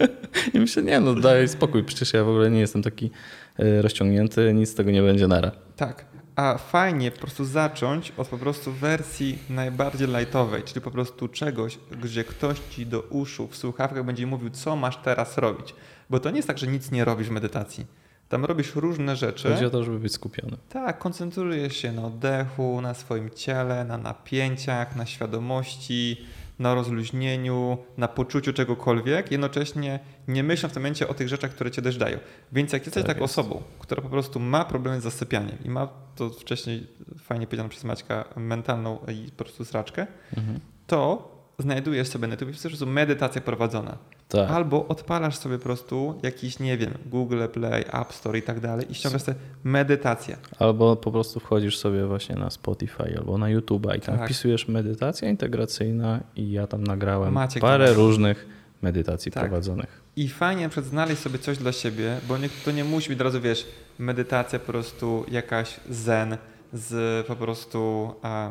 I 0.54 0.58
myślę, 0.58 0.82
nie 0.82 1.00
no, 1.00 1.14
daj 1.14 1.48
spokój, 1.48 1.84
przecież 1.84 2.12
ja 2.12 2.24
w 2.24 2.28
ogóle 2.28 2.50
nie 2.50 2.60
jestem 2.60 2.82
taki 2.82 3.10
e, 3.58 3.82
rozciągnięty, 3.82 4.54
nic 4.54 4.70
z 4.70 4.74
tego 4.74 4.90
nie 4.90 5.02
będzie 5.02 5.28
nara. 5.28 5.50
Tak, 5.76 6.04
a 6.36 6.58
fajnie 6.58 7.10
po 7.10 7.18
prostu 7.18 7.44
zacząć 7.44 8.12
od 8.16 8.28
po 8.28 8.38
prostu 8.38 8.72
wersji 8.72 9.38
najbardziej 9.50 10.08
lightowej, 10.08 10.62
czyli 10.62 10.80
po 10.80 10.90
prostu 10.90 11.28
czegoś, 11.28 11.78
gdzie 12.02 12.24
ktoś 12.24 12.58
ci 12.70 12.86
do 12.86 13.00
uszu 13.00 13.48
w 13.48 13.56
słuchawkach 13.56 14.04
będzie 14.04 14.26
mówił, 14.26 14.50
co 14.50 14.76
masz 14.76 14.96
teraz 14.96 15.38
robić. 15.38 15.74
Bo 16.10 16.20
to 16.20 16.30
nie 16.30 16.36
jest 16.36 16.48
tak, 16.48 16.58
że 16.58 16.66
nic 16.66 16.90
nie 16.90 17.04
robisz 17.04 17.28
w 17.28 17.32
medytacji 17.32 17.86
tam 18.32 18.44
robisz 18.44 18.74
różne 18.74 19.16
rzeczy. 19.16 19.48
Chodzi 19.48 19.64
o 19.64 19.70
to, 19.70 19.84
żeby 19.84 19.98
być 19.98 20.12
skupiony. 20.12 20.56
Tak, 20.68 20.98
koncentrujesz 20.98 21.76
się 21.76 21.92
na 21.92 22.06
oddechu, 22.06 22.80
na 22.80 22.94
swoim 22.94 23.30
ciele, 23.30 23.84
na 23.84 23.98
napięciach, 23.98 24.96
na 24.96 25.06
świadomości, 25.06 26.26
na 26.62 26.74
rozluźnieniu, 26.74 27.78
na 27.96 28.08
poczuciu 28.08 28.52
czegokolwiek, 28.52 29.30
jednocześnie 29.30 30.00
nie 30.28 30.42
myślą 30.42 30.68
w 30.68 30.72
tym 30.72 30.82
momencie 30.82 31.08
o 31.08 31.14
tych 31.14 31.28
rzeczach, 31.28 31.50
które 31.50 31.70
cię 31.70 31.82
też 31.82 31.96
dają. 31.96 32.18
Więc 32.52 32.72
jak 32.72 32.86
jesteś 32.86 33.02
tak 33.02 33.12
taką 33.14 33.24
jest. 33.24 33.38
osobą, 33.38 33.62
która 33.78 34.02
po 34.02 34.08
prostu 34.08 34.40
ma 34.40 34.64
problemy 34.64 35.00
z 35.00 35.02
zasypianiem 35.02 35.58
i 35.64 35.68
ma 35.68 35.88
to 36.16 36.30
wcześniej 36.30 36.86
fajnie 37.18 37.46
powiedziane 37.46 37.68
przez 37.68 37.84
Maćka 37.84 38.24
mentalną 38.36 38.98
i 39.08 39.30
po 39.30 39.44
prostu 39.44 39.64
sraczkę, 39.64 40.06
mhm. 40.36 40.60
to 40.86 41.32
znajdujesz 41.58 42.08
sobie 42.08 42.26
na 42.26 42.34
YouTube 42.34 42.56
po 42.62 42.68
prostu 42.68 42.86
medytacja 42.86 43.40
prowadzona. 43.40 43.98
Tak. 44.32 44.50
Albo 44.50 44.88
odpalasz 44.88 45.36
sobie 45.36 45.58
po 45.58 45.64
prostu 45.64 46.20
jakiś, 46.22 46.58
nie 46.58 46.78
wiem, 46.78 46.90
Google 47.06 47.46
Play, 47.52 47.84
App 47.92 48.12
Store 48.12 48.38
i 48.38 48.42
tak 48.42 48.60
dalej 48.60 48.86
i 48.90 48.94
ściągasz 48.94 49.22
sobie 49.22 49.38
medytację. 49.64 50.36
Albo 50.58 50.96
po 50.96 51.12
prostu 51.12 51.40
wchodzisz 51.40 51.78
sobie 51.78 52.06
właśnie 52.06 52.36
na 52.36 52.50
Spotify 52.50 53.18
albo 53.18 53.38
na 53.38 53.48
YouTube 53.48 53.86
i 53.96 54.00
tam 54.00 54.18
tak. 54.18 54.24
wpisujesz 54.24 54.68
medytacja 54.68 55.28
integracyjna 55.28 56.20
i 56.36 56.52
ja 56.52 56.66
tam 56.66 56.84
nagrałem 56.84 57.32
Maciek 57.32 57.60
parę 57.62 57.92
różnych 57.92 58.46
medytacji 58.82 59.32
tak. 59.32 59.42
prowadzonych. 59.42 60.02
I 60.16 60.28
fajnie 60.28 60.68
przed 60.68 60.84
znaleźć 60.84 61.22
sobie 61.22 61.38
coś 61.38 61.58
dla 61.58 61.72
siebie, 61.72 62.16
bo 62.28 62.38
nie, 62.38 62.48
to 62.64 62.70
nie 62.70 62.84
musi 62.84 63.08
być 63.08 63.18
od 63.18 63.24
razu, 63.24 63.40
wiesz, 63.40 63.66
medytacja 63.98 64.58
po 64.58 64.66
prostu 64.66 65.24
jakaś 65.30 65.80
zen 65.90 66.36
z 66.72 67.26
po 67.26 67.36
prostu... 67.36 68.12
A, 68.22 68.50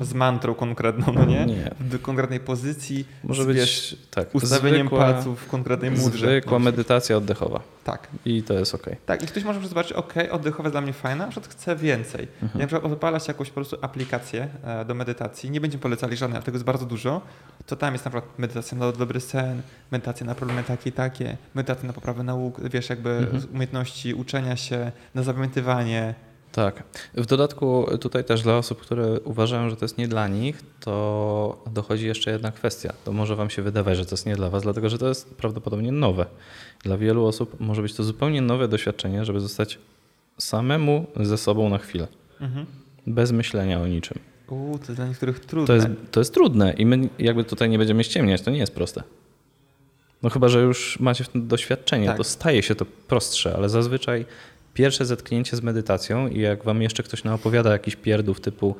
z 0.00 0.14
mantrą 0.14 0.54
konkretną, 0.54 1.12
no 1.12 1.24
nie? 1.24 1.46
Nie. 1.46 1.70
W 1.80 2.02
konkretnej 2.02 2.40
pozycji, 2.40 3.06
Może 3.24 3.42
z, 3.44 3.46
być 3.46 3.96
tak, 4.10 4.34
ustawieniem 4.34 4.86
zwykła, 4.86 4.98
palców 5.12 5.40
w 5.40 5.46
konkretnej 5.48 5.90
mudrze. 5.90 6.26
zwykła 6.26 6.58
medytacja 6.58 7.16
oddechowa 7.16 7.60
Tak. 7.84 8.08
i 8.24 8.42
to 8.42 8.54
jest 8.54 8.74
ok. 8.74 8.86
Tak, 9.06 9.22
i 9.22 9.26
ktoś 9.26 9.44
może 9.44 9.68
zobaczyć, 9.68 9.92
ok, 9.92 10.14
oddechowe 10.30 10.62
jest 10.66 10.74
dla 10.74 10.80
mnie 10.80 10.92
fajne, 10.92 11.24
na 11.24 11.30
przykład 11.30 11.52
chcę 11.52 11.76
więcej. 11.76 12.28
Mhm. 12.42 12.50
Jak 12.60 12.60
na 12.60 12.66
przykład 12.66 12.92
odpalasz 12.92 13.28
jakąś 13.28 13.48
po 13.48 13.54
prostu 13.54 13.76
aplikację 13.82 14.48
e, 14.64 14.84
do 14.84 14.94
medytacji, 14.94 15.50
nie 15.50 15.60
będziemy 15.60 15.82
polecali 15.82 16.16
żadnej, 16.16 16.36
ale 16.36 16.44
tego 16.44 16.56
jest 16.56 16.64
bardzo 16.66 16.86
dużo, 16.86 17.20
to 17.66 17.76
tam 17.76 17.92
jest 17.92 18.04
na 18.04 18.10
przykład 18.10 18.38
medytacja 18.38 18.78
na 18.78 18.92
dobry 18.92 19.20
sen, 19.20 19.62
medytacja 19.90 20.26
na 20.26 20.34
problemy 20.34 20.62
takie 20.64 20.90
i 20.90 20.92
takie, 20.92 21.36
medytacja 21.54 21.86
na 21.86 21.92
poprawę 21.92 22.22
nauk, 22.22 22.60
wiesz, 22.70 22.90
jakby 22.90 23.10
Mhm. 23.10 23.42
umiejętności 23.52 24.14
uczenia 24.14 24.56
się, 24.56 24.92
na 25.14 25.22
zapamiętywanie. 25.22 26.14
Tak. 26.52 26.82
W 27.14 27.26
dodatku 27.26 27.86
tutaj 28.00 28.24
też 28.24 28.42
dla 28.42 28.56
osób, 28.56 28.80
które 28.80 29.20
uważają, 29.20 29.70
że 29.70 29.76
to 29.76 29.84
jest 29.84 29.98
nie 29.98 30.08
dla 30.08 30.28
nich, 30.28 30.62
to 30.80 31.62
dochodzi 31.72 32.06
jeszcze 32.06 32.30
jedna 32.30 32.52
kwestia. 32.52 32.92
To 33.04 33.12
może 33.12 33.36
wam 33.36 33.50
się 33.50 33.62
wydawać, 33.62 33.96
że 33.98 34.06
to 34.06 34.10
jest 34.14 34.26
nie 34.26 34.36
dla 34.36 34.50
was, 34.50 34.62
dlatego 34.62 34.88
że 34.88 34.98
to 34.98 35.08
jest 35.08 35.34
prawdopodobnie 35.34 35.92
nowe. 35.92 36.26
Dla 36.84 36.96
wielu 36.98 37.26
osób 37.26 37.60
może 37.60 37.82
być 37.82 37.94
to 37.94 38.04
zupełnie 38.04 38.40
nowe 38.40 38.68
doświadczenie, 38.68 39.24
żeby 39.24 39.40
zostać 39.40 39.78
samemu 40.38 41.06
ze 41.20 41.38
sobą 41.38 41.68
na 41.68 41.78
chwilę, 41.78 42.08
Mhm. 42.40 42.66
bez 43.06 43.32
myślenia 43.32 43.80
o 43.80 43.86
niczym. 43.86 44.18
Uuu, 44.50 44.78
to 44.78 44.84
jest 44.84 44.94
dla 44.94 45.06
niektórych 45.08 45.40
trudne. 45.40 45.66
To 45.66 45.74
jest, 45.74 45.86
to 46.10 46.20
jest 46.20 46.34
trudne 46.34 46.72
i 46.72 46.86
my 46.86 47.08
jakby 47.18 47.44
tutaj 47.44 47.68
nie 47.70 47.78
będziemy 47.78 48.04
ściemniać, 48.04 48.42
to 48.42 48.50
nie 48.50 48.58
jest 48.58 48.74
proste. 48.74 49.02
No 50.22 50.30
chyba, 50.30 50.48
że 50.48 50.60
już 50.60 51.00
macie 51.00 51.24
w 51.24 51.28
tym 51.28 51.48
doświadczenie, 51.48 52.06
Tak. 52.06 52.16
to 52.16 52.24
staje 52.24 52.62
się 52.62 52.74
to 52.74 52.84
prostsze, 53.08 53.54
ale 53.56 53.68
zazwyczaj 53.68 54.26
pierwsze 54.74 55.06
zetknięcie 55.06 55.56
z 55.56 55.62
medytacją 55.62 56.28
i 56.28 56.40
jak 56.40 56.64
wam 56.64 56.82
jeszcze 56.82 57.02
ktoś 57.02 57.24
naopowiada 57.24 57.72
jakiś 57.72 57.96
pierdów 57.96 58.40
typu 58.40 58.76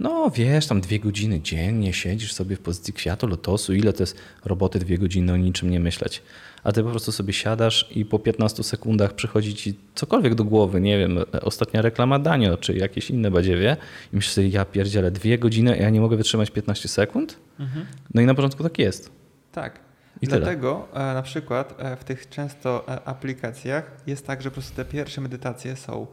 no 0.00 0.30
wiesz, 0.30 0.66
tam 0.66 0.80
dwie 0.80 1.00
godziny 1.00 1.40
dziennie 1.40 1.92
siedzisz 1.92 2.32
sobie 2.32 2.56
w 2.56 2.60
pozycji 2.60 2.94
kwiatu, 2.94 3.26
lotosu, 3.26 3.74
ile 3.74 3.92
to 3.92 4.02
jest 4.02 4.16
roboty 4.44 4.78
dwie 4.78 4.98
godziny 4.98 5.32
o 5.32 5.36
niczym 5.36 5.70
nie 5.70 5.80
myśleć. 5.80 6.22
A 6.64 6.72
ty 6.72 6.82
po 6.82 6.90
prostu 6.90 7.12
sobie 7.12 7.32
siadasz 7.32 7.88
i 7.90 8.04
po 8.04 8.18
15 8.18 8.62
sekundach 8.62 9.12
przychodzi 9.12 9.54
ci 9.54 9.74
cokolwiek 9.94 10.34
do 10.34 10.44
głowy, 10.44 10.80
nie 10.80 10.98
wiem, 10.98 11.18
ostatnia 11.42 11.82
reklama 11.82 12.18
Danio 12.18 12.56
czy 12.56 12.74
jakieś 12.76 13.10
inne 13.10 13.30
badziewie 13.30 13.76
i 14.12 14.16
myślisz 14.16 14.32
sobie, 14.32 14.48
ja 14.48 14.64
pierdzielę, 14.64 15.10
dwie 15.10 15.38
godziny, 15.38 15.72
a 15.72 15.76
ja 15.76 15.90
nie 15.90 16.00
mogę 16.00 16.16
wytrzymać 16.16 16.50
15 16.50 16.88
sekund? 16.88 17.38
Mhm. 17.60 17.86
No 18.14 18.20
i 18.20 18.26
na 18.26 18.34
początku 18.34 18.62
tak 18.62 18.78
jest. 18.78 19.10
Tak. 19.52 19.85
I 20.22 20.26
tyle. 20.26 20.40
Dlatego 20.40 20.88
e, 20.94 20.98
na 21.14 21.22
przykład 21.22 21.74
e, 21.78 21.96
w 21.96 22.04
tych 22.04 22.28
często 22.28 22.84
e, 22.88 23.04
aplikacjach 23.08 23.90
jest 24.06 24.26
tak, 24.26 24.42
że 24.42 24.50
po 24.50 24.54
prostu 24.54 24.76
te 24.76 24.84
pierwsze 24.84 25.20
medytacje 25.20 25.76
są 25.76 26.06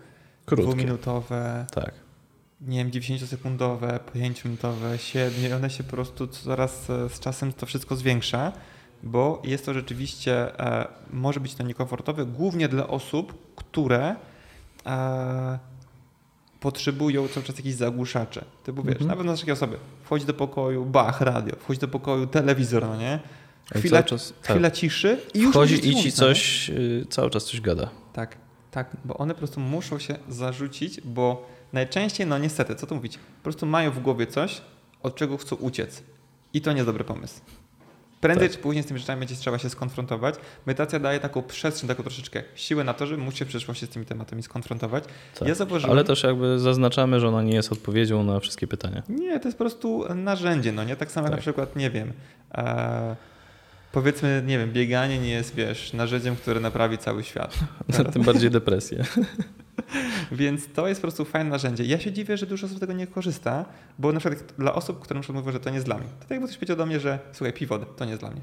Krótkie. 0.45 0.64
dwuminutowe, 0.66 1.66
Tak. 1.72 1.93
nie 2.62 2.78
wiem, 2.78 2.91
90-sekundowe, 2.91 3.99
5-minutowe, 4.16 4.97
7 4.97 5.49
i 5.49 5.54
one 5.54 5.70
się 5.70 5.84
po 5.84 5.91
prostu 5.91 6.28
coraz 6.28 6.89
e, 6.89 7.10
z 7.10 7.20
czasem 7.20 7.54
to 7.54 7.66
wszystko 7.66 7.95
zwiększa, 7.95 8.51
bo 9.04 9.41
jest 9.45 9.66
to 9.66 9.74
rzeczywiście, 9.74 10.51
może 11.14 11.39
być 11.39 11.56
to 11.56 11.64
niekomfortowe, 11.64 12.26
głównie 12.26 12.68
dla 12.70 12.88
osób, 12.88 13.56
które 13.56 14.16
potrzebują 16.60 17.28
cały 17.28 17.45
czas 17.45 17.58
jakichś 17.58 17.76
zagłuszaczy. 17.76 18.45
Typu 18.64 18.84
wiesz, 18.84 18.91
Mhm. 18.93 19.10
na 19.10 19.16
pewno 19.16 19.36
są 19.38 19.39
takie 19.41 19.54
osoby, 19.54 19.78
wchodzi 20.04 20.26
do 20.26 20.34
pokoju, 20.34 20.86
bach, 20.86 21.22
radio, 21.22 21.56
wchodzi 21.60 21.80
do 21.80 21.88
pokoju, 21.88 22.28
telewizor, 22.28 22.84
no 22.88 22.95
nie? 22.97 23.20
Chwila, 23.76 24.03
czas- 24.03 24.34
tak. 24.41 24.51
chwila 24.51 24.72
ciszy 24.72 25.18
i 25.34 25.39
już 25.39 25.51
Wchodzi 25.51 25.76
i 25.76 25.80
ci 25.82 25.95
no 25.95 26.03
nie? 26.03 26.11
coś, 26.11 26.70
y, 26.70 27.05
cały 27.09 27.30
czas 27.30 27.45
coś 27.45 27.61
gada. 27.61 27.89
Tak, 28.14 28.38
tak, 28.72 28.97
bo 29.05 29.18
one 29.18 29.34
po 29.34 29.38
prostu 29.38 29.59
muszą 29.59 29.99
się 29.99 30.16
zarzucić, 30.30 31.01
bo 31.01 31.49
najczęściej, 31.74 32.28
no 32.28 32.38
niestety, 32.38 32.76
co 32.76 32.88
tu 32.88 32.95
mówić, 32.95 33.18
po 33.18 33.43
prostu 33.43 33.66
mają 33.66 33.91
w 33.91 33.99
głowie 33.99 34.28
coś, 34.28 34.61
od 35.03 35.16
czego 35.16 35.38
chcą 35.38 35.55
uciec. 35.55 36.03
I 36.53 36.61
to 36.61 36.72
nie 36.72 36.78
jest 36.78 36.88
dobry 36.88 37.03
pomysł. 37.03 37.41
Prędzej 38.22 38.47
Tak. 38.49 38.57
czy 38.57 38.64
później 38.64 38.84
z 38.84 38.88
tymi 38.88 38.99
rzeczami 38.99 39.20
będzie 39.20 39.36
trzeba 39.36 39.57
się 39.57 39.70
skonfrontować. 39.70 40.36
Medytacja 40.66 40.99
daje 40.99 41.20
taką 41.20 41.43
przestrzeń, 41.43 41.88
taką 41.88 42.03
troszeczkę 42.03 42.43
siłę 42.55 42.84
na 42.84 42.93
to, 42.93 43.07
że 43.07 43.18
musi 43.18 43.38
się 43.38 43.45
w 43.45 43.47
przyszłości 43.47 43.86
z 43.86 43.89
tymi 43.89 44.05
tematami 44.05 44.43
skonfrontować. 44.43 45.03
Tak. 45.39 45.47
Ja 45.47 45.55
zauważyłem... 45.55 45.91
Ale 45.91 46.03
też 46.03 46.24
jakby 46.24 46.59
zaznaczamy, 46.59 47.20
że 47.20 47.28
ona 47.28 47.41
nie 47.41 47.53
jest 47.53 47.72
odpowiedzią 47.72 48.24
na 48.24 48.39
wszystkie 48.39 48.68
pytania. 48.68 49.03
Nie, 49.09 49.39
to 49.39 49.47
jest 49.47 49.57
po 49.57 49.64
prostu 49.64 50.05
narzędzie, 50.16 50.72
no 50.72 50.84
nie? 50.84 50.95
Tak 50.95 51.11
samo 51.11 51.26
jak 51.28 51.32
Tak. 51.32 51.38
na 51.38 51.41
przykład, 51.41 51.76
nie 51.76 51.89
wiem, 51.91 52.14
e, 52.55 53.16
powiedzmy, 53.94 54.44
nie 54.46 54.58
wiem, 54.58 54.72
bieganie 54.72 55.20
nie 55.20 55.30
jest, 55.30 55.56
wiesz, 55.56 55.94
narzędziem, 55.94 56.36
które 56.36 56.60
naprawi 56.60 56.98
cały 56.98 57.24
świat. 57.24 57.60
Tym 58.14 58.24
bardziej 58.24 58.52
depresję. 58.52 59.06
Więc 60.32 60.68
to 60.74 60.88
jest 60.88 61.02
po 61.02 61.08
prostu 61.08 61.26
fajne 61.26 61.50
narzędzie. 61.50 61.84
Ja 61.84 62.00
się 62.00 62.12
dziwię, 62.12 62.38
że 62.38 62.46
dużo 62.46 62.66
osób 62.66 62.78
z 62.78 62.80
tego 62.80 62.94
nie 62.94 63.08
korzysta, 63.08 63.66
bo 64.00 64.12
na 64.12 64.20
przykład 64.20 64.54
dla 64.58 64.76
osób, 64.76 65.00
które 65.00 65.18
na 65.18 65.22
przykład 65.22 65.44
mówią, 65.44 65.54
że 65.54 65.60
to 65.60 65.70
nie 65.70 65.76
jest 65.76 65.88
dla 65.88 65.98
mnie, 65.98 66.08
to 66.08 66.22
tak 66.22 66.32
jakby 66.32 66.48
ktoś 66.48 66.58
powiedział 66.58 66.78
do 66.78 66.86
mnie, 66.86 67.00
że 67.00 67.20
słuchaj, 67.32 67.54
pij 67.54 67.68
wodę, 67.68 67.86
to 67.98 68.06
nie 68.06 68.12
jest 68.12 68.22
dla 68.22 68.32
mnie. 68.32 68.41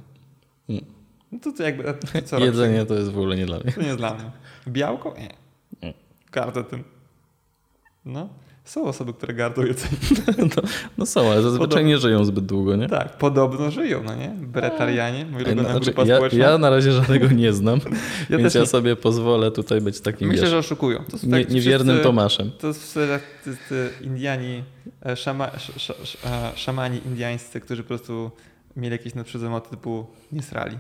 Mm. 0.69 0.85
No 1.33 1.39
to 1.39 1.53
co 1.53 1.63
jakby, 1.63 1.95
ty 2.13 2.23
co 2.23 2.37
robisz? 2.37 2.47
Jedzenie 2.47 2.87
to 2.87 2.95
jest 2.95 3.11
w 3.11 3.19
ogóle 3.19 3.37
nie 3.37 3.47
dla 3.47 3.59
mnie. 3.59 3.73
To 3.73 3.81
nie 3.81 3.87
jest 3.87 3.99
dla 3.99 4.15
mnie. 4.15 4.31
Białko? 4.69 5.15
Nie. 5.19 5.35
Nie. 5.83 5.95
Tym. 6.71 6.85
No. 8.05 8.29
Są 8.71 8.85
osoby, 8.85 9.13
które 9.13 9.35
gardzą 9.35 9.63
jedzenie. 9.65 9.97
No, 10.57 10.63
no 10.99 11.07
są, 11.07 11.31
ale 11.31 11.43
zazwyczaj 11.43 11.69
Podobno- 11.69 11.89
nie 11.89 11.99
żyją 11.99 12.25
zbyt 12.25 12.47
długo, 12.47 12.77
nie? 12.77 12.89
Tak, 12.89 13.19
podobno 13.19 13.71
żyją, 13.71 14.03
no 14.05 14.15
nie? 14.15 14.29
Bretarianie, 14.29 15.27
mój 15.27 15.43
ulubiona 15.43 15.71
znaczy, 15.71 15.85
grupa 15.85 16.05
ja, 16.05 16.15
społeczna. 16.17 16.39
ja 16.39 16.59
na 16.59 16.71
razie 16.71 16.93
żadnego 16.93 17.27
nie 17.27 17.53
znam, 17.53 17.81
Ja 18.31 18.39
więc 18.39 18.55
ja 18.55 18.61
nie. 18.61 18.67
sobie 18.67 18.97
pozwolę 18.97 19.51
tutaj 19.51 19.81
być 19.81 20.01
takim 20.01 20.29
Myślę, 20.29 20.43
wiesz, 20.43 20.51
że 20.51 20.59
oszukują. 20.59 21.05
To 21.11 21.17
nie, 21.27 21.45
tak 21.45 21.51
niewiernym 21.55 21.97
wszyscy- 21.97 22.09
Tomaszem. 22.09 22.51
To 22.61 22.75
są 22.75 23.01
Indiani, 24.01 24.63
e, 25.07 25.17
szama, 25.17 25.53
sz, 25.53 25.77
sz, 26.03 26.17
e, 26.27 26.53
szamani 26.55 27.01
indiańscy, 27.07 27.61
którzy 27.61 27.83
po 27.83 27.89
prostu 27.89 28.31
mieli 28.77 28.93
jakieś 28.93 29.15
nadprzyrodzone 29.15 29.51
moty 29.51 29.71
typu 29.71 30.07
nie 30.33 30.43
srali. 30.43 30.79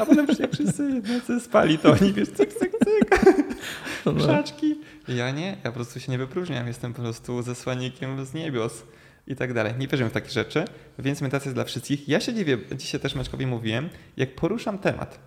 A 0.00 0.06
potem 0.06 0.26
jak 0.38 0.52
wszyscy 0.52 0.82
nocy 0.82 1.40
spali, 1.40 1.78
to 1.78 1.92
oni 2.00 2.12
wiesz, 2.12 2.28
cyk, 2.28 2.54
cyk, 2.54 2.72
cyk, 2.84 3.20
No. 4.06 4.12
Ja 5.16 5.30
nie, 5.30 5.46
ja 5.46 5.56
po 5.62 5.72
prostu 5.72 6.00
się 6.00 6.12
nie 6.12 6.18
wypróżniam, 6.18 6.66
jestem 6.66 6.94
po 6.94 7.02
prostu 7.02 7.42
zesłannikiem 7.42 8.26
z 8.26 8.34
niebios 8.34 8.82
i 9.26 9.36
tak 9.36 9.52
dalej. 9.52 9.74
Nie 9.78 9.88
wierzę 9.88 10.08
w 10.08 10.12
takie 10.12 10.30
rzeczy, 10.30 10.64
więc 10.98 11.20
medytacja 11.20 11.48
jest 11.48 11.56
dla 11.56 11.64
wszystkich. 11.64 12.08
Ja 12.08 12.20
się 12.20 12.34
dziwię, 12.34 12.58
dzisiaj 12.76 13.00
też 13.00 13.14
Maćkowi 13.14 13.46
mówiłem, 13.46 13.88
jak 14.16 14.34
poruszam 14.34 14.78
temat, 14.78 15.18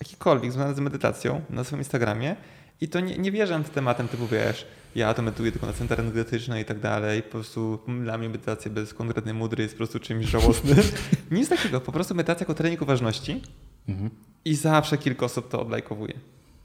jakikolwiek 0.00 0.52
związany 0.52 0.74
z 0.74 0.80
medytacją 0.80 1.40
na 1.50 1.64
swoim 1.64 1.80
Instagramie 1.80 2.36
i 2.80 2.88
to 2.88 3.00
nie, 3.00 3.18
nie 3.18 3.32
wierzę 3.32 3.62
w 3.64 3.70
tematem 3.70 4.08
typu, 4.08 4.26
wiesz, 4.26 4.66
ja 4.94 5.14
to 5.14 5.22
medytuję 5.22 5.52
tylko 5.52 5.66
na 5.66 5.72
centra 5.72 5.96
energetyczne 5.96 6.60
i 6.60 6.64
tak 6.64 6.80
dalej, 6.80 7.22
po 7.22 7.30
prostu 7.30 7.78
dla 8.02 8.18
mnie 8.18 8.28
medytacja 8.28 8.70
bez 8.70 8.94
konkretnej 8.94 9.34
mudry 9.34 9.62
jest 9.62 9.74
po 9.74 9.78
prostu 9.78 9.98
czymś 10.00 10.26
żałosnym. 10.26 10.78
Nic 11.30 11.48
takiego, 11.48 11.80
po 11.80 11.92
prostu 11.92 12.14
medytacja 12.14 12.44
jako 12.44 12.54
trening 12.54 12.82
uważności 12.82 13.42
Mhm. 13.88 14.10
i 14.44 14.54
zawsze 14.54 14.98
kilka 14.98 15.26
osób 15.26 15.48
to 15.48 15.60
odlajkowuje. 15.60 16.14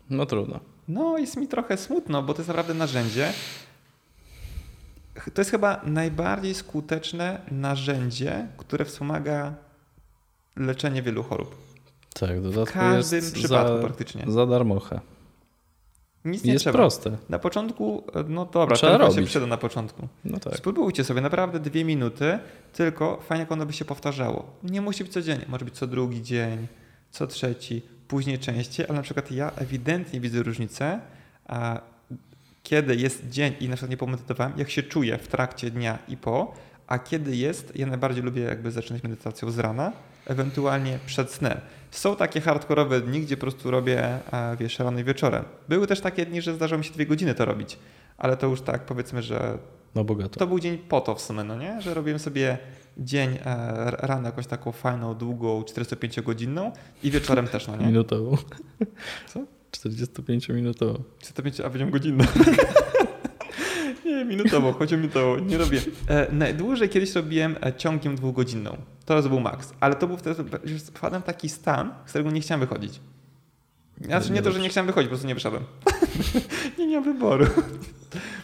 No 0.10 0.26
trudno. 0.26 0.60
No, 0.90 1.18
jest 1.18 1.38
mi 1.38 1.48
trochę 1.48 1.78
smutno, 1.78 2.24
bo 2.24 2.34
to 2.34 2.40
jest 2.40 2.48
naprawdę 2.48 2.74
narzędzie. 2.74 3.34
To 5.34 5.42
jest 5.42 5.52
chyba 5.52 5.82
najbardziej 5.84 6.54
skuteczne 6.56 7.42
narzędzie, 7.52 8.48
które 8.58 8.86
wspomaga 8.86 9.54
leczenie 10.56 11.02
wielu 11.02 11.24
chorób. 11.24 11.56
Tak, 12.20 12.42
w 12.42 12.52
W 12.66 12.72
każdym 12.72 13.18
jest 13.18 13.34
przypadku 13.34 13.76
za, 13.78 13.84
praktycznie. 13.84 14.24
za 14.28 14.46
darmocha. 14.46 15.02
Nic 16.26 16.44
nie 16.44 16.54
Jest 16.54 16.64
trzeba. 16.64 16.78
proste. 16.78 17.18
Na 17.30 17.40
początku, 17.40 18.04
no 18.28 18.46
dobra, 18.46 18.76
Trzeba 18.76 18.98
to 18.98 19.10
się 19.10 19.16
robić. 19.16 19.30
przyda 19.30 19.46
na 19.48 19.58
początku. 19.58 20.08
No 20.26 20.40
tak. 20.40 20.58
Spróbujcie 20.58 21.04
sobie 21.04 21.22
naprawdę 21.22 21.60
dwie 21.60 21.86
minuty, 21.86 22.40
tylko 22.74 23.22
fajnie 23.28 23.40
jak 23.42 23.52
ono 23.52 23.66
by 23.66 23.74
się 23.74 23.86
powtarzało. 23.86 24.46
Nie 24.64 24.82
musi 24.82 25.04
być 25.04 25.14
codziennie, 25.14 25.46
może 25.48 25.66
być 25.66 25.76
co 25.76 25.88
drugi 25.88 26.22
dzień, 26.22 26.68
co 27.12 27.28
trzeci, 27.28 27.82
później 28.10 28.40
częściej, 28.40 28.86
ale 28.90 28.96
na 28.96 29.02
przykład 29.04 29.32
ja 29.32 29.52
ewidentnie 29.56 30.20
widzę 30.20 30.44
różnicę, 30.44 31.00
a 31.48 31.82
kiedy 32.64 32.96
jest 32.96 33.30
dzień 33.30 33.54
i 33.60 33.70
na 33.70 33.76
przykład 33.76 33.92
nie 33.92 33.98
pomedytowałem, 33.98 34.54
jak 34.58 34.70
się 34.70 34.84
czuję 34.84 35.18
w 35.18 35.28
trakcie 35.28 35.72
dnia 35.72 36.00
i 36.08 36.18
po, 36.18 36.54
a 36.88 37.00
kiedy 37.00 37.36
jest, 37.36 37.76
ja 37.76 37.86
najbardziej 37.88 38.24
lubię 38.24 38.42
jakby 38.42 38.72
zaczynać 38.72 39.04
medytacją 39.04 39.52
z 39.52 39.60
rana, 39.60 39.92
ewentualnie 40.26 41.00
przed 41.06 41.32
snem. 41.32 41.58
Są 41.92 42.16
takie 42.16 42.42
hardkorowe 42.42 43.02
dni, 43.02 43.22
gdzie 43.22 43.38
po 43.38 43.42
prostu 43.42 43.72
robię, 43.72 44.20
wiesz, 44.60 44.80
rano 44.80 45.00
i 45.00 45.04
wieczorem. 45.04 45.44
Były 45.70 45.88
też 45.88 46.02
takie 46.02 46.26
dni, 46.26 46.42
że 46.42 46.54
zdarzało 46.54 46.78
mi 46.80 46.86
się 46.86 46.94
dwie 46.94 47.06
godziny 47.06 47.36
to 47.36 47.46
robić, 47.46 47.78
ale 48.18 48.38
to 48.38 48.48
już 48.48 48.62
tak 48.62 48.82
powiedzmy, 48.86 49.22
że 49.22 49.58
No 49.96 50.04
bogato. 50.04 50.40
to 50.40 50.48
był 50.48 50.60
dzień 50.60 50.78
po 50.78 51.02
to 51.02 51.16
w 51.16 51.22
sumie, 51.22 51.44
no 51.44 51.56
nie? 51.58 51.82
Że 51.82 51.94
robiłem 51.94 52.20
sobie 52.20 52.58
dzień 53.00 53.38
e, 53.46 53.92
rano 53.92 54.28
jakąś 54.28 54.48
taką 54.48 54.72
fajną, 54.72 55.16
długą, 55.16 55.62
45-godzinną 55.62 56.72
i 57.04 57.12
wieczorem 57.12 57.48
też, 57.48 57.68
no 57.68 57.76
nie? 57.76 57.86
Minutową. 57.86 58.38
Co? 59.28 59.40
45-minutową. 59.72 61.00
45, 61.20 61.60
a 61.60 61.64
powiedziałem 61.64 61.92
godzinną. 61.92 62.26
nie, 64.06 64.26
minutowo, 64.26 64.74
chodzi 64.74 64.96
o 64.96 64.98
minutowo, 64.98 65.40
nie 65.40 65.58
robię. 65.58 65.82
E, 66.08 66.32
najdłużej 66.32 66.90
kiedyś 66.90 67.16
robiłem 67.16 67.56
e, 67.62 67.74
ciągiem 67.74 68.16
dwugodzinną. 68.16 68.78
To 69.06 69.22
był 69.22 69.40
maks, 69.40 69.74
ale 69.80 69.96
to 69.96 70.08
był 70.08 70.18
wtedy, 70.18 70.44
już 70.66 70.82
wpadłem 70.82 71.22
taki 71.22 71.50
stan, 71.50 71.94
z 72.06 72.10
którego 72.10 72.32
nie 72.32 72.42
chciałem 72.42 72.60
wychodzić. 72.60 73.00
Znaczy 74.02 74.32
nie 74.32 74.42
to, 74.42 74.52
że 74.52 74.60
nie 74.60 74.70
chciałem 74.70 74.88
wychodzić, 74.88 75.08
po 75.08 75.12
prostu 75.12 75.28
nie 75.28 75.34
wyszedłem. 75.34 75.64
nie 76.78 76.88
miałem 76.88 77.04
wyboru. 77.04 77.46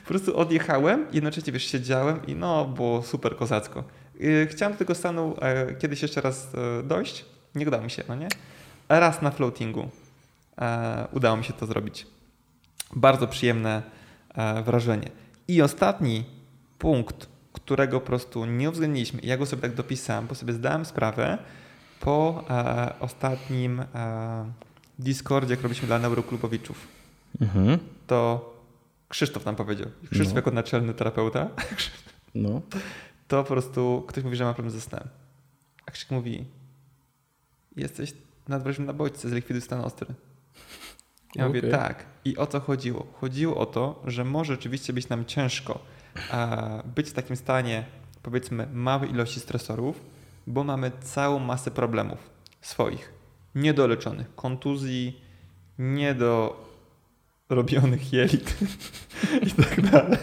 Po 0.03 0.07
prostu 0.07 0.37
odjechałem, 0.37 1.05
jednocześnie 1.13 1.53
wiesz, 1.53 1.71
siedziałem 1.71 2.25
i 2.27 2.35
no, 2.35 2.65
było 2.65 3.03
super 3.03 3.35
kozacko. 3.35 3.83
Y, 4.21 4.47
chciałem 4.51 4.73
do 4.73 4.79
tego 4.79 4.95
stanu 4.95 5.35
e, 5.41 5.75
kiedyś 5.75 6.01
jeszcze 6.01 6.21
raz 6.21 6.47
e, 6.55 6.83
dojść, 6.83 7.25
nie 7.55 7.67
udało 7.67 7.83
mi 7.83 7.91
się, 7.91 8.03
no 8.07 8.15
nie? 8.15 8.27
Raz 8.89 9.21
na 9.21 9.31
floatingu 9.31 9.89
e, 10.57 11.07
udało 11.11 11.37
mi 11.37 11.43
się 11.43 11.53
to 11.53 11.65
zrobić. 11.65 12.07
Bardzo 12.95 13.27
przyjemne 13.27 13.81
wrażenie. 14.65 15.09
I 15.47 15.61
ostatni 15.61 16.23
punkt, 16.79 17.27
którego 17.53 17.99
po 17.99 18.07
prostu 18.07 18.45
nie 18.45 18.69
uwzględniliśmy, 18.69 19.19
ja 19.23 19.37
go 19.37 19.45
sobie 19.45 19.61
tak 19.61 19.73
dopisałem, 19.73 20.27
bo 20.27 20.35
sobie 20.35 20.53
zdałem 20.53 20.85
sprawę 20.85 21.37
po 21.99 22.43
ostatnim 22.99 23.83
Discordzie, 24.99 25.53
jak 25.53 25.61
robiliśmy 25.61 25.87
dla 25.87 25.99
neuroklubowiczów. 25.99 26.87
Mhm. 27.41 27.79
To 28.07 28.53
Krzysztof 29.09 29.45
nam 29.45 29.55
powiedział. 29.55 29.87
Krzysztof 30.11 30.33
no. 30.33 30.37
jako 30.37 30.51
naczelny 30.51 30.93
terapeuta. 30.93 31.49
No. 32.35 32.61
To 33.27 33.43
po 33.43 33.49
prostu 33.49 34.03
ktoś 34.07 34.23
mówi, 34.23 34.35
że 34.35 34.43
ma 34.43 34.53
problem 34.53 34.71
ze 34.71 34.81
snem. 34.81 35.07
A 35.85 35.91
Krzyk 35.91 36.11
mówi, 36.11 36.45
jesteś 37.75 38.13
nadwrażliwym 38.47 38.85
na 38.85 38.93
bodźce, 38.93 39.29
zlikwiduj 39.29 39.61
stan 39.61 39.81
ostry. 39.81 40.07
Ja 41.35 41.45
okay. 41.45 41.47
mówię, 41.47 41.61
tak. 41.71 42.05
I 42.25 42.37
o 42.37 42.47
co 42.47 42.59
chodziło? 42.59 43.07
Chodziło 43.21 43.57
o 43.57 43.65
to, 43.65 44.01
że 44.05 44.23
może 44.23 44.53
rzeczywiście 44.53 44.93
być 44.93 45.09
nam 45.09 45.25
ciężko 45.25 45.79
a, 46.31 46.83
być 46.95 47.09
w 47.09 47.13
takim 47.13 47.35
stanie, 47.35 47.85
powiedzmy, 48.23 48.67
małej 48.73 49.09
ilości 49.09 49.39
stresorów, 49.39 50.01
bo 50.47 50.63
mamy 50.63 50.91
całą 51.01 51.39
masę 51.39 51.71
problemów 51.71 52.29
swoich, 52.61 53.13
niedoleczonych, 53.55 54.35
kontuzji, 54.35 55.21
niedorobionych 55.79 58.13
jelit 58.13 58.57
i 59.47 59.51
tak 59.51 59.81
dalej. 59.81 60.17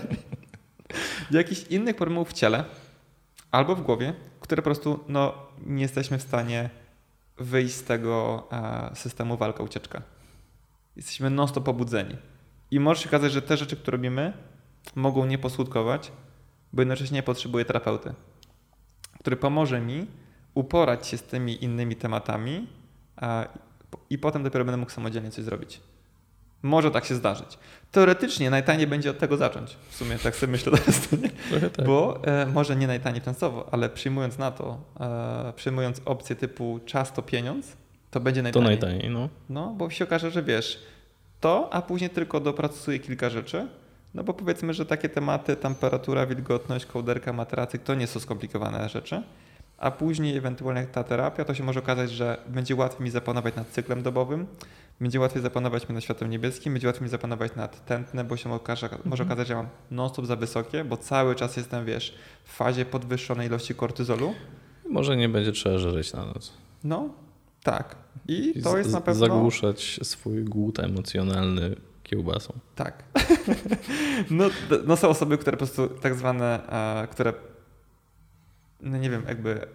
Jakichś 1.31 1.63
innych 1.63 1.97
problemów 1.97 2.31
w 2.31 2.33
ciele 2.33 2.65
albo 3.53 3.77
w 3.77 3.83
głowie, 3.83 4.15
które 4.41 4.63
po 4.63 4.65
prostu 4.65 5.05
no, 5.09 5.35
nie 5.67 5.83
jesteśmy 5.83 6.19
w 6.19 6.23
stanie 6.23 6.71
wyjść 7.37 7.75
z 7.75 7.85
tego 7.85 8.47
a, 8.51 8.91
systemu 8.95 9.37
walka-ucieczka. 9.37 10.03
Jesteśmy 10.97 11.31
non-stop 11.31 11.65
pobudzeni. 11.65 12.17
I 12.71 12.81
może 12.81 13.03
się 13.03 13.09
okazać, 13.09 13.33
że 13.33 13.43
te 13.43 13.57
rzeczy, 13.57 13.77
które 13.77 13.97
robimy, 13.97 14.33
mogą 14.95 15.27
nie 15.27 15.39
poskutkować, 15.39 16.13
bo 16.73 16.83
jednocześnie 16.83 17.23
potrzebuję 17.23 17.65
terapeuty, 17.65 18.15
który 19.19 19.37
pomoże 19.37 19.81
mi 19.81 20.07
uporać 20.55 21.07
się 21.07 21.19
z 21.19 21.23
tymi 21.23 21.65
innymi 21.65 21.97
tematami 21.97 22.67
a, 23.17 23.49
i 24.11 24.19
potem 24.19 24.43
dopiero 24.43 24.65
będę 24.65 24.77
mógł 24.77 24.93
samodzielnie 24.93 25.31
coś 25.31 25.45
zrobić. 25.45 25.81
Może 26.63 26.91
tak 26.91 27.05
się 27.05 27.15
zdarzyć. 27.15 27.59
Teoretycznie 27.93 28.51
najtaniej 28.51 28.87
będzie 28.87 29.11
od 29.11 29.19
tego 29.19 29.37
zacząć. 29.37 29.77
W 29.91 29.97
sumie 29.97 30.19
tak 30.19 30.37
sobie 30.37 30.53
myślę 30.53 30.73
teraz? 30.79 31.09
Tak. 31.77 31.87
Bo 31.87 32.25
e, 32.25 32.47
może 32.47 32.77
nie 32.77 32.87
najtaniej 32.87 33.21
finansowo, 33.21 33.69
ale 33.73 33.89
przyjmując 33.89 34.39
na 34.39 34.51
to, 34.51 34.81
e, 35.01 35.53
przyjmując 35.57 36.01
opcję 36.05 36.37
typu 36.37 36.81
czas 36.87 37.13
to 37.13 37.23
pieniądz, 37.23 37.77
to 38.11 38.21
będzie 38.21 38.43
najtaniej. 38.43 38.79
To 38.79 38.87
najtaniej, 38.87 39.11
no. 39.11 39.29
No, 39.49 39.75
bo 39.77 39.91
się 39.91 40.05
okaże, 40.05 40.31
że 40.31 40.43
wiesz, 40.43 40.83
to, 41.41 41.69
a 41.73 41.83
później 41.83 42.11
tylko 42.11 42.41
dopracuję 42.41 42.99
kilka 42.99 43.31
rzeczy, 43.31 43.69
no 44.15 44.25
bo 44.25 44.35
powiedzmy, 44.35 44.75
że 44.75 44.87
takie 44.87 45.09
tematy, 45.09 45.57
temperatura, 45.57 46.27
wilgotność, 46.27 46.87
kołderka, 46.87 47.33
materacyk, 47.33 47.83
to 47.83 47.95
nie 47.95 48.07
są 48.07 48.21
skomplikowane 48.21 48.89
rzeczy 48.89 49.23
a 49.83 49.91
później 49.91 50.37
ewentualnie 50.37 50.87
ta 50.87 51.05
terapia, 51.05 51.45
to 51.45 51.55
się 51.55 51.65
może 51.65 51.81
okazać, 51.81 52.11
że 52.11 52.39
będzie 52.49 52.75
łatwiej 52.75 53.05
mi 53.05 53.11
zapanować 53.11 53.57
nad 53.57 53.69
cyklem 53.69 54.03
dobowym, 54.03 54.47
będzie 55.03 55.21
łatwiej 55.21 55.43
zapanować 55.43 55.89
mi 55.89 55.95
nad 55.95 56.05
światłem 56.05 56.31
niebieskim, 56.31 56.73
będzie 56.73 56.87
łatwiej 56.87 57.03
mi 57.03 57.09
zapanować 57.09 57.55
nad 57.57 57.85
tętnem, 57.85 58.27
bo 58.27 58.37
się 58.37 58.53
okaże, 58.53 58.87
mhm. 58.87 59.03
może 59.05 59.23
okazać, 59.23 59.49
że 59.49 59.55
mam 59.55 59.69
non-stop 59.91 60.27
za 60.27 60.37
wysokie, 60.37 60.85
bo 60.85 60.97
cały 60.97 61.35
czas 61.35 61.57
jestem, 61.57 61.85
wiesz, 61.85 62.15
w 62.45 62.53
fazie 62.53 62.85
podwyższonej 62.85 63.47
ilości 63.47 63.75
kortyzolu. 63.75 64.35
Może 64.89 65.17
nie 65.17 65.29
będzie 65.29 65.53
trzeba 65.53 65.79
żreć 65.79 66.13
na 66.13 66.27
noc. 66.27 66.53
No, 66.85 67.09
tak. 67.63 67.97
I, 68.29 68.59
I 68.59 68.63
to 68.63 68.79
jest 68.79 68.93
na 68.93 69.01
pewno... 69.01 69.27
Zagłuszać 69.27 70.01
swój 70.03 70.45
głód 70.45 70.81
emocjonalny 70.81 71.77
kiełbasą. 72.03 72.53
Tak. 72.75 73.05
no, 74.31 74.45
no 74.87 74.97
są 74.97 75.09
osoby, 75.09 75.39
które 75.39 75.57
po 75.57 75.67
prostu 75.67 75.89
tak 75.89 76.15
zwane, 76.15 76.61
które 77.11 77.33
no 78.81 78.99
nie 78.99 79.11
wiem, 79.11 79.23
jakby, 79.29 79.67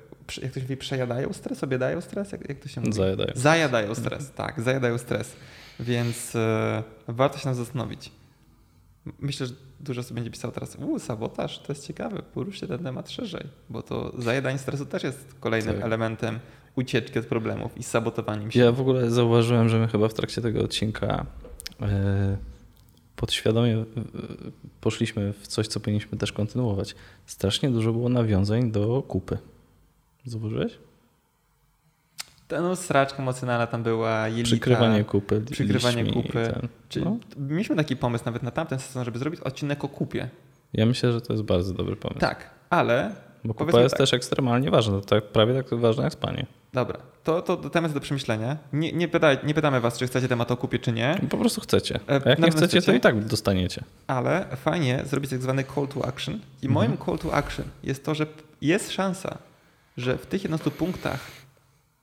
jak 0.42 0.52
to 0.52 0.60
się 0.60 0.62
mówi, 0.62 0.78
przejadają 0.78 1.34
stres, 1.34 1.62
dają 1.80 2.02
stres? 2.02 2.32
Jak, 2.32 2.50
jak 2.50 2.60
to 2.60 2.68
się 2.70 2.82
mówi? 2.82 2.94
Zajadają. 2.94 3.32
Zajadają 3.36 3.96
stres, 3.96 4.32
tak, 4.32 4.62
zajadają 4.62 4.98
stres. 4.98 5.36
Więc 5.80 6.36
e, 6.36 6.84
warto 7.08 7.38
się 7.38 7.48
nam 7.48 7.56
zastanowić. 7.56 8.12
Myślę, 9.20 9.48
że 9.48 9.54
dużo 9.80 10.02
osób 10.02 10.14
będzie 10.16 10.32
pisało 10.32 10.52
teraz, 10.52 10.76
uuu, 10.76 11.00
sabotaż, 11.00 11.60
to 11.60 11.74
jest 11.74 11.88
ciekawe, 11.88 12.22
poruszcie 12.34 12.68
ten 12.68 12.84
temat 12.84 13.12
szerzej, 13.12 13.44
bo 13.70 13.82
to 13.82 14.14
zajadanie 14.18 14.58
stresu 14.58 14.86
też 14.86 15.04
jest 15.04 15.36
kolejnym 15.40 15.76
tak. 15.76 15.86
elementem 15.86 16.40
ucieczki 16.76 17.20
od 17.20 17.26
problemów 17.26 17.78
i 17.78 17.84
sabotowaniem 17.84 18.52
się. 18.52 18.60
Ja 18.60 18.72
w 18.72 18.82
ogóle 18.82 19.12
zauważyłem, 19.12 19.70
że 19.70 19.80
my 19.80 19.88
chyba 19.88 20.08
w 20.08 20.14
trakcie 20.14 20.42
tego 20.42 20.64
odcinka 20.64 21.26
yy 21.82 21.88
podświadomie 23.18 23.86
poszliśmy 24.82 25.34
w 25.34 25.48
coś, 25.48 25.68
co 25.68 25.80
powinniśmy 25.80 26.18
też 26.18 26.32
kontynuować. 26.32 26.96
Strasznie 27.26 27.70
dużo 27.70 27.92
było 27.92 28.10
nawiązań 28.10 28.72
do 28.72 29.04
kupy. 29.08 29.38
Zauważyłeś? 30.28 30.78
Ta 32.48 32.62
no, 32.62 32.76
sraczka 32.76 33.18
emocjonalna 33.24 33.68
tam 33.68 33.84
była, 33.84 34.28
jelita, 34.28 34.46
Przykrywanie 34.46 35.04
kupy. 35.04 35.42
Przykrywanie 35.52 36.14
kupy. 36.14 36.54
Czyli 36.90 37.06
no. 37.06 37.18
Mieliśmy 37.38 37.76
taki 37.76 37.96
pomysł 37.96 38.26
nawet 38.26 38.44
na 38.44 38.52
tamten 38.52 38.80
sezon, 38.80 39.06
żeby 39.06 39.20
zrobić 39.20 39.40
odcinek 39.40 39.84
o 39.84 39.90
kupie. 39.90 40.30
Ja 40.74 40.86
myślę, 40.86 41.12
że 41.12 41.22
to 41.22 41.34
jest 41.34 41.46
bardzo 41.46 41.74
dobry 41.74 41.96
pomysł. 41.96 42.20
Tak, 42.20 42.50
ale... 42.70 43.12
Bo 43.44 43.54
kupa 43.54 43.82
jest 43.82 43.94
tak. 43.94 43.98
też 43.98 44.14
ekstremalnie 44.14 44.72
ważna. 44.72 45.02
To 45.02 45.06
tak, 45.06 45.24
prawie 45.24 45.64
tak 45.64 45.80
ważne 45.80 46.04
jak 46.04 46.14
spanie. 46.14 46.46
Dobra, 46.74 46.98
to, 47.24 47.42
to 47.42 47.58
temat 47.58 47.92
do 47.92 48.00
przemyślenia. 48.00 48.58
Nie, 48.74 48.92
nie, 48.92 49.08
pytaj, 49.08 49.38
nie 49.44 49.54
pytamy 49.54 49.82
was, 49.82 49.98
czy 49.98 50.08
chcecie 50.08 50.28
temat 50.28 50.52
o 50.52 50.58
kupie, 50.58 50.80
czy 50.80 50.92
nie. 50.92 51.22
Po 51.30 51.38
prostu 51.38 51.62
chcecie. 51.62 52.00
E, 52.10 52.22
A 52.26 52.30
jak 52.30 52.40
nie 52.40 52.52
chcecie, 52.52 52.68
chcecie, 52.68 52.82
to 52.82 52.94
i 52.94 53.00
tak 53.00 53.26
dostaniecie. 53.26 53.84
Ale 54.08 54.46
fajnie 54.56 55.04
zrobić 55.06 55.30
tak 55.30 55.42
zwany 55.42 55.64
call 55.76 55.88
to 55.88 56.06
action. 56.06 56.36
I 56.62 56.68
mhm. 56.68 56.74
moim 56.74 56.98
call 57.06 57.18
to 57.18 57.34
action 57.34 57.66
jest 57.84 58.06
to, 58.06 58.16
że 58.16 58.28
jest 58.62 58.92
szansa, 58.92 59.38
że 59.98 60.18
w 60.18 60.26
tych 60.26 60.44
11 60.44 60.72
punktach 60.72 61.48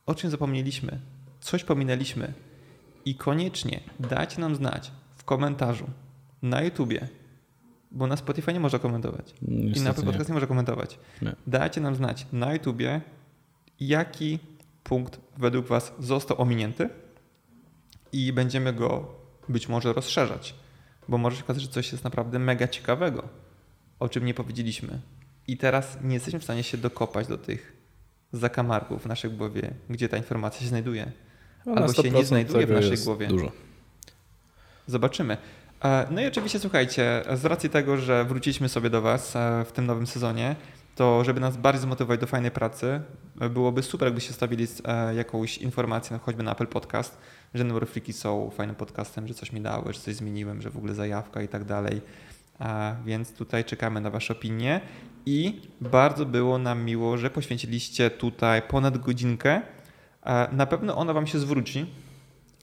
o 0.05 0.15
czym 0.15 0.29
zapomnieliśmy, 0.29 0.99
coś 1.39 1.63
pominęliśmy 1.63 2.33
i 3.05 3.15
koniecznie 3.15 3.79
dajcie 3.99 4.41
nam 4.41 4.55
znać 4.55 4.91
w 5.15 5.23
komentarzu 5.23 5.89
na 6.41 6.61
YouTubie, 6.61 7.07
bo 7.91 8.07
na 8.07 8.17
Spotify 8.17 8.53
nie 8.53 8.59
można 8.59 8.79
komentować 8.79 9.33
Niestety 9.41 9.79
i 9.79 9.83
na 9.83 9.89
Apple 9.89 10.03
Podcast 10.03 10.29
nie, 10.29 10.33
nie 10.33 10.33
można 10.33 10.47
komentować. 10.47 10.99
Nie. 11.21 11.35
Dajcie 11.47 11.81
nam 11.81 11.95
znać 11.95 12.27
na 12.31 12.53
YouTubie, 12.53 13.01
jaki 13.79 14.39
punkt 14.83 15.19
według 15.37 15.65
Was 15.65 15.93
został 15.99 16.41
ominięty 16.41 16.89
i 18.11 18.33
będziemy 18.33 18.73
go 18.73 19.15
być 19.49 19.69
może 19.69 19.93
rozszerzać, 19.93 20.55
bo 21.07 21.17
może 21.17 21.37
się 21.37 21.43
okazać, 21.43 21.61
że 21.61 21.69
coś 21.69 21.91
jest 21.91 22.03
naprawdę 22.03 22.39
mega 22.39 22.67
ciekawego, 22.67 23.29
o 23.99 24.09
czym 24.09 24.25
nie 24.25 24.33
powiedzieliśmy. 24.33 24.99
I 25.47 25.57
teraz 25.57 25.97
nie 26.03 26.13
jesteśmy 26.13 26.39
w 26.39 26.43
stanie 26.43 26.63
się 26.63 26.77
dokopać 26.77 27.27
do 27.27 27.37
tych 27.37 27.74
zakamarków 28.37 29.03
w 29.03 29.05
naszej 29.05 29.31
głowie, 29.31 29.71
gdzie 29.89 30.09
ta 30.09 30.17
informacja 30.17 30.61
się 30.61 30.67
znajduje. 30.67 31.11
No, 31.65 31.73
albo 31.73 31.93
się 31.93 32.11
nie 32.11 32.25
znajduje 32.25 32.67
w 32.67 32.71
naszej 32.71 32.97
głowie. 32.97 33.27
Dużo. 33.27 33.51
Zobaczymy. 34.87 35.37
E, 35.83 36.07
no 36.11 36.21
i 36.21 36.27
oczywiście 36.27 36.59
słuchajcie, 36.59 37.23
z 37.33 37.45
racji 37.45 37.69
tego, 37.69 37.97
że 37.97 38.25
wróciliśmy 38.25 38.69
sobie 38.69 38.89
do 38.89 39.01
Was 39.01 39.35
e, 39.35 39.65
w 39.67 39.71
tym 39.71 39.85
nowym 39.85 40.07
sezonie, 40.07 40.55
to 40.95 41.23
żeby 41.23 41.39
nas 41.39 41.57
bardziej 41.57 41.81
zmotywować 41.81 42.19
do 42.19 42.27
fajnej 42.27 42.51
pracy, 42.51 43.01
byłoby 43.35 43.83
super, 43.83 44.07
jakbyście 44.07 44.33
stawili 44.33 44.67
e, 44.85 45.15
jakąś 45.15 45.57
informację, 45.57 46.17
no 46.17 46.23
choćby 46.25 46.43
na 46.43 46.51
Apple 46.51 46.67
Podcast, 46.67 47.17
że 47.53 47.63
Neurofliki 47.63 48.13
są 48.13 48.49
fajnym 48.49 48.75
podcastem, 48.75 49.27
że 49.27 49.33
coś 49.33 49.51
mi 49.51 49.61
dały, 49.61 49.93
że 49.93 49.99
coś 49.99 50.15
zmieniłem, 50.15 50.61
że 50.61 50.69
w 50.69 50.77
ogóle 50.77 50.93
zajawka 50.93 51.41
i 51.41 51.47
tak 51.47 51.63
dalej. 51.63 52.01
Więc 53.05 53.33
tutaj 53.33 53.65
czekamy 53.65 54.01
na 54.01 54.09
Wasze 54.09 54.33
opinie 54.33 54.81
i 55.25 55.61
bardzo 55.81 56.25
było 56.25 56.57
nam 56.57 56.83
miło, 56.83 57.17
że 57.17 57.29
poświęciliście 57.29 58.09
tutaj 58.09 58.61
ponad 58.61 58.97
godzinkę. 58.97 59.61
Na 60.51 60.65
pewno 60.65 60.97
ona 60.97 61.13
Wam 61.13 61.27
się 61.27 61.39
zwróci, 61.39 61.85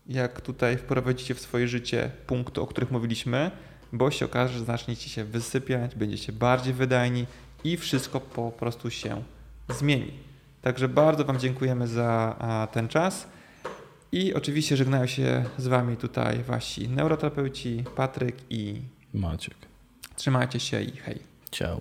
jak 0.06 0.40
tutaj 0.40 0.78
wprowadzicie 0.78 1.34
w 1.34 1.40
swoje 1.40 1.68
życie 1.68 2.10
punkty, 2.26 2.60
o 2.60 2.66
których 2.66 2.90
mówiliśmy, 2.90 3.50
bo 3.92 4.10
się 4.10 4.24
okaże, 4.24 4.58
że 4.58 4.64
zaczniecie 4.64 5.08
się 5.08 5.24
wysypiać, 5.24 5.94
będziecie 5.94 6.32
bardziej 6.32 6.74
wydajni 6.74 7.26
i 7.64 7.76
wszystko 7.76 8.20
po 8.20 8.50
prostu 8.50 8.90
się 8.90 9.22
zmieni. 9.68 10.12
Także 10.62 10.88
bardzo 10.88 11.24
Wam 11.24 11.38
dziękujemy 11.38 11.88
za 11.88 12.36
ten 12.72 12.88
czas. 12.88 13.28
I 14.12 14.34
oczywiście 14.34 14.76
żegnają 14.76 15.06
się 15.06 15.44
z 15.58 15.66
Wami 15.66 15.96
tutaj 15.96 16.42
Wasi 16.42 16.88
neuroterapeuci 16.88 17.84
Patryk 17.96 18.36
i 18.50 18.82
Maciek. 19.14 19.71
Trzymajcie 20.22 20.60
się 20.60 20.82
i 20.82 20.96
hej. 20.96 21.18
Ciao. 21.50 21.80